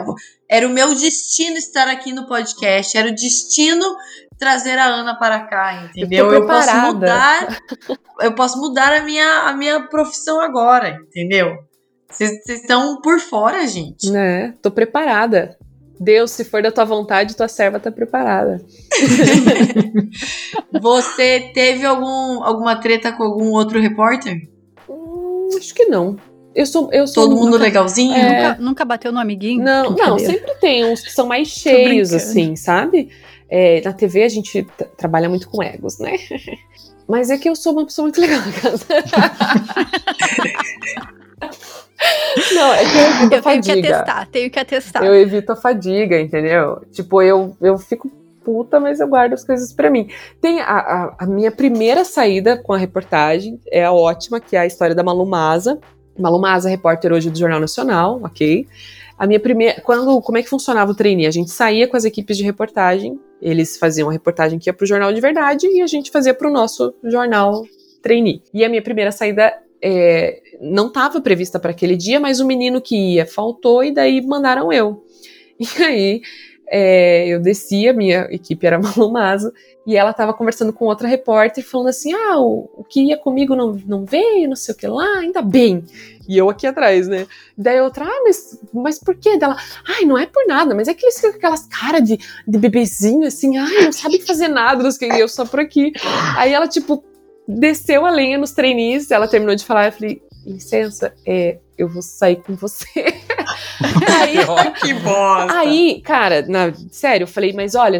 era 0.50 0.68
o 0.68 0.70
meu 0.70 0.90
destino 0.94 1.58
estar 1.58 1.88
aqui 1.88 2.14
no 2.14 2.28
podcast. 2.28 2.96
Era 2.96 3.10
o 3.10 3.16
destino 3.16 3.84
trazer 4.38 4.78
a 4.78 4.86
Ana 4.86 5.16
para 5.16 5.40
cá, 5.42 5.84
entendeu? 5.86 6.28
Eu 6.28 6.34
Eu, 6.42 6.48
posso 6.48 6.76
mudar. 6.78 7.58
Eu 8.22 8.34
posso 8.34 8.60
mudar 8.60 8.94
a 8.94 9.04
minha, 9.04 9.42
a 9.48 9.54
minha 9.54 9.88
profissão 9.88 10.40
agora, 10.42 10.98
entendeu? 11.08 11.56
Vocês 12.10 12.48
estão 12.48 13.02
por 13.02 13.20
fora, 13.20 13.66
gente. 13.68 14.10
Né? 14.10 14.54
Tô 14.62 14.70
preparada. 14.72 15.58
Deus, 16.00 16.32
se 16.32 16.44
for 16.44 16.62
da 16.62 16.72
tua 16.72 16.84
vontade, 16.86 17.36
tua 17.36 17.48
serva 17.48 17.80
tá 17.80 17.90
preparada. 17.92 18.62
Você 20.82 21.52
teve 21.54 21.86
algum, 21.86 22.44
alguma 22.44 22.76
treta 22.76 23.12
com 23.12 23.24
algum 23.24 23.52
outro 23.52 23.80
repórter? 23.80 24.50
Hum, 24.90 25.48
acho 25.58 25.74
que 25.74 25.86
não. 25.86 26.18
Eu 26.54 26.66
sou. 26.66 26.90
Eu 26.92 27.08
sou 27.08 27.24
Todo 27.28 27.36
mundo 27.36 27.52
nunca- 27.52 27.64
legalzinho? 27.64 28.14
É. 28.14 28.48
Nunca, 28.50 28.62
nunca 28.62 28.86
bateu 28.86 29.12
no 29.12 29.20
amiguinho? 29.20 29.64
Não, 29.64 29.92
não, 29.92 30.18
sempre 30.20 30.54
tem 30.62 30.86
uns 30.86 31.02
que 31.02 31.12
são 31.12 31.28
mais 31.28 31.48
cheios, 31.50 32.14
assim, 32.14 32.56
sabe? 32.56 33.10
É, 33.50 33.82
na 33.82 33.94
TV 33.94 34.24
a 34.24 34.30
gente 34.30 34.66
trabalha 34.98 35.30
muito 35.30 35.50
com 35.50 35.62
egos, 35.62 36.00
né? 36.00 36.18
Mas 37.08 37.30
é 37.30 37.38
que 37.38 37.48
eu 37.48 37.56
sou 37.56 37.74
uma 37.74 37.86
pessoa 37.86 38.06
muito 38.06 38.20
legal. 38.20 38.40
Não, 42.54 42.74
é 42.74 42.84
que 42.84 42.98
eu 42.98 43.06
evito 43.06 43.36
a 43.36 43.38
Eu 43.38 43.42
tenho 43.42 43.42
que 43.42 43.42
fadiga. 43.42 43.98
atestar, 43.98 44.28
tenho 44.28 44.52
que 44.52 44.60
atestar. 44.60 45.04
Eu 45.04 45.16
evito 45.16 45.52
a 45.52 45.56
fadiga, 45.56 46.20
entendeu? 46.20 46.82
Tipo, 46.92 47.22
eu, 47.22 47.56
eu 47.62 47.78
fico 47.78 48.10
puta, 48.44 48.80
mas 48.80 49.00
eu 49.00 49.08
guardo 49.08 49.34
as 49.34 49.44
coisas 49.44 49.74
pra 49.74 49.90
mim. 49.90 50.10
Tem 50.40 50.62
a, 50.62 50.78
a, 50.78 51.16
a 51.20 51.26
minha 51.26 51.52
primeira 51.52 52.06
saída 52.06 52.58
com 52.58 52.74
a 52.74 52.78
reportagem, 52.78 53.60
é 53.72 53.84
a 53.84 53.92
ótima, 53.92 54.40
que 54.40 54.56
é 54.56 54.60
a 54.60 54.66
história 54.66 54.96
da 54.96 55.04
Malu 55.04 55.26
Maza. 55.26 55.80
Malu 56.18 56.40
Maza, 56.40 56.70
repórter 56.70 57.12
hoje 57.12 57.30
do 57.30 57.38
Jornal 57.38 57.60
Nacional, 57.60 58.22
ok? 58.24 58.68
A 59.18 59.26
minha 59.26 59.40
primeira. 59.40 59.82
Quando, 59.82 60.22
como 60.22 60.38
é 60.38 60.44
que 60.44 60.50
funcionava 60.50 60.92
o 60.92 60.96
trainee? 60.96 61.26
A 61.26 61.32
gente 61.32 61.52
saía 61.52 61.88
com 61.88 61.96
as 61.96 62.04
equipes 62.04 62.38
de 62.38 62.44
reportagem, 62.44 63.20
eles 63.42 63.78
faziam 63.78 64.10
a 64.10 64.12
reportagem 64.12 64.60
que 64.60 64.70
ia 64.70 64.74
pro 64.74 64.86
jornal 64.86 65.14
de 65.14 65.22
verdade 65.22 65.68
e 65.68 65.82
a 65.82 65.88
gente 65.88 66.12
fazia 66.12 66.34
pro 66.34 66.52
nosso 66.52 66.94
jornal 67.04 67.64
trainee. 68.02 68.42
E 68.54 68.66
a 68.66 68.70
minha 68.70 68.82
primeira 68.82 69.12
saída 69.12 69.54
é, 69.82 70.42
não 70.60 70.88
estava 70.88 71.22
prevista 71.22 71.60
para 71.60 71.72
aquele 71.72 71.96
dia, 71.96 72.20
mas 72.20 72.40
o 72.40 72.46
menino 72.46 72.82
que 72.82 73.16
ia 73.16 73.26
faltou 73.26 73.84
e 73.84 73.92
daí 73.92 74.22
mandaram 74.22 74.72
eu. 74.72 75.04
E 75.58 75.84
aí 75.84 76.22
é, 76.68 77.28
eu 77.28 77.40
desci, 77.40 77.88
a 77.88 77.94
minha 77.94 78.28
equipe 78.32 78.66
era 78.66 78.80
Malu 78.80 79.12
Mazo, 79.12 79.52
e 79.86 79.96
ela 79.96 80.12
estava 80.12 80.34
conversando 80.34 80.74
com 80.74 80.86
outra 80.86 81.08
repórter, 81.08 81.64
falando 81.64 81.90
assim: 81.90 82.14
ah, 82.14 82.40
o, 82.40 82.70
o 82.78 82.84
que 82.84 83.02
ia 83.02 83.18
comigo 83.18 83.56
não, 83.56 83.74
não 83.86 84.06
veio, 84.06 84.50
não 84.50 84.56
sei 84.56 84.74
o 84.74 84.78
que 84.78 84.88
lá, 84.88 85.20
ainda 85.20 85.42
bem. 85.42 85.84
E 86.28 86.38
eu 86.38 86.50
aqui 86.50 86.66
atrás, 86.66 87.08
né? 87.08 87.28
Daí 87.56 87.80
outra, 87.80 88.06
ah, 88.06 88.22
mas, 88.24 88.60
mas 88.74 89.00
por 89.00 89.16
quê? 89.16 89.38
Dela, 89.38 89.56
ai, 89.88 90.06
não 90.06 90.18
é 90.18 90.26
por 90.26 90.46
nada, 90.48 90.74
mas 90.74 90.88
é 90.88 90.94
que 90.94 91.06
eles 91.06 91.16
ficam 91.16 91.32
com 91.32 91.38
aquelas 91.38 91.68
caras 91.68 92.04
de, 92.04 92.18
de 92.48 92.58
bebezinho, 92.58 93.28
assim, 93.28 93.58
ai, 93.58 93.86
não 93.86 93.92
sabem 93.92 94.20
fazer 94.22 94.48
nada, 94.48 94.82
não 94.82 94.92
sei 94.92 95.12
eu 95.22 95.28
só 95.28 95.46
por 95.46 95.60
aqui. 95.60 95.94
Aí 96.36 96.52
ela, 96.52 96.68
tipo, 96.68 97.04
desceu 97.48 98.06
a 98.06 98.10
lenha 98.10 98.40
nos 98.40 98.52
trainees, 98.52 99.12
ela 99.12 99.28
terminou 99.28 99.56
de 99.56 99.64
falar, 99.64 99.86
eu 99.86 99.92
falei, 99.92 100.22
licença, 100.46 101.14
é, 101.26 101.58
eu 101.78 101.88
vou 101.90 102.02
sair 102.02 102.38
com 102.38 102.56
você. 102.56 102.86
aí, 104.20 104.38
Que 104.82 104.94
bosta. 104.94 105.58
aí, 105.58 106.02
cara, 106.02 106.42
na- 106.48 106.74
sério, 106.92 107.24
eu 107.24 107.28
falei, 107.28 107.54
mas 107.54 107.76
olha, 107.76 107.98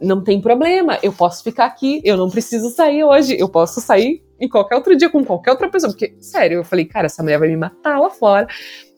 não 0.00 0.22
tem 0.22 0.40
problema, 0.40 0.98
eu 1.02 1.12
posso 1.12 1.42
ficar 1.42 1.66
aqui, 1.66 2.00
eu 2.04 2.16
não 2.16 2.28
preciso 2.30 2.70
sair 2.70 3.04
hoje, 3.04 3.36
eu 3.38 3.48
posso 3.48 3.80
sair 3.80 4.22
em 4.40 4.48
qualquer 4.48 4.74
outro 4.76 4.96
dia 4.96 5.08
com 5.08 5.24
qualquer 5.24 5.52
outra 5.52 5.68
pessoa, 5.68 5.92
porque, 5.92 6.14
sério, 6.20 6.58
eu 6.58 6.64
falei, 6.64 6.84
cara, 6.84 7.06
essa 7.06 7.22
mulher 7.22 7.38
vai 7.38 7.48
me 7.48 7.56
matar 7.56 7.98
lá 7.98 8.10
fora. 8.10 8.46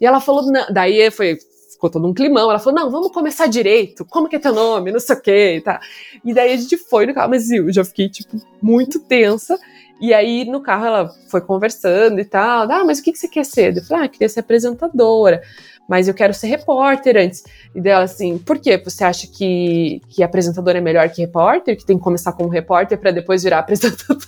E 0.01 0.07
ela 0.07 0.21
falou, 0.21 0.51
não, 0.51 0.67
daí 0.73 1.11
foi, 1.11 1.37
ficou 1.71 1.91
todo 1.91 2.07
um 2.09 2.15
climão, 2.15 2.51
ela 2.51 2.59
falou, 2.59 2.81
não, 2.81 2.91
vamos 2.91 3.13
começar 3.13 3.47
direito, 3.47 4.05
como 4.07 4.29
que 4.29 4.37
é 4.37 4.39
teu 4.39 4.55
nome, 4.55 4.91
não 4.91 4.99
sei 4.99 5.15
o 5.15 5.21
que, 5.21 5.55
e 5.57 5.61
tá. 5.61 5.79
E 6.25 6.33
daí 6.35 6.53
a 6.53 6.57
gente 6.57 6.77
foi 6.79 7.07
no 7.07 7.15
carro, 7.15 7.31
mas 7.31 7.51
eu 7.51 7.71
já 7.73 7.85
fiquei, 7.85 8.09
tipo, 8.09 8.37
muito 8.63 8.99
tensa, 9.01 9.57
e 10.01 10.13
aí 10.13 10.45
no 10.45 10.61
carro 10.61 10.87
ela 10.87 11.11
foi 11.31 11.41
conversando 11.41 12.21
e 12.21 12.25
tal, 12.25 12.71
ah, 12.71 12.85
mas 12.85 12.99
o 12.99 13.03
que, 13.03 13.13
que 13.13 13.19
você 13.19 13.29
quer 13.29 13.45
ser? 13.45 13.77
Eu 13.77 13.83
falei, 13.83 14.05
ah, 14.05 14.09
queria 14.09 14.29
ser 14.29 14.41
apresentadora, 14.41 15.43
mas 15.89 16.09
eu 16.09 16.15
quero 16.15 16.35
ser 16.35 16.49
repórter 16.49 17.17
antes. 17.17 17.45
E 17.75 17.81
dela 17.81 18.05
assim, 18.05 18.39
por 18.39 18.59
quê? 18.59 18.81
Você 18.85 19.05
acha 19.05 19.27
que, 19.27 20.03
que 20.09 20.23
apresentador 20.23 20.77
é 20.77 20.81
melhor 20.81 21.09
que 21.09 21.23
repórter? 21.23 21.77
Que 21.77 21.87
tem 21.87 21.97
que 21.97 22.05
começar 22.05 22.33
como 22.33 22.49
repórter 22.49 22.99
pra 22.99 23.11
depois 23.11 23.43
virar 23.43 23.61
apresentador? 23.61 24.19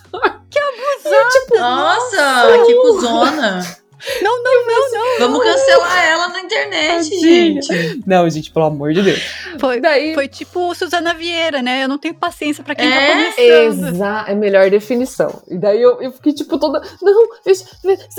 Nossa, 1.61 2.65
que 2.67 2.75
cuzona. 2.75 3.78
Não, 4.23 4.43
não, 4.43 4.67
não, 4.67 4.91
não. 4.93 5.19
Vamos 5.19 5.45
cancelar 5.45 6.05
ela 6.07 6.29
na 6.29 6.41
internet, 6.41 7.11
Tadinha. 7.11 7.63
gente. 7.63 8.03
Não, 8.07 8.31
gente, 8.31 8.51
pelo 8.53 8.67
amor 8.67 8.93
de 8.93 9.03
Deus. 9.03 9.21
Foi, 9.59 9.81
Daí, 9.81 10.15
foi 10.15 10.29
tipo 10.29 10.75
Suzana 10.75 11.15
Vieira, 11.15 11.61
né? 11.63 11.83
Eu 11.85 11.89
não 11.89 11.99
tenho 11.99 12.15
paciência 12.15 12.63
pra 12.63 12.75
quem 12.75 12.87
É? 12.87 12.91
tá 13.07 13.13
começando. 13.13 13.89
Exa 13.89 14.25
é 14.29 14.33
a 14.33 14.35
melhor 14.37 14.71
definição. 14.71 15.43
E 15.49 15.57
daí 15.59 15.83
eu, 15.83 16.01
eu 16.01 16.13
fiquei, 16.13 16.33
tipo, 16.33 16.59
toda. 16.59 16.81
Não, 17.03 17.29
isso- 17.47 17.65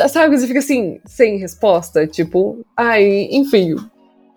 sabe? 0.09 0.37
Você 0.37 0.47
fica 0.47 0.59
assim, 0.59 0.99
sem 1.05 1.37
resposta. 1.37 2.05
Tipo, 2.07 2.65
ai, 2.75 3.27
enfim. 3.31 3.75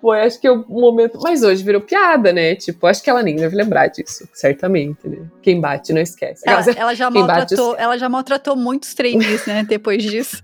Foi, 0.00 0.20
acho 0.20 0.40
que 0.40 0.46
é 0.48 0.50
o 0.50 0.64
momento. 0.68 1.18
Mas 1.22 1.42
hoje 1.44 1.62
virou 1.62 1.80
piada, 1.80 2.32
né? 2.32 2.56
Tipo, 2.56 2.88
acho 2.88 3.00
que 3.02 3.08
ela 3.08 3.22
nem 3.22 3.36
deve 3.36 3.54
lembrar 3.54 3.86
disso, 3.86 4.28
certamente, 4.34 4.98
né? 5.06 5.18
Quem 5.40 5.60
bate 5.60 5.92
não 5.92 6.00
esquece. 6.00 6.42
Ela, 6.44 6.64
ela 6.76 6.94
já 6.94 7.10
Quem 7.10 7.20
bate 7.24 7.38
maltratou, 7.38 7.76
ela 7.78 7.96
já 7.96 8.08
maltratou 8.08 8.56
muitos 8.56 8.94
trainees, 8.94 9.46
né? 9.46 9.64
Depois 9.68 10.02
disso. 10.02 10.42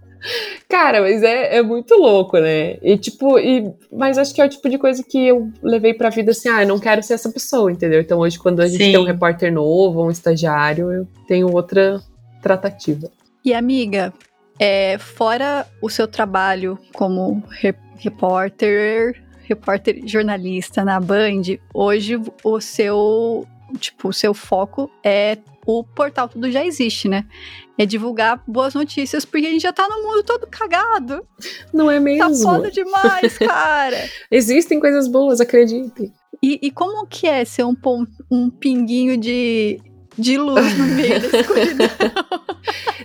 Cara, 0.69 1.01
mas 1.01 1.23
é, 1.23 1.57
é 1.57 1.63
muito 1.63 1.95
louco, 1.95 2.39
né? 2.39 2.77
E 2.83 2.97
tipo, 2.99 3.39
e, 3.39 3.73
mas 3.93 4.19
acho 4.19 4.35
que 4.35 4.41
é 4.41 4.45
o 4.45 4.49
tipo 4.49 4.69
de 4.69 4.77
coisa 4.79 5.03
que 5.03 5.29
eu 5.29 5.51
levei 5.63 5.95
pra 5.95 6.11
vida 6.11 6.33
assim, 6.33 6.49
ah, 6.49 6.63
eu 6.63 6.69
não 6.69 6.79
quero 6.79 7.03
ser 7.03 7.15
essa 7.15 7.31
pessoa, 7.31 7.71
entendeu? 7.73 8.01
Então 8.01 8.19
hoje, 8.19 8.39
quando 8.39 8.61
a 8.61 8.67
gente 8.69 8.85
Sim. 8.85 8.93
tem 8.93 9.01
um 9.01 9.05
repórter 9.05 9.53
novo, 9.53 10.05
um 10.05 10.11
estagiário, 10.11 10.93
eu 10.93 11.07
tenho 11.27 11.51
outra 11.53 12.01
tratativa. 12.43 13.11
E 13.45 13.55
amiga, 13.55 14.13
é, 14.59 14.99
fora 14.99 15.67
o 15.81 15.89
seu 15.89 16.07
trabalho 16.07 16.79
como 16.93 17.43
re- 17.51 17.75
repórter, 17.97 19.23
repórter 19.45 20.03
jornalista 20.07 20.85
na 20.85 21.01
Band, 21.01 21.43
hoje 21.73 22.21
o 22.45 22.61
seu, 22.61 23.47
tipo, 23.79 24.09
o 24.09 24.13
seu 24.13 24.35
foco 24.35 24.91
é 25.03 25.39
o 25.69 25.85
portal 25.85 26.31
Tudo 26.31 26.51
Já 26.51 26.65
Existe, 26.65 27.11
né? 27.11 27.27
É 27.77 27.85
divulgar 27.85 28.43
boas 28.49 28.73
notícias, 28.73 29.27
porque 29.27 29.47
a 29.47 29.51
gente 29.51 29.61
já 29.61 29.73
tá 29.73 29.87
no 29.87 30.03
mundo 30.03 30.23
todo 30.23 30.47
cagado. 30.47 31.23
Não 31.75 31.91
é 31.91 31.97
Tá 31.97 32.01
mesmo? 32.01 32.43
foda 32.43 32.71
demais, 32.71 33.37
cara. 33.37 34.09
Existem 34.31 34.81
coisas 34.81 35.07
boas, 35.07 35.43
acreditem. 35.43 36.11
E, 36.43 36.59
e 36.63 36.71
como 36.71 37.07
que 37.07 37.27
é 37.27 37.45
ser 37.45 37.65
um, 37.65 37.77
um 38.31 38.49
pinguinho 38.49 39.19
de, 39.19 39.79
de 40.17 40.39
luz 40.39 40.79
no 40.79 40.87
meio 40.87 41.21
da 41.31 41.39
escuridão? 41.39 41.89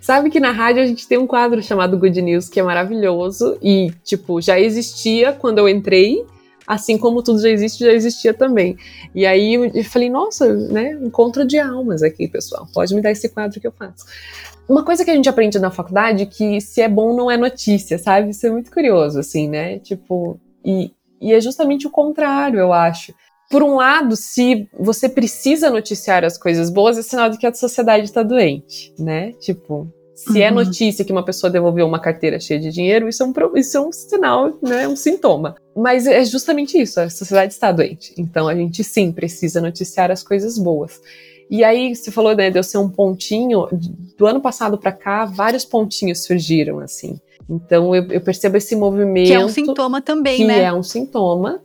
Sabe 0.02 0.30
que 0.30 0.40
na 0.40 0.52
rádio 0.52 0.84
a 0.84 0.86
gente 0.86 1.06
tem 1.06 1.18
um 1.18 1.28
quadro 1.28 1.62
chamado 1.62 1.98
Good 1.98 2.22
News 2.22 2.48
que 2.48 2.62
é 2.62 2.64
maravilhoso 2.64 3.58
e, 3.62 3.92
tipo, 4.06 4.40
já 4.42 4.58
existia 4.58 5.34
quando 5.34 5.58
eu 5.58 5.68
entrei, 5.68 6.26
assim 6.68 6.98
como 6.98 7.22
tudo 7.22 7.40
já 7.40 7.50
existe, 7.50 7.84
já 7.84 7.92
existia 7.92 8.34
também. 8.34 8.78
E 9.14 9.26
aí 9.26 9.54
eu 9.54 9.84
falei, 9.84 10.10
nossa, 10.10 10.54
né, 10.54 10.98
encontro 11.02 11.46
de 11.46 11.60
almas 11.60 12.04
aqui, 12.04 12.28
pessoal. 12.28 12.68
Pode 12.74 12.94
me 12.96 13.02
dar 13.02 13.12
esse 13.12 13.30
quadro 13.30 13.60
que 13.60 13.68
eu 13.68 13.72
faço. 13.72 14.06
Uma 14.68 14.84
coisa 14.84 15.04
que 15.04 15.12
a 15.12 15.16
gente 15.16 15.28
aprende 15.28 15.60
na 15.60 15.72
faculdade 15.72 16.24
é 16.24 16.26
que 16.26 16.62
se 16.62 16.82
é 16.82 16.88
bom 16.88 17.16
não 17.16 17.30
é 17.30 17.36
notícia, 17.36 17.98
sabe? 17.98 18.30
Isso 18.30 18.48
é 18.48 18.50
muito 18.50 18.72
curioso, 18.72 19.20
assim, 19.20 19.50
né? 19.50 19.80
Tipo, 19.80 20.40
e, 20.64 20.92
e 21.22 21.34
é 21.34 21.42
justamente 21.42 21.86
o 21.86 21.90
contrário, 21.92 22.60
eu 22.60 22.72
acho. 22.72 23.14
Por 23.50 23.62
um 23.62 23.76
lado, 23.76 24.16
se 24.16 24.68
você 24.80 25.10
precisa 25.10 25.70
noticiar 25.70 26.24
as 26.24 26.38
coisas 26.38 26.70
boas, 26.70 26.98
é 26.98 27.02
sinal 27.02 27.30
de 27.30 27.38
que 27.38 27.46
a 27.46 27.54
sociedade 27.54 28.06
está 28.06 28.24
doente, 28.24 28.94
né? 28.98 29.34
Tipo, 29.34 29.92
se 30.26 30.42
é 30.42 30.50
Uhum. 30.50 30.56
notícia 30.56 31.04
que 31.04 31.12
uma 31.12 31.24
pessoa 31.24 31.50
devolveu 31.50 31.86
uma 31.86 32.00
carteira 32.00 32.40
cheia 32.40 32.60
de 32.60 32.72
dinheiro, 32.72 33.10
isso 33.10 33.22
é 33.24 33.26
um, 33.26 33.34
isso 33.56 33.78
é 33.78 33.82
um 33.82 33.92
sinal, 33.92 34.58
né? 34.62 34.88
Um 34.88 34.96
sintoma. 34.96 35.56
Mas 35.76 36.08
é 36.08 36.24
justamente 36.24 36.80
isso, 36.80 37.00
a 37.00 37.10
sociedade 37.10 37.54
está 37.54 37.72
doente. 37.72 38.14
Então 38.18 38.48
a 38.48 38.56
gente 38.56 38.84
sim 38.84 39.12
precisa 39.12 39.60
noticiar 39.60 40.12
as 40.12 40.24
coisas 40.24 40.58
boas. 40.58 41.02
E 41.50 41.64
aí, 41.64 41.94
você 41.96 42.10
falou 42.10 42.34
né, 42.36 42.50
de 42.50 42.58
eu 42.58 42.64
ser 42.64 42.78
um 42.78 42.90
pontinho, 42.90 43.68
do 44.18 44.26
ano 44.26 44.42
passado 44.42 44.78
para 44.78 44.92
cá, 44.92 45.26
vários 45.26 45.66
pontinhos 45.66 46.24
surgiram, 46.24 46.80
assim. 46.80 47.20
Então 47.50 47.94
eu, 47.94 48.06
eu 48.10 48.22
percebo 48.22 48.56
esse 48.56 48.76
movimento 48.76 49.28
que 49.28 49.34
é 49.34 49.44
um 49.44 49.50
sintoma 49.50 50.02
também, 50.02 50.38
que 50.38 50.46
né? 50.46 50.64
é 50.64 50.74
um 50.74 50.82
sintoma. 50.82 51.62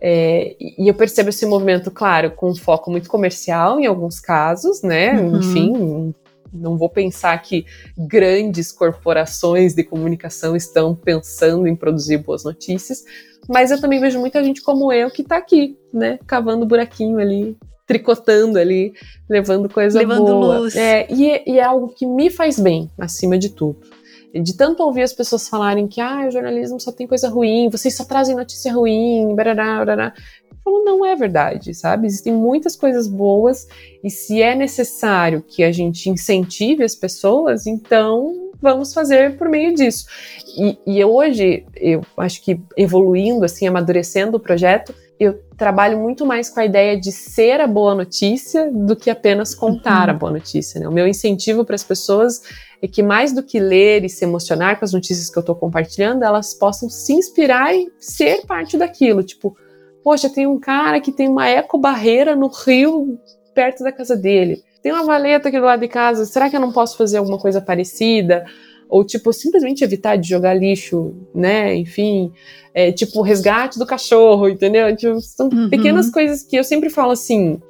É, 0.00 0.54
e 0.60 0.86
eu 0.86 0.94
percebo 0.94 1.30
esse 1.30 1.46
movimento, 1.46 1.90
claro, 1.90 2.30
com 2.32 2.50
um 2.50 2.54
foco 2.54 2.90
muito 2.90 3.08
comercial 3.08 3.80
em 3.80 3.86
alguns 3.86 4.20
casos, 4.20 4.82
né? 4.82 5.18
Uhum. 5.18 5.38
Enfim, 5.38 6.14
não 6.52 6.76
vou 6.76 6.88
pensar 6.88 7.36
que 7.40 7.64
grandes 7.96 8.70
corporações 8.70 9.74
de 9.74 9.82
comunicação 9.82 10.54
estão 10.54 10.94
pensando 10.94 11.66
em 11.66 11.74
produzir 11.74 12.18
boas 12.18 12.44
notícias, 12.44 13.04
mas 13.48 13.70
eu 13.70 13.80
também 13.80 14.00
vejo 14.00 14.18
muita 14.20 14.42
gente 14.44 14.62
como 14.62 14.92
eu 14.92 15.10
que 15.10 15.22
está 15.22 15.36
aqui, 15.36 15.76
né? 15.92 16.18
Cavando 16.26 16.66
buraquinho 16.66 17.18
ali, 17.18 17.56
tricotando 17.86 18.58
ali, 18.58 18.92
levando 19.28 19.68
coisa 19.68 19.98
Levando 19.98 20.26
boa. 20.26 20.58
luz. 20.58 20.76
É, 20.76 21.06
e, 21.10 21.30
é- 21.30 21.42
e 21.46 21.58
é 21.58 21.62
algo 21.62 21.88
que 21.88 22.06
me 22.06 22.30
faz 22.30 22.58
bem, 22.58 22.90
acima 22.98 23.38
de 23.38 23.50
tudo 23.50 23.80
de 24.40 24.56
tanto 24.56 24.82
ouvir 24.82 25.02
as 25.02 25.12
pessoas 25.12 25.48
falarem 25.48 25.86
que 25.86 26.00
ah, 26.00 26.26
o 26.26 26.30
jornalismo 26.30 26.80
só 26.80 26.90
tem 26.90 27.06
coisa 27.06 27.28
ruim, 27.28 27.68
vocês 27.68 27.94
só 27.94 28.04
trazem 28.04 28.34
notícia 28.34 28.72
ruim, 28.72 29.34
barará, 29.34 29.78
barará. 29.84 30.14
Eu 30.64 30.72
falo, 30.72 30.84
não 30.84 31.04
é 31.04 31.16
verdade, 31.16 31.74
sabe? 31.74 32.06
Existem 32.06 32.32
muitas 32.32 32.76
coisas 32.76 33.08
boas 33.08 33.66
e 34.02 34.08
se 34.10 34.40
é 34.40 34.54
necessário 34.54 35.42
que 35.42 35.64
a 35.64 35.72
gente 35.72 36.08
incentive 36.08 36.84
as 36.84 36.94
pessoas, 36.94 37.66
então 37.66 38.50
vamos 38.60 38.94
fazer 38.94 39.36
por 39.36 39.48
meio 39.48 39.74
disso. 39.74 40.06
E, 40.56 40.78
e 40.86 41.04
hoje, 41.04 41.66
eu 41.74 42.02
acho 42.16 42.40
que 42.42 42.60
evoluindo, 42.76 43.44
assim, 43.44 43.66
amadurecendo 43.66 44.36
o 44.36 44.40
projeto, 44.40 44.94
eu 45.18 45.40
trabalho 45.56 45.98
muito 45.98 46.24
mais 46.26 46.48
com 46.48 46.60
a 46.60 46.64
ideia 46.64 46.98
de 46.98 47.12
ser 47.12 47.60
a 47.60 47.66
boa 47.66 47.94
notícia 47.94 48.70
do 48.72 48.96
que 48.96 49.10
apenas 49.10 49.54
contar 49.54 50.08
Uhum. 50.08 50.14
a 50.14 50.18
boa 50.18 50.32
notícia. 50.32 50.80
Né? 50.80 50.88
O 50.88 50.92
meu 50.92 51.06
incentivo 51.06 51.64
para 51.64 51.74
as 51.74 51.84
pessoas 51.84 52.42
é 52.80 52.88
que 52.88 53.02
mais 53.02 53.32
do 53.32 53.42
que 53.42 53.60
ler 53.60 54.04
e 54.04 54.08
se 54.08 54.24
emocionar 54.24 54.78
com 54.78 54.84
as 54.84 54.92
notícias 54.92 55.30
que 55.30 55.38
eu 55.38 55.42
estou 55.42 55.54
compartilhando, 55.54 56.24
elas 56.24 56.54
possam 56.54 56.88
se 56.90 57.12
inspirar 57.12 57.72
e 57.74 57.92
ser 57.98 58.44
parte 58.46 58.76
daquilo. 58.76 59.22
Tipo, 59.22 59.56
poxa, 60.02 60.28
tem 60.28 60.46
um 60.46 60.58
cara 60.58 61.00
que 61.00 61.12
tem 61.12 61.28
uma 61.28 61.48
ecobarreira 61.48 62.34
no 62.36 62.48
rio 62.48 63.18
perto 63.54 63.82
da 63.84 63.92
casa 63.92 64.16
dele. 64.16 64.62
Tem 64.82 64.92
uma 64.92 65.04
valeta 65.04 65.48
aqui 65.48 65.58
do 65.58 65.64
lado 65.66 65.80
de 65.80 65.88
casa, 65.88 66.24
será 66.24 66.50
que 66.50 66.56
eu 66.56 66.60
não 66.60 66.72
posso 66.72 66.96
fazer 66.96 67.18
alguma 67.18 67.38
coisa 67.38 67.60
parecida? 67.60 68.44
Ou, 68.88 69.04
tipo, 69.04 69.32
simplesmente 69.32 69.82
evitar 69.84 70.16
de 70.16 70.28
jogar 70.28 70.54
lixo, 70.54 71.14
né? 71.34 71.74
Enfim, 71.74 72.32
é, 72.74 72.92
tipo, 72.92 73.20
o 73.20 73.22
resgate 73.22 73.78
do 73.78 73.86
cachorro, 73.86 74.48
entendeu? 74.48 74.94
Tipo, 74.94 75.20
são 75.20 75.48
Uhum. 75.48 75.70
pequenas 75.70 76.10
coisas 76.10 76.42
que 76.42 76.56
eu 76.56 76.64
sempre 76.64 76.90
falo 76.90 77.12
assim, 77.12 77.60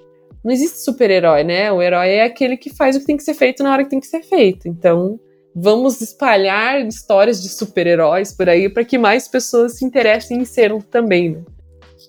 não 0.43 0.51
existe 0.51 0.79
super-herói, 0.81 1.45
né? 1.45 1.71
O 1.71 1.81
herói 1.81 2.09
é 2.09 2.25
aquele 2.25 2.57
que 2.57 2.71
faz 2.71 2.97
o 2.97 3.01
que 3.01 3.07
tem 3.07 3.17
que 3.17 3.23
ser 3.23 3.35
feito 3.35 3.63
na 3.63 3.73
hora 3.73 3.85
que 3.85 3.91
tem 3.91 4.01
que 4.01 4.07
ser 4.07 4.23
feito. 4.23 4.67
Então, 4.67 5.21
vamos 5.55 6.01
espalhar 6.01 6.85
histórias 6.87 7.41
de 7.43 7.49
super-heróis 7.51 8.33
por 8.33 8.49
aí 8.49 8.69
para 8.69 8.85
que 8.85 8.99
mais 8.99 9.29
pessoas 9.29 9.77
se 9.77 9.85
interessem 9.85 10.39
em 10.41 10.45
ser 10.45 10.73
um 10.73 10.81
também, 10.81 11.31
né? 11.31 11.43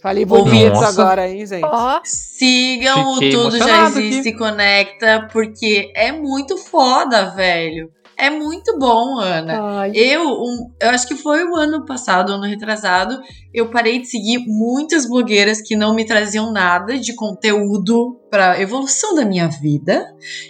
Falei 0.03 0.25
bonito 0.25 0.73
Nossa. 0.73 1.01
agora, 1.01 1.29
hein, 1.29 1.45
gente? 1.45 1.63
Ó, 1.63 2.01
Sigam 2.03 3.13
Fiquei 3.13 3.37
o 3.37 3.43
Tudo 3.43 3.57
Já 3.57 3.85
Existe 3.87 4.19
aqui. 4.19 4.29
e 4.31 4.37
Conecta, 4.37 5.29
porque 5.31 5.93
é 5.95 6.11
muito 6.11 6.57
foda, 6.57 7.29
velho. 7.29 7.89
É 8.25 8.29
muito 8.29 8.77
bom, 8.79 9.19
Ana. 9.19 9.79
Ai, 9.79 9.91
Eu, 9.95 10.21
um- 10.23 10.71
eu 10.81 10.89
acho 10.91 11.07
que 11.07 11.15
foi 11.15 11.43
o 11.43 11.55
ano 11.55 11.85
passado, 11.85 12.31
ano 12.31 12.45
retrasado, 12.45 13.19
eu 13.53 13.69
parei 13.69 13.99
de 13.99 14.07
seguir 14.07 14.39
muitas 14.47 15.05
blogueiras 15.07 15.61
que 15.61 15.75
não 15.75 15.93
me 15.93 16.05
traziam 16.05 16.51
nada 16.51 16.97
de 16.97 17.13
conteúdo 17.15 18.19
para 18.31 18.59
evolução 18.61 19.13
da 19.13 19.25
minha 19.25 19.47
vida 19.47 20.05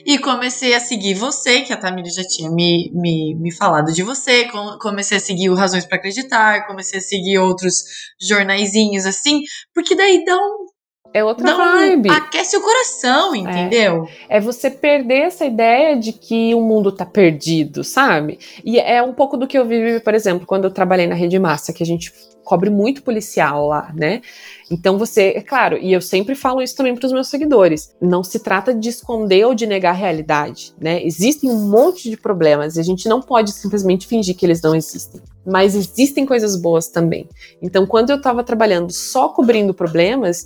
e 0.05 0.17
comecei 0.19 0.73
a 0.73 0.79
seguir 0.79 1.15
você, 1.15 1.61
que 1.61 1.73
a 1.73 1.77
Tamiri 1.77 2.09
já 2.09 2.23
tinha 2.23 2.49
me, 2.49 2.91
me, 2.93 3.35
me 3.35 3.51
falado 3.51 3.91
de 3.91 4.03
você, 4.03 4.45
com- 4.45 4.77
comecei 4.79 5.17
a 5.17 5.19
seguir 5.19 5.49
o 5.49 5.55
Razões 5.55 5.85
para 5.85 5.97
Acreditar, 5.97 6.65
comecei 6.67 6.99
a 6.99 7.01
seguir 7.01 7.39
outros 7.39 7.83
jornaizinhos 8.21 9.05
assim, 9.05 9.41
porque 9.73 9.95
daí 9.95 10.23
dá 10.23 10.35
um, 10.37 10.65
é 11.13 11.23
outra 11.23 11.53
um 11.53 11.57
vibe. 11.57 12.09
aquece 12.09 12.57
o 12.57 12.61
coração, 12.61 13.35
entendeu? 13.35 14.07
É 14.27 14.39
você 14.39 14.69
perder 14.69 15.27
essa 15.27 15.45
ideia 15.45 15.95
de 15.95 16.11
que 16.11 16.55
o 16.55 16.61
mundo 16.61 16.91
tá 16.91 17.05
perdido, 17.05 17.83
sabe? 17.83 18.39
E 18.65 18.79
é 18.79 19.01
um 19.01 19.13
pouco 19.13 19.37
do 19.37 19.47
que 19.47 19.57
eu 19.57 19.65
vivi, 19.65 19.99
por 19.99 20.15
exemplo, 20.15 20.47
quando 20.47 20.65
eu 20.65 20.71
trabalhei 20.71 21.05
na 21.05 21.15
Rede 21.15 21.37
Massa, 21.37 21.71
que 21.71 21.83
a 21.83 21.85
gente 21.85 22.11
cobre 22.43 22.69
muito 22.69 23.03
policial 23.03 23.67
lá, 23.67 23.91
né? 23.95 24.21
Então 24.69 24.97
você, 24.97 25.33
é 25.35 25.41
claro, 25.41 25.77
e 25.77 25.93
eu 25.93 26.01
sempre 26.01 26.35
falo 26.35 26.61
isso 26.61 26.75
também 26.75 26.95
para 26.95 27.05
os 27.05 27.13
meus 27.13 27.27
seguidores, 27.27 27.93
não 28.01 28.23
se 28.23 28.39
trata 28.39 28.73
de 28.73 28.89
esconder 28.89 29.45
ou 29.45 29.53
de 29.53 29.65
negar 29.65 29.91
a 29.91 29.97
realidade, 29.97 30.73
né? 30.79 31.01
Existem 31.03 31.49
um 31.49 31.69
monte 31.69 32.09
de 32.09 32.17
problemas 32.17 32.75
e 32.75 32.79
a 32.79 32.83
gente 32.83 33.07
não 33.07 33.21
pode 33.21 33.51
simplesmente 33.51 34.07
fingir 34.07 34.35
que 34.35 34.45
eles 34.45 34.61
não 34.61 34.75
existem. 34.75 35.21
Mas 35.45 35.75
existem 35.75 36.25
coisas 36.25 36.55
boas 36.55 36.87
também. 36.87 37.27
Então, 37.61 37.85
quando 37.85 38.09
eu 38.09 38.15
estava 38.15 38.43
trabalhando 38.43 38.91
só 38.91 39.27
cobrindo 39.27 39.73
problemas, 39.73 40.45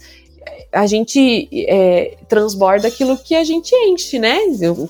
a 0.72 0.86
gente 0.86 1.48
é, 1.54 2.18
transborda 2.28 2.88
aquilo 2.88 3.18
que 3.18 3.36
a 3.36 3.44
gente 3.44 3.74
enche, 3.76 4.20
né? 4.20 4.38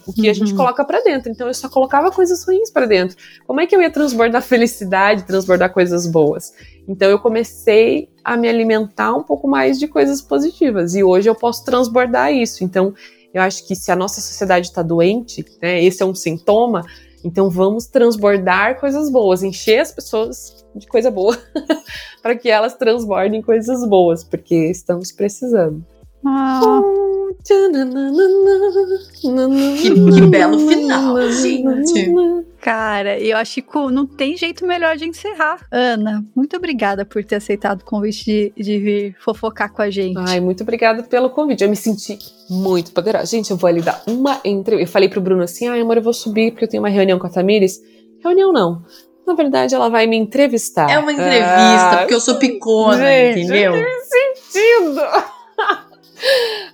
O, 0.05 0.13
que 0.13 0.29
a 0.29 0.33
gente 0.33 0.51
Uhum. 0.51 0.57
coloca 0.57 0.83
pra 0.83 1.01
dentro. 1.01 1.31
Então 1.31 1.47
eu 1.47 1.53
só 1.53 1.69
colocava 1.69 2.11
coisas 2.11 2.43
ruins 2.45 2.69
pra 2.71 2.85
dentro. 2.85 3.15
Como 3.45 3.61
é 3.61 3.65
que 3.67 3.75
eu 3.75 3.81
ia 3.81 3.89
transbordar 3.91 4.41
felicidade, 4.43 5.23
transbordar 5.23 5.71
coisas 5.73 6.07
boas? 6.07 6.53
Então 6.87 7.09
eu 7.09 7.19
comecei 7.19 8.09
a 8.23 8.35
me 8.37 8.47
alimentar 8.47 9.13
um 9.15 9.23
pouco 9.23 9.47
mais 9.47 9.77
de 9.79 9.87
coisas 9.87 10.21
positivas 10.21 10.95
e 10.95 11.03
hoje 11.03 11.29
eu 11.29 11.35
posso 11.35 11.63
transbordar 11.65 12.31
isso. 12.33 12.63
Então 12.63 12.93
eu 13.33 13.41
acho 13.41 13.67
que 13.67 13.75
se 13.75 13.91
a 13.91 13.95
nossa 13.95 14.19
sociedade 14.21 14.67
está 14.67 14.81
doente, 14.81 15.45
né, 15.61 15.83
esse 15.83 16.01
é 16.01 16.05
um 16.05 16.15
sintoma. 16.15 16.83
Então 17.23 17.49
vamos 17.49 17.87
transbordar 17.87 18.79
coisas 18.79 19.09
boas, 19.09 19.43
encher 19.43 19.79
as 19.79 19.91
pessoas 19.91 20.56
de 20.77 20.87
coisa 20.87 21.11
boa, 21.11 21.37
para 22.21 22.35
que 22.35 22.49
elas 22.49 22.75
transbordem 22.75 23.41
coisas 23.41 23.87
boas, 23.87 24.23
porque 24.23 24.55
estamos 24.55 25.11
precisando. 25.11 25.85
Ah, 26.25 26.59
Que, 29.81 29.89
que 29.93 30.21
belo 30.27 30.59
final, 30.67 31.21
gente. 31.31 32.11
cara, 32.59 33.19
eu 33.19 33.37
acho 33.37 33.61
que 33.61 33.77
não 33.91 34.05
tem 34.05 34.35
jeito 34.35 34.65
melhor 34.65 34.97
de 34.97 35.05
encerrar. 35.05 35.65
Ana, 35.71 36.25
muito 36.35 36.57
obrigada 36.57 37.05
por 37.05 37.23
ter 37.23 37.35
aceitado 37.35 37.81
o 37.81 37.85
convite 37.85 38.25
de, 38.25 38.53
de 38.61 38.79
vir 38.79 39.15
fofocar 39.19 39.71
com 39.71 39.81
a 39.81 39.89
gente. 39.89 40.17
Ai, 40.17 40.39
muito 40.39 40.63
obrigada 40.63 41.03
pelo 41.03 41.29
convite. 41.29 41.63
Eu 41.63 41.69
me 41.69 41.75
senti 41.75 42.17
muito 42.49 42.91
poderosa. 42.91 43.25
Gente, 43.27 43.51
eu 43.51 43.57
vou 43.57 43.67
ali 43.67 43.81
dar 43.81 44.03
uma 44.07 44.41
entrevista. 44.43 44.89
Eu 44.89 44.91
falei 44.91 45.07
pro 45.07 45.21
Bruno 45.21 45.43
assim: 45.43 45.67
ai, 45.67 45.81
amor, 45.81 45.97
eu 45.97 46.03
vou 46.03 46.13
subir 46.13 46.51
porque 46.51 46.65
eu 46.65 46.69
tenho 46.69 46.83
uma 46.83 46.89
reunião 46.89 47.19
com 47.19 47.27
a 47.27 47.29
Tamires. 47.29 47.79
Reunião 48.21 48.51
não. 48.51 48.83
Na 49.27 49.33
verdade, 49.33 49.75
ela 49.75 49.89
vai 49.89 50.07
me 50.07 50.15
entrevistar. 50.15 50.89
É 50.89 50.97
uma 50.97 51.11
entrevista, 51.11 51.89
Ah, 51.91 51.97
porque 51.99 52.13
eu 52.13 52.21
sou 52.21 52.35
picona, 52.39 52.97
gente, 53.05 53.39
entendeu? 53.41 53.75
Eu 53.75 53.83
tenho 53.83 54.01
sentido. 54.05 55.01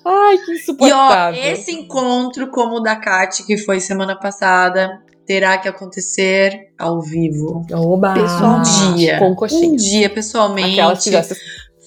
Ai, 0.06 0.38
que 0.38 0.52
E 0.52 0.54
ó, 0.54 0.58
insuportável. 0.58 1.44
esse 1.44 1.72
encontro, 1.72 2.48
como 2.52 2.76
o 2.76 2.80
da 2.80 2.96
Kate, 2.96 3.44
que 3.46 3.58
foi 3.58 3.80
semana 3.80 4.16
passada, 4.18 5.02
terá 5.26 5.58
que 5.58 5.68
acontecer 5.68 6.70
ao 6.80 7.02
vivo. 7.02 7.66
Oba! 7.74 8.14
Pessoalmente. 8.14 8.70
Um 8.84 8.94
dia. 8.96 9.20
Com 9.20 9.32
Um 9.32 9.36
coxinha. 9.36 9.76
dia, 9.76 10.10
pessoalmente, 10.10 10.80
Aquelas 10.80 11.04
que 11.04 11.12
já 11.12 11.24
se- 11.24 11.36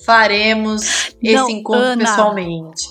faremos 0.04 1.12
Não, 1.22 1.44
esse 1.44 1.52
encontro 1.52 1.80
Ana. 1.82 2.04
pessoalmente. 2.04 2.88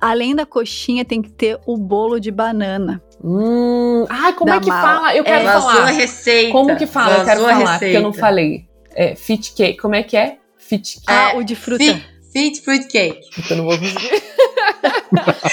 Além 0.00 0.34
da 0.34 0.46
coxinha, 0.46 1.04
tem 1.04 1.20
que 1.22 1.30
ter 1.30 1.58
o 1.66 1.76
bolo 1.76 2.18
de 2.20 2.30
banana. 2.30 3.02
Hum, 3.24 4.04
ai, 4.08 4.32
como 4.34 4.50
Da 4.50 4.56
é 4.56 4.60
que 4.60 4.68
mala. 4.68 4.94
fala? 4.96 5.16
Eu 5.16 5.22
É, 5.22 5.26
quero 5.26 5.44
Vazou 5.44 5.68
a 5.70 5.72
falar. 5.74 5.86
receita. 5.90 6.52
Como 6.52 6.76
que 6.76 6.86
fala? 6.86 7.14
Eu 7.18 7.24
quero 7.24 7.40
Vazou 7.42 7.58
falar, 7.60 7.78
porque 7.78 7.96
eu 7.96 8.00
não 8.02 8.10
receita. 8.10 8.26
falei. 8.26 8.68
É, 8.94 9.14
fit 9.14 9.52
cake. 9.54 9.78
Como 9.78 9.94
é 9.94 10.02
que 10.02 10.16
é? 10.16 10.38
Fit 10.58 10.94
cake. 10.94 11.04
Ah, 11.08 11.32
É, 11.32 11.36
o 11.36 11.42
de 11.44 11.54
fruta. 11.56 11.82
Fit, 11.84 12.04
fit 12.32 12.60
fruit 12.62 12.86
cake. 12.88 13.20
Eu 13.50 13.56
não 13.56 13.64
vou 13.64 13.78
conseguir. 13.78 14.22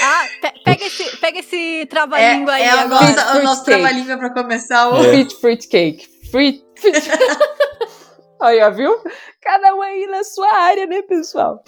Ah, 0.01 0.25
pe- 0.41 0.53
pega 0.65 0.85
esse, 0.85 1.17
pega 1.17 1.39
esse 1.39 1.81
É, 1.81 1.85
trava-língua 1.85 2.53
aí 2.53 2.63
é 2.63 2.69
a 2.69 2.81
agora. 2.81 3.05
nossa, 3.07 3.37
o 3.39 3.43
nosso 3.43 3.63
trabalhinho 3.63 4.17
pra 4.17 4.29
começar 4.31 4.89
o. 4.89 4.97
É. 5.05 5.11
Fit 5.15 5.35
fruit 5.39 5.67
cake. 5.67 6.07
Fruit. 6.31 6.63
fit- 6.77 6.93
Aí, 8.41 8.61
ó, 8.61 8.69
viu? 8.71 8.93
Cada 9.41 9.73
um 9.73 9.81
aí 9.81 10.05
na 10.07 10.23
sua 10.23 10.51
área, 10.53 10.85
né, 10.85 11.01
pessoal? 11.03 11.63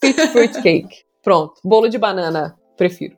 Fit 0.00 0.20
fruit 0.28 0.62
cake. 0.62 1.04
Pronto. 1.22 1.54
Bolo 1.64 1.88
de 1.88 1.98
banana. 1.98 2.56
Prefiro. 2.76 3.16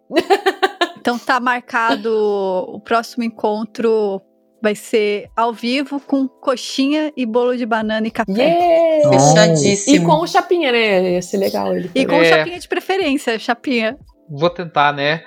Então 1.01 1.19
tá 1.19 1.39
marcado 1.41 2.11
o 2.15 2.81
próximo 2.81 3.25
encontro. 3.25 4.21
Vai 4.61 4.75
ser 4.75 5.31
ao 5.37 5.53
vivo 5.53 6.01
com 6.01 6.27
coxinha 6.27 7.13
e 7.17 7.25
bolo 7.25 7.57
de 7.57 7.65
banana 7.65 8.09
e 8.09 8.11
café. 8.11 8.33
Yeah! 8.33 9.09
Fechadíssimo. 9.11 9.97
E 9.97 10.05
com 10.05 10.15
o 10.21 10.27
chapinha, 10.27 10.73
né? 10.73 11.13
Ia 11.13 11.23
ser 11.23 11.37
legal 11.37 11.77
ele. 11.77 11.89
E 11.95 12.05
com 12.05 12.17
É. 12.17 12.25
chapinha 12.25 12.59
de 12.59 12.67
preferência, 12.67 13.39
chapinha. 13.39 13.97
Vou 14.29 14.51
tentar, 14.51 14.93
né? 14.93 15.23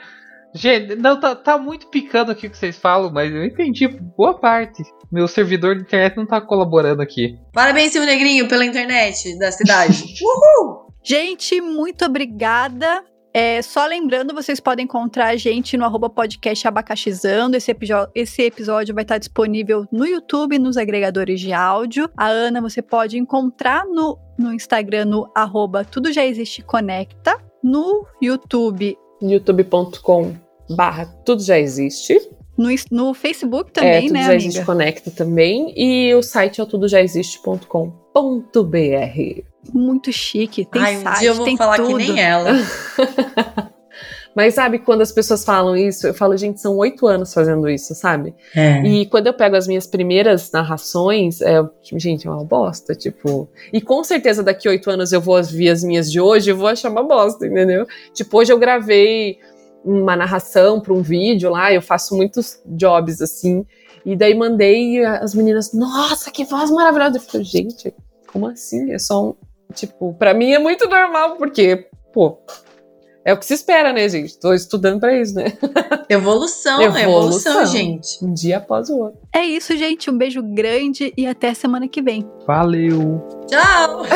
Gente, 0.53 0.97
não, 0.97 1.17
tá, 1.17 1.33
tá 1.33 1.57
muito 1.57 1.87
picando 1.87 2.29
aqui 2.33 2.47
o 2.47 2.51
que 2.51 2.57
vocês 2.57 2.75
falam, 2.77 3.09
mas 3.09 3.33
eu 3.33 3.45
entendi 3.45 3.87
boa 3.87 4.37
parte. 4.37 4.83
Meu 5.09 5.25
servidor 5.29 5.77
de 5.77 5.83
internet 5.83 6.17
não 6.17 6.25
tá 6.25 6.41
colaborando 6.41 7.01
aqui. 7.01 7.37
Parabéns, 7.53 7.93
seu 7.93 8.05
negrinho, 8.05 8.49
pela 8.49 8.65
internet 8.65 9.37
da 9.39 9.49
cidade. 9.49 10.03
Uhul! 10.21 10.87
Gente, 11.01 11.61
muito 11.61 12.03
obrigada. 12.03 13.01
É, 13.33 13.61
só 13.61 13.85
lembrando, 13.85 14.33
vocês 14.33 14.59
podem 14.59 14.83
encontrar 14.83 15.27
a 15.27 15.37
gente 15.37 15.77
no 15.77 15.85
arroba 15.85 16.09
podcast 16.09 16.67
abacaxizando. 16.67 17.55
Esse, 17.55 17.75
esse 18.13 18.41
episódio 18.41 18.93
vai 18.93 19.03
estar 19.03 19.17
disponível 19.17 19.85
no 19.91 20.05
YouTube, 20.05 20.59
nos 20.59 20.75
agregadores 20.75 21.39
de 21.39 21.53
áudio. 21.53 22.09
A 22.17 22.27
Ana 22.27 22.61
você 22.61 22.81
pode 22.81 23.17
encontrar 23.17 23.85
no, 23.85 24.17
no 24.37 24.53
Instagram 24.53 25.05
no 25.05 25.31
arroba 25.33 25.85
tudo 25.85 26.11
já 26.11 26.25
existe 26.25 26.61
conecta. 26.61 27.37
No 27.63 28.05
YouTube, 28.21 28.97
youtube.com 29.21 30.33
barra 30.75 31.05
tudo 31.25 31.41
já 31.43 31.57
existe. 31.57 32.19
No, 32.61 32.69
no 32.91 33.13
Facebook 33.13 33.71
é, 33.71 33.73
também, 33.73 34.07
tudo 34.07 34.13
né, 34.13 34.23
já 34.23 34.35
existe 34.35 34.57
amiga? 34.57 34.65
conecta 34.65 35.11
também. 35.11 35.73
E 35.75 36.13
o 36.13 36.21
site 36.21 36.61
é 36.61 36.63
o 36.63 36.67
tudojaexiste.com.br. 36.67 39.41
Muito 39.73 40.11
chique. 40.11 40.65
Tem 40.65 40.81
Ai, 40.81 40.97
um 40.97 41.01
site, 41.01 41.19
dia 41.19 41.29
eu 41.29 41.35
vou 41.35 41.45
tem 41.45 41.57
falar 41.57 41.77
tudo. 41.77 41.97
que 41.97 42.11
nem 42.11 42.21
ela. 42.21 42.51
Mas 44.35 44.53
sabe, 44.53 44.79
quando 44.79 45.01
as 45.01 45.11
pessoas 45.11 45.43
falam 45.43 45.75
isso, 45.75 46.07
eu 46.07 46.13
falo, 46.13 46.35
gente, 46.37 46.61
são 46.61 46.77
oito 46.77 47.05
anos 47.05 47.33
fazendo 47.33 47.69
isso, 47.69 47.93
sabe? 47.93 48.33
É. 48.55 48.81
E 48.83 49.05
quando 49.05 49.27
eu 49.27 49.33
pego 49.33 49.55
as 49.55 49.67
minhas 49.67 49.85
primeiras 49.85 50.51
narrações, 50.51 51.41
é, 51.41 51.61
gente, 51.97 52.27
é 52.27 52.31
uma 52.31 52.43
bosta, 52.43 52.95
tipo. 52.95 53.49
E 53.73 53.81
com 53.81 54.03
certeza 54.03 54.41
daqui 54.41 54.69
oito 54.69 54.89
anos 54.89 55.11
eu 55.11 55.19
vou 55.19 55.41
ver 55.43 55.69
as 55.69 55.83
minhas 55.83 56.11
de 56.11 56.21
hoje 56.21 56.49
e 56.49 56.53
vou 56.53 56.67
achar 56.67 56.89
uma 56.89 57.03
bosta, 57.03 57.45
entendeu? 57.45 57.85
Tipo, 58.13 58.37
hoje 58.37 58.53
eu 58.53 58.57
gravei 58.57 59.37
uma 59.83 60.15
narração 60.15 60.79
para 60.79 60.93
um 60.93 61.01
vídeo 61.01 61.49
lá, 61.49 61.73
eu 61.73 61.81
faço 61.81 62.15
muitos 62.15 62.61
jobs 62.65 63.21
assim, 63.21 63.65
e 64.05 64.15
daí 64.15 64.33
mandei 64.33 64.97
e 64.97 65.05
as 65.05 65.35
meninas, 65.35 65.73
nossa, 65.73 66.31
que 66.31 66.45
voz 66.45 66.71
maravilhosa. 66.71 67.17
Eu 67.17 67.21
falei, 67.21 67.45
gente, 67.45 67.93
como 68.31 68.47
assim? 68.47 68.91
É 68.91 68.99
só 68.99 69.29
um. 69.29 69.35
Tipo, 69.73 70.13
pra 70.13 70.33
mim 70.33 70.51
é 70.51 70.59
muito 70.59 70.87
normal, 70.89 71.37
porque, 71.37 71.87
pô. 72.13 72.37
É 73.23 73.31
o 73.33 73.37
que 73.37 73.45
se 73.45 73.53
espera, 73.53 73.93
né, 73.93 74.09
gente? 74.09 74.39
Tô 74.39 74.51
estudando 74.51 74.99
pra 74.99 75.15
isso, 75.15 75.35
né? 75.35 75.53
Evolução, 76.09 76.81
Evolução. 76.81 77.03
evolução, 77.03 77.65
gente. 77.67 78.25
Um 78.25 78.33
dia 78.33 78.57
após 78.57 78.89
o 78.89 78.97
outro. 78.97 79.19
É 79.31 79.45
isso, 79.45 79.77
gente. 79.77 80.09
Um 80.09 80.17
beijo 80.17 80.41
grande 80.41 81.13
e 81.15 81.27
até 81.27 81.53
semana 81.53 81.87
que 81.87 82.01
vem. 82.01 82.27
Valeu! 82.47 83.23
Tchau! 83.47 84.01